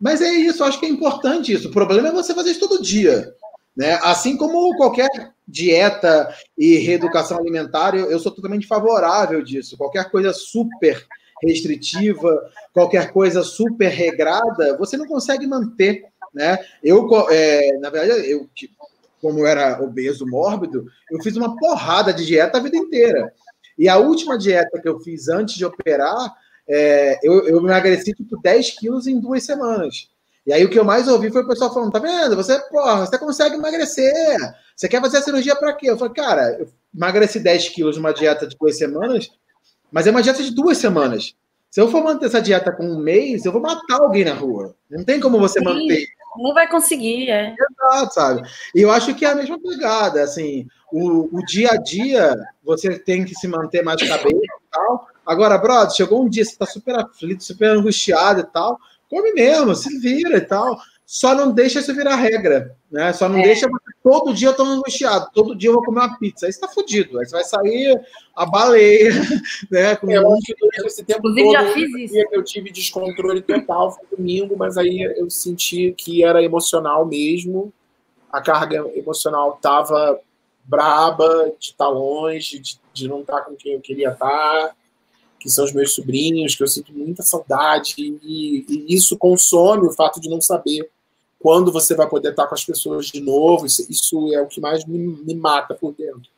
Mas 0.00 0.22
é 0.22 0.30
isso, 0.30 0.64
acho 0.64 0.80
que 0.80 0.86
é 0.86 0.88
importante 0.88 1.52
isso. 1.52 1.68
O 1.68 1.72
problema 1.72 2.08
é 2.08 2.12
você 2.12 2.34
fazer 2.34 2.52
isso 2.52 2.60
todo 2.60 2.82
dia. 2.82 3.32
Né? 3.76 3.98
Assim 4.02 4.36
como 4.36 4.74
qualquer 4.76 5.08
dieta 5.46 6.34
e 6.56 6.76
reeducação 6.76 7.38
alimentar, 7.38 7.94
eu, 7.94 8.10
eu 8.10 8.18
sou 8.18 8.32
totalmente 8.32 8.66
favorável 8.66 9.42
disso. 9.42 9.76
Qualquer 9.76 10.10
coisa 10.10 10.32
super 10.32 11.06
restritiva, 11.42 12.50
qualquer 12.72 13.12
coisa 13.12 13.42
super 13.42 13.88
regrada, 13.88 14.76
você 14.76 14.96
não 14.96 15.06
consegue 15.06 15.46
manter. 15.46 16.04
Né? 16.34 16.58
Eu, 16.82 17.08
é, 17.30 17.78
na 17.78 17.90
verdade, 17.90 18.30
eu, 18.30 18.48
como 19.20 19.46
era 19.46 19.82
obeso 19.82 20.26
mórbido, 20.26 20.86
eu 21.10 21.22
fiz 21.22 21.36
uma 21.36 21.56
porrada 21.56 22.12
de 22.12 22.24
dieta 22.24 22.58
a 22.58 22.62
vida 22.62 22.76
inteira. 22.76 23.32
E 23.78 23.88
a 23.88 23.96
última 23.98 24.38
dieta 24.38 24.80
que 24.80 24.88
eu 24.88 25.00
fiz 25.00 25.28
antes 25.28 25.54
de 25.54 25.64
operar, 25.64 26.34
é, 26.68 27.18
eu, 27.22 27.46
eu 27.48 27.58
emagreci 27.58 28.12
tipo 28.12 28.40
10 28.40 28.78
quilos 28.78 29.06
em 29.06 29.18
duas 29.18 29.42
semanas. 29.44 30.08
E 30.46 30.52
aí 30.52 30.64
o 30.64 30.70
que 30.70 30.78
eu 30.78 30.84
mais 30.84 31.06
ouvi 31.08 31.30
foi 31.30 31.42
o 31.42 31.46
pessoal 31.46 31.72
falando: 31.72 31.92
tá 31.92 31.98
vendo? 31.98 32.36
Você, 32.36 32.58
porra, 32.68 33.06
você 33.06 33.18
consegue 33.18 33.56
emagrecer. 33.56 34.36
Você 34.74 34.88
quer 34.88 35.00
fazer 35.00 35.18
a 35.18 35.22
cirurgia 35.22 35.56
para 35.56 35.72
quê? 35.74 35.90
Eu 35.90 35.98
falei, 35.98 36.14
cara, 36.14 36.56
eu 36.58 36.68
emagreci 36.94 37.40
10 37.40 37.68
quilos 37.70 37.96
numa 37.96 38.12
dieta 38.12 38.46
de 38.46 38.56
duas 38.56 38.78
semanas, 38.78 39.30
mas 39.90 40.06
é 40.06 40.10
uma 40.10 40.22
dieta 40.22 40.42
de 40.42 40.54
duas 40.54 40.78
semanas. 40.78 41.34
Se 41.70 41.80
eu 41.80 41.88
for 41.88 42.02
manter 42.02 42.26
essa 42.26 42.42
dieta 42.42 42.72
com 42.72 42.84
um 42.84 42.98
mês, 42.98 43.44
eu 43.44 43.52
vou 43.52 43.60
matar 43.60 44.00
alguém 44.00 44.24
na 44.24 44.34
rua. 44.34 44.74
Não 44.90 45.04
tem 45.04 45.20
como 45.20 45.38
você 45.38 45.60
Sim, 45.60 45.64
manter. 45.64 46.06
Não 46.36 46.52
vai 46.52 46.68
conseguir, 46.68 47.30
é. 47.30 47.54
Exato, 47.54 48.14
sabe? 48.14 48.42
E 48.74 48.80
eu 48.80 48.90
acho 48.90 49.14
que 49.14 49.24
é 49.24 49.30
a 49.30 49.34
mesma 49.34 49.58
pegada, 49.60 50.22
assim, 50.22 50.66
o, 50.92 51.28
o 51.36 51.44
dia 51.44 51.70
a 51.72 51.76
dia, 51.76 52.36
você 52.64 52.98
tem 52.98 53.24
que 53.24 53.34
se 53.34 53.46
manter 53.46 53.82
mais 53.82 54.00
cabeça 54.02 54.36
e 54.36 54.70
tal. 54.70 55.08
Agora, 55.24 55.58
brother, 55.58 55.94
chegou 55.94 56.24
um 56.24 56.28
dia, 56.28 56.44
você 56.44 56.56
tá 56.56 56.66
super 56.66 56.98
aflito, 56.98 57.44
super 57.44 57.70
angustiado 57.70 58.40
e 58.40 58.44
tal, 58.44 58.78
come 59.08 59.32
mesmo, 59.32 59.74
se 59.74 59.96
vira 59.98 60.38
e 60.38 60.40
tal. 60.40 60.76
Só 61.12 61.34
não 61.34 61.50
deixa 61.50 61.80
isso 61.80 61.92
virar 61.92 62.14
regra, 62.14 62.76
né? 62.88 63.12
Só 63.12 63.28
não 63.28 63.40
é. 63.40 63.42
deixa 63.42 63.68
todo 64.00 64.32
dia 64.32 64.50
eu 64.50 64.54
tô 64.54 64.62
angustiado, 64.62 65.28
todo 65.34 65.56
dia 65.56 65.68
eu 65.68 65.74
vou 65.74 65.82
comer 65.82 66.02
uma 66.02 66.16
pizza. 66.16 66.46
Aí 66.46 66.52
você 66.52 66.60
tá 66.60 66.68
fudido. 66.68 67.18
Aí 67.18 67.26
você 67.26 67.32
vai 67.32 67.42
sair 67.42 68.00
a 68.32 68.46
baleia, 68.46 69.10
né? 69.68 69.96
Com 69.96 70.08
eu 70.08 70.32
acho 70.32 70.42
que 70.46 70.54
durante 70.54 70.86
esse 70.86 71.02
tempo 71.04 71.22
todo, 71.22 71.50
já 71.50 71.72
fiz 71.72 71.92
isso. 71.96 72.14
eu 72.30 72.44
tive 72.44 72.70
descontrole 72.70 73.42
total, 73.42 73.90
foi 73.90 74.16
domingo, 74.16 74.56
mas 74.56 74.78
aí 74.78 75.00
eu 75.00 75.28
senti 75.28 75.92
que 75.98 76.22
era 76.22 76.44
emocional 76.44 77.04
mesmo. 77.04 77.72
A 78.30 78.40
carga 78.40 78.76
emocional 78.94 79.58
tava 79.60 80.20
braba, 80.64 81.52
de 81.58 81.70
estar 81.70 81.86
tá 81.86 81.90
longe, 81.90 82.60
de, 82.60 82.80
de 82.92 83.08
não 83.08 83.22
estar 83.22 83.38
tá 83.38 83.42
com 83.46 83.56
quem 83.56 83.72
eu 83.72 83.80
queria 83.80 84.10
estar. 84.10 84.28
Tá 84.28 84.74
que 85.40 85.50
são 85.50 85.64
os 85.64 85.72
meus 85.72 85.94
sobrinhos, 85.94 86.54
que 86.54 86.62
eu 86.62 86.68
sinto 86.68 86.92
muita 86.92 87.22
saudade, 87.22 87.94
e, 87.98 88.64
e, 88.68 88.94
isso 88.94 89.16
consome 89.16 89.86
o 89.86 89.92
fato 89.92 90.20
de 90.20 90.28
não 90.28 90.38
saber 90.38 90.88
quando 91.40 91.72
você 91.72 91.94
vai 91.94 92.06
poder 92.06 92.30
estar 92.30 92.46
com 92.46 92.54
as 92.54 92.64
pessoas 92.64 93.06
de 93.06 93.20
novo. 93.20 93.66
Isso, 93.66 93.84
isso 93.90 94.32
é 94.32 94.40
o 94.40 94.46
que 94.46 94.60
mais 94.60 94.84
me, 94.84 94.98
me, 94.98 95.34
mata 95.34 95.74
por 95.74 95.92
dentro. 95.92 96.30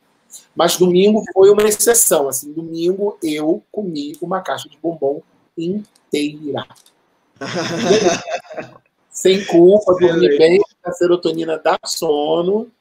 Mas 0.55 0.77
domingo 0.77 1.21
foi 1.33 1.49
uma 1.49 1.63
exceção. 1.63 2.27
Assim, 2.29 2.51
domingo 2.51 3.17
eu 3.21 3.61
comi 3.71 4.17
uma 4.21 4.41
caixa 4.41 4.69
de 4.69 4.77
bombom 4.81 5.21
inteira. 5.57 6.65
Sem 9.11 9.45
culpa, 9.45 9.93
dormi 9.99 10.37
bem, 10.37 10.59
a 10.83 10.91
serotonina 10.91 11.57
dá 11.57 11.77
sono. 11.85 12.71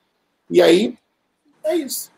E 0.49 0.62
aí, 0.62 0.97
é 1.65 1.77
isso. 1.77 2.11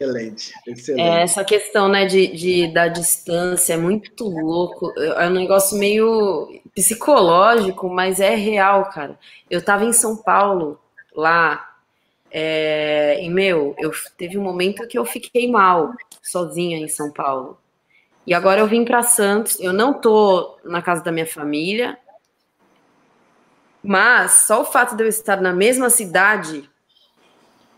Excelente, 0.00 0.52
excelente. 0.66 1.02
É, 1.02 1.22
essa 1.22 1.44
questão 1.44 1.88
né, 1.88 2.04
de, 2.04 2.26
de, 2.28 2.72
da 2.72 2.88
distância 2.88 3.74
é 3.74 3.76
muito 3.76 4.28
louco. 4.28 4.92
É 4.98 5.28
um 5.28 5.32
negócio 5.32 5.78
meio 5.78 6.48
psicológico, 6.74 7.88
mas 7.88 8.20
é 8.20 8.34
real, 8.34 8.90
cara. 8.90 9.18
Eu 9.48 9.64
tava 9.64 9.84
em 9.84 9.92
São 9.92 10.16
Paulo, 10.16 10.80
lá, 11.14 11.74
é, 12.30 13.22
e, 13.22 13.28
meu, 13.28 13.76
eu 13.78 13.92
teve 14.16 14.36
um 14.36 14.42
momento 14.42 14.86
que 14.88 14.98
eu 14.98 15.04
fiquei 15.04 15.50
mal, 15.50 15.92
sozinha 16.22 16.78
em 16.78 16.88
São 16.88 17.12
Paulo. 17.12 17.58
E 18.26 18.34
agora 18.34 18.60
eu 18.60 18.66
vim 18.66 18.84
para 18.84 19.02
Santos, 19.02 19.60
eu 19.60 19.72
não 19.72 19.94
tô 19.94 20.58
na 20.64 20.82
casa 20.82 21.04
da 21.04 21.12
minha 21.12 21.26
família, 21.26 21.96
mas 23.82 24.32
só 24.46 24.62
o 24.62 24.64
fato 24.64 24.96
de 24.96 25.04
eu 25.04 25.08
estar 25.08 25.40
na 25.40 25.52
mesma 25.52 25.90
cidade 25.90 26.68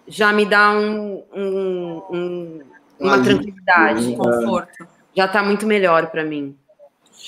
já 0.06 0.32
me 0.32 0.47
dá 0.47 0.70
um, 0.70 1.24
um, 1.35 2.02
um 2.10 2.60
uma 2.98 3.23
tranquilidade, 3.23 4.06
um 4.06 4.16
conforto. 4.16 4.86
Já 5.14 5.27
está 5.27 5.43
muito 5.43 5.66
melhor 5.66 6.10
para 6.10 6.24
mim. 6.24 6.56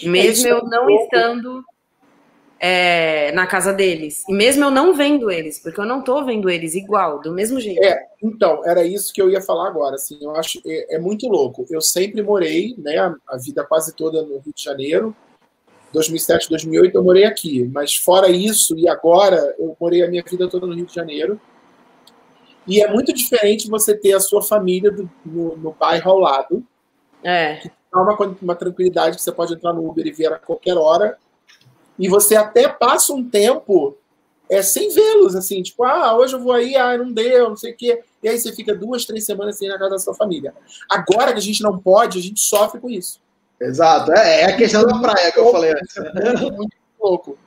Mesmo 0.02 0.48
eu 0.48 0.64
não 0.64 0.88
estando 0.90 1.64
é, 2.60 3.30
na 3.32 3.46
casa 3.46 3.72
deles. 3.72 4.24
E 4.28 4.32
mesmo 4.32 4.64
eu 4.64 4.70
não 4.70 4.94
vendo 4.94 5.30
eles, 5.30 5.58
porque 5.58 5.80
eu 5.80 5.86
não 5.86 6.00
estou 6.00 6.24
vendo 6.24 6.50
eles 6.50 6.74
igual, 6.74 7.20
do 7.20 7.32
mesmo 7.32 7.60
jeito. 7.60 7.82
É, 7.82 8.06
então, 8.22 8.62
era 8.64 8.84
isso 8.84 9.12
que 9.12 9.22
eu 9.22 9.30
ia 9.30 9.40
falar 9.40 9.68
agora. 9.68 9.94
Assim, 9.94 10.18
eu 10.20 10.34
acho 10.34 10.60
é, 10.66 10.96
é 10.96 10.98
muito 10.98 11.28
louco. 11.28 11.64
Eu 11.70 11.80
sempre 11.80 12.22
morei, 12.22 12.74
né, 12.78 12.98
a, 12.98 13.14
a, 13.28 13.36
vida 13.36 13.64
quase 13.64 13.94
toda 13.94 14.22
no 14.22 14.38
Rio 14.38 14.52
de 14.54 14.62
Janeiro. 14.62 15.14
2007, 15.92 16.50
2008 16.50 16.94
eu 16.96 17.02
morei 17.02 17.24
aqui, 17.24 17.64
mas 17.72 17.96
fora 17.96 18.28
isso 18.28 18.78
e 18.78 18.86
agora 18.86 19.54
eu 19.58 19.74
morei 19.80 20.02
a 20.02 20.08
minha 20.08 20.22
vida 20.22 20.46
toda 20.46 20.66
no 20.66 20.74
Rio 20.74 20.84
de 20.84 20.94
Janeiro. 20.94 21.40
E 22.66 22.82
é 22.82 22.92
muito 22.92 23.14
diferente 23.14 23.70
você 23.70 23.96
ter 23.96 24.12
a 24.12 24.20
sua 24.20 24.42
família 24.42 24.90
do, 24.90 25.10
no, 25.24 25.56
no 25.56 25.72
bairro 25.72 26.10
ao 26.10 26.18
lado. 26.18 26.62
É. 27.24 27.56
Que 27.56 27.70
dá 27.92 28.00
uma, 28.00 28.36
uma 28.42 28.54
tranquilidade 28.54 29.16
que 29.16 29.22
você 29.22 29.32
pode 29.32 29.54
entrar 29.54 29.72
no 29.72 29.88
Uber 29.88 30.06
e 30.06 30.12
ver 30.12 30.32
a 30.32 30.38
qualquer 30.38 30.76
hora. 30.76 31.16
E 31.98 32.08
você 32.08 32.36
até 32.36 32.68
passa 32.68 33.12
um 33.12 33.28
tempo 33.28 33.96
é, 34.48 34.62
sem 34.62 34.88
vê-los, 34.90 35.36
assim, 35.36 35.62
tipo, 35.62 35.84
ah, 35.84 36.16
hoje 36.16 36.34
eu 36.34 36.40
vou 36.40 36.52
aí, 36.52 36.74
ah, 36.76 36.96
não 36.96 37.12
deu, 37.12 37.50
não 37.50 37.56
sei 37.56 37.72
o 37.72 37.76
quê. 37.76 38.02
E 38.22 38.28
aí 38.28 38.38
você 38.38 38.52
fica 38.52 38.74
duas, 38.74 39.04
três 39.04 39.24
semanas 39.24 39.58
sem 39.58 39.68
na 39.68 39.78
casa 39.78 39.90
da 39.90 39.98
sua 39.98 40.14
família. 40.14 40.54
Agora 40.88 41.32
que 41.32 41.38
a 41.38 41.42
gente 41.42 41.62
não 41.62 41.78
pode, 41.78 42.18
a 42.18 42.22
gente 42.22 42.40
sofre 42.40 42.80
com 42.80 42.88
isso. 42.88 43.20
Exato, 43.60 44.12
é, 44.12 44.42
é 44.42 44.44
a 44.46 44.56
questão 44.56 44.86
da 44.86 44.98
praia 44.98 45.32
que 45.32 45.38
eu 45.38 45.50
falei 45.50 45.72
antes. 45.72 45.96
É 45.96 46.50
muito 46.50 46.76
louco. 47.00 47.38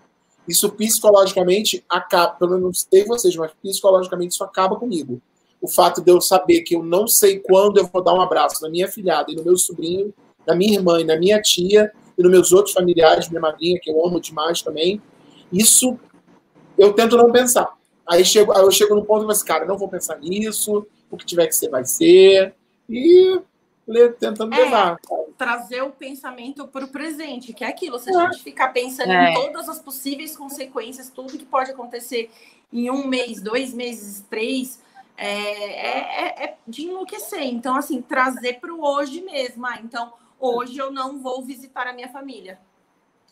Isso 0.48 0.70
psicologicamente 0.72 1.84
acaba, 1.90 2.34
pelo 2.34 2.52
menos 2.52 2.64
não 2.64 2.74
sei 2.74 3.06
vocês, 3.06 3.36
mas 3.36 3.52
psicologicamente 3.62 4.34
isso 4.34 4.44
acaba 4.44 4.76
comigo. 4.76 5.22
O 5.62 5.68
fato 5.68 6.02
de 6.02 6.12
eu 6.12 6.20
saber 6.20 6.62
que 6.62 6.76
eu 6.76 6.84
não 6.84 7.08
sei 7.08 7.40
quando 7.40 7.78
eu 7.78 7.88
vou 7.88 8.04
dar 8.04 8.14
um 8.14 8.22
abraço 8.22 8.62
na 8.62 8.70
minha 8.70 8.88
filhada 8.88 9.32
e 9.32 9.36
no 9.36 9.44
meu 9.44 9.58
sobrinho, 9.58 10.14
na 10.48 10.56
minha 10.56 10.76
irmã 10.76 11.00
e 11.00 11.04
na 11.04 11.18
minha 11.18 11.42
tia 11.42 11.92
e 12.18 12.22
nos 12.22 12.32
meus 12.32 12.52
outros 12.52 12.74
familiares, 12.74 13.30
minha 13.30 13.42
madrinha, 13.42 13.80
que 13.82 13.90
eu 13.90 14.06
amo 14.06 14.20
demais 14.20 14.62
também. 14.62 15.02
Isso 15.52 16.00
eu 16.78 16.94
tento 16.94 17.18
não 17.18 17.32
pensar. 17.32 17.70
Aí, 18.08 18.26
chego, 18.26 18.52
aí 18.52 18.62
eu 18.62 18.72
chego 18.72 18.96
no 18.96 19.06
ponto 19.06 19.20
e 19.20 19.22
falo 19.22 19.32
assim, 19.32 19.46
cara, 19.46 19.66
não 19.66 19.78
vou 19.78 19.88
pensar 19.88 20.18
nisso, 20.20 20.86
o 21.10 21.18
que 21.18 21.26
tiver 21.26 21.48
que 21.48 21.56
ser, 21.56 21.70
vai 21.70 21.86
ser. 21.86 22.54
E 22.90 23.40
tentando 24.20 24.54
é, 24.54 24.58
levar. 24.58 25.00
Trazer 25.38 25.82
o 25.82 25.92
pensamento 25.92 26.68
para 26.68 26.86
o 26.86 26.88
presente, 26.88 27.54
que 27.54 27.64
é 27.64 27.68
aquilo. 27.68 28.00
Se 28.00 28.16
a 28.16 28.32
gente 28.32 28.44
ficar 28.44 28.70
pensando 28.70 29.12
é. 29.12 29.32
em 29.32 29.34
todas 29.34 29.68
as 29.70 29.80
possíveis 29.80 30.36
consequências, 30.36 31.10
tudo 31.10 31.38
que 31.38 31.46
pode 31.46 31.72
acontecer 31.72 32.30
em 32.72 32.90
um 32.90 33.06
mês, 33.08 33.42
dois 33.42 33.74
meses, 33.74 34.24
três, 34.30 34.80
é, 35.18 35.30
é, 35.30 36.44
é 36.46 36.58
de 36.68 36.84
enlouquecer. 36.84 37.44
Então, 37.44 37.76
assim, 37.76 38.02
trazer 38.02 38.60
para 38.60 38.74
o 38.74 38.84
hoje 38.84 39.22
mesmo. 39.22 39.66
Ah, 39.66 39.80
então, 39.84 40.14
hoje 40.42 40.78
eu 40.78 40.92
não 40.92 41.20
vou 41.20 41.44
visitar 41.44 41.88
a 41.88 41.94
minha 41.94 42.10
família. 42.10 42.60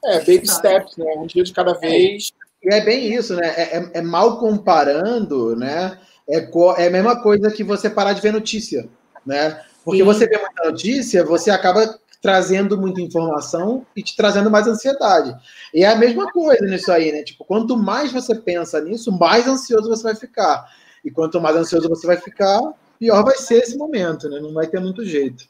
É, 0.03 0.19
baby 0.19 0.47
steps, 0.47 0.95
né? 0.97 1.13
Um 1.17 1.25
dia 1.25 1.43
de 1.43 1.51
cada 1.51 1.73
vez. 1.73 2.31
E 2.63 2.73
é 2.73 2.81
bem 2.81 3.13
isso, 3.13 3.35
né? 3.35 3.47
É, 3.55 3.77
é, 3.77 3.91
é, 3.95 4.01
mal 4.01 4.37
comparando, 4.39 5.55
né? 5.55 5.99
É, 6.27 6.37
é 6.77 6.87
a 6.87 6.91
mesma 6.91 7.21
coisa 7.21 7.51
que 7.51 7.63
você 7.63 7.89
parar 7.89 8.13
de 8.13 8.21
ver 8.21 8.31
notícia, 8.31 8.87
né? 9.25 9.61
Porque 9.83 9.99
Sim. 9.99 10.05
você 10.05 10.27
vê 10.27 10.37
muita 10.37 10.69
notícia, 10.69 11.23
você 11.23 11.49
acaba 11.49 11.99
trazendo 12.21 12.77
muita 12.77 13.01
informação 13.01 13.85
e 13.95 14.03
te 14.03 14.15
trazendo 14.15 14.51
mais 14.51 14.67
ansiedade. 14.67 15.35
E 15.73 15.83
é 15.83 15.87
a 15.87 15.95
mesma 15.95 16.31
coisa 16.31 16.65
nisso 16.65 16.91
aí, 16.91 17.11
né? 17.11 17.23
Tipo, 17.23 17.45
quanto 17.45 17.77
mais 17.77 18.11
você 18.11 18.35
pensa 18.35 18.81
nisso, 18.81 19.11
mais 19.11 19.47
ansioso 19.47 19.89
você 19.89 20.03
vai 20.03 20.15
ficar. 20.15 20.65
E 21.03 21.09
quanto 21.09 21.39
mais 21.39 21.55
ansioso 21.55 21.87
você 21.87 22.05
vai 22.05 22.17
ficar, 22.17 22.59
pior 22.99 23.23
vai 23.23 23.37
ser 23.37 23.63
esse 23.63 23.77
momento, 23.77 24.29
né? 24.29 24.39
Não 24.39 24.53
vai 24.53 24.67
ter 24.67 24.81
muito 24.81 25.05
jeito. 25.05 25.45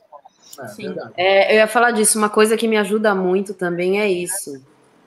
É, 1.17 1.51
é, 1.51 1.53
eu 1.53 1.55
ia 1.57 1.67
falar 1.67 1.91
disso. 1.91 2.17
Uma 2.17 2.29
coisa 2.29 2.57
que 2.57 2.67
me 2.67 2.77
ajuda 2.77 3.13
muito 3.13 3.53
também 3.53 3.99
é 3.99 4.09
isso. 4.09 4.61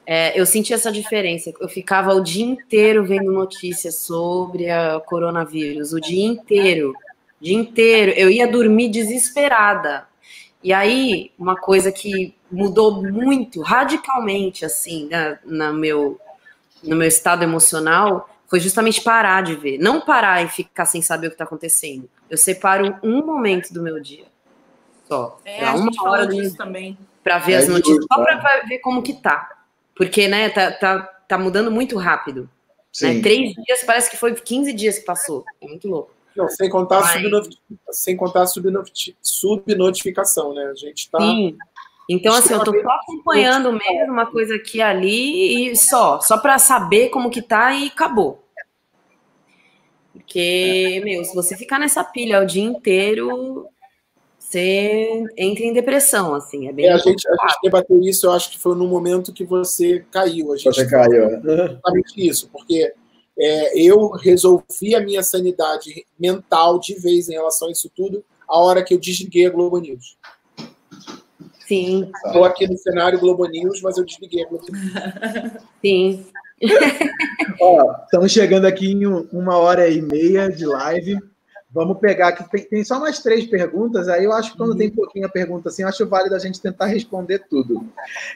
É, 0.07 0.39
eu 0.39 0.45
senti 0.45 0.73
essa 0.73 0.91
diferença. 0.91 1.53
Eu 1.61 1.69
ficava 1.69 2.15
o 2.15 2.21
dia 2.21 2.45
inteiro 2.45 3.05
vendo 3.05 3.31
notícias 3.31 3.97
sobre 3.97 4.71
a 4.71 5.01
coronavírus, 5.01 5.93
o 5.93 6.01
dia 6.01 6.27
inteiro, 6.27 6.91
o 7.41 7.45
dia 7.45 7.57
inteiro. 7.57 8.13
Eu 8.13 8.31
ia 8.31 8.47
dormir 8.47 8.89
desesperada. 8.89 10.07
E 10.63 10.73
aí, 10.73 11.33
uma 11.39 11.57
coisa 11.57 11.91
que 11.91 12.35
mudou 12.51 13.03
muito, 13.03 13.61
radicalmente, 13.63 14.65
assim, 14.65 15.09
né, 15.09 15.39
no, 15.45 15.73
meu, 15.73 16.21
no 16.85 16.95
meu 16.95 17.09
estado 17.09 17.43
emocional, 17.43 18.29
foi 18.47 18.61
justamente 18.61 19.01
parar 19.01 19.43
de 19.43 19.57
ver. 19.57 19.79
Não 19.79 20.01
parar 20.01 20.45
e 20.45 20.49
ficar 20.49 20.85
sem 20.85 21.03
saber 21.03 21.27
o 21.27 21.31
que 21.31 21.35
está 21.35 21.45
acontecendo. 21.45 22.09
Eu 22.31 22.39
separo 22.39 22.97
um 23.03 23.25
momento 23.25 23.73
do 23.73 23.83
meu 23.83 23.99
dia. 24.01 24.27
Só. 25.13 25.39
É, 25.45 25.69
uma 25.73 25.91
hora 26.09 26.27
disso 26.27 26.57
também. 26.57 26.97
Para 27.23 27.37
ver 27.37 27.53
é 27.53 27.57
as 27.59 27.69
notícias, 27.69 28.03
só 28.11 28.25
para 28.25 28.63
ver 28.67 28.79
como 28.79 29.03
que 29.03 29.13
tá. 29.13 29.63
Porque, 29.95 30.27
né, 30.27 30.49
tá, 30.49 30.73
tá, 30.73 31.03
tá 31.29 31.37
mudando 31.37 31.71
muito 31.71 31.99
rápido. 31.99 32.49
Né? 33.03 33.21
Três 33.21 33.53
dias 33.55 33.85
parece 33.85 34.11
que 34.11 34.17
foi 34.17 34.35
15 34.35 34.73
dias 34.73 34.99
que 34.99 35.05
passou. 35.05 35.45
É 35.61 35.67
muito 35.69 35.87
louco. 35.87 36.11
Não, 36.35 36.49
sem 36.49 36.71
contar, 36.71 37.01
Mas... 37.01 37.13
subnotificação, 37.13 37.93
sem 37.93 38.17
contar 38.17 38.47
subnotificação, 39.23 40.55
né? 40.55 40.65
A 40.65 40.75
gente 40.75 41.11
tá. 41.11 41.21
Sim. 41.21 41.59
Então, 42.09 42.35
assim, 42.35 42.55
eu 42.55 42.65
tô 42.65 42.73
só 42.73 42.89
acompanhando 42.89 43.71
mesmo 43.71 44.13
uma 44.13 44.25
coisa 44.25 44.55
aqui 44.57 44.79
e 44.79 44.83
ali 44.83 45.71
e 45.71 45.77
só, 45.77 46.21
só 46.21 46.39
para 46.39 46.59
saber 46.59 47.11
como 47.11 47.31
que 47.31 47.43
tá 47.43 47.75
e 47.75 47.89
acabou. 47.89 48.43
Porque, 50.11 51.03
meu, 51.05 51.23
se 51.23 51.35
você 51.35 51.55
ficar 51.55 51.79
nessa 51.79 52.03
pilha 52.03 52.41
o 52.41 52.47
dia 52.47 52.65
inteiro, 52.65 53.69
você 54.53 55.25
entra 55.37 55.65
em 55.65 55.73
depressão, 55.73 56.35
assim, 56.35 56.69
é 56.69 56.73
bem. 56.73 56.87
É, 56.87 56.93
a, 56.93 56.99
gente, 56.99 57.27
a 57.27 57.33
gente 57.33 57.59
debateu 57.63 58.01
isso, 58.03 58.27
eu 58.27 58.33
acho 58.33 58.51
que 58.51 58.59
foi 58.59 58.77
no 58.77 58.87
momento 58.87 59.33
que 59.33 59.45
você 59.45 60.05
caiu. 60.11 60.53
A 60.53 60.57
gente 60.57 60.67
você 60.67 60.87
caiu. 60.87 61.25
É. 61.25 61.37
Exatamente 61.37 62.29
isso, 62.29 62.51
porque 62.53 62.93
é, 63.39 63.79
eu 63.79 64.11
resolvi 64.11 64.95
a 64.95 65.01
minha 65.01 65.23
sanidade 65.23 66.05
mental 66.19 66.79
de 66.79 66.95
vez 66.95 67.29
em 67.29 67.33
relação 67.33 67.69
a 67.69 67.73
isso 67.73 67.91
tudo 67.95 68.23
a 68.47 68.59
hora 68.59 68.85
que 68.85 68.93
eu 68.93 68.99
desliguei 68.99 69.47
a 69.47 69.51
Globo 69.51 69.79
News. 69.79 70.19
Sim. 71.67 72.11
Estou 72.27 72.45
aqui 72.45 72.67
no 72.69 72.77
cenário 72.77 73.19
Globo 73.19 73.47
News, 73.47 73.81
mas 73.81 73.97
eu 73.97 74.05
desliguei 74.05 74.45
a 74.45 74.49
Globo 74.49 74.67
News. 74.71 75.53
Sim. 75.81 76.27
Ó, 77.59 77.95
estamos 78.05 78.31
chegando 78.31 78.67
aqui 78.67 78.93
em 78.93 79.07
uma 79.07 79.57
hora 79.57 79.89
e 79.89 80.03
meia 80.03 80.51
de 80.51 80.67
live. 80.67 81.19
Vamos 81.75 81.99
pegar 81.99 82.29
aqui, 82.29 82.49
tem, 82.51 82.65
tem, 82.65 82.85
só 82.85 83.01
mais 83.01 83.21
três 83.21 83.47
perguntas, 83.47 84.07
aí 84.07 84.25
eu 84.25 84.33
acho 84.33 84.53
que 84.53 84.59
quando 84.59 84.73
uhum. 84.73 84.77
tem 84.77 84.91
pouquinha 84.91 85.29
pergunta 85.29 85.71
assim, 85.71 85.83
eu 85.83 85.89
acho 85.89 86.07
válido 86.07 86.35
a 86.35 86.39
gente 86.39 86.61
tentar 86.61 86.87
responder 86.87 87.39
tudo. 87.49 87.87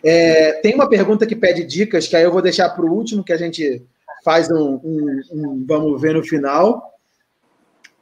É, 0.02 0.54
tem 0.62 0.74
uma 0.74 0.88
pergunta 0.88 1.26
que 1.26 1.36
pede 1.36 1.62
dicas, 1.62 2.08
que 2.08 2.16
aí 2.16 2.22
eu 2.22 2.32
vou 2.32 2.40
deixar 2.40 2.70
para 2.70 2.84
o 2.84 2.92
último, 2.92 3.22
que 3.22 3.34
a 3.34 3.36
gente 3.36 3.84
faz 4.24 4.50
um, 4.50 4.80
um, 4.82 5.20
um 5.32 5.64
vamos 5.66 6.00
ver 6.00 6.14
no 6.14 6.24
final. 6.24 6.94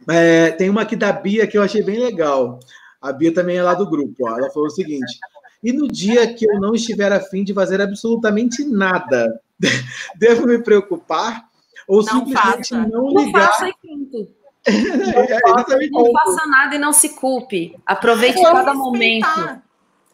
É, 0.09 0.53
tem 0.53 0.71
uma 0.71 0.83
aqui 0.83 0.95
da 0.95 1.13
Bia 1.13 1.47
que 1.47 1.59
eu 1.59 1.63
achei 1.63 1.83
bem 1.83 1.99
legal. 1.99 2.61
A 3.01 3.13
Bia 3.13 3.35
também 3.35 3.57
é 3.57 3.63
lá 3.63 3.75
do 3.75 3.89
grupo. 3.89 4.29
Ó. 4.29 4.39
Ela 4.39 4.51
falou 4.51 4.69
o 4.69 4.71
seguinte: 4.71 5.19
e 5.63 5.73
no 5.73 5.89
dia 5.89 6.33
que 6.33 6.49
eu 6.49 6.61
não 6.61 6.75
estiver 6.75 7.13
afim 7.13 7.43
de 7.43 7.53
fazer 7.53 7.81
absolutamente 7.81 8.65
nada, 8.65 9.41
devo 10.17 10.47
me 10.47 10.59
preocupar 10.59 11.45
ou 11.89 12.05
não 12.05 12.27
simplesmente 12.27 12.69
faça. 12.69 12.87
não 12.87 13.09
ligar? 13.09 13.41
Não 13.41 13.47
faça 13.49 13.67
é, 13.67 13.69
é 13.69 14.44
não 15.91 16.13
faça 16.13 16.47
nada 16.47 16.75
e 16.75 16.79
não 16.79 16.93
se 16.93 17.11
culpe. 17.11 17.77
Aproveite 17.87 18.39
é, 18.39 18.43
cada 18.43 18.75
momento. 18.75 19.27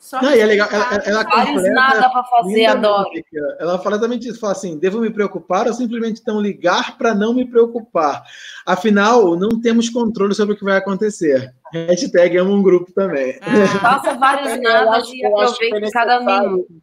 Só 0.01 0.21
não, 0.23 0.35
e 0.35 0.41
é 0.41 0.47
legal, 0.47 0.67
ela, 0.73 0.95
ela 1.05 1.25
completa, 1.25 1.71
nada 1.73 2.09
para 2.09 2.25
fazer, 2.25 2.65
adoro. 2.65 3.11
Ela 3.59 3.79
fala 3.79 3.97
exatamente 3.97 4.29
isso, 4.29 4.41
fala 4.41 4.55
assim, 4.55 4.79
devo 4.79 4.99
me 4.99 5.11
preocupar 5.11 5.67
ou 5.67 5.75
simplesmente 5.75 6.23
então 6.23 6.41
ligar 6.41 6.97
para 6.97 7.15
não 7.15 7.35
me 7.35 7.45
preocupar? 7.45 8.25
Afinal, 8.65 9.37
não 9.37 9.61
temos 9.61 9.91
controle 9.91 10.35
sobre 10.35 10.55
o 10.55 10.59
que 10.59 10.65
vai 10.65 10.79
acontecer. 10.79 11.55
Hashtag 11.71 12.39
é 12.39 12.43
um 12.43 12.63
grupo 12.63 12.91
também. 12.93 13.39
É. 13.43 13.67
Faça 13.79 14.15
vários 14.15 14.57
nada 14.63 15.03
e 15.07 15.25
aproveite 15.25 15.85
é 15.85 15.91
cada 15.91 16.19
minuto. 16.19 16.83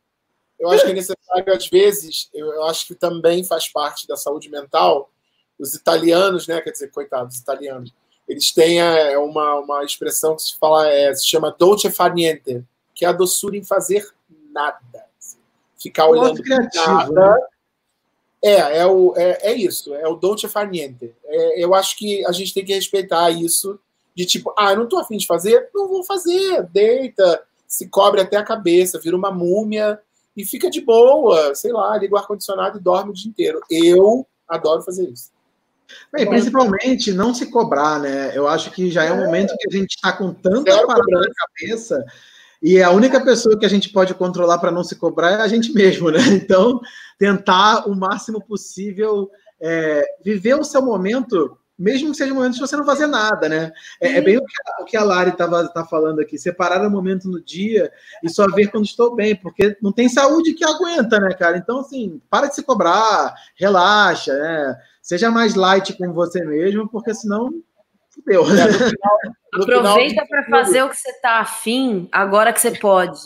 Eu 0.60 0.70
acho 0.70 0.86
que 0.86 0.92
é 0.92 0.94
necessário, 0.94 1.54
às 1.54 1.68
vezes, 1.68 2.30
eu 2.34 2.64
acho 2.66 2.88
que 2.88 2.96
também 2.96 3.44
faz 3.44 3.68
parte 3.72 4.08
da 4.08 4.16
saúde 4.16 4.50
mental, 4.50 5.10
os 5.60 5.74
italianos, 5.74 6.48
né? 6.48 6.62
Quer 6.62 6.72
dizer, 6.72 6.92
coitados, 6.92 7.38
italianos, 7.38 7.94
eles 8.28 8.52
têm 8.52 8.82
é, 8.82 9.18
uma, 9.18 9.56
uma 9.60 9.84
expressão 9.84 10.36
que 10.36 10.44
se 10.44 10.58
fala, 10.58 10.88
é, 10.90 11.14
se 11.14 11.26
chama 11.26 11.56
dolce 11.58 11.90
far 11.90 12.14
niente, 12.14 12.64
que 12.94 13.06
é 13.06 13.08
a 13.08 13.14
doçura 13.14 13.56
em 13.56 13.64
fazer 13.64 14.08
nada. 14.52 14.80
Assim, 15.18 15.38
ficar 15.78 16.08
olhando 16.08 16.42
criativo, 16.42 16.86
nada. 16.86 17.36
Né? 17.36 17.42
É, 18.44 18.80
é, 18.80 18.86
o, 18.86 19.14
é, 19.16 19.52
é 19.52 19.54
isso, 19.54 19.94
é 19.96 20.08
o 20.08 20.16
dolce 20.16 20.48
far 20.48 20.70
niente. 20.70 21.14
É, 21.26 21.64
eu 21.64 21.74
acho 21.74 21.98
que 21.98 22.26
a 22.26 22.32
gente 22.32 22.54
tem 22.54 22.66
que 22.66 22.74
respeitar 22.74 23.32
isso, 23.32 23.80
de 24.16 24.26
tipo, 24.26 24.54
ah, 24.58 24.74
eu 24.74 24.78
não 24.78 24.88
tô 24.88 24.98
afim 24.98 25.18
de 25.18 25.26
fazer, 25.26 25.70
não 25.74 25.88
vou 25.88 26.04
fazer, 26.04 26.64
deita, 26.64 27.44
se 27.68 27.88
cobre 27.88 28.22
até 28.22 28.36
a 28.36 28.44
cabeça, 28.44 29.00
vira 29.00 29.16
uma 29.16 29.32
múmia 29.32 30.00
e 30.36 30.46
fica 30.46 30.70
de 30.70 30.82
boa, 30.82 31.56
sei 31.56 31.72
lá, 31.72 31.98
liga 31.98 32.16
o 32.16 32.18
ar-condicionado 32.18 32.78
e 32.78 32.82
dorme 32.82 33.12
o 33.12 33.14
dia 33.14 33.30
inteiro. 33.30 33.62
Eu 33.70 34.26
adoro 34.48 34.82
fazer 34.82 35.10
isso. 35.10 35.32
E 36.18 36.26
principalmente 36.26 37.14
não 37.14 37.34
se 37.34 37.48
cobrar, 37.48 38.00
né? 38.00 38.32
Eu 38.36 38.48
acho 38.48 38.72
que 38.72 38.92
já 38.92 39.04
é 39.04 39.12
um 39.12 39.26
momento 39.26 39.56
que 39.58 39.68
a 39.68 39.78
gente 39.78 39.96
está 39.96 40.12
com 40.12 40.34
tanta 40.34 40.72
parada 40.86 41.06
na 41.12 41.28
cabeça 41.34 42.04
e 42.62 42.82
a 42.82 42.92
única 42.92 43.24
pessoa 43.24 43.58
que 43.58 43.66
a 43.66 43.70
gente 43.70 43.90
pode 43.90 44.14
controlar 44.14 44.58
para 44.58 44.72
não 44.72 44.84
se 44.84 44.96
cobrar 44.96 45.32
é 45.32 45.42
a 45.42 45.48
gente 45.48 45.72
mesmo, 45.74 46.10
né? 46.10 46.20
Então, 46.34 46.80
tentar 47.18 47.88
o 47.88 47.96
máximo 47.96 48.44
possível 48.44 49.30
é, 49.62 50.04
viver 50.24 50.56
o 50.56 50.64
seu 50.64 50.82
momento, 50.82 51.58
mesmo 51.78 52.12
que 52.12 52.18
seja 52.18 52.34
um 52.34 52.36
momento 52.36 52.56
de 52.56 52.60
você 52.60 52.76
não 52.76 52.86
fazer 52.86 53.08
nada, 53.08 53.48
né? 53.48 53.72
É, 54.02 54.18
é 54.18 54.22
bem 54.22 54.38
o 54.38 54.44
que, 54.44 54.54
a, 54.66 54.82
o 54.82 54.86
que 54.86 54.98
a 54.98 55.04
Lari 55.04 55.30
estava 55.30 55.68
tá 55.68 55.86
falando 55.86 56.20
aqui, 56.20 56.38
separar 56.38 56.86
o 56.86 56.90
momento 56.90 57.30
no 57.30 57.42
dia 57.42 57.92
e 58.24 58.30
só 58.30 58.48
ver 58.48 58.72
quando 58.72 58.86
estou 58.86 59.16
bem, 59.16 59.36
porque 59.36 59.78
não 59.82 59.92
tem 59.92 60.10
saúde 60.10 60.54
que 60.54 60.66
aguenta, 60.66 61.20
né, 61.20 61.34
cara? 61.34 61.58
Então, 61.58 61.80
assim, 61.80 62.22
para 62.30 62.48
de 62.48 62.56
se 62.56 62.64
cobrar, 62.64 63.34
relaxa, 63.56 64.34
né? 64.34 64.76
Seja 65.02 65.30
mais 65.30 65.56
light 65.56 65.96
com 65.98 66.12
você 66.14 66.44
mesmo, 66.44 66.90
porque 66.90 67.14
senão 67.14 67.52
fudeu. 68.10 68.44
É, 68.44 68.88
Aproveita 69.62 70.26
para 70.28 70.44
fazer 70.46 70.84
o 70.84 70.90
que 70.90 70.98
você 70.98 71.10
está 71.12 71.40
afim, 71.40 72.10
agora 72.12 72.52
que 72.52 72.60
você 72.60 72.72
pode. 72.72 73.20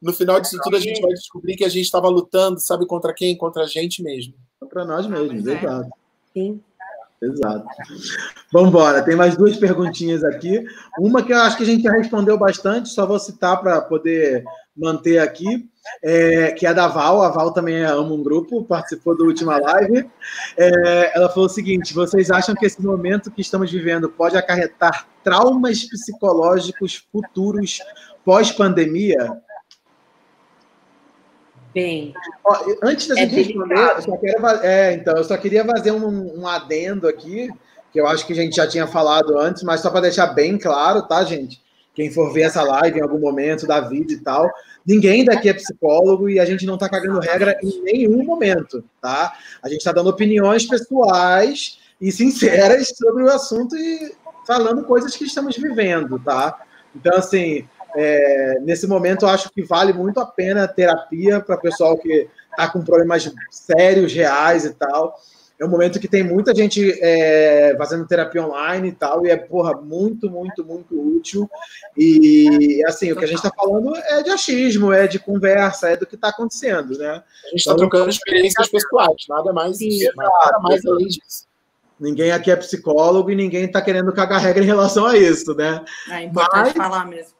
No 0.00 0.12
final 0.12 0.40
disso 0.40 0.58
tudo, 0.62 0.76
a 0.76 0.80
gente 0.80 1.00
vai 1.00 1.12
descobrir 1.12 1.54
que 1.54 1.64
a 1.64 1.68
gente 1.68 1.84
estava 1.84 2.08
lutando, 2.08 2.58
sabe 2.58 2.86
contra 2.86 3.14
quem? 3.14 3.36
Contra 3.36 3.62
a 3.62 3.66
gente 3.66 4.02
mesmo. 4.02 4.34
Contra 4.58 4.84
nós 4.84 5.06
mesmos, 5.06 5.46
é. 5.46 5.52
exato. 5.52 5.90
Sim. 6.32 6.60
Exato. 7.22 7.64
Vamos 8.52 8.70
embora. 8.70 9.02
Tem 9.02 9.14
mais 9.14 9.36
duas 9.36 9.56
perguntinhas 9.56 10.24
aqui. 10.24 10.64
Uma 10.98 11.22
que 11.22 11.32
eu 11.32 11.38
acho 11.38 11.56
que 11.56 11.62
a 11.62 11.66
gente 11.66 11.84
já 11.84 11.92
respondeu 11.92 12.36
bastante, 12.36 12.88
só 12.88 13.06
vou 13.06 13.18
citar 13.18 13.60
para 13.60 13.80
poder 13.80 14.44
manter 14.76 15.18
aqui 15.18 15.68
é, 16.02 16.52
que 16.52 16.66
é 16.66 16.74
da 16.74 16.88
Val. 16.88 17.22
A 17.22 17.30
Val 17.30 17.52
também 17.52 17.84
ama 17.84 18.12
um 18.12 18.22
grupo, 18.22 18.64
participou 18.64 19.16
da 19.16 19.24
última 19.24 19.58
live. 19.58 20.08
É, 20.56 21.16
ela 21.16 21.28
falou 21.28 21.46
o 21.46 21.48
seguinte: 21.48 21.94
vocês 21.94 22.30
acham 22.30 22.54
que 22.54 22.66
esse 22.66 22.82
momento 22.82 23.30
que 23.30 23.40
estamos 23.40 23.70
vivendo 23.70 24.08
pode 24.08 24.36
acarretar 24.36 25.06
traumas 25.22 25.84
psicológicos 25.84 27.06
futuros 27.12 27.78
pós-pandemia? 28.24 29.40
Bem. 31.74 32.12
Ó, 32.44 32.56
antes 32.82 33.06
da 33.06 33.14
é 33.14 33.26
gente 33.26 33.34
responder, 33.34 33.78
eu 33.96 34.02
só 34.02 34.16
quero, 34.16 34.46
é, 34.62 34.92
então, 34.94 35.16
eu 35.16 35.24
só 35.24 35.36
queria 35.36 35.64
fazer 35.64 35.86
é, 35.86 35.92
então, 35.92 35.92
eu 35.92 36.04
só 36.04 36.04
queria 36.04 36.12
fazer 36.12 36.36
um, 36.36 36.40
um 36.40 36.46
adendo 36.46 37.08
aqui, 37.08 37.48
que 37.92 38.00
eu 38.00 38.06
acho 38.06 38.26
que 38.26 38.32
a 38.32 38.36
gente 38.36 38.56
já 38.56 38.66
tinha 38.66 38.86
falado 38.86 39.38
antes, 39.38 39.62
mas 39.62 39.80
só 39.80 39.90
para 39.90 40.02
deixar 40.02 40.28
bem 40.28 40.58
claro, 40.58 41.02
tá, 41.02 41.24
gente? 41.24 41.60
Quem 41.94 42.10
for 42.10 42.32
ver 42.32 42.42
essa 42.42 42.62
live 42.62 42.98
em 42.98 43.02
algum 43.02 43.18
momento 43.18 43.66
da 43.66 43.80
vida 43.80 44.12
e 44.12 44.18
tal, 44.18 44.50
ninguém 44.86 45.24
daqui 45.24 45.48
é 45.48 45.54
psicólogo 45.54 46.28
e 46.28 46.40
a 46.40 46.44
gente 46.44 46.64
não 46.64 46.74
está 46.74 46.88
cagando 46.88 47.20
regra 47.20 47.58
em 47.62 47.82
nenhum 47.82 48.24
momento, 48.24 48.82
tá? 49.00 49.34
A 49.62 49.68
gente 49.68 49.78
está 49.78 49.92
dando 49.92 50.08
opiniões 50.08 50.66
pessoais 50.66 51.78
e 52.00 52.10
sinceras 52.10 52.88
sobre 52.96 53.24
o 53.24 53.30
assunto 53.30 53.76
e 53.76 54.14
falando 54.46 54.84
coisas 54.84 55.14
que 55.14 55.24
estamos 55.24 55.56
vivendo, 55.56 56.18
tá? 56.18 56.62
Então, 56.96 57.16
assim, 57.16 57.66
é, 57.94 58.58
nesse 58.60 58.86
momento, 58.86 59.24
eu 59.24 59.28
acho 59.28 59.50
que 59.50 59.62
vale 59.62 59.92
muito 59.92 60.20
a 60.20 60.26
pena 60.26 60.68
terapia 60.68 61.40
para 61.40 61.56
pessoal 61.56 61.96
que 61.96 62.28
está 62.50 62.68
com 62.68 62.82
problemas 62.82 63.32
sérios, 63.50 64.12
reais 64.12 64.64
e 64.64 64.74
tal. 64.74 65.18
É 65.58 65.64
um 65.64 65.68
momento 65.68 66.00
que 66.00 66.08
tem 66.08 66.24
muita 66.24 66.52
gente 66.52 66.98
é, 67.00 67.72
fazendo 67.78 68.04
terapia 68.04 68.44
online 68.44 68.88
e 68.88 68.92
tal, 68.92 69.24
e 69.24 69.30
é, 69.30 69.36
porra, 69.36 69.74
muito, 69.80 70.28
muito, 70.28 70.64
muito 70.64 71.16
útil. 71.16 71.48
E, 71.96 72.82
assim, 72.84 73.12
o 73.12 73.16
que 73.16 73.24
a 73.24 73.28
gente 73.28 73.36
está 73.36 73.52
falando 73.54 73.94
é 73.96 74.24
de 74.24 74.30
achismo, 74.30 74.92
é 74.92 75.06
de 75.06 75.20
conversa, 75.20 75.90
é 75.90 75.96
do 75.96 76.04
que 76.04 76.16
está 76.16 76.30
acontecendo, 76.30 76.98
né? 76.98 77.22
A 77.44 77.48
gente 77.50 77.58
está 77.58 77.72
então, 77.74 77.76
trocando 77.76 78.10
experiências 78.10 78.68
pessoais, 78.68 79.24
nada 79.28 79.52
mais, 79.52 79.76
sim, 79.76 80.00
nada 80.16 80.58
mais 80.60 80.84
além 80.84 81.06
disso. 81.06 81.46
Ninguém 82.00 82.32
aqui 82.32 82.50
é 82.50 82.56
psicólogo 82.56 83.30
e 83.30 83.36
ninguém 83.36 83.66
está 83.66 83.80
querendo 83.80 84.12
cagar 84.12 84.40
regra 84.40 84.64
em 84.64 84.66
relação 84.66 85.06
a 85.06 85.16
isso, 85.16 85.54
né? 85.54 85.84
É 86.10 86.22
importante 86.22 86.76
Mas, 86.76 86.88
falar 86.88 87.06
mesmo. 87.06 87.34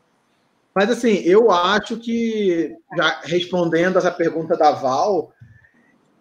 Mas 0.75 0.91
assim, 0.91 1.17
eu 1.25 1.51
acho 1.51 1.99
que, 1.99 2.75
já 2.97 3.21
respondendo 3.25 3.99
essa 3.99 4.11
pergunta 4.11 4.57
da 4.57 4.71
Val, 4.73 5.33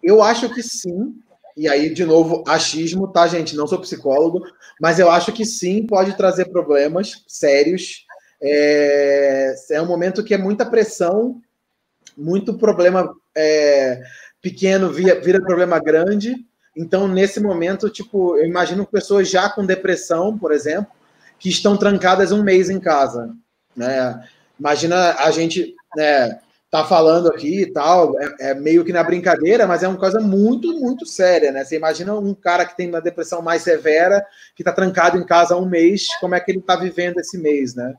eu 0.02 0.22
acho 0.22 0.52
que 0.52 0.62
sim. 0.62 1.14
E 1.56 1.68
aí, 1.68 1.92
de 1.92 2.04
novo, 2.04 2.42
achismo, 2.46 3.08
tá, 3.08 3.26
gente? 3.26 3.56
Não 3.56 3.66
sou 3.66 3.80
psicólogo, 3.80 4.44
mas 4.80 4.98
eu 4.98 5.10
acho 5.10 5.32
que 5.32 5.44
sim 5.44 5.86
pode 5.86 6.16
trazer 6.16 6.46
problemas 6.46 7.24
sérios. 7.26 8.06
É, 8.42 9.54
é 9.72 9.82
um 9.82 9.86
momento 9.86 10.24
que 10.24 10.34
é 10.34 10.38
muita 10.38 10.66
pressão, 10.66 11.40
muito 12.16 12.54
problema 12.54 13.14
é, 13.36 14.02
pequeno 14.40 14.90
vira, 14.90 15.20
vira 15.20 15.40
problema 15.40 15.78
grande. 15.78 16.36
Então, 16.76 17.06
nesse 17.06 17.38
momento, 17.38 17.88
tipo, 17.88 18.36
eu 18.36 18.46
imagino 18.46 18.86
pessoas 18.86 19.28
já 19.28 19.48
com 19.48 19.64
depressão, 19.64 20.36
por 20.36 20.52
exemplo, 20.52 20.90
que 21.38 21.48
estão 21.48 21.76
trancadas 21.76 22.32
um 22.32 22.42
mês 22.42 22.70
em 22.70 22.80
casa, 22.80 23.34
né? 23.76 24.26
Imagina 24.62 25.16
a 25.18 25.28
gente 25.32 25.74
né, 25.96 26.38
tá 26.70 26.84
falando 26.84 27.26
aqui 27.26 27.62
e 27.62 27.72
tal, 27.72 28.16
é, 28.20 28.50
é, 28.50 28.54
meio 28.54 28.84
que 28.84 28.92
na 28.92 29.02
brincadeira, 29.02 29.66
mas 29.66 29.82
é 29.82 29.88
uma 29.88 29.98
coisa 29.98 30.20
muito, 30.20 30.72
muito 30.78 31.04
séria, 31.04 31.50
né? 31.50 31.64
Você 31.64 31.74
imagina 31.74 32.14
um 32.14 32.32
cara 32.32 32.64
que 32.64 32.76
tem 32.76 32.88
uma 32.88 33.00
depressão 33.00 33.42
mais 33.42 33.62
severa, 33.62 34.24
que 34.54 34.62
está 34.62 34.70
trancado 34.70 35.18
em 35.18 35.26
casa 35.26 35.54
há 35.54 35.58
um 35.58 35.68
mês, 35.68 36.06
como 36.20 36.36
é 36.36 36.40
que 36.40 36.52
ele 36.52 36.60
está 36.60 36.76
vivendo 36.76 37.18
esse 37.18 37.36
mês, 37.36 37.74
né? 37.74 37.92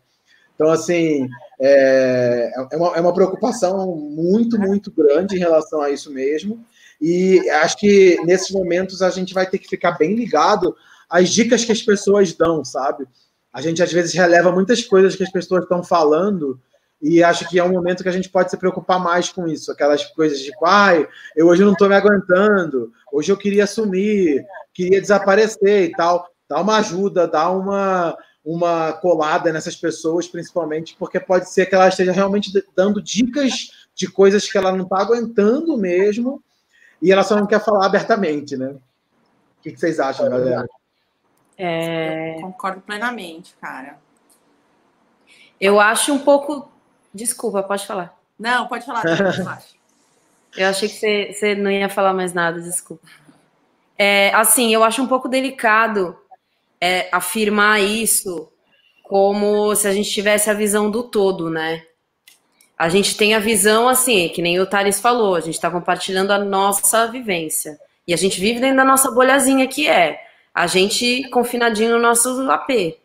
Então, 0.55 0.71
assim, 0.71 1.27
é, 1.59 2.49
é, 2.71 2.77
uma, 2.77 2.95
é 2.95 3.01
uma 3.01 3.13
preocupação 3.13 3.97
muito, 3.97 4.57
muito 4.57 4.89
grande 4.89 5.35
em 5.35 5.39
relação 5.39 5.81
a 5.81 5.89
isso 5.89 6.13
mesmo. 6.13 6.65
E 7.01 7.49
acho 7.49 7.75
que 7.77 8.15
nesses 8.23 8.51
momentos 8.51 9.01
a 9.01 9.09
gente 9.09 9.33
vai 9.33 9.45
ter 9.45 9.57
que 9.57 9.67
ficar 9.67 9.97
bem 9.97 10.15
ligado 10.15 10.73
às 11.09 11.27
dicas 11.27 11.65
que 11.65 11.73
as 11.73 11.81
pessoas 11.81 12.31
dão, 12.31 12.63
sabe? 12.63 13.05
A 13.53 13.61
gente 13.61 13.83
às 13.83 13.93
vezes 13.93 14.13
releva 14.13 14.51
muitas 14.51 14.83
coisas 14.83 15.15
que 15.15 15.23
as 15.23 15.31
pessoas 15.31 15.63
estão 15.63 15.83
falando 15.83 16.59
e 16.99 17.21
acho 17.21 17.47
que 17.49 17.59
é 17.59 17.63
um 17.63 17.71
momento 17.71 18.01
que 18.01 18.09
a 18.09 18.13
gente 18.13 18.29
pode 18.29 18.49
se 18.49 18.57
preocupar 18.57 18.97
mais 18.97 19.29
com 19.29 19.45
isso, 19.45 19.71
aquelas 19.71 20.05
coisas 20.05 20.39
de 20.39 20.45
tipo, 20.45 20.65
ai, 20.65 21.05
eu 21.35 21.47
hoje 21.47 21.63
não 21.63 21.73
estou 21.73 21.89
me 21.89 21.95
aguentando, 21.95 22.93
hoje 23.11 23.29
eu 23.29 23.35
queria 23.35 23.67
sumir, 23.67 24.45
queria 24.73 25.01
desaparecer 25.01 25.89
e 25.89 25.91
tal. 25.91 26.25
Dá 26.47 26.61
uma 26.61 26.77
ajuda, 26.77 27.27
dá 27.27 27.49
uma, 27.51 28.17
uma 28.43 28.93
colada 28.93 29.51
nessas 29.51 29.75
pessoas, 29.75 30.29
principalmente, 30.29 30.95
porque 30.97 31.19
pode 31.19 31.49
ser 31.49 31.65
que 31.65 31.75
ela 31.75 31.89
esteja 31.89 32.13
realmente 32.13 32.51
dando 32.73 33.01
dicas 33.01 33.69
de 33.93 34.07
coisas 34.07 34.49
que 34.49 34.57
ela 34.57 34.71
não 34.71 34.85
está 34.85 34.99
aguentando 34.99 35.77
mesmo 35.77 36.41
e 37.01 37.11
ela 37.11 37.23
só 37.23 37.35
não 37.35 37.45
quer 37.45 37.63
falar 37.63 37.85
abertamente, 37.85 38.55
né? 38.55 38.69
O 38.69 39.61
que 39.61 39.77
vocês 39.77 39.99
acham, 39.99 40.29
galera? 40.29 40.65
É... 41.57 42.37
concordo 42.41 42.81
plenamente, 42.81 43.55
cara. 43.61 43.97
Eu 45.59 45.79
acho 45.79 46.13
um 46.13 46.19
pouco. 46.19 46.69
Desculpa, 47.13 47.63
pode 47.63 47.85
falar. 47.85 48.17
Não, 48.37 48.67
pode 48.67 48.85
falar. 48.85 49.03
eu 50.57 50.67
achei 50.67 50.89
que 50.89 50.95
você, 50.95 51.33
você 51.33 51.55
não 51.55 51.71
ia 51.71 51.89
falar 51.89 52.13
mais 52.13 52.33
nada, 52.33 52.59
desculpa. 52.59 53.07
É, 53.97 54.33
assim, 54.33 54.73
eu 54.73 54.83
acho 54.83 55.01
um 55.01 55.07
pouco 55.07 55.29
delicado 55.29 56.17
é, 56.81 57.07
afirmar 57.11 57.81
isso 57.81 58.51
como 59.03 59.75
se 59.75 59.87
a 59.87 59.93
gente 59.93 60.09
tivesse 60.09 60.49
a 60.49 60.53
visão 60.53 60.89
do 60.89 61.03
todo, 61.03 61.49
né? 61.49 61.83
A 62.77 62.89
gente 62.89 63.15
tem 63.15 63.35
a 63.35 63.39
visão 63.39 63.87
assim, 63.87 64.27
que 64.29 64.41
nem 64.41 64.59
o 64.59 64.65
Thales 64.65 64.99
falou, 64.99 65.35
a 65.35 65.39
gente 65.39 65.53
está 65.53 65.69
compartilhando 65.69 66.31
a 66.31 66.39
nossa 66.39 67.07
vivência. 67.07 67.79
E 68.07 68.13
a 68.13 68.17
gente 68.17 68.39
vive 68.39 68.59
dentro 68.59 68.77
da 68.77 68.83
nossa 68.83 69.11
bolhazinha 69.11 69.67
que 69.67 69.87
é 69.87 70.19
a 70.53 70.67
gente 70.67 71.27
confinadinho 71.29 71.91
no 71.91 71.99
nosso 71.99 72.29
AP. 72.51 72.97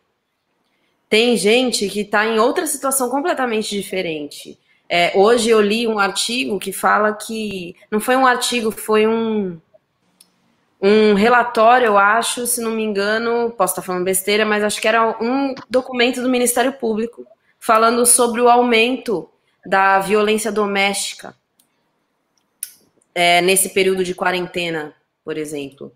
Tem 1.09 1.35
gente 1.35 1.89
que 1.89 2.01
está 2.01 2.25
em 2.25 2.37
outra 2.39 2.67
situação 2.67 3.09
completamente 3.09 3.75
diferente. 3.75 4.59
É, 4.87 5.11
hoje 5.15 5.49
eu 5.49 5.59
li 5.59 5.87
um 5.87 5.97
artigo 5.97 6.59
que 6.59 6.71
fala 6.71 7.13
que. 7.13 7.75
Não 7.89 7.99
foi 7.99 8.15
um 8.15 8.27
artigo, 8.27 8.71
foi 8.71 9.07
um, 9.07 9.59
um 10.81 11.13
relatório, 11.13 11.87
eu 11.87 11.97
acho, 11.97 12.47
se 12.47 12.61
não 12.61 12.71
me 12.71 12.83
engano, 12.83 13.51
posso 13.51 13.73
estar 13.73 13.81
falando 13.81 14.05
besteira, 14.05 14.45
mas 14.45 14.63
acho 14.63 14.79
que 14.79 14.87
era 14.87 15.17
um 15.21 15.53
documento 15.69 16.21
do 16.21 16.29
Ministério 16.29 16.73
Público 16.73 17.25
falando 17.59 18.05
sobre 18.05 18.39
o 18.41 18.49
aumento 18.49 19.29
da 19.65 19.99
violência 19.99 20.51
doméstica 20.51 21.35
é, 23.13 23.41
nesse 23.41 23.69
período 23.69 24.03
de 24.03 24.15
quarentena, 24.15 24.93
por 25.23 25.37
exemplo. 25.37 25.91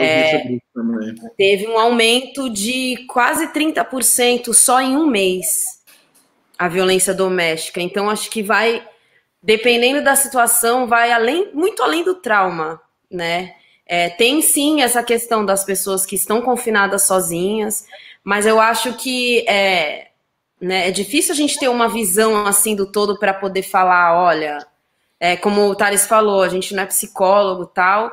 É, 0.00 0.58
teve 1.36 1.66
um 1.66 1.78
aumento 1.78 2.50
de 2.50 3.04
quase 3.08 3.48
30% 3.48 4.52
só 4.52 4.80
em 4.80 4.96
um 4.96 5.06
mês 5.06 5.76
a 6.58 6.68
violência 6.68 7.12
doméstica. 7.12 7.80
Então, 7.80 8.08
acho 8.08 8.30
que 8.30 8.42
vai, 8.42 8.86
dependendo 9.42 10.02
da 10.02 10.16
situação, 10.16 10.86
vai 10.86 11.12
além, 11.12 11.50
muito 11.52 11.82
além 11.82 12.02
do 12.02 12.14
trauma, 12.14 12.80
né? 13.10 13.54
É, 13.86 14.08
tem 14.08 14.42
sim 14.42 14.82
essa 14.82 15.02
questão 15.02 15.44
das 15.44 15.64
pessoas 15.64 16.04
que 16.04 16.16
estão 16.16 16.40
confinadas 16.42 17.02
sozinhas, 17.02 17.86
mas 18.24 18.44
eu 18.44 18.60
acho 18.60 18.94
que 18.94 19.48
é, 19.48 20.08
né, 20.60 20.88
é 20.88 20.90
difícil 20.90 21.32
a 21.32 21.36
gente 21.36 21.56
ter 21.58 21.68
uma 21.68 21.88
visão 21.88 22.46
assim 22.46 22.74
do 22.74 22.90
todo 22.90 23.16
para 23.18 23.32
poder 23.32 23.62
falar, 23.62 24.20
olha, 24.20 24.66
é, 25.20 25.36
como 25.36 25.68
o 25.68 25.74
Thales 25.76 26.06
falou, 26.06 26.42
a 26.42 26.48
gente 26.48 26.74
não 26.74 26.82
é 26.82 26.86
psicólogo 26.86 27.66
tal, 27.66 28.10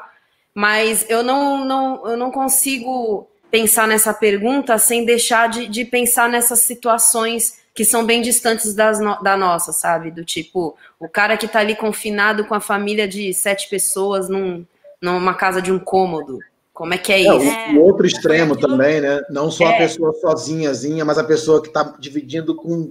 mas 0.54 1.06
eu 1.10 1.24
não, 1.24 1.66
não, 1.66 2.08
eu 2.08 2.18
não 2.18 2.32
consigo 2.32 3.28
pensar 3.50 3.88
nessa 3.88 4.14
pergunta 4.14 4.78
sem 4.78 5.06
deixar 5.06 5.48
de, 5.48 5.68
de 5.68 5.86
pensar 5.86 6.30
nessas 6.30 6.60
situações 6.60 7.62
que 7.74 7.84
são 7.84 8.06
bem 8.06 8.22
distantes 8.22 8.74
das 8.74 9.00
no, 9.00 9.22
da 9.22 9.36
nossa, 9.36 9.72
sabe? 9.72 10.12
Do 10.12 10.24
tipo, 10.24 10.76
o 11.00 11.10
cara 11.10 11.38
que 11.38 11.48
tá 11.48 11.60
ali 11.60 11.76
confinado 11.76 12.46
com 12.46 12.54
a 12.54 12.60
família 12.60 13.08
de 13.08 13.34
sete 13.34 13.70
pessoas 13.70 14.30
num, 14.30 14.66
numa 15.02 15.34
casa 15.34 15.62
de 15.62 15.72
um 15.72 15.80
cômodo. 15.80 16.40
Como 16.72 16.94
é 16.94 16.98
que 16.98 17.12
é, 17.12 17.18
é 17.18 17.22
isso? 17.22 17.76
O, 17.76 17.80
o 17.80 17.84
outro 17.86 18.06
extremo 18.06 18.56
também, 18.56 19.02
né? 19.02 19.22
Não 19.30 19.50
só 19.52 19.66
é. 19.66 19.76
a 19.76 19.78
pessoa 19.78 20.14
sozinhazinha, 20.14 21.04
mas 21.06 21.18
a 21.18 21.24
pessoa 21.24 21.62
que 21.62 21.68
está 21.68 21.96
dividindo 22.00 22.56
com 22.56 22.74
um 22.74 22.90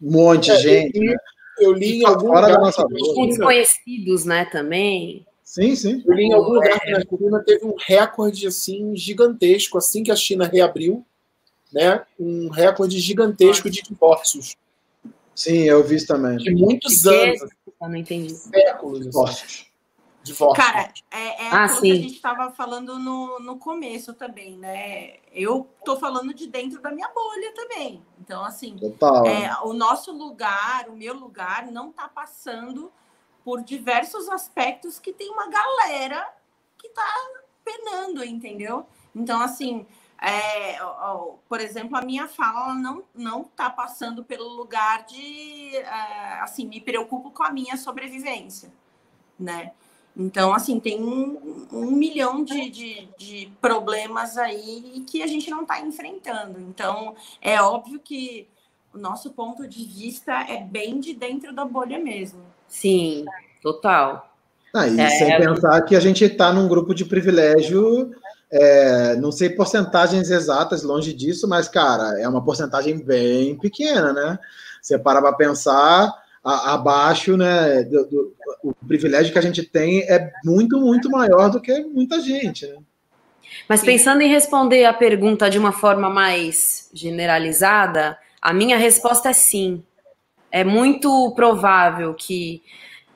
monte 0.00 0.46
de 0.46 0.52
é, 0.52 0.58
gente. 0.58 0.98
né? 0.98 1.14
Eu 1.58 1.72
li 1.72 2.00
em 2.00 2.06
algum 2.06 2.28
lugar, 2.28 2.48
da 2.48 2.58
nossa 2.58 2.82
com 2.82 3.26
desconhecidos, 3.26 4.24
né, 4.24 4.44
também. 4.46 5.24
Sim, 5.54 5.76
sim. 5.76 6.02
Eu 6.04 6.14
li 6.14 6.24
em 6.24 6.32
algum 6.32 6.54
lugar 6.54 6.80
que 6.80 6.92
a 6.92 7.00
China 7.00 7.40
teve 7.46 7.64
um 7.64 7.76
recorde 7.78 8.44
assim 8.44 8.96
gigantesco 8.96 9.78
assim 9.78 10.02
que 10.02 10.10
a 10.10 10.16
China 10.16 10.50
reabriu, 10.52 11.06
né? 11.72 12.04
Um 12.18 12.48
recorde 12.48 12.98
gigantesco 12.98 13.70
de 13.70 13.80
divórcios. 13.80 14.56
Sim, 15.32 15.58
eu 15.58 15.84
vi 15.84 15.94
isso 15.94 16.08
também. 16.08 16.38
De 16.38 16.52
muitos 16.52 17.06
anos. 17.06 17.40
Eu 17.80 17.88
não 17.88 17.94
entendi. 17.94 18.34
Séculos. 18.34 19.06
Divórcios. 19.06 19.70
Divórcios. 20.24 20.66
Cara, 20.66 20.92
é, 21.12 21.44
é 21.44 21.48
ah, 21.52 21.68
que 21.68 21.92
a 21.92 21.94
gente 21.94 22.14
estava 22.14 22.50
falando 22.50 22.98
no, 22.98 23.38
no 23.38 23.56
começo 23.56 24.12
também, 24.12 24.58
né? 24.58 25.18
Eu 25.32 25.68
tô 25.84 25.96
falando 25.96 26.34
de 26.34 26.48
dentro 26.48 26.82
da 26.82 26.90
minha 26.90 27.08
bolha 27.10 27.54
também. 27.54 28.02
Então, 28.20 28.44
assim, 28.44 28.74
é, 29.24 29.64
o 29.64 29.72
nosso 29.72 30.10
lugar, 30.10 30.88
o 30.88 30.96
meu 30.96 31.14
lugar, 31.14 31.70
não 31.70 31.92
tá 31.92 32.08
passando 32.08 32.90
por 33.44 33.62
diversos 33.62 34.28
aspectos 34.28 34.98
que 34.98 35.12
tem 35.12 35.30
uma 35.30 35.48
galera 35.48 36.26
que 36.78 36.88
tá 36.88 37.06
penando, 37.64 38.24
entendeu? 38.24 38.86
Então, 39.14 39.40
assim, 39.40 39.86
é, 40.20 40.82
ó, 40.82 41.34
por 41.48 41.60
exemplo, 41.60 41.96
a 41.96 42.02
minha 42.02 42.26
fala 42.26 42.74
não 42.74 43.04
não 43.14 43.42
está 43.42 43.68
passando 43.68 44.24
pelo 44.24 44.48
lugar 44.48 45.04
de 45.04 45.76
é, 45.76 46.40
assim 46.40 46.66
me 46.66 46.80
preocupo 46.80 47.30
com 47.30 47.42
a 47.42 47.50
minha 47.50 47.76
sobrevivência, 47.76 48.72
né? 49.38 49.72
Então, 50.16 50.54
assim, 50.54 50.78
tem 50.78 51.02
um, 51.02 51.66
um 51.72 51.90
milhão 51.90 52.44
de, 52.44 52.70
de, 52.70 53.08
de, 53.18 53.52
problemas 53.60 54.38
aí 54.38 55.04
que 55.08 55.22
a 55.22 55.26
gente 55.26 55.50
não 55.50 55.62
está 55.62 55.80
enfrentando. 55.80 56.60
Então, 56.60 57.16
é 57.42 57.60
óbvio 57.60 57.98
que 57.98 58.46
o 58.92 58.98
nosso 58.98 59.32
ponto 59.32 59.66
de 59.66 59.84
vista 59.84 60.32
é 60.48 60.60
bem 60.62 61.00
de 61.00 61.12
dentro 61.14 61.52
da 61.52 61.64
bolha 61.64 61.98
mesmo. 61.98 62.53
Sim, 62.68 63.24
total. 63.62 64.30
Ah, 64.74 64.88
e 64.88 65.00
é, 65.00 65.08
sem 65.10 65.36
pensar 65.36 65.80
que 65.82 65.94
a 65.94 66.00
gente 66.00 66.24
está 66.24 66.52
num 66.52 66.66
grupo 66.66 66.94
de 66.94 67.04
privilégio, 67.04 68.10
é, 68.50 69.14
não 69.16 69.30
sei 69.30 69.50
porcentagens 69.50 70.30
exatas, 70.30 70.82
longe 70.82 71.12
disso, 71.12 71.48
mas, 71.48 71.68
cara, 71.68 72.20
é 72.20 72.28
uma 72.28 72.44
porcentagem 72.44 72.98
bem 72.98 73.56
pequena, 73.56 74.12
né? 74.12 74.38
Você 74.82 74.98
para 74.98 75.22
para 75.22 75.32
pensar, 75.32 76.12
a, 76.44 76.74
abaixo, 76.74 77.36
né? 77.36 77.84
Do, 77.84 78.04
do, 78.06 78.34
o 78.62 78.74
privilégio 78.86 79.32
que 79.32 79.38
a 79.38 79.42
gente 79.42 79.62
tem 79.62 80.02
é 80.02 80.30
muito, 80.44 80.78
muito 80.78 81.10
maior 81.10 81.50
do 81.50 81.60
que 81.60 81.84
muita 81.84 82.20
gente, 82.20 82.66
né? 82.66 82.76
Mas 83.68 83.82
pensando 83.82 84.20
em 84.20 84.28
responder 84.28 84.84
a 84.84 84.92
pergunta 84.92 85.48
de 85.48 85.58
uma 85.58 85.72
forma 85.72 86.10
mais 86.10 86.90
generalizada, 86.92 88.18
a 88.40 88.52
minha 88.52 88.76
resposta 88.76 89.30
é 89.30 89.32
sim. 89.32 89.82
É 90.54 90.62
muito 90.62 91.32
provável 91.34 92.14
que 92.14 92.62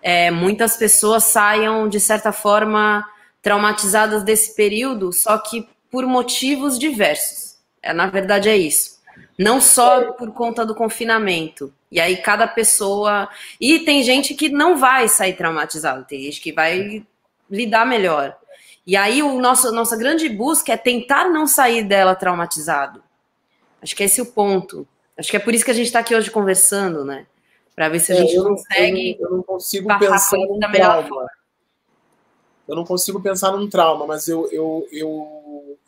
é, 0.03 0.29
muitas 0.29 0.77
pessoas 0.77 1.23
saiam, 1.23 1.89
de 1.89 2.01
certa 2.01 2.33
forma, 2.33 3.09
traumatizadas 3.41 4.25
desse 4.25 4.57
período, 4.57 5.13
só 5.13 5.39
que 5.39 5.69
por 5.89 6.05
motivos 6.05 6.77
diversos. 6.77 7.57
É, 7.81 7.93
na 7.93 8.09
verdade, 8.09 8.49
é 8.49 8.57
isso. 8.57 8.99
Não 9.39 9.61
só 9.61 10.11
por 10.15 10.33
conta 10.33 10.67
do 10.67 10.75
confinamento. 10.75 11.73
E 11.93 12.01
aí, 12.01 12.17
cada 12.17 12.49
pessoa. 12.49 13.29
E 13.61 13.79
tem 13.85 14.03
gente 14.03 14.35
que 14.35 14.49
não 14.49 14.77
vai 14.77 15.07
sair 15.07 15.35
traumatizada, 15.35 16.03
tem 16.03 16.21
gente 16.21 16.41
que 16.41 16.53
vai 16.53 17.07
lidar 17.49 17.87
melhor. 17.87 18.37
E 18.85 18.97
aí, 18.97 19.23
o 19.23 19.41
nosso, 19.41 19.71
nossa 19.71 19.97
grande 19.97 20.29
busca 20.29 20.73
é 20.73 20.77
tentar 20.77 21.31
não 21.31 21.47
sair 21.47 21.85
dela 21.85 22.17
traumatizado. 22.17 23.01
Acho 23.81 23.95
que 23.95 24.03
esse 24.03 24.19
é 24.19 24.25
o 24.25 24.27
ponto. 24.27 24.89
Acho 25.19 25.31
que 25.31 25.37
é 25.37 25.41
por 25.41 25.53
isso 25.53 25.65
que 25.65 25.71
a 25.73 25.75
gente 25.75 25.87
está 25.87 25.99
aqui 25.99 26.15
hoje 26.15 26.31
conversando, 26.31 27.05
né? 27.05 27.27
Para 27.75 27.89
ver 27.89 27.99
se 27.99 28.13
a 28.13 28.17
é, 28.17 28.19
gente 28.21 28.35
eu 28.35 28.45
consegue. 28.45 29.17
Eu, 29.19 29.29
eu 29.29 29.37
não 29.37 29.43
consigo 29.43 29.99
pensar 29.99 30.37
num 30.37 30.59
trauma. 30.59 31.27
Eu 32.69 32.77
não 32.77 32.85
consigo 32.85 33.21
pensar 33.21 33.53
num 33.53 33.69
trauma, 33.69 34.07
mas 34.07 34.29
eu, 34.29 34.49
eu, 34.53 34.87
eu, 34.93 35.09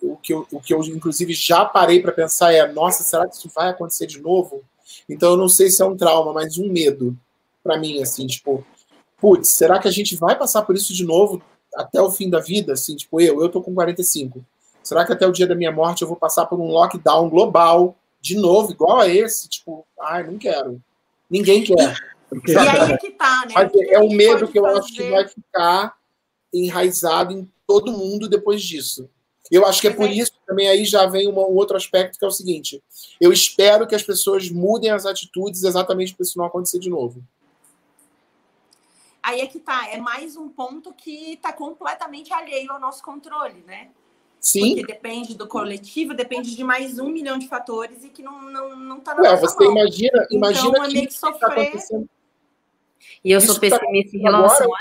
o, 0.02 0.16
que 0.20 0.32
eu 0.32 0.47
o 0.51 0.61
que 0.61 0.74
eu, 0.74 0.81
inclusive, 0.85 1.32
já 1.32 1.65
parei 1.65 2.01
para 2.01 2.11
pensar 2.11 2.52
é: 2.52 2.66
nossa, 2.73 3.05
será 3.05 3.28
que 3.28 3.36
isso 3.36 3.51
vai 3.55 3.69
acontecer 3.69 4.07
de 4.07 4.20
novo? 4.20 4.62
Então, 5.09 5.31
eu 5.31 5.36
não 5.36 5.48
sei 5.48 5.70
se 5.70 5.81
é 5.81 5.85
um 5.85 5.97
trauma, 5.97 6.32
mas 6.32 6.59
um 6.59 6.69
medo 6.69 7.16
para 7.62 7.78
mim, 7.78 8.02
assim, 8.02 8.27
tipo, 8.27 8.65
putz, 9.20 9.51
será 9.51 9.78
que 9.78 9.86
a 9.86 9.93
gente 9.93 10.16
vai 10.16 10.36
passar 10.36 10.62
por 10.62 10.74
isso 10.74 10.93
de 10.93 11.05
novo 11.05 11.40
até 11.74 12.01
o 12.01 12.11
fim 12.11 12.28
da 12.28 12.40
vida? 12.40 12.73
Assim, 12.73 12.97
tipo, 12.97 13.20
eu, 13.20 13.40
eu 13.40 13.48
tô 13.48 13.62
com 13.62 13.74
45. 13.74 14.44
Será 14.82 15.05
que 15.05 15.12
até 15.12 15.27
o 15.27 15.32
dia 15.32 15.47
da 15.47 15.55
minha 15.55 15.70
morte 15.70 16.02
eu 16.02 16.09
vou 16.09 16.16
passar 16.16 16.47
por 16.47 16.59
um 16.59 16.69
lockdown 16.69 17.28
global 17.28 17.94
de 18.20 18.36
novo, 18.36 18.72
igual 18.72 19.01
a 19.01 19.09
esse, 19.09 19.48
tipo, 19.48 19.86
ai, 20.01 20.24
não 20.24 20.38
quero. 20.38 20.82
Ninguém 21.28 21.64
quer. 21.64 21.97
E 22.47 22.56
aí 22.56 22.92
é 22.92 22.97
que 22.97 23.10
tá, 23.12 23.44
né? 23.47 23.70
É 23.88 23.98
um 23.98 24.10
medo 24.10 24.47
que 24.47 24.59
eu 24.59 24.64
fazer? 24.64 24.78
acho 24.78 24.92
que 24.92 25.10
vai 25.10 25.26
ficar 25.26 25.97
enraizado 26.52 27.32
em 27.32 27.51
todo 27.66 27.92
mundo 27.92 28.28
depois 28.28 28.62
disso. 28.62 29.09
Eu 29.51 29.66
acho 29.66 29.80
que 29.80 29.88
é 29.88 29.92
por 29.92 30.06
é. 30.06 30.12
isso 30.12 30.32
que 30.32 30.47
também 30.47 30.68
aí 30.68 30.84
já 30.84 31.06
vem 31.06 31.26
uma, 31.26 31.42
um 31.42 31.56
outro 31.56 31.76
aspecto 31.76 32.18
que 32.18 32.24
é 32.24 32.28
o 32.28 32.32
seguinte: 32.32 32.82
eu 33.20 33.32
espero 33.32 33.86
que 33.86 33.94
as 33.94 34.02
pessoas 34.02 34.48
mudem 34.48 34.90
as 34.90 35.06
atitudes 35.06 35.64
exatamente 35.64 36.14
para 36.14 36.22
isso 36.22 36.38
não 36.38 36.44
acontecer 36.44 36.78
de 36.78 36.88
novo. 36.88 37.22
Aí 39.22 39.40
é 39.40 39.47
que 39.47 39.59
tá, 39.59 39.88
é 39.88 39.98
mais 39.98 40.36
um 40.36 40.48
ponto 40.48 40.94
que 40.94 41.34
está 41.34 41.52
completamente 41.52 42.32
alheio 42.32 42.72
ao 42.72 42.80
nosso 42.80 43.02
controle, 43.02 43.62
né? 43.66 43.90
Sim. 44.40 44.76
Porque 44.76 44.92
depende 44.92 45.34
do 45.36 45.46
coletivo, 45.46 46.14
depende 46.14 46.56
de 46.56 46.64
mais 46.64 46.98
um 46.98 47.10
milhão 47.10 47.38
de 47.38 47.46
fatores 47.46 48.02
e 48.04 48.08
que 48.08 48.22
não, 48.22 48.42
não, 48.50 48.76
não 48.76 49.00
tá 49.00 49.14
na 49.14 49.22
Ué, 49.22 49.36
você 49.36 49.64
mão. 49.64 49.72
imagina, 49.72 50.26
imagina 50.30 50.78
então, 50.78 50.88
que, 50.88 51.06
que 51.06 51.20
tá 51.20 51.32
sofrer... 51.32 52.08
E 53.22 53.32
eu 53.32 53.38
isso 53.38 53.48
sou 53.48 53.56
tá 53.56 53.60
pessimista 53.60 54.16
em 54.16 54.20
relação 54.20 54.74
a 54.74 54.78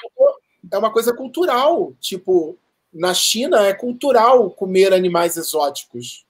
é 0.71 0.77
uma 0.77 0.91
coisa 0.91 1.13
cultural. 1.13 1.93
Tipo, 1.99 2.57
na 2.93 3.13
China 3.13 3.65
é 3.65 3.73
cultural 3.73 4.49
comer 4.51 4.93
animais 4.93 5.37
exóticos. 5.37 6.25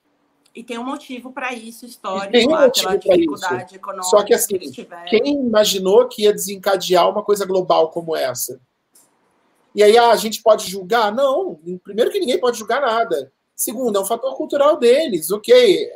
E 0.54 0.64
tem 0.64 0.78
um 0.78 0.84
motivo 0.84 1.30
para 1.30 1.52
isso 1.54 1.86
histórico, 1.86 2.32
tem 2.32 2.48
um 2.48 2.50
lá, 2.50 2.62
motivo 2.62 2.86
pela 2.88 2.98
dificuldade 2.98 3.66
isso. 3.66 3.76
econômica. 3.76 4.08
Só 4.08 4.24
que 4.24 4.34
assim, 4.34 4.58
que 4.58 4.88
quem 5.08 5.46
imaginou 5.46 6.08
que 6.08 6.22
ia 6.22 6.32
desencadear 6.32 7.08
uma 7.08 7.22
coisa 7.22 7.46
global 7.46 7.90
como 7.90 8.16
essa? 8.16 8.60
E 9.74 9.82
aí 9.82 9.96
ah, 9.96 10.10
a 10.10 10.16
gente 10.16 10.42
pode 10.42 10.68
julgar? 10.68 11.14
Não. 11.14 11.58
Primeiro 11.84 12.10
que 12.10 12.20
ninguém 12.20 12.38
pode 12.38 12.58
julgar 12.58 12.80
nada. 12.80 13.32
Segundo, 13.54 13.96
é 13.96 14.00
um 14.00 14.06
fator 14.06 14.34
cultural 14.36 14.78
deles. 14.78 15.30
Ok. 15.30 15.90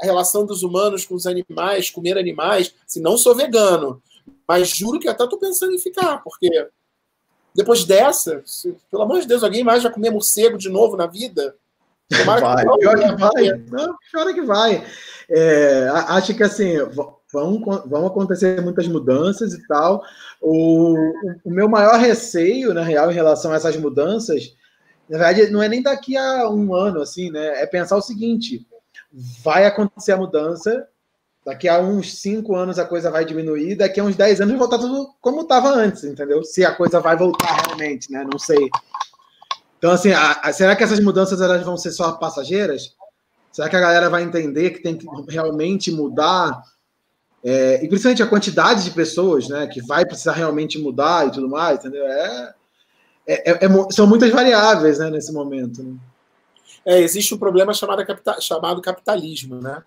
A 0.00 0.04
relação 0.04 0.46
dos 0.46 0.62
humanos 0.62 1.04
com 1.04 1.14
os 1.14 1.26
animais, 1.26 1.90
comer 1.90 2.16
animais. 2.16 2.74
Se 2.86 3.00
não 3.00 3.16
sou 3.16 3.34
vegano, 3.34 4.02
mas 4.46 4.68
juro 4.68 4.98
que 4.98 5.08
até 5.08 5.24
estou 5.24 5.38
pensando 5.38 5.74
em 5.74 5.78
ficar, 5.78 6.22
porque 6.22 6.68
depois 7.54 7.84
dessa, 7.84 8.42
se, 8.46 8.74
pelo 8.90 9.02
amor 9.02 9.20
de 9.20 9.26
Deus, 9.26 9.42
alguém 9.42 9.64
mais 9.64 9.82
vai 9.82 9.92
comer 9.92 10.10
morcego 10.10 10.56
de 10.56 10.68
novo 10.68 10.96
na 10.96 11.06
vida? 11.06 11.56
Vai, 12.24 12.64
pior 12.78 12.98
que 12.98 13.16
vai. 13.16 13.58
Não, 13.70 13.94
pior 14.10 14.32
que 14.32 14.40
vai. 14.40 14.86
É, 15.28 15.88
acho 16.08 16.34
que 16.34 16.42
assim, 16.42 16.72
vão, 17.32 17.60
vão 17.86 18.06
acontecer 18.06 18.60
muitas 18.62 18.88
mudanças 18.88 19.52
e 19.52 19.66
tal. 19.66 20.02
O, 20.40 20.94
o 21.44 21.50
meu 21.50 21.68
maior 21.68 21.98
receio, 21.98 22.74
na 22.74 22.82
real, 22.82 23.10
em 23.10 23.14
relação 23.14 23.52
a 23.52 23.56
essas 23.56 23.76
mudanças, 23.76 24.54
na 25.08 25.18
verdade, 25.18 25.50
não 25.50 25.62
é 25.62 25.68
nem 25.68 25.82
daqui 25.82 26.16
a 26.16 26.48
um 26.48 26.74
ano, 26.74 27.00
assim, 27.00 27.30
né? 27.30 27.62
É 27.62 27.66
pensar 27.66 27.96
o 27.96 28.02
seguinte: 28.02 28.66
vai 29.42 29.64
acontecer 29.64 30.12
a 30.12 30.16
mudança, 30.18 30.86
daqui 31.44 31.68
a 31.68 31.80
uns 31.80 32.18
cinco 32.18 32.54
anos 32.54 32.78
a 32.78 32.84
coisa 32.84 33.10
vai 33.10 33.24
diminuir, 33.24 33.76
daqui 33.76 34.00
a 34.00 34.04
uns 34.04 34.16
dez 34.16 34.40
anos 34.40 34.52
vai 34.52 34.58
voltar 34.58 34.78
tudo 34.78 35.14
como 35.20 35.42
estava 35.42 35.70
antes, 35.70 36.04
entendeu? 36.04 36.44
Se 36.44 36.64
a 36.64 36.74
coisa 36.74 37.00
vai 37.00 37.16
voltar 37.16 37.66
realmente, 37.66 38.12
né? 38.12 38.26
Não 38.30 38.38
sei. 38.38 38.68
Então, 39.78 39.92
assim, 39.92 40.10
a, 40.10 40.32
a, 40.42 40.52
será 40.52 40.74
que 40.76 40.82
essas 40.82 41.00
mudanças 41.00 41.40
elas 41.40 41.64
vão 41.64 41.76
ser 41.76 41.92
só 41.92 42.12
passageiras? 42.12 42.94
Será 43.50 43.68
que 43.68 43.76
a 43.76 43.80
galera 43.80 44.10
vai 44.10 44.22
entender 44.22 44.70
que 44.70 44.82
tem 44.82 44.96
que 44.96 45.06
realmente 45.28 45.90
mudar 45.90 46.60
é, 47.44 47.84
e 47.84 47.88
principalmente 47.88 48.22
a 48.22 48.26
quantidade 48.26 48.84
de 48.84 48.90
pessoas 48.90 49.48
né, 49.48 49.66
que 49.66 49.80
vai 49.80 50.04
precisar 50.04 50.32
realmente 50.32 50.78
mudar 50.78 51.26
e 51.26 51.30
tudo 51.30 51.48
mais, 51.48 51.78
entendeu? 51.78 52.04
É, 52.04 52.54
é, 53.26 53.50
é, 53.50 53.64
é 53.64 53.68
são 53.90 54.06
muitas 54.06 54.30
variáveis 54.30 54.98
né, 54.98 55.10
nesse 55.10 55.32
momento. 55.32 55.82
Né? 55.82 55.96
É, 56.84 57.00
existe 57.00 57.34
um 57.34 57.38
problema 57.38 57.72
chamado, 57.72 58.04
capita 58.04 58.40
chamado 58.40 58.80
capitalismo, 58.80 59.60
né? 59.60 59.82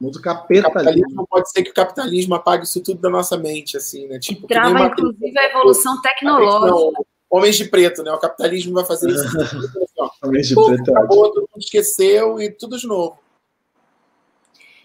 Muito 0.00 0.20
capitalismo. 0.20 0.72
capitalismo. 0.72 1.26
Pode 1.28 1.50
ser 1.50 1.62
que 1.62 1.70
o 1.70 1.74
capitalismo 1.74 2.34
apague 2.34 2.64
isso 2.64 2.80
tudo 2.80 3.00
da 3.00 3.10
nossa 3.10 3.36
mente, 3.36 3.76
assim, 3.76 4.06
né? 4.06 4.18
Tipo, 4.18 4.46
Trava, 4.46 4.70
uma... 4.70 4.86
inclusive, 4.86 5.38
a 5.38 5.50
evolução 5.50 6.00
tecnológica. 6.00 6.70
Não, 6.70 6.92
homens 7.30 7.56
de 7.56 7.64
preto, 7.66 8.02
né? 8.02 8.12
O 8.12 8.18
capitalismo 8.18 8.74
vai 8.74 8.84
fazer 8.84 9.10
isso. 9.10 9.24
homens 10.22 10.48
de 10.48 10.54
preto. 10.54 10.90
Acabou, 10.90 11.32
todo 11.32 11.48
mundo 11.52 11.62
esqueceu 11.62 12.40
e 12.40 12.50
tudo 12.50 12.78
de 12.78 12.86
novo. 12.86 13.18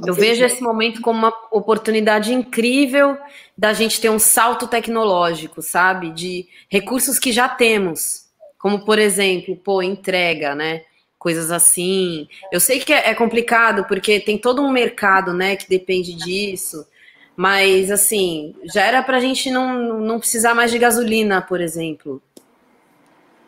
Eu 0.06 0.14
vejo 0.14 0.46
esse 0.46 0.62
momento 0.62 1.02
como 1.02 1.20
uma 1.20 1.34
oportunidade 1.52 2.34
incrível 2.34 3.18
da 3.58 3.74
gente 3.74 4.00
ter 4.00 4.10
um 4.10 4.20
salto 4.20 4.66
tecnológico, 4.66 5.62
sabe? 5.62 6.12
De 6.12 6.48
recursos 6.70 7.20
que 7.20 7.32
já 7.32 7.50
temos, 7.50 8.28
como 8.58 8.86
por 8.86 8.98
exemplo, 8.98 9.56
pô, 9.58 9.82
entrega, 9.82 10.56
né? 10.56 10.84
Coisas 11.18 11.52
assim. 11.52 12.30
Eu 12.50 12.62
sei 12.62 12.80
que 12.80 12.94
é 12.94 13.14
complicado 13.14 13.86
porque 13.86 14.22
tem 14.22 14.38
todo 14.38 14.62
um 14.62 14.72
mercado, 14.72 15.34
né, 15.34 15.58
que 15.58 15.68
depende 15.68 16.14
disso. 16.14 16.88
Mas 17.36 17.92
assim, 17.92 18.56
já 18.74 18.86
era 18.86 19.04
para 19.04 19.18
a 19.18 19.20
gente 19.20 19.52
não, 19.52 20.00
não 20.00 20.20
precisar 20.20 20.54
mais 20.54 20.72
de 20.72 20.80
gasolina, 20.80 21.42
por 21.42 21.60
exemplo, 21.60 22.22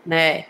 né? 0.06 0.45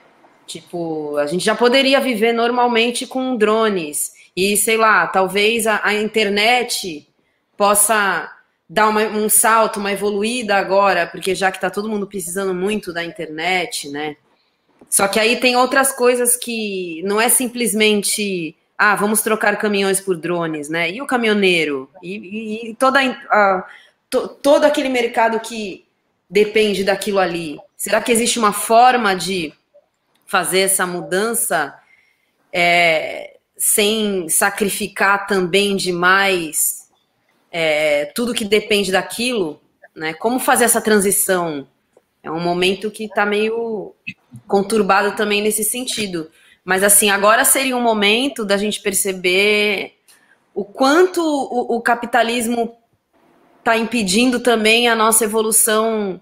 Tipo, 0.48 1.16
a 1.18 1.28
gente 1.28 1.46
já 1.46 1.56
poderia 1.56 2.00
viver 2.00 2.34
normalmente 2.34 3.06
com 3.06 3.36
drones 3.38 4.14
e 4.36 4.56
sei 4.58 4.78
lá, 4.78 5.08
talvez 5.08 5.68
a, 5.68 5.82
a 5.84 5.94
internet 5.94 7.08
possa 7.58 8.32
dar 8.70 8.88
uma, 8.88 9.02
um 9.02 9.28
salto, 9.28 9.80
uma 9.80 9.92
evoluída 9.92 10.56
agora, 10.56 11.06
porque 11.06 11.36
já 11.36 11.52
que 11.52 11.58
está 11.58 11.70
todo 11.70 11.90
mundo 11.90 12.08
precisando 12.08 12.54
muito 12.54 12.94
da 12.94 13.04
internet, 13.04 13.90
né? 13.90 14.16
Só 14.90 15.08
que 15.08 15.20
aí 15.20 15.40
tem 15.40 15.56
outras 15.56 15.92
coisas 15.92 16.36
que 16.36 17.02
não 17.04 17.20
é 17.20 17.30
simplesmente 17.30 18.56
ah, 18.78 18.96
vamos 18.96 19.22
trocar 19.22 19.58
caminhões 19.58 20.02
por 20.02 20.18
drones, 20.18 20.68
né? 20.68 20.90
E 20.90 21.04
o 21.04 21.06
caminhoneiro? 21.06 21.88
E, 22.02 22.18
e, 22.18 22.70
e 22.72 22.76
toda 22.76 23.00
a, 23.00 23.64
to, 24.10 24.28
todo 24.28 24.64
aquele 24.64 24.90
mercado 24.90 25.40
que 25.40 25.86
depende 26.28 26.84
daquilo 26.84 27.20
ali. 27.20 27.60
Será 27.78 28.02
que 28.02 28.12
existe 28.12 28.40
uma 28.40 28.52
forma 28.52 29.16
de 29.16 29.54
fazer 30.26 30.62
essa 30.62 30.88
mudança 30.88 31.78
é, 32.52 33.31
sem 33.64 34.28
sacrificar 34.28 35.28
também 35.28 35.76
demais 35.76 36.90
é, 37.52 38.06
tudo 38.06 38.34
que 38.34 38.44
depende 38.44 38.92
daquilo, 38.92 39.62
né? 39.96 40.16
Como 40.16 40.40
fazer 40.40 40.64
essa 40.64 40.82
transição? 40.82 41.68
É 42.24 42.32
um 42.32 42.40
momento 42.40 42.90
que 42.90 43.04
está 43.04 43.24
meio 43.24 43.94
conturbado 44.48 45.16
também 45.16 45.44
nesse 45.44 45.64
sentido. 45.64 46.32
Mas 46.66 46.82
assim, 46.82 47.12
agora 47.12 47.46
seria 47.46 47.78
um 47.78 47.84
momento 47.84 48.44
da 48.44 48.58
gente 48.58 48.82
perceber 48.82 49.94
o 50.56 50.66
quanto 50.66 51.22
o, 51.22 51.76
o 51.76 51.82
capitalismo 51.82 52.76
está 53.60 53.78
impedindo 53.78 54.40
também 54.40 54.88
a 54.88 54.96
nossa 54.96 55.24
evolução 55.24 56.20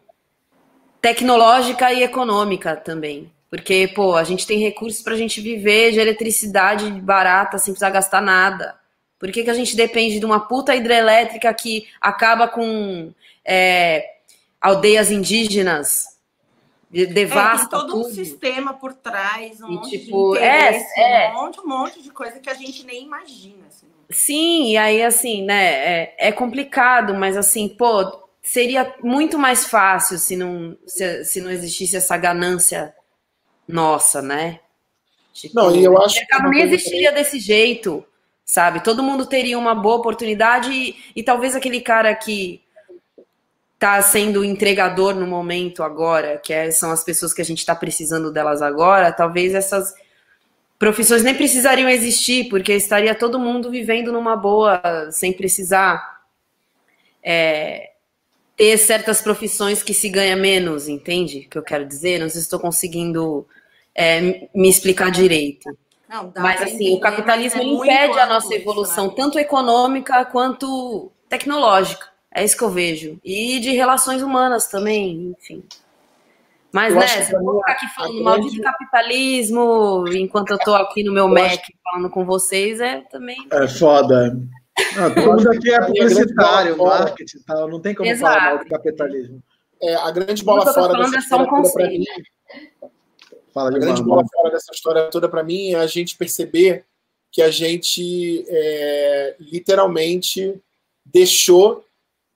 tecnológica 1.01 1.93
e 1.93 2.03
econômica 2.03 2.75
também. 2.75 3.31
Porque, 3.49 3.91
pô, 3.95 4.15
a 4.15 4.23
gente 4.23 4.45
tem 4.45 4.59
recursos 4.59 5.01
para 5.01 5.13
a 5.13 5.17
gente 5.17 5.41
viver 5.41 5.91
de 5.91 5.99
eletricidade 5.99 6.89
barata 6.91 7.57
sem 7.57 7.73
precisar 7.73 7.89
gastar 7.89 8.21
nada. 8.21 8.79
Por 9.17 9.31
que, 9.31 9.43
que 9.43 9.49
a 9.49 9.53
gente 9.53 9.75
depende 9.75 10.19
de 10.19 10.25
uma 10.25 10.39
puta 10.39 10.75
hidrelétrica 10.75 11.53
que 11.53 11.87
acaba 11.99 12.47
com 12.47 13.11
é, 13.43 14.05
aldeias 14.61 15.11
indígenas? 15.11 16.17
Devasta 16.91 17.65
é, 17.65 17.79
tem 17.79 17.87
todo 17.87 17.91
tudo. 17.91 18.07
um 18.07 18.13
sistema 18.13 18.73
por 18.73 18.93
trás, 18.93 19.61
um 19.61 19.67
E, 19.67 19.75
monte 19.75 19.99
tipo, 19.99 20.33
de 20.33 20.39
é, 20.39 20.69
interesse, 20.69 20.99
é. 20.99 21.29
um 21.29 21.33
monte, 21.33 21.59
um 21.59 21.67
monte 21.67 22.01
de 22.01 22.09
coisa 22.11 22.39
que 22.39 22.49
a 22.49 22.53
gente 22.53 22.83
nem 22.83 23.03
imagina. 23.03 23.67
Assim. 23.67 23.87
Sim, 24.09 24.71
e 24.71 24.77
aí 24.77 25.03
assim, 25.03 25.43
né, 25.43 25.65
é, 25.65 26.15
é 26.17 26.31
complicado, 26.31 27.13
mas 27.13 27.37
assim, 27.37 27.69
pô, 27.69 28.27
seria 28.41 28.95
muito 29.03 29.37
mais 29.37 29.65
fácil 29.65 30.17
se 30.17 30.35
não, 30.35 30.75
se, 30.87 31.25
se 31.25 31.41
não 31.41 31.51
existisse 31.51 31.95
essa 31.95 32.17
ganância 32.17 32.95
nossa, 33.69 34.19
né? 34.21 34.59
Não, 35.53 35.73
e 35.73 35.83
eu 35.83 35.97
acho 36.01 36.15
o 36.15 36.19
que 36.19 36.19
mercado 36.19 36.49
nem 36.49 36.59
coisa 36.61 36.75
existiria 36.75 37.11
desse 37.11 37.39
jeito, 37.39 38.03
sabe? 38.43 38.83
Todo 38.83 39.03
mundo 39.03 39.27
teria 39.27 39.57
uma 39.59 39.75
boa 39.75 39.97
oportunidade 39.97 40.71
e, 40.71 40.95
e 41.15 41.21
talvez 41.23 41.55
aquele 41.55 41.79
cara 41.79 42.13
que 42.15 42.61
tá 43.77 44.01
sendo 44.01 44.43
entregador 44.43 45.13
no 45.15 45.27
momento 45.27 45.83
agora, 45.83 46.37
que 46.37 46.51
é- 46.51 46.71
são 46.71 46.91
as 46.91 47.03
pessoas 47.03 47.31
que 47.31 47.41
a 47.41 47.45
gente 47.45 47.59
está 47.59 47.75
precisando 47.75 48.31
delas 48.31 48.61
agora, 48.61 49.13
talvez 49.13 49.53
essas 49.53 49.93
profissões 50.77 51.23
nem 51.23 51.35
precisariam 51.35 51.87
existir, 51.87 52.49
porque 52.49 52.73
estaria 52.73 53.13
todo 53.13 53.39
mundo 53.39 53.69
vivendo 53.69 54.11
numa 54.11 54.35
boa, 54.35 54.81
sem 55.11 55.31
precisar 55.31 56.21
é, 57.23 57.91
ter 58.57 58.77
certas 58.77 59.21
profissões 59.21 59.81
que 59.83 59.93
se 59.93 60.09
ganha 60.09 60.35
menos, 60.35 60.89
entende? 60.89 61.45
O 61.45 61.49
que 61.49 61.57
eu 61.57 61.63
quero 61.63 61.85
dizer? 61.85 62.19
Não 62.19 62.27
sei 62.27 62.41
se 62.41 62.47
estou 62.47 62.59
conseguindo 62.59 63.47
é, 63.99 64.47
me 64.55 64.69
explicar 64.69 65.11
direito. 65.11 65.69
Não, 66.07 66.29
dá 66.29 66.41
Mas 66.41 66.61
assim, 66.61 66.73
entender, 66.75 66.95
o 66.95 66.99
capitalismo 67.01 67.59
é 67.59 67.63
ele 67.63 67.75
muito 67.75 67.91
impede 67.91 68.19
a 68.19 68.25
nossa 68.25 68.47
isso, 68.47 68.55
evolução, 68.55 69.07
né? 69.07 69.13
tanto 69.15 69.37
econômica 69.37 70.23
quanto 70.25 71.11
tecnológica. 71.27 72.07
É 72.33 72.43
isso 72.43 72.57
que 72.57 72.63
eu 72.63 72.69
vejo. 72.69 73.19
E 73.23 73.59
de 73.59 73.71
relações 73.71 74.21
humanas 74.21 74.67
também, 74.67 75.35
enfim. 75.37 75.63
Mas, 76.71 76.93
Eu 76.93 76.99
né, 76.99 77.05
eu 77.33 77.43
vou 77.43 77.53
mim, 77.55 77.59
ficar 77.59 77.71
aqui 77.73 77.87
falando 77.95 78.23
mal 78.23 78.39
de 78.39 78.61
capitalismo 78.61 80.05
enquanto 80.13 80.51
eu 80.51 80.59
tô 80.59 80.73
aqui 80.75 81.03
no 81.03 81.11
meu 81.11 81.25
Eu 81.25 81.33
Mac 81.33 81.45
acho- 81.51 81.61
falando 81.83 82.09
com 82.11 82.23
vocês, 82.25 82.79
é 82.79 83.01
também. 83.11 83.37
É 83.51 83.67
foda. 83.67 84.37
Não, 84.95 85.13
todo 85.13 85.31
mundo 85.37 85.51
aqui 85.51 85.71
é 85.73 85.81
publicitário, 85.85 86.77
marketing 86.77 87.37
e 87.37 87.43
tal. 87.43 87.67
Não 87.67 87.79
tem 87.81 87.93
como 87.93 88.09
Exato. 88.09 88.33
falar 88.39 88.55
mal 88.55 88.63
de 88.63 88.69
capitalismo. 88.69 89.43
É, 89.81 89.95
a 89.95 90.11
grande 90.11 90.43
bola 90.43 90.71
fora 90.73 90.93
dessa 90.93 91.17
é 91.17 91.21
só 91.21 91.37
um 91.41 91.45
conceito. 91.47 91.89
mim 91.91 92.05
Fala 93.53 93.69
A 93.69 93.73
de 93.73 93.79
grande 93.79 94.03
bola 94.03 94.23
fora 94.31 94.51
dessa 94.51 94.71
história 94.73 95.09
toda 95.09 95.27
para 95.27 95.43
mim 95.43 95.69
é 95.71 95.75
a 95.75 95.87
gente 95.87 96.15
perceber 96.17 96.85
que 97.31 97.41
a 97.41 97.51
gente 97.51 98.45
é, 98.47 99.35
literalmente 99.39 100.59
deixou 101.05 101.85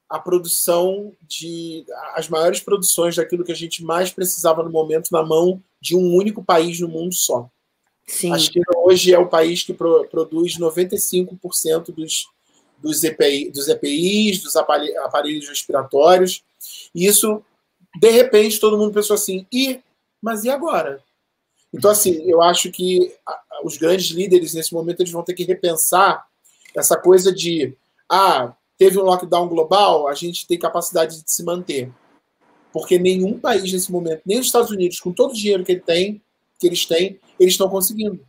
a 0.10 0.20
produção 0.20 1.12
de 1.28 1.84
as 2.14 2.30
maiores 2.30 2.60
produções 2.60 3.16
daquilo 3.16 3.44
que 3.44 3.52
a 3.52 3.56
gente 3.56 3.84
mais 3.84 4.12
precisava 4.12 4.62
no 4.62 4.70
momento 4.70 5.10
na 5.12 5.24
mão 5.24 5.62
de 5.82 5.96
um 5.96 6.14
único 6.16 6.44
país 6.44 6.80
no 6.80 6.88
mundo 6.88 7.14
só. 7.16 7.50
Sim. 8.08 8.32
A 8.32 8.38
China 8.38 8.66
hoje 8.78 9.14
é 9.14 9.18
o 9.18 9.28
país 9.28 9.64
que 9.64 9.74
pro- 9.74 10.06
produz 10.08 10.58
95% 10.58 11.92
dos, 11.94 12.28
dos, 12.78 13.04
EPI, 13.04 13.50
dos 13.50 13.68
EPIs, 13.68 14.44
dos 14.44 14.56
apare- 14.56 14.96
aparelhos 14.98 15.48
respiratórios. 15.48 16.44
E 16.94 17.06
isso, 17.06 17.42
de 18.00 18.10
repente, 18.12 18.60
todo 18.60 18.78
mundo 18.78 18.94
pensou 18.94 19.16
assim, 19.16 19.48
e, 19.52 19.80
mas 20.24 20.46
e 20.46 20.50
agora? 20.50 21.04
Então, 21.74 21.92
assim, 21.92 22.24
eu 22.26 22.42
acho 22.42 22.72
que 22.72 23.14
os 23.62 23.78
grandes 23.78 24.10
líderes, 24.12 24.54
nesse 24.54 24.74
momento, 24.74 25.02
eles 25.02 25.12
vão 25.12 25.22
ter 25.22 25.34
que 25.34 25.44
repensar 25.44 26.26
essa 26.74 26.96
coisa 26.96 27.34
de, 27.34 27.76
ah, 28.10 28.54
teve 28.78 28.98
um 28.98 29.04
lockdown 29.04 29.50
global, 29.50 30.08
a 30.08 30.14
gente 30.14 30.48
tem 30.48 30.58
capacidade 30.58 31.22
de 31.22 31.30
se 31.30 31.44
manter. 31.44 31.92
Porque 32.72 32.98
nenhum 32.98 33.38
país 33.38 33.70
nesse 33.70 33.92
momento, 33.92 34.22
nem 34.26 34.40
os 34.40 34.46
Estados 34.46 34.72
Unidos, 34.72 35.02
com 35.02 35.12
todo 35.12 35.32
o 35.32 35.36
dinheiro 35.36 35.66
que 35.66 35.74
ele 35.74 35.82
tem, 35.82 36.22
que 36.58 36.68
eles 36.68 36.86
têm, 36.86 37.20
eles 37.38 37.56
estão 37.56 37.68
conseguindo. 37.68 38.26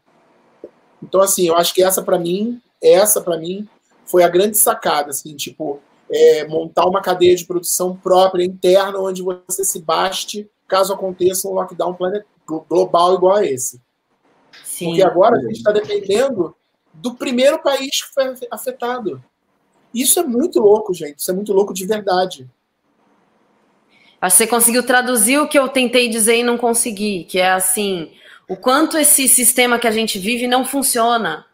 Então, 1.00 1.20
assim, 1.20 1.46
eu 1.46 1.56
acho 1.56 1.72
que 1.72 1.82
essa 1.82 2.02
para 2.02 2.18
mim, 2.18 2.60
essa 2.82 3.20
para 3.20 3.38
mim 3.38 3.68
foi 4.04 4.24
a 4.24 4.28
grande 4.28 4.58
sacada, 4.58 5.10
assim, 5.10 5.36
tipo, 5.36 5.80
é, 6.10 6.46
montar 6.48 6.86
uma 6.86 7.00
cadeia 7.00 7.36
de 7.36 7.44
produção 7.44 7.96
própria, 7.96 8.44
interna, 8.44 8.98
onde 8.98 9.22
você 9.22 9.64
se 9.64 9.80
baste 9.80 10.50
caso 10.66 10.92
aconteça 10.92 11.48
um 11.48 11.52
lockdown 11.52 11.96
global 12.46 13.14
igual 13.14 13.36
a 13.36 13.46
esse. 13.46 13.80
Sim. 14.64 14.86
Porque 14.86 15.02
agora 15.02 15.36
a 15.36 15.40
gente 15.40 15.56
está 15.56 15.72
dependendo 15.72 16.54
do 16.92 17.14
primeiro 17.14 17.60
país 17.62 18.02
que 18.02 18.14
foi 18.14 18.34
afetado. 18.50 19.22
Isso 19.92 20.18
é 20.18 20.22
muito 20.22 20.60
louco, 20.60 20.92
gente. 20.92 21.18
Isso 21.18 21.30
é 21.30 21.34
muito 21.34 21.52
louco 21.52 21.72
de 21.72 21.86
verdade. 21.86 22.48
Acho 24.20 24.36
que 24.36 24.44
você 24.44 24.46
conseguiu 24.46 24.82
traduzir 24.84 25.38
o 25.38 25.48
que 25.48 25.58
eu 25.58 25.68
tentei 25.68 26.08
dizer 26.08 26.38
e 26.38 26.42
não 26.42 26.56
consegui, 26.56 27.24
que 27.24 27.38
é 27.38 27.52
assim, 27.52 28.10
o 28.48 28.56
quanto 28.56 28.96
esse 28.96 29.28
sistema 29.28 29.78
que 29.78 29.86
a 29.86 29.90
gente 29.90 30.18
vive 30.18 30.46
não 30.46 30.64
funciona. 30.64 31.46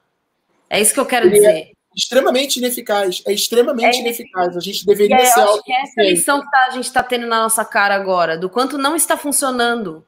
É 0.69 0.81
isso 0.81 0.95
que 0.95 1.01
eu 1.01 1.07
quero 1.07 1.27
Ele 1.27 1.39
é 1.39 1.41
dizer. 1.41 1.73
Extremamente 2.01 2.57
ineficaz. 2.59 3.23
É 3.27 3.33
extremamente 3.33 3.97
É. 3.99 4.01
ineficaz. 4.01 4.57
A 4.57 4.61
gente 4.61 4.87
deveria 4.87 5.17
aí, 5.17 5.27
ser 5.27 5.41
eu 5.41 5.53
acho 5.55 5.63
que 5.63 5.73
é 5.73 5.83
essa 5.83 6.03
lição 6.03 6.41
que 6.41 6.51
tá- 6.51 6.67
a 6.67 6.71
gente 6.71 6.85
está 6.87 7.03
tendo 7.03 7.27
na 7.27 7.43
nossa 7.43 7.65
cara 7.65 7.95
agora, 7.95 8.39
do 8.39 8.49
quanto 8.49 8.79
não 8.79 8.97
está 8.97 9.17
funcionando 9.19 10.05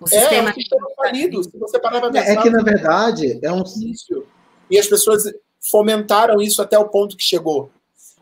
o 0.00 0.04
É, 0.10 0.14
é 0.16 0.20
sistema. 0.20 0.50
um 0.50 0.54
sistema 0.54 0.86
falido. 0.96 1.42
Se 1.42 1.58
você 1.58 1.78
parar 1.80 2.00
para 2.00 2.08
É, 2.10 2.12
pensar, 2.12 2.32
é 2.32 2.42
que, 2.42 2.50
na 2.50 2.62
verdade, 2.62 3.38
é 3.42 3.52
um. 3.52 3.64
início. 3.76 4.26
E 4.70 4.78
as 4.78 4.86
pessoas 4.86 5.24
fomentaram 5.70 6.40
isso 6.40 6.62
até 6.62 6.78
o 6.78 6.88
ponto 6.88 7.16
que 7.16 7.22
chegou. 7.24 7.70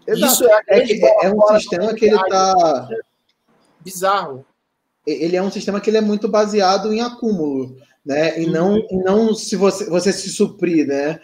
Exato. 0.06 0.32
Isso 0.32 0.44
é, 0.48 0.60
É, 0.68 0.80
que 0.80 1.00
é 1.22 1.30
um 1.32 1.46
sistema 1.58 1.94
que 1.94 2.06
ele 2.06 2.14
humanidade. 2.14 2.54
tá. 2.54 2.88
Bizarro. 3.80 4.44
Ele 5.06 5.36
é 5.36 5.42
um 5.42 5.50
sistema 5.50 5.80
que 5.80 5.88
ele 5.90 5.96
é 5.96 6.02
muito 6.02 6.28
baseado 6.28 6.92
em 6.92 7.00
acúmulo, 7.00 7.76
né? 8.04 8.40
E 8.40 8.46
não, 8.46 8.76
e 8.76 8.96
não 8.96 9.34
se 9.34 9.56
você, 9.56 9.84
você 9.88 10.12
se 10.12 10.28
suprir, 10.30 10.86
né? 10.86 11.20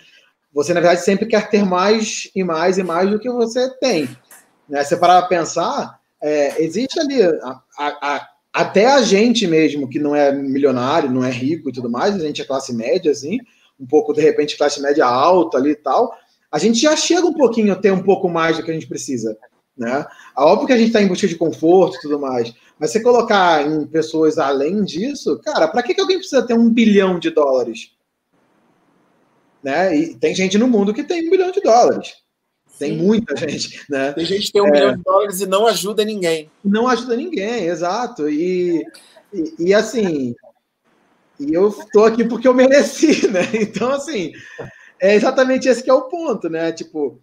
Você, 0.56 0.72
na 0.72 0.80
verdade, 0.80 1.02
sempre 1.04 1.26
quer 1.26 1.50
ter 1.50 1.66
mais 1.66 2.30
e 2.34 2.42
mais 2.42 2.78
e 2.78 2.82
mais 2.82 3.10
do 3.10 3.18
que 3.18 3.28
você 3.28 3.68
tem. 3.78 4.08
Né? 4.66 4.82
Você 4.82 4.96
parar 4.96 5.20
para 5.20 5.28
pensar, 5.28 6.00
é, 6.20 6.64
existe 6.64 6.98
ali 6.98 7.22
a- 7.22 7.60
a- 7.78 7.98
a- 8.14 8.28
até 8.54 8.86
a 8.86 9.02
gente 9.02 9.46
mesmo 9.46 9.86
que 9.86 9.98
não 9.98 10.16
é 10.16 10.32
milionário, 10.32 11.10
não 11.10 11.22
é 11.22 11.30
rico 11.30 11.68
e 11.68 11.72
tudo 11.72 11.90
mais, 11.90 12.14
a 12.14 12.18
gente 12.20 12.40
é 12.40 12.44
classe 12.46 12.74
média, 12.74 13.12
assim, 13.12 13.38
um 13.78 13.86
pouco, 13.86 14.14
de 14.14 14.22
repente, 14.22 14.56
classe 14.56 14.80
média 14.80 15.04
alta 15.04 15.58
ali 15.58 15.72
e 15.72 15.76
tal, 15.76 16.10
a 16.50 16.58
gente 16.58 16.78
já 16.80 16.96
chega 16.96 17.26
um 17.26 17.34
pouquinho 17.34 17.70
a 17.74 17.76
ter 17.76 17.90
um 17.92 18.02
pouco 18.02 18.26
mais 18.26 18.56
do 18.56 18.62
que 18.62 18.70
a 18.70 18.74
gente 18.74 18.86
precisa, 18.86 19.36
né? 19.76 20.06
Óbvio 20.34 20.68
que 20.68 20.72
a 20.72 20.78
gente 20.78 20.86
está 20.86 21.02
em 21.02 21.06
busca 21.06 21.28
de 21.28 21.36
conforto 21.36 21.98
e 21.98 22.00
tudo 22.00 22.18
mais, 22.18 22.54
mas 22.80 22.90
você 22.92 23.00
colocar 23.00 23.66
em 23.66 23.86
pessoas 23.86 24.38
além 24.38 24.82
disso, 24.84 25.38
cara, 25.44 25.68
para 25.68 25.82
que, 25.82 25.92
que 25.92 26.00
alguém 26.00 26.16
precisa 26.16 26.40
ter 26.46 26.54
um 26.54 26.70
bilhão 26.70 27.18
de 27.18 27.28
dólares? 27.28 27.90
Né? 29.66 29.96
E 29.96 30.14
tem 30.14 30.32
gente 30.32 30.56
no 30.56 30.68
mundo 30.68 30.94
que 30.94 31.02
tem 31.02 31.26
um 31.26 31.30
bilhão 31.30 31.50
de 31.50 31.60
dólares. 31.60 32.14
Tem 32.78 32.96
Sim. 32.96 33.04
muita 33.04 33.34
gente, 33.34 33.84
né? 33.90 34.12
Tem 34.12 34.24
gente 34.24 34.46
que 34.46 34.52
tem 34.52 34.62
um 34.62 34.70
milhão 34.70 34.96
de 34.96 35.02
dólares 35.02 35.40
e 35.40 35.46
não 35.46 35.66
ajuda 35.66 36.04
ninguém. 36.04 36.48
Não 36.64 36.86
ajuda 36.86 37.16
ninguém, 37.16 37.64
exato. 37.64 38.28
E, 38.28 38.86
e, 39.34 39.54
e, 39.58 39.74
assim, 39.74 40.36
e 41.40 41.52
eu 41.52 41.74
tô 41.92 42.04
aqui 42.04 42.24
porque 42.24 42.46
eu 42.46 42.54
mereci, 42.54 43.26
né? 43.26 43.40
Então, 43.54 43.90
assim, 43.90 44.30
é 45.00 45.16
exatamente 45.16 45.68
esse 45.68 45.82
que 45.82 45.90
é 45.90 45.94
o 45.94 46.02
ponto, 46.02 46.48
né? 46.48 46.70
Tipo, 46.70 47.18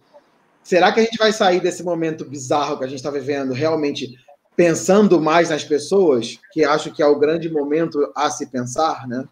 será 0.62 0.92
que 0.92 1.00
a 1.00 1.02
gente 1.02 1.16
vai 1.16 1.32
sair 1.32 1.62
desse 1.62 1.82
momento 1.82 2.26
bizarro 2.26 2.76
que 2.76 2.84
a 2.84 2.88
gente 2.88 2.98
está 2.98 3.10
vivendo 3.10 3.54
realmente 3.54 4.18
pensando 4.54 5.18
mais 5.18 5.48
nas 5.48 5.64
pessoas, 5.64 6.38
que 6.52 6.62
acho 6.62 6.92
que 6.92 7.02
é 7.02 7.06
o 7.06 7.18
grande 7.18 7.50
momento 7.50 8.12
a 8.14 8.28
se 8.28 8.44
pensar, 8.50 9.08
né? 9.08 9.26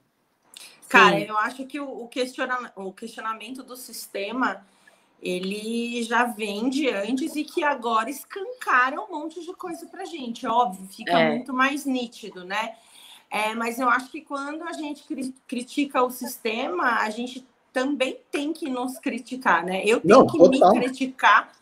Cara, 0.93 1.19
eu 1.21 1.37
acho 1.39 1.65
que 1.67 1.81
o, 1.81 2.07
questiona- 2.09 2.73
o 2.77 2.93
questionamento 2.93 3.63
do 3.63 3.77
sistema 3.77 4.65
ele 5.23 6.03
já 6.03 6.25
vem 6.25 6.69
de 6.69 6.89
antes 6.91 7.37
e 7.37 7.45
que 7.45 7.63
agora 7.63 8.11
escancara 8.11 9.01
um 9.01 9.09
monte 9.09 9.41
de 9.41 9.53
coisa 9.55 9.87
pra 9.87 10.05
gente. 10.05 10.47
Óbvio, 10.47 10.87
fica 10.89 11.13
É. 11.19 11.31
muito 11.31 11.53
mais 11.55 11.85
nítido, 11.87 12.45
né? 12.45 12.77
É, 13.31 13.55
mas 13.55 13.79
eu 13.79 13.89
acho 13.89 14.11
que 14.11 14.21
quando 14.21 14.63
a 14.65 14.73
gente 14.73 15.05
cri- 15.05 15.35
critica 15.47 16.03
o 16.03 16.11
sistema, 16.11 16.97
a 17.01 17.09
gente 17.09 17.47
também 17.73 18.19
tem 18.31 18.53
que 18.53 18.69
nos 18.69 18.99
criticar, 18.99 19.65
né? 19.65 19.83
Eu 19.87 20.01
tenho 20.01 20.19
Não, 20.19 20.27
que 20.27 20.37
total. 20.37 20.73
me 20.75 20.81
criticar, 20.81 21.53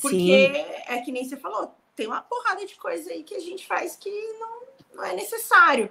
porque 0.00 0.16
Sim. 0.16 0.52
é 0.86 1.00
que 1.00 1.10
nem 1.10 1.24
você 1.24 1.36
falou, 1.36 1.74
tem 1.96 2.06
uma 2.06 2.20
porrada 2.20 2.64
de 2.64 2.76
coisa 2.76 3.10
aí 3.10 3.24
que 3.24 3.34
a 3.34 3.40
gente 3.40 3.66
faz 3.66 3.96
que 3.96 4.08
não, 4.38 4.60
não 4.94 5.04
é 5.04 5.14
necessário. 5.16 5.90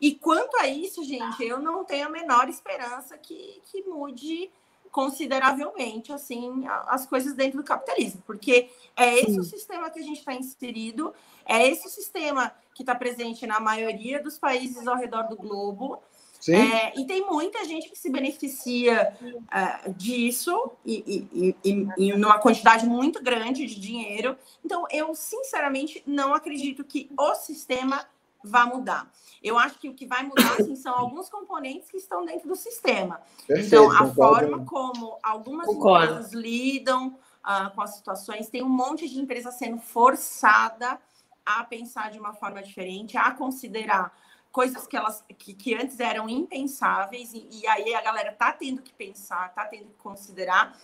E 0.00 0.14
quanto 0.14 0.56
a 0.58 0.68
isso, 0.68 1.02
gente, 1.04 1.42
eu 1.42 1.60
não 1.60 1.84
tenho 1.84 2.06
a 2.06 2.10
menor 2.10 2.48
esperança 2.48 3.16
que, 3.16 3.60
que 3.70 3.82
mude 3.82 4.50
consideravelmente 4.90 6.10
assim 6.10 6.64
as 6.86 7.04
coisas 7.04 7.34
dentro 7.34 7.58
do 7.58 7.64
capitalismo, 7.64 8.22
porque 8.26 8.70
é 8.96 9.18
esse 9.18 9.32
Sim. 9.32 9.40
o 9.40 9.44
sistema 9.44 9.90
que 9.90 9.98
a 9.98 10.02
gente 10.02 10.20
está 10.20 10.32
inserido, 10.32 11.12
é 11.44 11.68
esse 11.68 11.86
o 11.86 11.90
sistema 11.90 12.50
que 12.74 12.82
está 12.82 12.94
presente 12.94 13.46
na 13.46 13.60
maioria 13.60 14.22
dos 14.22 14.38
países 14.38 14.86
ao 14.86 14.96
redor 14.96 15.24
do 15.24 15.36
globo. 15.36 16.00
É, 16.48 16.98
e 16.98 17.04
tem 17.06 17.26
muita 17.26 17.64
gente 17.64 17.88
que 17.90 17.98
se 17.98 18.08
beneficia 18.08 19.16
uh, 19.20 19.92
disso 19.94 20.70
e, 20.84 21.26
e, 21.32 21.56
e, 21.64 21.88
e 21.98 22.12
numa 22.12 22.38
quantidade 22.38 22.86
muito 22.86 23.22
grande 23.22 23.66
de 23.66 23.80
dinheiro. 23.80 24.36
Então, 24.64 24.86
eu 24.90 25.14
sinceramente 25.14 26.02
não 26.06 26.32
acredito 26.32 26.84
que 26.84 27.10
o 27.18 27.34
sistema 27.34 28.06
vá 28.46 28.66
mudar. 28.66 29.10
Eu 29.42 29.58
acho 29.58 29.78
que 29.78 29.88
o 29.88 29.94
que 29.94 30.06
vai 30.06 30.22
mudar 30.22 30.54
assim, 30.58 30.74
são 30.76 30.94
alguns 30.94 31.28
componentes 31.28 31.90
que 31.90 31.96
estão 31.96 32.24
dentro 32.24 32.48
do 32.48 32.56
sistema. 32.56 33.20
Perfeito, 33.46 33.66
então, 33.66 33.90
a 33.90 34.06
forma 34.12 34.64
como 34.64 35.18
algumas 35.22 35.66
concordo. 35.66 36.12
empresas 36.12 36.32
lidam 36.32 37.08
uh, 37.44 37.74
com 37.74 37.82
as 37.82 37.94
situações, 37.94 38.48
tem 38.48 38.62
um 38.62 38.68
monte 38.68 39.08
de 39.08 39.18
empresa 39.20 39.50
sendo 39.50 39.78
forçada 39.78 40.98
a 41.44 41.62
pensar 41.62 42.10
de 42.10 42.18
uma 42.18 42.32
forma 42.32 42.62
diferente, 42.62 43.16
a 43.16 43.30
considerar 43.30 44.12
coisas 44.50 44.86
que 44.86 44.96
elas 44.96 45.22
que, 45.38 45.52
que 45.52 45.74
antes 45.74 46.00
eram 46.00 46.30
impensáveis 46.30 47.34
e, 47.34 47.46
e, 47.52 47.66
aí 47.66 47.94
a 47.94 48.00
galera 48.00 48.32
tá 48.32 48.52
tendo 48.52 48.80
que 48.80 48.92
pensar, 48.92 49.54
tá 49.54 49.66
tendo 49.66 49.90
que 49.90 49.98
considerar 49.98 50.74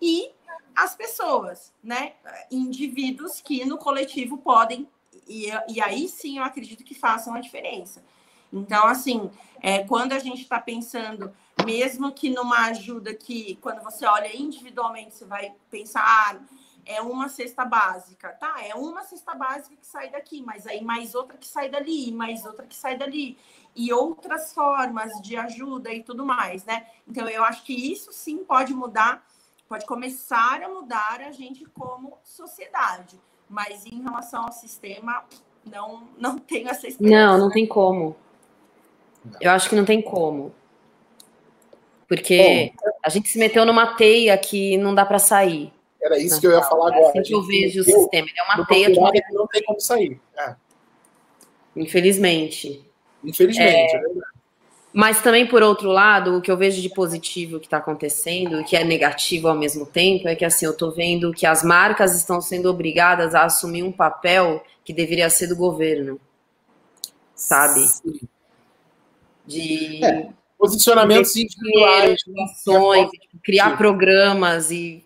e 0.00 0.30
as 0.76 0.94
pessoas, 0.94 1.72
né, 1.82 2.12
indivíduos 2.50 3.40
que 3.40 3.64
no 3.64 3.78
coletivo 3.78 4.36
podem 4.36 4.86
e, 5.26 5.48
e 5.68 5.80
aí 5.80 6.08
sim 6.08 6.38
eu 6.38 6.44
acredito 6.44 6.84
que 6.84 6.94
façam 6.94 7.34
a 7.34 7.40
diferença. 7.40 8.02
Então, 8.52 8.86
assim, 8.86 9.30
é, 9.60 9.82
quando 9.84 10.12
a 10.12 10.18
gente 10.18 10.42
está 10.42 10.60
pensando, 10.60 11.34
mesmo 11.64 12.12
que 12.12 12.28
numa 12.28 12.66
ajuda 12.66 13.14
que, 13.14 13.56
quando 13.56 13.82
você 13.82 14.04
olha 14.04 14.36
individualmente, 14.36 15.14
você 15.14 15.24
vai 15.24 15.54
pensar, 15.70 16.02
ah, 16.04 16.38
é 16.84 17.00
uma 17.00 17.28
cesta 17.28 17.64
básica, 17.64 18.30
tá? 18.30 18.62
É 18.62 18.74
uma 18.74 19.04
cesta 19.04 19.34
básica 19.34 19.74
que 19.76 19.86
sai 19.86 20.10
daqui, 20.10 20.42
mas 20.42 20.66
aí 20.66 20.82
mais 20.82 21.14
outra 21.14 21.38
que 21.38 21.46
sai 21.46 21.70
dali, 21.70 22.12
mais 22.12 22.44
outra 22.44 22.66
que 22.66 22.74
sai 22.74 22.98
dali, 22.98 23.38
e 23.74 23.90
outras 23.92 24.52
formas 24.52 25.12
de 25.22 25.36
ajuda 25.36 25.92
e 25.94 26.02
tudo 26.02 26.26
mais, 26.26 26.64
né? 26.64 26.86
Então, 27.08 27.26
eu 27.28 27.44
acho 27.44 27.64
que 27.64 27.72
isso 27.72 28.12
sim 28.12 28.44
pode 28.44 28.74
mudar, 28.74 29.26
pode 29.66 29.86
começar 29.86 30.62
a 30.62 30.68
mudar 30.68 31.22
a 31.22 31.32
gente 31.32 31.64
como 31.66 32.18
sociedade 32.22 33.18
mas 33.52 33.84
em 33.84 34.02
relação 34.02 34.46
ao 34.46 34.52
sistema, 34.52 35.22
não, 35.64 36.08
não 36.18 36.38
tenho 36.40 36.68
essa 36.68 36.88
experiência. 36.88 37.26
Não, 37.26 37.38
não 37.38 37.50
tem 37.50 37.66
como. 37.66 38.16
Eu 39.40 39.50
acho 39.50 39.68
que 39.68 39.76
não 39.76 39.84
tem 39.84 40.00
como. 40.00 40.52
Porque 42.08 42.72
Bom, 42.74 42.90
a 43.04 43.08
gente 43.08 43.28
se 43.28 43.38
meteu 43.38 43.64
numa 43.64 43.94
teia 43.94 44.36
que 44.36 44.76
não 44.78 44.94
dá 44.94 45.04
para 45.04 45.18
sair. 45.18 45.72
Era 46.02 46.18
isso 46.18 46.40
que 46.40 46.46
eu 46.46 46.50
ia 46.50 46.62
falar 46.62 46.88
agora. 46.88 47.04
É 47.04 47.08
assim 47.10 47.22
que 47.22 47.34
eu 47.34 47.42
vejo 47.42 47.80
o 47.82 47.84
sistema. 47.84 48.26
Ele 48.26 48.38
é 48.38 48.42
uma 48.42 48.66
teia 48.66 48.90
que 48.90 49.32
não 49.32 49.46
tem 49.46 49.62
como 49.62 49.80
sair. 49.80 50.20
É. 50.36 50.56
Infelizmente. 51.76 52.84
Infelizmente, 53.22 53.94
é, 53.94 53.96
é 53.96 54.00
verdade. 54.00 54.31
Mas 54.92 55.22
também, 55.22 55.46
por 55.46 55.62
outro 55.62 55.88
lado, 55.88 56.36
o 56.36 56.42
que 56.42 56.50
eu 56.50 56.56
vejo 56.56 56.82
de 56.82 56.90
positivo 56.90 57.58
que 57.58 57.66
está 57.66 57.78
acontecendo, 57.78 58.60
e 58.60 58.64
que 58.64 58.76
é 58.76 58.84
negativo 58.84 59.48
ao 59.48 59.56
mesmo 59.56 59.86
tempo, 59.86 60.28
é 60.28 60.34
que 60.34 60.44
assim, 60.44 60.66
eu 60.66 60.72
estou 60.72 60.92
vendo 60.92 61.32
que 61.32 61.46
as 61.46 61.62
marcas 61.62 62.14
estão 62.14 62.40
sendo 62.40 62.68
obrigadas 62.68 63.34
a 63.34 63.44
assumir 63.44 63.82
um 63.82 63.92
papel 63.92 64.62
que 64.84 64.92
deveria 64.92 65.30
ser 65.30 65.46
do 65.46 65.56
governo. 65.56 66.20
Sabe? 67.34 67.80
De 69.46 70.04
é, 70.04 70.28
posicionamentos 70.58 71.34
individuais, 71.36 72.20
ações, 72.50 73.08
criar 73.42 73.76
programas 73.78 74.70
e 74.70 75.02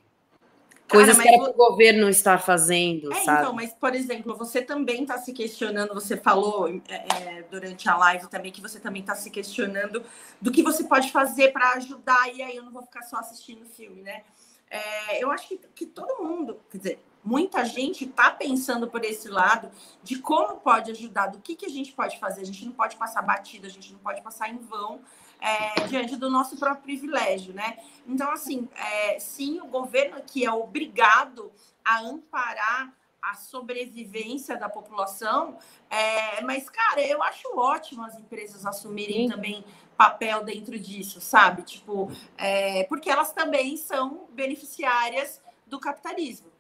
Coisas 0.88 1.16
Cara, 1.16 1.30
que 1.30 1.40
o 1.40 1.52
governo 1.52 2.08
estar 2.08 2.38
fazendo, 2.38 3.12
é, 3.12 3.24
sabe? 3.24 3.42
Então, 3.42 3.52
mas, 3.52 3.72
por 3.74 3.92
exemplo, 3.92 4.36
você 4.36 4.62
também 4.62 5.02
está 5.02 5.18
se 5.18 5.32
questionando, 5.32 5.92
você 5.92 6.16
falou 6.16 6.68
é, 6.68 6.94
é, 6.94 7.44
durante 7.50 7.88
a 7.88 7.96
live 7.96 8.28
também 8.28 8.52
que 8.52 8.60
você 8.60 8.78
também 8.78 9.00
está 9.00 9.16
se 9.16 9.28
questionando 9.28 10.04
do 10.40 10.52
que 10.52 10.62
você 10.62 10.84
pode 10.84 11.10
fazer 11.10 11.52
para 11.52 11.72
ajudar, 11.72 12.32
e 12.32 12.40
aí 12.40 12.56
eu 12.56 12.62
não 12.62 12.72
vou 12.72 12.82
ficar 12.82 13.02
só 13.02 13.16
assistindo 13.16 13.66
filme, 13.66 14.00
né? 14.00 14.22
É, 14.70 15.22
eu 15.22 15.30
acho 15.30 15.48
que, 15.48 15.58
que 15.74 15.86
todo 15.86 16.22
mundo, 16.22 16.60
quer 16.70 16.78
dizer, 16.78 17.04
muita 17.22 17.64
gente 17.64 18.04
está 18.04 18.30
pensando 18.30 18.86
por 18.86 19.04
esse 19.04 19.28
lado 19.28 19.68
de 20.04 20.18
como 20.18 20.60
pode 20.60 20.92
ajudar, 20.92 21.26
do 21.26 21.40
que, 21.40 21.56
que 21.56 21.66
a 21.66 21.70
gente 21.70 21.92
pode 21.92 22.18
fazer. 22.20 22.42
A 22.42 22.44
gente 22.44 22.64
não 22.64 22.72
pode 22.72 22.96
passar 22.96 23.22
batida, 23.22 23.66
a 23.66 23.70
gente 23.70 23.92
não 23.92 23.98
pode 23.98 24.22
passar 24.22 24.48
em 24.48 24.58
vão 24.58 25.00
é, 25.40 25.86
diante 25.86 26.16
do 26.16 26.30
nosso 26.30 26.56
próprio 26.56 26.82
privilégio, 26.82 27.52
né? 27.52 27.78
Então, 28.06 28.30
assim, 28.30 28.68
é, 28.74 29.18
sim, 29.18 29.60
o 29.60 29.66
governo 29.66 30.20
que 30.26 30.44
é 30.44 30.50
obrigado 30.50 31.52
a 31.84 32.00
amparar 32.00 32.92
a 33.20 33.34
sobrevivência 33.34 34.56
da 34.56 34.68
população, 34.68 35.58
é, 35.90 36.40
mas, 36.42 36.70
cara, 36.70 37.00
eu 37.00 37.22
acho 37.22 37.48
ótimo 37.56 38.04
as 38.04 38.16
empresas 38.16 38.64
assumirem 38.64 39.26
sim. 39.26 39.34
também 39.34 39.64
papel 39.96 40.44
dentro 40.44 40.78
disso, 40.78 41.20
sabe? 41.20 41.62
Tipo, 41.62 42.10
é, 42.36 42.84
porque 42.84 43.10
elas 43.10 43.32
também 43.32 43.76
são 43.76 44.28
beneficiárias 44.30 45.40
do 45.66 45.80
capitalismo, 45.80 46.50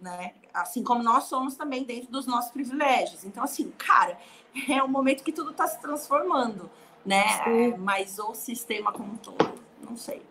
né? 0.00 0.34
Assim 0.52 0.82
como 0.82 1.02
nós 1.02 1.24
somos 1.24 1.56
também 1.56 1.84
dentro 1.84 2.10
dos 2.10 2.26
nossos 2.26 2.50
privilégios. 2.50 3.24
Então, 3.24 3.44
assim, 3.44 3.70
cara, 3.72 4.18
é 4.68 4.82
um 4.82 4.88
momento 4.88 5.22
que 5.22 5.32
tudo 5.32 5.50
está 5.50 5.66
se 5.66 5.80
transformando 5.80 6.70
né? 7.04 7.24
É, 7.46 7.76
mas 7.76 8.18
o 8.18 8.34
sistema 8.34 8.92
como 8.92 9.12
um 9.12 9.16
todo, 9.16 9.52
não 9.82 9.96
sei. 9.96 10.22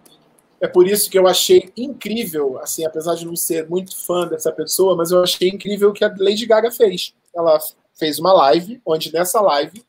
É 0.60 0.68
por 0.68 0.88
isso 0.88 1.10
que 1.10 1.20
eu 1.20 1.28
achei 1.28 1.72
incrível, 1.76 2.58
assim, 2.60 2.86
apesar 2.86 3.16
de 3.16 3.26
não 3.26 3.36
ser 3.36 3.70
muito 3.70 3.98
fã 4.06 4.26
dessa 4.26 4.52
pessoa, 4.52 4.96
mas 4.96 5.12
eu 5.12 5.22
achei 5.22 5.50
incrível 5.50 5.90
o 5.90 5.94
que 5.94 6.06
a 6.06 6.16
Lady 6.18 6.46
Gaga 6.46 6.72
fez. 6.72 7.14
Ela 7.36 7.60
fez 7.94 8.18
uma 8.18 8.32
live, 8.32 8.82
onde 8.86 9.12
nessa 9.12 9.42
live 9.42 9.84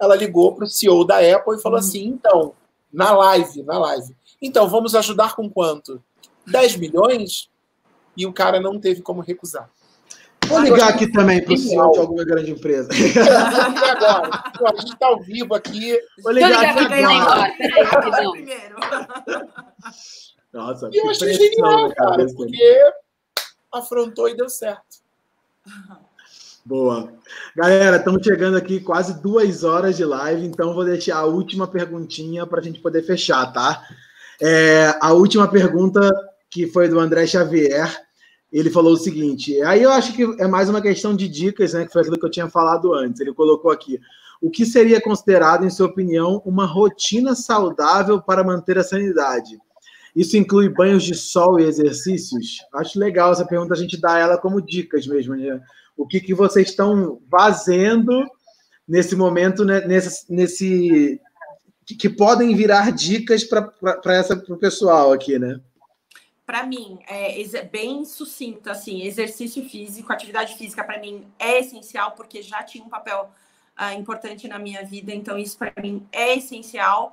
ela 0.00 0.16
ligou 0.16 0.54
para 0.54 0.64
o 0.64 0.68
CEO 0.68 1.04
da 1.04 1.18
Apple 1.18 1.56
e 1.56 1.60
falou 1.60 1.78
uhum. 1.78 1.84
assim: 1.84 2.06
então, 2.06 2.54
na 2.92 3.12
live, 3.12 3.62
na 3.64 3.78
live, 3.78 4.16
então 4.40 4.68
vamos 4.68 4.94
ajudar 4.94 5.34
com 5.34 5.48
quanto? 5.50 6.02
10 6.46 6.76
milhões? 6.76 7.50
E 8.16 8.26
o 8.26 8.32
cara 8.32 8.60
não 8.60 8.78
teve 8.78 9.02
como 9.02 9.20
recusar. 9.20 9.68
Vou 10.48 10.60
ligar 10.60 10.90
aqui 10.90 11.06
também 11.10 11.42
para 11.42 11.54
o 11.54 11.56
CEO 11.56 11.92
de 11.92 11.98
alguma 11.98 12.24
grande 12.24 12.50
empresa. 12.50 12.88
agora. 13.90 14.44
a 14.66 14.80
gente 14.80 14.92
está 14.92 15.06
ao 15.06 15.20
vivo 15.20 15.54
aqui. 15.54 15.98
Vou 16.22 16.32
ligar, 16.32 16.52
aqui 16.52 16.66
agora. 16.66 17.52
Peraí, 17.56 17.82
Nossa, 20.52 20.90
e 20.92 20.96
eu 20.96 21.10
achei 21.10 21.32
genial, 21.34 21.92
cara, 21.94 22.26
porque 22.34 22.92
afrontou 23.72 24.28
e 24.28 24.36
deu 24.36 24.48
certo. 24.48 25.02
Boa. 26.64 27.12
Galera, 27.54 27.96
estamos 27.96 28.24
chegando 28.24 28.56
aqui 28.56 28.80
quase 28.80 29.20
duas 29.20 29.64
horas 29.64 29.96
de 29.96 30.04
live, 30.04 30.46
então 30.46 30.74
vou 30.74 30.84
deixar 30.84 31.18
a 31.18 31.26
última 31.26 31.66
perguntinha 31.66 32.46
para 32.46 32.60
a 32.60 32.62
gente 32.62 32.80
poder 32.80 33.02
fechar, 33.02 33.52
tá? 33.52 33.82
É, 34.40 34.96
a 35.00 35.12
última 35.12 35.46
pergunta 35.46 36.10
que 36.50 36.66
foi 36.66 36.88
do 36.88 36.98
André 36.98 37.26
Xavier 37.26 38.03
ele 38.60 38.70
falou 38.70 38.92
o 38.92 38.96
seguinte: 38.96 39.60
aí 39.62 39.82
eu 39.82 39.90
acho 39.90 40.12
que 40.14 40.22
é 40.38 40.46
mais 40.46 40.68
uma 40.68 40.80
questão 40.80 41.14
de 41.14 41.28
dicas, 41.28 41.74
né? 41.74 41.84
Que 41.84 41.92
foi 41.92 42.02
aquilo 42.02 42.18
que 42.18 42.24
eu 42.24 42.30
tinha 42.30 42.48
falado 42.48 42.94
antes. 42.94 43.20
Ele 43.20 43.34
colocou 43.34 43.70
aqui. 43.70 44.00
O 44.40 44.50
que 44.50 44.64
seria 44.64 45.00
considerado, 45.00 45.64
em 45.64 45.70
sua 45.70 45.86
opinião, 45.86 46.40
uma 46.44 46.64
rotina 46.64 47.34
saudável 47.34 48.22
para 48.22 48.44
manter 48.44 48.78
a 48.78 48.84
sanidade? 48.84 49.58
Isso 50.14 50.36
inclui 50.36 50.68
banhos 50.68 51.02
de 51.02 51.14
sol 51.14 51.58
e 51.58 51.64
exercícios? 51.64 52.58
Acho 52.74 52.98
legal 52.98 53.32
essa 53.32 53.44
pergunta, 53.44 53.74
a 53.74 53.76
gente 53.76 54.00
dá 54.00 54.18
ela 54.18 54.38
como 54.38 54.62
dicas 54.62 55.06
mesmo. 55.06 55.34
Né? 55.34 55.60
O 55.96 56.06
que, 56.06 56.20
que 56.20 56.34
vocês 56.34 56.68
estão 56.68 57.20
fazendo 57.28 58.24
nesse 58.86 59.16
momento, 59.16 59.64
né? 59.64 59.84
nesse, 59.86 60.32
nesse 60.32 61.20
que, 61.84 61.96
que 61.96 62.08
podem 62.08 62.54
virar 62.54 62.92
dicas 62.92 63.42
para 63.42 63.72
o 64.48 64.56
pessoal 64.56 65.12
aqui, 65.12 65.38
né? 65.38 65.58
Para 66.46 66.64
mim, 66.64 66.98
é 67.06 67.62
bem 67.62 68.04
sucinto, 68.04 68.70
assim, 68.70 69.02
exercício 69.02 69.66
físico, 69.68 70.12
atividade 70.12 70.56
física 70.56 70.84
para 70.84 70.98
mim 70.98 71.26
é 71.38 71.60
essencial, 71.60 72.12
porque 72.12 72.42
já 72.42 72.62
tinha 72.62 72.84
um 72.84 72.88
papel 72.88 73.30
uh, 73.80 73.98
importante 73.98 74.46
na 74.46 74.58
minha 74.58 74.84
vida, 74.84 75.12
então 75.12 75.38
isso 75.38 75.56
para 75.56 75.72
mim 75.80 76.06
é 76.12 76.36
essencial. 76.36 77.12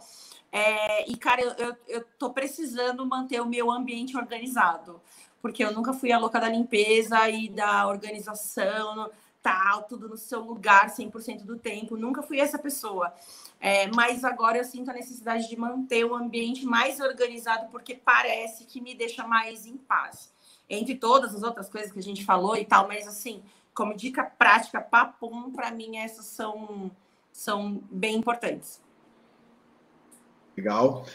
É, 0.51 1.09
e, 1.09 1.15
cara, 1.15 1.41
eu, 1.41 1.51
eu, 1.51 1.77
eu 1.87 2.05
tô 2.19 2.31
precisando 2.31 3.05
manter 3.05 3.41
o 3.41 3.45
meu 3.45 3.71
ambiente 3.71 4.17
organizado, 4.17 5.01
porque 5.41 5.63
eu 5.63 5.71
nunca 5.71 5.93
fui 5.93 6.11
a 6.11 6.19
louca 6.19 6.39
da 6.39 6.49
limpeza 6.49 7.29
e 7.29 7.47
da 7.47 7.87
organização. 7.87 9.09
Tal, 9.41 9.84
tudo 9.84 10.07
no 10.07 10.18
seu 10.18 10.41
lugar 10.41 10.89
100% 10.89 11.43
do 11.43 11.57
tempo. 11.57 11.97
Nunca 11.97 12.22
fui 12.22 12.39
essa 12.39 12.57
pessoa. 12.57 13.13
É, 13.59 13.88
mas 13.88 14.23
agora 14.23 14.57
eu 14.57 14.63
sinto 14.63 14.89
a 14.89 14.93
necessidade 14.93 15.47
de 15.47 15.55
manter 15.55 16.03
o 16.05 16.15
ambiente 16.15 16.65
mais 16.65 16.99
organizado, 16.99 17.69
porque 17.72 17.95
parece 17.95 18.65
que 18.65 18.81
me 18.81 18.95
deixa 18.95 19.26
mais 19.26 19.65
em 19.65 19.77
paz. 19.77 20.31
Entre 20.69 20.95
todas 20.95 21.35
as 21.35 21.43
outras 21.43 21.69
coisas 21.69 21.91
que 21.91 21.99
a 21.99 22.03
gente 22.03 22.23
falou 22.23 22.55
e 22.55 22.65
tal, 22.65 22.88
mas 22.88 23.07
assim, 23.07 23.43
como 23.73 23.95
dica 23.95 24.23
prática, 24.23 24.81
papum, 24.81 25.51
para 25.51 25.72
mim, 25.72 25.97
essas 25.97 26.26
são, 26.26 26.91
são 27.31 27.81
bem 27.91 28.15
importantes. 28.15 28.81
Legal. 30.55 31.05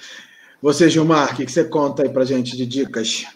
Você, 0.63 0.89
Gilmar, 0.89 1.33
o 1.33 1.37
que, 1.37 1.47
você 1.47 1.65
conta 1.65 2.03
aí 2.03 2.09
pra 2.09 2.25
gente 2.25 2.57
de 2.57 2.67
dicas? 2.67 3.27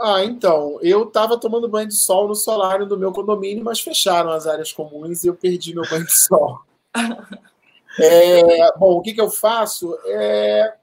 Ah, 0.00 0.24
então, 0.24 0.78
eu 0.82 1.04
estava 1.04 1.38
tomando 1.38 1.68
banho 1.68 1.88
de 1.88 1.94
sol 1.94 2.26
no 2.26 2.34
solário 2.34 2.86
do 2.86 2.98
meu 2.98 3.12
condomínio, 3.12 3.64
mas 3.64 3.80
fecharam 3.80 4.30
as 4.30 4.46
áreas 4.46 4.72
comuns 4.72 5.22
e 5.22 5.28
eu 5.28 5.34
perdi 5.34 5.74
meu 5.74 5.88
banho 5.88 6.04
de 6.04 6.12
sol. 6.12 6.60
É, 7.98 8.78
bom, 8.78 8.92
o 8.94 9.02
que, 9.02 9.12
que 9.12 9.20
eu 9.20 9.28
faço? 9.28 9.94
É, 10.06 10.74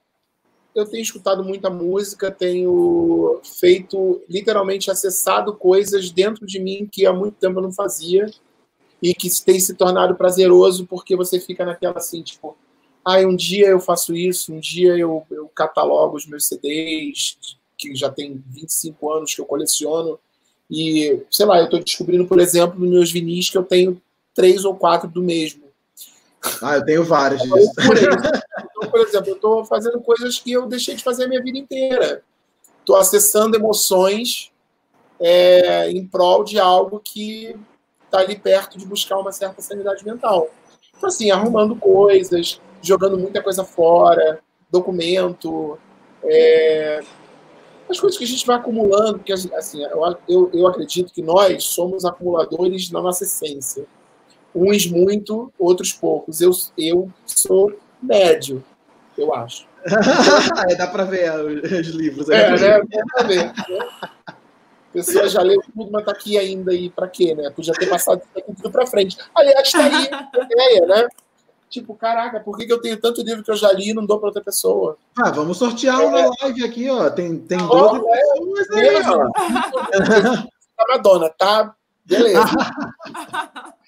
eu 0.76 0.86
tenho 0.86 1.02
escutado 1.02 1.44
muita 1.44 1.70
música, 1.70 2.32
tenho 2.32 3.42
feito, 3.60 4.22
literalmente, 4.30 4.92
acessado 4.92 5.56
coisas 5.56 6.12
dentro 6.12 6.46
de 6.46 6.60
mim 6.60 6.88
que 6.92 7.06
há 7.06 7.14
muito 7.14 7.36
tempo 7.36 7.60
eu 7.60 7.64
não 7.64 7.72
fazia 7.72 8.30
e 9.02 9.14
que 9.14 9.30
tem 9.44 9.60
se 9.60 9.74
tornado 9.76 10.16
prazeroso 10.16 10.86
porque 10.86 11.16
você 11.16 11.40
fica 11.40 11.66
naquela 11.66 11.98
assim, 11.98 12.22
tipo, 12.22 12.56
ah, 13.04 13.18
um 13.20 13.36
dia 13.36 13.68
eu 13.68 13.80
faço 13.80 14.16
isso, 14.16 14.54
um 14.54 14.60
dia 14.60 14.98
eu, 14.98 15.26
eu 15.32 15.48
catalogo 15.50 16.18
os 16.18 16.28
meus 16.28 16.48
CDs, 16.48 17.38
que 17.80 17.96
já 17.96 18.12
tem 18.12 18.44
25 18.48 19.14
anos 19.14 19.34
que 19.34 19.40
eu 19.40 19.46
coleciono, 19.46 20.20
e, 20.70 21.24
sei 21.32 21.46
lá, 21.46 21.58
eu 21.58 21.66
estou 21.66 21.80
descobrindo, 21.80 22.28
por 22.28 22.40
exemplo, 22.40 22.80
nos 22.80 22.90
meus 22.90 23.12
vinis 23.12 23.50
que 23.50 23.58
eu 23.58 23.64
tenho 23.64 24.00
três 24.36 24.66
ou 24.66 24.76
quatro 24.76 25.10
do 25.10 25.24
mesmo. 25.24 25.64
Ah, 26.62 26.76
eu 26.76 26.86
tenho 26.86 27.04
vários 27.04 27.42
disso. 27.42 27.72
Então, 28.80 28.92
por 28.92 29.00
exemplo, 29.02 29.30
eu 29.30 29.36
estou 29.36 29.66
fazendo 29.66 30.00
coisas 30.00 30.38
que 30.38 30.52
eu 30.52 30.68
deixei 30.68 30.96
de 30.96 31.04
fazer 31.04 31.26
a 31.26 31.28
minha 31.28 31.42
vida 31.42 31.58
inteira. 31.58 32.24
Estou 32.80 32.96
acessando 32.96 33.58
emoções 33.58 34.52
é, 35.20 35.90
em 35.92 36.06
prol 36.06 36.44
de 36.44 36.60
algo 36.60 37.00
que 37.04 37.56
está 38.06 38.20
ali 38.20 38.38
perto 38.38 38.78
de 38.78 38.86
buscar 38.86 39.18
uma 39.18 39.32
certa 39.32 39.62
sanidade 39.62 40.06
mental. 40.06 40.50
Então, 40.96 41.10
assim, 41.10 41.32
arrumando 41.32 41.76
coisas, 41.76 42.62
jogando 42.82 43.18
muita 43.18 43.42
coisa 43.42 43.64
fora, 43.64 44.40
documento, 44.72 45.78
é, 46.24 47.02
as 47.90 48.00
coisas 48.00 48.18
que 48.18 48.24
a 48.24 48.28
gente 48.28 48.46
vai 48.46 48.56
acumulando, 48.56 49.20
que 49.20 49.34
assim, 49.34 49.84
eu, 50.28 50.50
eu, 50.54 50.68
acredito 50.68 51.12
que 51.12 51.22
nós 51.22 51.64
somos 51.64 52.06
acumuladores 52.06 52.92
na 52.92 53.02
nossa 53.02 53.24
essência 53.24 53.86
uns 54.54 54.88
muito, 54.88 55.52
outros 55.58 55.94
poucos. 55.94 56.42
Eu, 56.42 56.52
eu 56.78 57.12
sou 57.26 57.74
médio, 58.02 58.64
eu 59.18 59.34
acho. 59.34 59.68
é, 60.70 60.76
dá 60.76 60.88
para 60.88 61.04
ver 61.06 61.32
os 61.32 61.88
livros. 61.88 62.30
É, 62.30 62.52
né? 62.52 62.82
Dá 62.82 63.04
para 63.14 63.28
ver. 63.28 63.46
Né? 63.46 63.54
A 64.28 64.92
pessoa 64.92 65.30
já 65.30 65.42
leu 65.42 65.62
tudo, 65.62 65.92
mas 65.92 66.04
tá 66.04 66.12
aqui 66.12 66.38
ainda 66.38 66.72
aí 66.72 66.90
para 66.90 67.08
quê, 67.08 67.36
né? 67.36 67.50
Podia 67.52 67.74
ter 67.74 67.88
passado 67.88 68.22
tudo 68.34 68.72
para 68.72 68.88
frente. 68.88 69.18
Aliás, 69.36 69.72
tá 69.72 69.84
aí 69.84 70.10
a 70.12 70.44
ideia, 70.44 70.86
né? 70.88 71.08
Tipo, 71.70 71.94
caraca, 71.96 72.40
por 72.40 72.58
que, 72.58 72.66
que 72.66 72.74
eu 72.74 72.82
tenho 72.82 73.00
tanto 73.00 73.22
livro 73.22 73.44
que 73.44 73.52
eu 73.52 73.56
já 73.56 73.72
li 73.72 73.90
e 73.90 73.94
não 73.94 74.06
dou 74.06 74.18
para 74.18 74.30
outra 74.30 74.44
pessoa? 74.44 74.98
Ah, 75.16 75.30
vamos 75.30 75.58
sortear 75.58 76.02
é. 76.02 76.06
uma 76.06 76.36
live 76.42 76.66
aqui, 76.66 76.90
ó. 76.90 77.10
Tem, 77.10 77.38
tem 77.38 77.60
12 77.60 77.98
é, 77.98 78.12
pessoas 78.12 78.72
aí, 78.72 79.02
ó. 80.40 80.48
Madonna, 80.90 81.30
tá? 81.30 81.76
Beleza. 82.04 82.44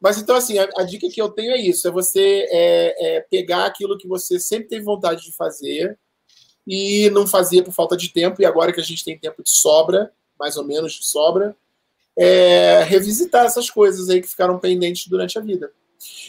Mas 0.00 0.16
então, 0.16 0.36
assim, 0.36 0.58
a, 0.58 0.68
a, 0.76 0.84
dica 0.84 1.08
que 1.10 1.20
eu 1.20 1.28
tenho 1.28 1.52
é 1.52 1.60
isso: 1.60 1.86
é 1.86 1.90
você 1.90 2.46
é, 2.50 3.16
é 3.16 3.20
pegar 3.20 3.66
aquilo 3.66 3.98
que 3.98 4.08
você 4.08 4.38
sempre 4.38 4.68
teve 4.68 4.84
vontade 4.84 5.22
de 5.22 5.32
fazer 5.32 5.98
e 6.66 7.10
não 7.10 7.26
fazia 7.26 7.62
por 7.62 7.72
falta 7.72 7.96
de 7.96 8.10
tempo, 8.12 8.40
e 8.40 8.46
agora 8.46 8.72
que 8.72 8.80
a 8.80 8.84
gente 8.84 9.04
tem 9.04 9.18
tempo 9.18 9.42
de 9.42 9.50
sobra, 9.50 10.12
mais 10.38 10.56
ou 10.56 10.64
menos 10.64 10.92
de 10.92 11.06
sobra, 11.06 11.56
é, 12.16 12.82
revisitar 12.84 13.46
essas 13.46 13.70
coisas 13.70 14.08
aí 14.10 14.20
que 14.20 14.28
ficaram 14.28 14.58
pendentes 14.58 15.06
durante 15.08 15.38
a 15.38 15.40
vida. 15.40 15.72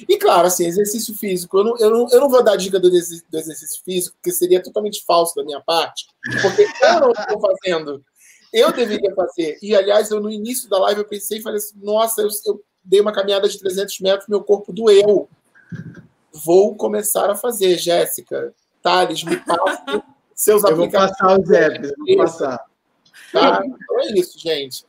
E 0.07 0.17
claro, 0.17 0.47
assim, 0.47 0.65
exercício 0.65 1.15
físico. 1.15 1.59
Eu 1.59 1.63
não, 1.63 1.77
eu 1.77 1.89
não, 1.91 2.07
eu 2.11 2.19
não 2.21 2.29
vou 2.29 2.43
dar 2.43 2.55
dica 2.55 2.79
do, 2.79 2.89
do 2.89 2.95
exercício 2.95 3.81
físico, 3.83 4.15
porque 4.17 4.31
seria 4.31 4.61
totalmente 4.61 5.03
falso 5.05 5.35
da 5.35 5.43
minha 5.43 5.61
parte, 5.61 6.07
porque 6.41 6.67
eu 6.83 6.99
não 6.99 7.11
estou 7.11 7.39
fazendo. 7.41 8.03
Eu 8.51 8.71
deveria 8.71 9.13
fazer. 9.13 9.57
E, 9.61 9.75
aliás, 9.75 10.09
eu 10.09 10.19
no 10.19 10.29
início 10.29 10.67
da 10.69 10.79
live 10.79 11.01
eu 11.01 11.07
pensei 11.07 11.37
e 11.37 11.41
falei 11.41 11.57
assim: 11.57 11.77
nossa, 11.81 12.21
eu, 12.21 12.29
eu 12.47 12.63
dei 12.83 12.99
uma 12.99 13.11
caminhada 13.11 13.47
de 13.47 13.59
300 13.59 13.99
metros, 13.99 14.27
meu 14.27 14.43
corpo 14.43 14.73
doeu. 14.73 15.29
Vou 16.33 16.75
começar 16.75 17.29
a 17.29 17.35
fazer, 17.35 17.77
Jéssica. 17.77 18.53
Thales, 18.81 19.23
me 19.23 19.37
passa 19.37 20.03
seus 20.33 20.63
eu 20.63 20.75
Vou 20.75 20.89
passar 20.89 21.39
os 21.39 21.51
apps, 21.51 21.91
vou 21.97 22.17
passar. 22.17 22.59
Tá? 23.31 23.61
Então 23.63 23.99
é 23.99 24.13
isso, 24.13 24.39
gente. 24.39 24.85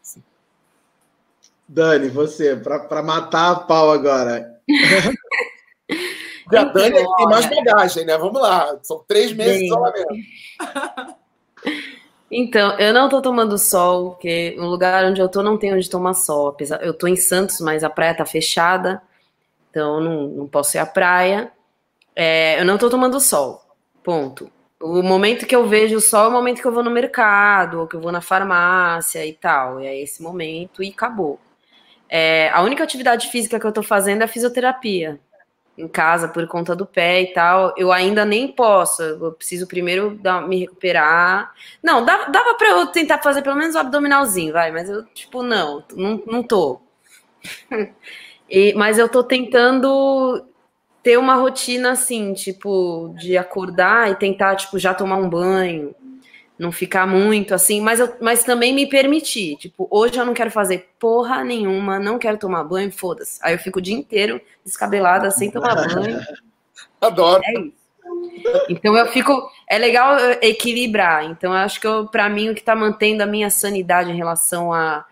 Dani, 1.69 2.09
você, 2.09 2.57
para 2.57 3.02
matar 3.02 3.51
a 3.51 3.57
pau 3.57 3.90
agora. 3.90 4.49
a 6.56 6.64
Dani 6.64 6.98
é 6.98 7.16
tem 7.16 7.26
mais 7.26 7.47
bagagem, 7.47 8.05
né? 8.05 8.16
Vamos 8.18 8.40
lá. 8.40 8.78
São 8.82 9.05
três 9.06 9.32
meses 9.32 9.59
de 9.59 9.66
isolamento. 9.66 10.14
Então, 12.32 12.78
eu 12.78 12.94
não 12.94 13.09
tô 13.09 13.20
tomando 13.20 13.59
sol, 13.59 14.10
porque 14.12 14.55
no 14.56 14.68
lugar 14.68 15.05
onde 15.05 15.20
eu 15.20 15.28
tô 15.28 15.42
não 15.42 15.59
tem 15.59 15.74
onde 15.74 15.90
tomar 15.90 16.14
sol. 16.14 16.48
Apesar, 16.48 16.80
eu 16.80 16.94
tô 16.94 17.09
em 17.09 17.16
Santos, 17.16 17.60
mas 17.60 17.82
a 17.82 17.90
praia 17.90 18.14
tá 18.16 18.24
fechada, 18.24 19.02
então 19.68 20.01
não, 20.01 20.28
não 20.28 20.47
posso 20.47 20.76
ir 20.76 20.80
à 20.80 20.86
praia. 20.86 21.51
É, 22.14 22.60
eu 22.60 22.64
não 22.64 22.78
tô 22.78 22.88
tomando 22.88 23.18
sol, 23.20 23.60
ponto. 24.05 24.51
O 24.80 25.02
momento 25.02 25.47
que 25.47 25.55
eu 25.56 25.66
vejo 25.66 25.97
o 25.97 26.01
sol 26.01 26.26
é 26.26 26.28
o 26.28 26.32
momento 26.32 26.62
que 26.62 26.66
eu 26.66 26.72
vou 26.72 26.84
no 26.84 26.90
mercado, 26.90 27.80
ou 27.80 27.86
que 27.88 27.97
eu 27.97 28.01
vou 28.01 28.12
na 28.12 28.20
farmácia 28.20 29.26
e 29.26 29.32
tal. 29.32 29.80
E 29.80 29.86
é 29.86 30.01
esse 30.01 30.22
momento 30.22 30.82
e 30.82 30.90
acabou. 30.90 31.40
É, 32.11 32.51
a 32.51 32.61
única 32.62 32.82
atividade 32.82 33.28
física 33.28 33.61
que 33.61 33.66
eu 33.66 33.73
tô 33.73 33.82
fazendo 33.82 34.23
é 34.23 34.27
fisioterapia 34.27 35.20
em 35.78 35.89
casa 35.89 36.28
por 36.28 36.47
conta 36.47 36.77
do 36.77 36.85
pé 36.85 37.23
e 37.23 37.32
tal, 37.32 37.73
eu 37.77 37.91
ainda 37.91 38.24
nem 38.24 38.49
posso. 38.49 39.03
Eu 39.03 39.32
preciso 39.32 39.66
primeiro 39.66 40.19
dar, 40.20 40.47
me 40.47 40.59
recuperar. 40.61 41.53
Não, 41.82 42.05
dava, 42.05 42.31
dava 42.31 42.55
para 42.55 42.69
eu 42.69 42.87
tentar 42.89 43.19
fazer 43.23 43.43
pelo 43.43 43.57
menos 43.57 43.74
o 43.74 43.78
abdominalzinho, 43.78 44.53
vai, 44.53 44.70
mas 44.70 44.89
eu, 44.91 45.05
tipo, 45.07 45.43
não, 45.43 45.82
não, 45.95 46.23
não 46.27 46.43
tô. 46.43 46.81
e, 48.49 48.74
mas 48.74 48.99
eu 48.99 49.09
tô 49.09 49.23
tentando 49.23 50.45
ter 51.03 51.16
uma 51.16 51.37
rotina 51.37 51.93
assim, 51.93 52.35
tipo, 52.35 53.15
de 53.19 53.39
acordar 53.39 54.11
e 54.11 54.16
tentar, 54.16 54.57
tipo, 54.57 54.78
já 54.78 54.93
tomar 54.93 55.16
um 55.16 55.31
banho, 55.31 55.95
não 56.61 56.70
ficar 56.70 57.07
muito 57.07 57.55
assim, 57.55 57.81
mas, 57.81 57.99
eu, 57.99 58.15
mas 58.20 58.45
também 58.45 58.74
me 58.74 58.87
permitir. 58.87 59.57
Tipo, 59.57 59.89
hoje 59.91 60.19
eu 60.19 60.27
não 60.27 60.35
quero 60.35 60.51
fazer 60.51 60.91
porra 60.99 61.43
nenhuma, 61.43 61.99
não 61.99 62.19
quero 62.19 62.37
tomar 62.37 62.62
banho, 62.65 62.93
foda-se. 62.93 63.41
Aí 63.43 63.55
eu 63.55 63.59
fico 63.59 63.78
o 63.78 63.82
dia 63.82 63.95
inteiro 63.95 64.39
descabelada, 64.62 65.31
sem 65.31 65.51
tomar 65.51 65.74
banho. 65.74 66.20
Adoro. 67.01 67.43
É 67.47 67.61
isso. 67.61 67.81
Então 68.69 68.95
eu 68.95 69.07
fico. 69.07 69.51
É 69.66 69.78
legal 69.78 70.19
equilibrar. 70.43 71.24
Então 71.24 71.53
eu 71.53 71.59
acho 71.59 71.81
que 71.81 71.89
para 72.12 72.28
mim 72.28 72.51
o 72.51 72.55
que 72.55 72.61
está 72.61 72.77
mantendo 72.77 73.23
a 73.23 73.27
minha 73.27 73.49
sanidade 73.49 74.11
em 74.11 74.16
relação 74.16 74.70
à 74.70 75.07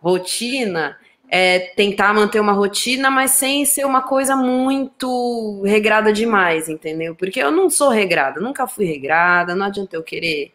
rotina 0.00 0.96
é 1.28 1.58
tentar 1.74 2.14
manter 2.14 2.38
uma 2.38 2.52
rotina, 2.52 3.10
mas 3.10 3.32
sem 3.32 3.64
ser 3.64 3.84
uma 3.84 4.02
coisa 4.02 4.36
muito 4.36 5.62
regrada 5.64 6.12
demais, 6.12 6.68
entendeu? 6.68 7.16
Porque 7.16 7.40
eu 7.40 7.50
não 7.50 7.68
sou 7.68 7.88
regrada, 7.88 8.40
nunca 8.40 8.68
fui 8.68 8.84
regrada, 8.84 9.56
não 9.56 9.66
adianta 9.66 9.96
eu 9.96 10.02
querer 10.02 10.52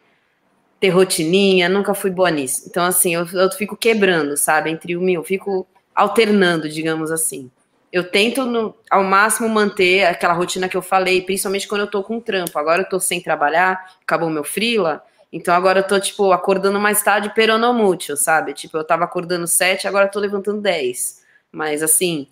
ter 0.80 0.90
rotininha, 0.90 1.68
nunca 1.68 1.94
fui 1.94 2.10
boa 2.10 2.30
nisso. 2.30 2.64
Então, 2.66 2.84
assim, 2.84 3.14
eu, 3.14 3.26
eu 3.26 3.50
fico 3.50 3.76
quebrando, 3.76 4.36
sabe, 4.36 4.70
entre 4.70 4.96
o 4.96 5.00
meu, 5.00 5.24
fico 5.24 5.66
alternando, 5.94 6.68
digamos 6.68 7.10
assim. 7.10 7.50
Eu 7.92 8.10
tento 8.10 8.44
no, 8.44 8.74
ao 8.90 9.02
máximo 9.02 9.48
manter 9.48 10.04
aquela 10.04 10.34
rotina 10.34 10.68
que 10.68 10.76
eu 10.76 10.82
falei, 10.82 11.22
principalmente 11.22 11.66
quando 11.66 11.82
eu 11.82 11.86
tô 11.90 12.02
com 12.02 12.20
trampo. 12.20 12.58
Agora 12.58 12.82
eu 12.82 12.88
tô 12.88 13.00
sem 13.00 13.20
trabalhar, 13.20 13.96
acabou 14.02 14.30
meu 14.30 14.44
frila, 14.44 15.02
então 15.32 15.54
agora 15.54 15.80
eu 15.80 15.86
tô, 15.86 15.98
tipo, 15.98 16.30
acordando 16.32 16.78
mais 16.78 17.02
tarde 17.02 17.32
peronomútil, 17.34 18.16
sabe? 18.16 18.52
Tipo, 18.52 18.78
eu 18.78 18.84
tava 18.84 19.04
acordando 19.04 19.46
sete, 19.46 19.88
agora 19.88 20.06
eu 20.06 20.10
tô 20.10 20.20
levantando 20.20 20.60
dez. 20.60 21.24
Mas, 21.50 21.82
assim, 21.82 22.28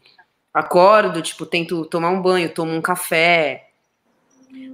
acordo, 0.52 1.20
tipo, 1.20 1.44
tento 1.46 1.84
tomar 1.86 2.10
um 2.10 2.22
banho, 2.22 2.50
tomo 2.50 2.72
um 2.72 2.82
café. 2.82 3.70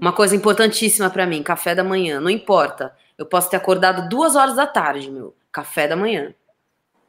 Uma 0.01 0.12
coisa 0.12 0.36
importantíssima 0.36 1.09
para 1.09 1.27
mim, 1.27 1.43
café 1.43 1.74
da 1.74 1.82
manhã, 1.82 2.20
não 2.20 2.31
importa 2.31 2.93
eu 3.23 3.27
posso 3.27 3.49
ter 3.49 3.57
acordado 3.57 4.09
duas 4.09 4.36
horas 4.36 4.57
da 4.57 4.66
tarde, 4.66 5.11
meu. 5.11 5.35
Café 5.51 5.86
da 5.86 5.97
manhã. 5.97 6.35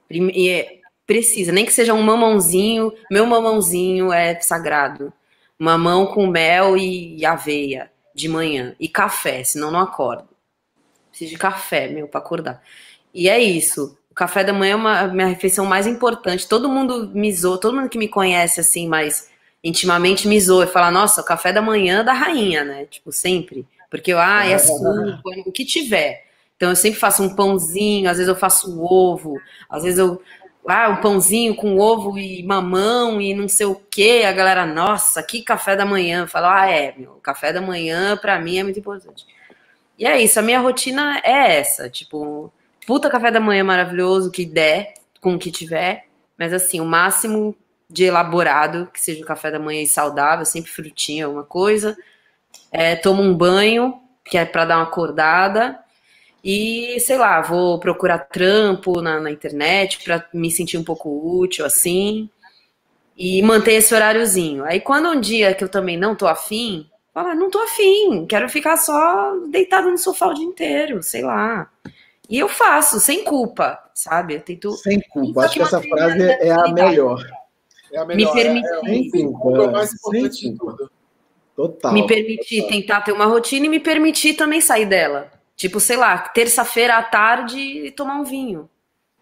E 0.10 0.50
é, 0.50 0.80
precisa, 1.08 1.52
nem 1.52 1.66
que 1.66 1.74
seja 1.74 1.94
um 1.94 2.02
mamãozinho. 2.02 2.94
Meu 3.10 3.26
mamãozinho 3.26 4.14
é 4.14 4.40
sagrado. 4.40 5.12
Mamão 5.58 6.08
com 6.08 6.28
mel 6.28 6.78
e 6.78 7.26
aveia 7.26 7.92
de 8.14 8.28
manhã. 8.28 8.76
E 8.80 8.88
café, 8.88 9.44
senão 9.44 9.72
não 9.72 9.80
acordo. 9.80 10.28
Preciso 11.10 11.32
de 11.32 11.38
café, 11.38 11.88
meu, 11.88 12.08
para 12.08 12.20
acordar. 12.20 12.62
E 13.14 13.30
é 13.30 13.40
isso. 13.40 13.98
O 14.12 14.14
café 14.14 14.44
da 14.44 14.54
manhã 14.54 14.74
é 14.74 14.76
uma, 14.76 15.00
a 15.00 15.08
minha 15.08 15.28
refeição 15.28 15.66
mais 15.66 15.88
importante. 15.88 16.48
Todo 16.48 16.70
mundo 16.70 17.10
me 17.14 17.34
zoa, 17.34 17.60
todo 17.60 17.76
mundo 17.76 17.90
que 17.90 17.98
me 17.98 18.08
conhece 18.08 18.60
assim, 18.60 18.88
mais 18.88 19.32
intimamente 19.64 20.28
me 20.28 20.40
zoa 20.40 20.66
e 20.66 20.68
fala, 20.68 20.92
nossa, 20.92 21.22
o 21.22 21.26
café 21.26 21.54
da 21.54 21.62
manhã 21.62 22.04
da 22.04 22.14
rainha, 22.14 22.64
né? 22.64 22.86
Tipo, 22.86 23.12
sempre. 23.12 23.66
Porque 23.94 24.12
eu, 24.12 24.18
ah, 24.18 24.44
é 24.44 24.58
suco, 24.58 25.22
o 25.46 25.52
que 25.52 25.64
tiver. 25.64 26.26
Então 26.56 26.70
eu 26.70 26.76
sempre 26.76 27.00
faço 27.00 27.22
um 27.22 27.36
pãozinho, 27.36 28.10
às 28.10 28.18
vezes 28.18 28.28
eu 28.28 28.36
faço 28.36 28.72
um 28.72 28.84
ovo, 28.84 29.40
às 29.70 29.84
vezes 29.84 30.00
eu 30.00 30.20
ah, 30.68 30.90
um 30.90 30.96
pãozinho 30.96 31.56
com 31.56 31.78
ovo 31.78 32.18
e 32.18 32.42
mamão 32.42 33.22
e 33.22 33.36
não 33.36 33.48
sei 33.48 33.68
o 33.68 33.76
que. 33.76 34.24
A 34.24 34.32
galera, 34.32 34.66
nossa, 34.66 35.22
que 35.22 35.44
café 35.44 35.76
da 35.76 35.86
manhã. 35.86 36.26
Fala, 36.26 36.62
ah, 36.64 36.72
é, 36.72 36.96
meu, 36.98 37.20
café 37.22 37.54
da 37.54 37.62
manhã 37.62 38.18
para 38.18 38.40
mim 38.40 38.58
é 38.58 38.64
muito 38.64 38.80
importante. 38.80 39.28
E 40.00 40.08
é 40.08 40.20
isso, 40.20 40.40
a 40.40 40.42
minha 40.42 40.60
rotina 40.60 41.22
é 41.24 41.60
essa, 41.60 41.88
tipo, 41.88 42.52
puta 42.88 43.12
café 43.12 43.30
da 43.30 43.40
manhã 43.40 43.64
maravilhoso 43.64 44.32
que 44.32 44.44
der, 44.44 44.96
com 45.22 45.36
o 45.36 45.40
que 45.40 45.52
tiver, 45.52 46.08
mas 46.36 46.52
assim, 46.52 46.82
o 46.82 46.86
máximo 46.86 47.56
de 47.88 48.06
elaborado, 48.06 48.90
que 48.92 49.00
seja 49.00 49.22
o 49.22 49.28
café 49.28 49.52
da 49.52 49.60
manhã 49.60 49.84
e 49.84 49.88
saudável, 49.88 50.46
sempre 50.46 50.72
frutinha, 50.72 51.26
alguma 51.26 51.44
coisa. 51.44 51.96
É, 52.74 52.96
tomo 52.96 53.22
um 53.22 53.34
banho, 53.34 54.02
que 54.26 54.38
é 54.38 54.44
para 54.44 54.66
dar 54.66 54.78
uma 54.78 54.84
acordada, 54.84 55.80
e, 56.44 57.00
sei 57.00 57.18
lá, 57.18 57.40
vou 57.40 57.80
procurar 57.80 58.18
trampo 58.18 59.02
na, 59.02 59.20
na 59.20 59.32
internet 59.32 60.04
para 60.04 60.28
me 60.34 60.52
sentir 60.52 60.78
um 60.78 60.84
pouco 60.84 61.40
útil, 61.40 61.66
assim. 61.66 62.30
E 63.16 63.42
manter 63.44 63.74
esse 63.74 63.96
horáriozinho. 63.96 64.66
Aí 64.66 64.82
quando 64.82 65.10
um 65.10 65.22
dia 65.22 65.54
que 65.54 65.64
eu 65.64 65.70
também 65.70 65.96
não 65.96 66.16
tô 66.16 66.28
afim, 66.28 66.90
fala, 67.14 67.34
não 67.34 67.50
tô 67.50 67.60
afim, 67.60 68.26
quero 68.26 68.50
ficar 68.50 68.76
só 68.76 69.38
deitado 69.50 69.90
no 69.90 69.98
sofá 69.98 70.28
o 70.28 70.34
dia 70.34 70.44
inteiro, 70.44 71.02
sei 71.02 71.22
lá. 71.22 71.70
E 72.30 72.40
eu 72.40 72.50
faço, 72.50 73.00
sem 73.00 73.24
culpa, 73.24 73.80
sabe? 73.94 74.34
Eu 74.34 74.42
tento. 74.42 74.72
Sem 74.74 75.00
culpa, 75.00 75.46
acho 75.46 75.54
que 75.54 75.62
essa 75.62 75.82
frase 75.82 76.24
é 76.24 76.52
a 76.52 76.68
melhor. 76.70 77.24
É 77.92 78.00
a 78.00 78.06
melhor. 78.06 78.36
Me 78.36 78.42
permitir. 78.42 78.68
É, 78.68 78.80
é, 78.80 79.10
sem 79.10 79.32
culpa, 79.32 79.58
é 79.58 79.68
o 79.68 79.72
mais 79.72 79.94
importante 79.94 80.50
de 80.50 80.58
tudo. 80.58 80.92
Total. 81.56 81.94
Me 81.94 82.08
permitir 82.08 82.62
total. 82.62 82.70
tentar 82.78 83.02
ter 83.02 83.12
uma 83.12 83.26
rotina 83.26 83.66
e 83.66 83.70
me 83.70 83.80
permitir 83.80 84.34
também 84.34 84.60
sair 84.60 84.86
dela. 84.86 85.32
Tipo, 85.56 85.80
sei 85.80 85.98
lá, 85.98 86.18
terça-feira 86.18 86.98
à 86.98 87.04
tarde 87.04 87.92
tomar 87.92 88.16
um 88.16 88.24
vinho. 88.24 88.70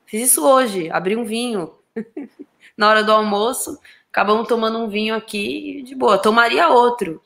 Fiz 0.05 0.31
isso 0.31 0.45
hoje, 0.45 0.89
abri 0.89 1.15
um 1.15 1.25
vinho. 1.25 1.73
Na 2.77 2.89
hora 2.89 3.03
do 3.03 3.11
almoço, 3.11 3.77
acabamos 4.09 4.47
tomando 4.47 4.79
um 4.79 4.89
vinho 4.89 5.13
aqui 5.13 5.83
de 5.83 5.93
boa. 5.93 6.17
Tomaria 6.17 6.69
outro. 6.69 7.21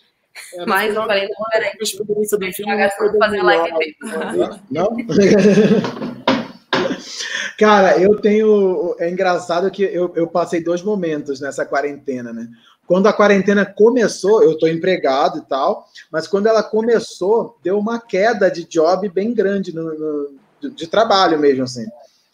É, 0.54 0.66
Mas 0.66 0.94
eu 0.96 1.06
falei, 1.06 1.28
não, 1.28 1.46
peraí. 1.52 1.72
A 1.80 1.84
experiência 1.84 2.38
do 2.38 2.52
filme 2.52 2.76
não 2.78 2.90
foi 2.92 3.18
fazer 3.18 3.42
live 3.42 3.96
Não? 4.70 4.96
Cara, 7.58 7.98
eu 7.98 8.20
tenho. 8.20 8.96
É 9.00 9.10
engraçado 9.10 9.72
que 9.72 9.84
eu, 9.84 10.12
eu 10.16 10.28
passei 10.28 10.62
dois 10.62 10.82
momentos 10.82 11.40
nessa 11.40 11.66
quarentena, 11.66 12.34
né? 12.34 12.50
Quando 12.88 13.08
a 13.08 13.14
quarentena 13.14 13.66
começou, 13.66 14.44
eu 14.44 14.54
estou 14.54 14.70
empregado 14.70 15.40
e 15.40 15.42
tal, 15.42 15.90
mas 16.12 16.28
quando 16.28 16.48
ela 16.48 16.62
começou, 16.62 17.58
deu 17.64 17.80
uma 17.80 18.00
queda 18.00 18.50
de 18.50 18.64
job 18.64 19.10
bem 19.10 19.34
grande 19.34 19.74
no, 19.74 19.94
no 19.94 20.46
de, 20.70 20.88
trabalho 20.88 21.40
mesmo, 21.40 21.64
assim. 21.64 21.86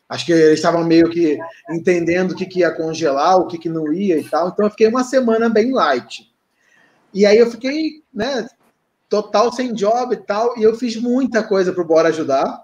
Acho 0.09 0.25
que 0.25 0.33
eles 0.33 0.59
estavam 0.59 0.83
meio 0.83 1.09
que 1.09 1.39
entendendo 1.69 2.31
o 2.31 2.35
que, 2.35 2.45
que 2.45 2.59
ia 2.59 2.71
congelar, 2.71 3.39
o 3.39 3.47
que, 3.47 3.57
que 3.57 3.69
não 3.69 3.93
ia 3.93 4.17
e 4.17 4.23
tal. 4.23 4.49
Então 4.49 4.65
eu 4.65 4.69
fiquei 4.69 4.87
uma 4.87 5.05
semana 5.05 5.47
bem 5.49 5.71
light. 5.71 6.29
E 7.13 7.25
aí 7.25 7.37
eu 7.37 7.49
fiquei, 7.49 8.03
né, 8.13 8.45
total 9.09 9.51
sem 9.53 9.73
job 9.73 10.13
e 10.13 10.17
tal, 10.17 10.57
e 10.57 10.63
eu 10.63 10.75
fiz 10.75 10.97
muita 10.97 11.43
coisa 11.43 11.71
para 11.71 11.81
o 11.81 11.87
Bora 11.87 12.09
ajudar. 12.09 12.61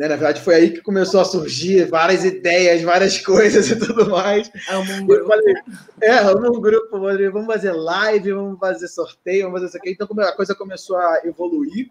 Né? 0.00 0.08
Na 0.08 0.16
verdade, 0.16 0.40
foi 0.40 0.54
aí 0.54 0.70
que 0.70 0.80
começou 0.80 1.20
a 1.20 1.26
surgir 1.26 1.84
várias 1.84 2.24
ideias, 2.24 2.80
várias 2.80 3.18
coisas 3.20 3.68
e 3.68 3.76
tudo 3.78 4.08
mais. 4.08 4.50
É 4.66 4.78
um 4.78 5.06
grupo. 5.06 5.28
Falei, 5.28 5.54
é, 6.00 6.22
um 6.30 6.58
grupo, 6.58 6.98
vamos 7.30 7.46
fazer 7.46 7.72
live, 7.72 8.32
vamos 8.32 8.58
fazer 8.58 8.88
sorteio, 8.88 9.42
vamos 9.42 9.60
fazer 9.60 9.66
isso 9.66 9.76
aqui. 9.76 9.90
Então 9.90 10.08
a 10.24 10.32
coisa 10.32 10.54
começou 10.54 10.96
a 10.96 11.20
evoluir. 11.24 11.88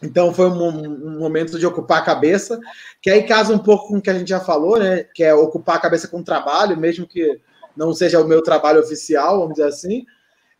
Então 0.00 0.32
foi 0.32 0.48
um, 0.48 0.68
um, 0.68 1.18
momento 1.18 1.58
de 1.58 1.66
ocupar 1.66 1.98
a 1.98 2.04
cabeça, 2.04 2.60
que 3.02 3.10
aí 3.10 3.24
casa 3.24 3.52
um 3.52 3.58
pouco 3.58 3.88
com 3.88 3.96
o 3.96 4.00
que 4.00 4.10
a 4.10 4.16
gente 4.16 4.28
já 4.28 4.38
falou, 4.38 4.78
né? 4.78 5.02
Que 5.12 5.24
é 5.24 5.34
ocupar 5.34 5.78
a 5.78 5.80
cabeça 5.80 6.06
com 6.06 6.22
trabalho, 6.22 6.76
mesmo 6.76 7.08
que 7.08 7.40
não 7.76 7.92
seja 7.92 8.20
o 8.20 8.28
meu 8.28 8.40
trabalho 8.40 8.78
oficial, 8.78 9.40
vamos 9.40 9.54
dizer 9.54 9.66
assim. 9.66 10.06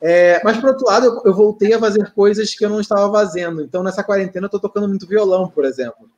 É, 0.01 0.41
mas, 0.43 0.57
por 0.57 0.71
outro 0.71 0.87
lado, 0.87 1.07
eu, 1.07 1.23
eu, 1.27 1.33
voltei 1.33 1.73
a 1.75 1.79
fazer 1.79 2.13
coisas 2.13 2.53
que 2.57 2.65
eu 2.65 2.71
não 2.71 2.81
estava 2.81 3.11
fazendo. 3.13 3.63
Então, 3.63 3.85
nessa 3.85 4.03
quarentena, 4.03 4.47
eu 4.47 4.49
estou 4.49 4.61
tocando 4.61 4.89
muito 4.89 5.07
violão, 5.07 5.49
por 5.49 5.65
exemplo. 5.65 6.11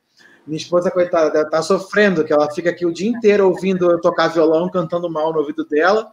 Minha 0.49 0.57
esposa, 0.57 0.89
coitada, 0.89 1.49
tá 1.49 1.61
sofrendo, 1.61 2.25
que 2.25 2.33
ela 2.33 2.49
fica 2.51 2.71
aqui 2.71 2.85
o 2.85 2.93
dia 2.93 3.09
inteiro 3.09 3.47
ouvindo 3.47 3.89
eu 3.89 4.01
tocar 4.01 4.27
violão, 4.29 4.69
cantando 4.69 5.09
mal 5.09 5.31
no 5.31 5.39
ouvido 5.39 5.63
dela. 5.63 6.11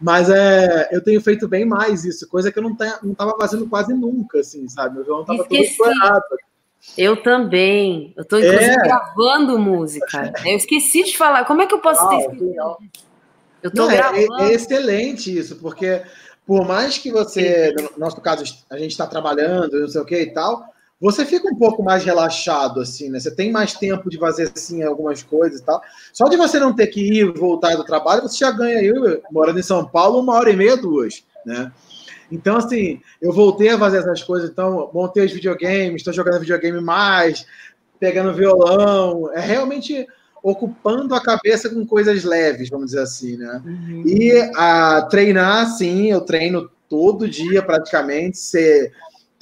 Mas 0.00 0.30
é, 0.30 0.88
eu 0.92 1.02
tenho 1.02 1.20
feito 1.20 1.48
bem 1.48 1.64
mais 1.64 2.04
isso, 2.04 2.28
coisa 2.28 2.50
que 2.52 2.58
eu 2.58 2.62
não, 2.62 2.74
tá, 2.74 2.98
não 3.02 3.14
tava 3.14 3.36
fazendo 3.38 3.68
quase 3.68 3.92
nunca, 3.92 4.40
assim, 4.40 4.68
sabe? 4.68 4.96
Meu 4.96 5.04
violão 5.04 5.24
tava 5.24 5.42
Esqueci. 5.42 5.76
todo 5.76 5.90
estourado. 5.90 6.24
Eu 6.96 7.22
também. 7.22 8.12
Eu 8.16 8.22
estou 8.22 8.38
inclusive 8.38 8.70
é. 8.70 8.76
gravando 8.76 9.58
música. 9.58 10.32
Eu 10.44 10.56
esqueci 10.56 11.02
de 11.04 11.16
falar. 11.16 11.44
Como 11.44 11.62
é 11.62 11.66
que 11.66 11.74
eu 11.74 11.80
posso 11.80 12.02
ah, 12.02 12.08
ter 12.08 12.16
esquecido? 12.18 12.54
Eu 13.62 13.68
estou 13.68 13.88
gravando. 13.88 14.40
É, 14.40 14.50
é, 14.50 14.52
excelente 14.52 15.36
isso, 15.36 15.56
porque 15.56 16.02
por 16.46 16.66
mais 16.66 16.98
que 16.98 17.10
você, 17.10 17.74
no 17.78 17.98
nosso 17.98 18.20
caso, 18.20 18.44
a 18.70 18.76
gente 18.76 18.90
está 18.90 19.06
trabalhando, 19.06 19.80
não 19.80 19.88
sei 19.88 20.00
o 20.00 20.04
que 20.04 20.20
e 20.20 20.32
tal, 20.32 20.73
você 21.00 21.24
fica 21.24 21.48
um 21.48 21.56
pouco 21.56 21.82
mais 21.82 22.04
relaxado, 22.04 22.80
assim, 22.80 23.10
né? 23.10 23.18
Você 23.18 23.30
tem 23.30 23.52
mais 23.52 23.74
tempo 23.74 24.08
de 24.08 24.18
fazer, 24.18 24.50
assim, 24.54 24.82
algumas 24.82 25.22
coisas 25.22 25.60
e 25.60 25.64
tal. 25.64 25.80
Só 26.12 26.28
de 26.28 26.36
você 26.36 26.58
não 26.58 26.74
ter 26.74 26.86
que 26.86 27.00
ir 27.00 27.16
e 27.16 27.24
voltar 27.24 27.76
do 27.76 27.84
trabalho, 27.84 28.22
você 28.22 28.38
já 28.38 28.50
ganha, 28.50 28.82
eu, 28.82 29.22
morando 29.30 29.58
em 29.58 29.62
São 29.62 29.84
Paulo, 29.84 30.20
uma 30.20 30.34
hora 30.34 30.50
e 30.50 30.56
meia, 30.56 30.76
duas, 30.76 31.24
né? 31.44 31.70
Então, 32.30 32.56
assim, 32.56 33.00
eu 33.20 33.32
voltei 33.32 33.68
a 33.68 33.78
fazer 33.78 33.98
essas 33.98 34.22
coisas, 34.22 34.50
então, 34.50 34.90
montei 34.94 35.24
os 35.24 35.32
videogames, 35.32 35.96
estou 35.96 36.12
jogando 36.12 36.40
videogame 36.40 36.80
mais, 36.80 37.46
pegando 38.00 38.32
violão, 38.32 39.30
é 39.32 39.40
realmente 39.40 40.06
ocupando 40.42 41.14
a 41.14 41.22
cabeça 41.22 41.70
com 41.70 41.86
coisas 41.86 42.22
leves, 42.22 42.68
vamos 42.68 42.86
dizer 42.86 43.00
assim, 43.00 43.36
né? 43.36 43.62
Uhum. 43.64 44.02
E 44.06 44.32
a 44.56 45.02
treinar, 45.02 45.66
sim, 45.70 46.10
eu 46.10 46.20
treino 46.20 46.70
todo 46.88 47.28
dia 47.28 47.62
praticamente, 47.62 48.36
ser 48.36 48.92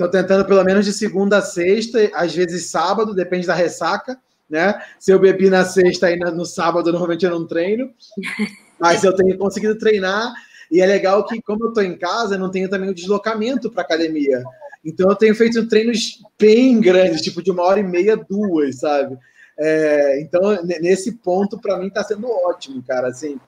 Estou 0.04 0.20
tentando 0.20 0.44
pelo 0.44 0.64
menos 0.64 0.84
de 0.84 0.92
segunda 0.92 1.38
a 1.38 1.42
sexta, 1.42 2.10
às 2.14 2.34
vezes 2.34 2.70
sábado, 2.70 3.14
depende 3.14 3.46
da 3.46 3.54
ressaca, 3.54 4.18
né? 4.48 4.80
Se 4.98 5.12
eu 5.12 5.18
bebi 5.18 5.48
na 5.48 5.64
sexta 5.64 6.10
e 6.10 6.16
no 6.16 6.44
sábado, 6.44 6.90
normalmente 6.90 7.24
eu 7.24 7.30
não 7.30 7.46
treino. 7.46 7.90
Mas 8.78 9.04
eu 9.04 9.14
tenho 9.14 9.38
conseguido 9.38 9.78
treinar. 9.78 10.32
E 10.70 10.80
é 10.80 10.86
legal 10.86 11.24
que, 11.24 11.40
como 11.42 11.64
eu 11.64 11.68
estou 11.68 11.82
em 11.82 11.96
casa, 11.96 12.34
eu 12.34 12.38
não 12.38 12.50
tenho 12.50 12.68
também 12.68 12.90
o 12.90 12.94
deslocamento 12.94 13.70
para 13.70 13.82
academia. 13.82 14.42
Então 14.84 15.08
eu 15.08 15.14
tenho 15.14 15.34
feito 15.34 15.68
treinos 15.68 16.20
bem 16.38 16.80
grandes, 16.80 17.20
tipo 17.20 17.42
de 17.42 17.50
uma 17.50 17.62
hora 17.62 17.78
e 17.78 17.84
meia, 17.84 18.16
duas, 18.16 18.80
sabe? 18.80 19.16
É, 19.58 20.20
então, 20.20 20.40
nesse 20.64 21.12
ponto, 21.12 21.60
para 21.60 21.78
mim, 21.78 21.86
está 21.86 22.02
sendo 22.02 22.26
ótimo, 22.28 22.82
cara. 22.82 23.08
Assim, 23.08 23.38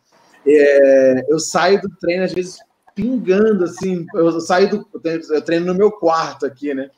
é, 0.47 1.25
eu 1.29 1.39
saio 1.39 1.81
do 1.81 1.89
treino, 1.97 2.25
às 2.25 2.33
vezes, 2.33 2.59
pingando, 2.95 3.65
assim. 3.65 4.07
Eu 4.15 4.41
saio 4.41 4.71
do. 4.71 4.89
Eu 5.31 5.43
treino 5.43 5.66
no 5.66 5.75
meu 5.75 5.91
quarto 5.91 6.47
aqui, 6.47 6.73
né? 6.75 6.91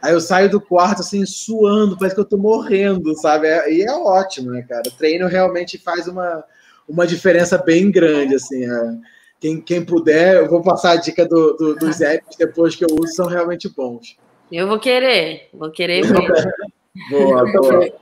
Aí 0.00 0.12
eu 0.12 0.20
saio 0.20 0.48
do 0.48 0.60
quarto, 0.60 1.00
assim, 1.00 1.26
suando, 1.26 1.96
parece 1.98 2.14
que 2.14 2.20
eu 2.20 2.28
tô 2.28 2.38
morrendo, 2.38 3.14
sabe? 3.16 3.48
É, 3.48 3.72
e 3.72 3.82
é 3.82 3.92
ótimo, 3.92 4.50
né, 4.50 4.64
cara? 4.66 4.82
O 4.86 4.96
treino 4.96 5.26
realmente 5.26 5.76
faz 5.76 6.08
uma, 6.08 6.42
uma 6.88 7.06
diferença 7.06 7.58
bem 7.58 7.90
grande, 7.90 8.34
assim. 8.34 8.64
É. 8.64 8.94
Quem, 9.38 9.60
quem 9.60 9.84
puder, 9.84 10.36
eu 10.36 10.48
vou 10.48 10.62
passar 10.62 10.92
a 10.92 10.96
dica 10.96 11.26
do, 11.26 11.54
do, 11.54 11.74
dos 11.76 12.00
apps 12.02 12.36
depois 12.36 12.74
que 12.74 12.84
eu 12.84 12.88
uso, 12.98 13.14
são 13.14 13.26
realmente 13.26 13.68
bons. 13.68 14.16
Eu 14.50 14.66
vou 14.66 14.78
querer, 14.78 15.48
vou 15.52 15.70
querer 15.70 16.02
mesmo. 16.08 16.50
boa, 17.10 17.52
boa. 17.52 17.92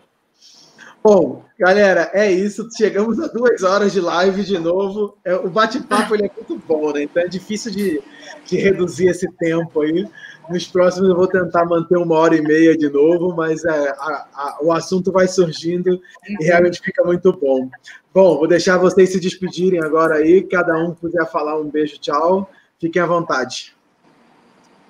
Bom, 1.03 1.45
galera, 1.59 2.11
é 2.13 2.31
isso. 2.31 2.69
Chegamos 2.77 3.21
a 3.21 3.29
duas 3.29 3.63
horas 3.63 3.93
de 3.93 4.01
live 4.01 4.43
de 4.45 4.59
novo. 4.59 5.17
É, 5.25 5.35
o 5.37 5.49
bate-papo 5.49 6.17
é 6.17 6.19
muito 6.19 6.61
bom, 6.67 6.93
né? 6.93 7.05
Então 7.05 7.23
é 7.23 7.29
difícil 7.29 7.71
de, 7.71 8.03
de 8.45 8.57
reduzir 8.57 9.09
esse 9.09 9.31
tempo 9.39 9.81
aí. 9.81 10.07
Nos 10.51 10.67
próximos 10.67 11.09
eu 11.09 11.17
vou 11.17 11.29
tentar 11.29 11.65
manter 11.67 11.97
uma 11.97 12.17
hora 12.17 12.35
e 12.35 12.43
meia 12.43 12.77
de 12.77 12.89
novo, 12.91 13.35
mas 13.35 13.65
é, 13.65 13.91
a, 13.91 14.27
a, 14.35 14.59
o 14.63 14.73
assunto 14.73 15.13
vai 15.13 15.29
surgindo 15.29 16.01
e 16.29 16.45
realmente 16.45 16.81
fica 16.81 17.05
muito 17.05 17.33
bom. 17.33 17.69
Bom, 18.13 18.39
vou 18.39 18.49
deixar 18.49 18.77
vocês 18.79 19.11
se 19.11 19.21
despedirem 19.21 19.81
agora 19.81 20.17
aí. 20.17 20.43
Cada 20.43 20.77
um 20.77 20.95
puder 20.95 21.31
falar 21.31 21.59
um 21.59 21.71
beijo, 21.71 21.99
tchau. 21.99 22.51
Fiquem 22.81 23.01
à 23.01 23.07
vontade. 23.07 23.78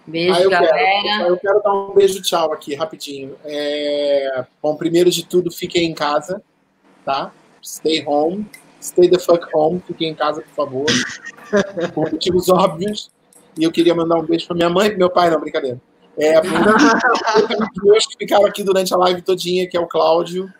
Beijo, 0.09 0.35
ah, 0.35 0.43
eu 0.43 0.51
galera. 0.51 1.03
Quero, 1.03 1.27
eu 1.27 1.37
quero 1.37 1.63
dar 1.63 1.73
um 1.75 1.95
beijo 1.95 2.23
tchau 2.23 2.51
aqui, 2.51 2.75
rapidinho. 2.75 3.37
É... 3.45 4.47
Bom, 4.63 4.75
primeiro 4.75 5.11
de 5.11 5.23
tudo, 5.23 5.51
fiquem 5.51 5.85
em 5.85 5.95
casa, 5.95 6.43
tá? 7.05 7.31
Stay 7.63 8.03
home. 8.07 8.47
Stay 8.81 9.11
the 9.11 9.19
fuck 9.19 9.47
home. 9.55 9.83
Fiquem 9.87 10.09
em 10.09 10.15
casa, 10.15 10.41
por 10.41 10.55
favor. 10.55 10.87
Por 11.93 12.11
motivos 12.11 12.49
óbvios. 12.49 13.11
E 13.59 13.65
eu 13.65 13.73
queria 13.73 13.95
mandar 13.95 14.17
um 14.17 14.25
beijo 14.25 14.47
para 14.47 14.57
minha 14.57 14.71
mãe 14.71 14.89
e 14.89 14.97
meu 14.97 15.11
pai, 15.11 15.31
não, 15.31 15.41
brincadeira. 15.41 15.81
É, 16.17 16.41
meus 17.83 18.07
que 18.09 18.17
ficaram 18.19 18.47
aqui 18.47 18.63
durante 18.63 18.95
a 18.95 18.97
live 18.97 19.21
todinha, 19.21 19.69
que 19.69 19.77
é 19.77 19.81
o 19.81 19.87
Cláudio 19.87 20.51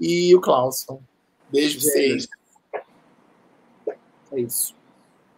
e 0.00 0.34
o 0.34 0.40
Clauson. 0.40 1.00
Beijo 1.50 1.80
pra 1.80 1.90
vocês. 1.90 2.28
É 4.32 4.40
isso. 4.40 4.74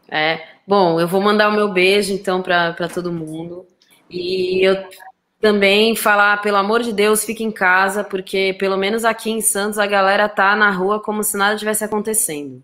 É. 0.09 0.47
Bom, 0.66 1.01
eu 1.01 1.06
vou 1.06 1.20
mandar 1.20 1.48
o 1.48 1.52
meu 1.52 1.72
beijo, 1.72 2.12
então, 2.12 2.43
para 2.43 2.89
todo 2.89 3.12
mundo. 3.12 3.66
E 4.09 4.66
eu 4.66 4.76
também 5.40 5.94
falar, 5.94 6.40
pelo 6.40 6.56
amor 6.56 6.82
de 6.82 6.93
Deus, 6.93 7.24
fique 7.24 7.44
em 7.44 7.51
casa, 7.51 8.02
porque 8.02 8.56
pelo 8.59 8.76
menos 8.76 9.05
aqui 9.05 9.31
em 9.31 9.40
Santos 9.40 9.78
a 9.78 9.86
galera 9.86 10.28
tá 10.28 10.56
na 10.56 10.70
rua 10.70 11.01
como 11.01 11.22
se 11.22 11.36
nada 11.36 11.56
tivesse 11.56 11.85
acontecendo. 11.85 12.62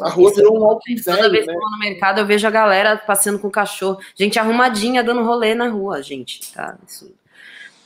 A 0.00 0.08
rua 0.08 0.32
virou 0.32 0.58
um 0.58 0.64
alto 0.64 0.82
Toda 1.04 1.28
vez 1.28 1.44
que 1.44 1.50
eu 1.50 1.58
vou 1.58 1.70
no 1.70 1.78
mercado, 1.78 2.20
eu 2.20 2.26
vejo 2.26 2.46
a 2.46 2.50
galera 2.50 2.96
passeando 2.96 3.38
com 3.38 3.48
o 3.48 3.50
cachorro. 3.50 3.98
Gente 4.14 4.38
arrumadinha, 4.38 5.02
dando 5.02 5.22
rolê 5.22 5.54
na 5.54 5.68
rua, 5.68 6.02
gente. 6.02 6.52
Tá? 6.52 6.78
Isso. 6.86 7.12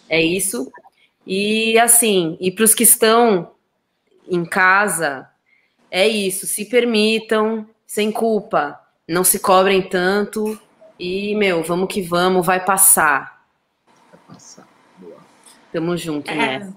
É 0.09 0.23
isso. 0.23 0.71
E 1.27 1.79
assim, 1.79 2.37
e 2.39 2.51
para 2.51 2.65
os 2.65 2.75
que 2.75 2.85
estão 2.85 3.51
em 4.29 4.45
casa, 4.45 5.29
é 5.91 6.07
isso. 6.07 6.47
Se 6.47 6.65
permitam, 6.67 7.67
sem 7.87 8.13
culpa. 8.13 8.79
Não 9.09 9.23
se 9.23 9.39
cobrem 9.39 9.89
tanto. 9.89 10.59
E, 10.99 11.35
meu, 11.35 11.63
vamos 11.63 11.93
que 11.93 12.03
vamos, 12.03 12.45
vai 12.45 12.65
passar. 12.65 13.47
Vai 14.11 14.21
passar. 14.35 14.69
Boa. 14.97 15.19
Tamo 15.73 15.97
junto, 15.97 16.31
É, 16.31 16.59
né? 16.61 16.75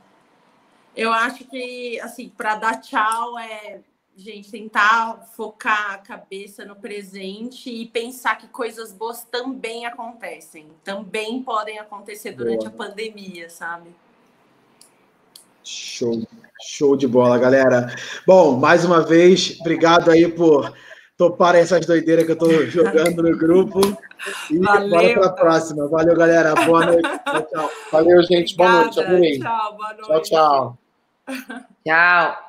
Eu 0.96 1.14
acho 1.14 1.46
que, 1.46 2.00
assim, 2.02 2.30
para 2.30 2.56
dar 2.56 2.82
tchau 2.82 3.40
é, 3.40 3.80
gente, 4.20 4.52
tentar 4.52 5.30
focar 5.36 5.94
a 5.94 5.98
cabeça 5.98 6.66
no 6.66 6.76
presente 6.76 7.70
e 7.70 7.86
pensar 7.86 8.38
que 8.38 8.48
coisas 8.48 8.92
boas 8.92 9.24
também 9.24 9.86
acontecem, 9.86 10.68
também 10.84 11.42
podem 11.42 11.80
acontecer 11.80 12.34
durante 12.34 12.68
Boa. 12.68 12.70
a 12.70 12.72
pandemia, 12.90 13.50
sabe? 13.50 13.92
Show, 15.64 16.28
show 16.62 16.98
de 16.98 17.08
bola, 17.08 17.38
galera. 17.38 17.96
Bom, 18.28 18.58
mais 18.58 18.84
uma 18.84 19.02
vez, 19.02 19.58
obrigado 19.62 20.12
aí 20.12 20.28
por 20.28 20.74
topar 21.20 21.54
essas 21.54 21.86
doideiras 21.86 22.26
que 22.26 22.32
eu 22.32 22.38
tô 22.38 22.50
jogando 22.68 23.22
no 23.22 23.38
grupo. 23.38 23.82
E 24.50 24.58
Valeu. 24.58 24.90
bora 24.90 25.14
pra 25.14 25.30
próxima. 25.32 25.88
Valeu, 25.90 26.16
galera. 26.16 26.56
Boa 26.56 26.86
noite. 26.86 27.02
Tchau, 27.26 27.42
tchau. 27.52 27.72
Valeu, 27.92 28.24
gente. 28.24 28.56
Boa 28.56 28.72
noite. 28.86 29.00
Obrigada. 29.02 29.56
Tchau, 29.60 29.78
boa 29.78 29.94
Tchau, 29.94 30.10
noite. 30.10 30.30
tchau. 30.30 30.78
Tchau. 31.86 32.49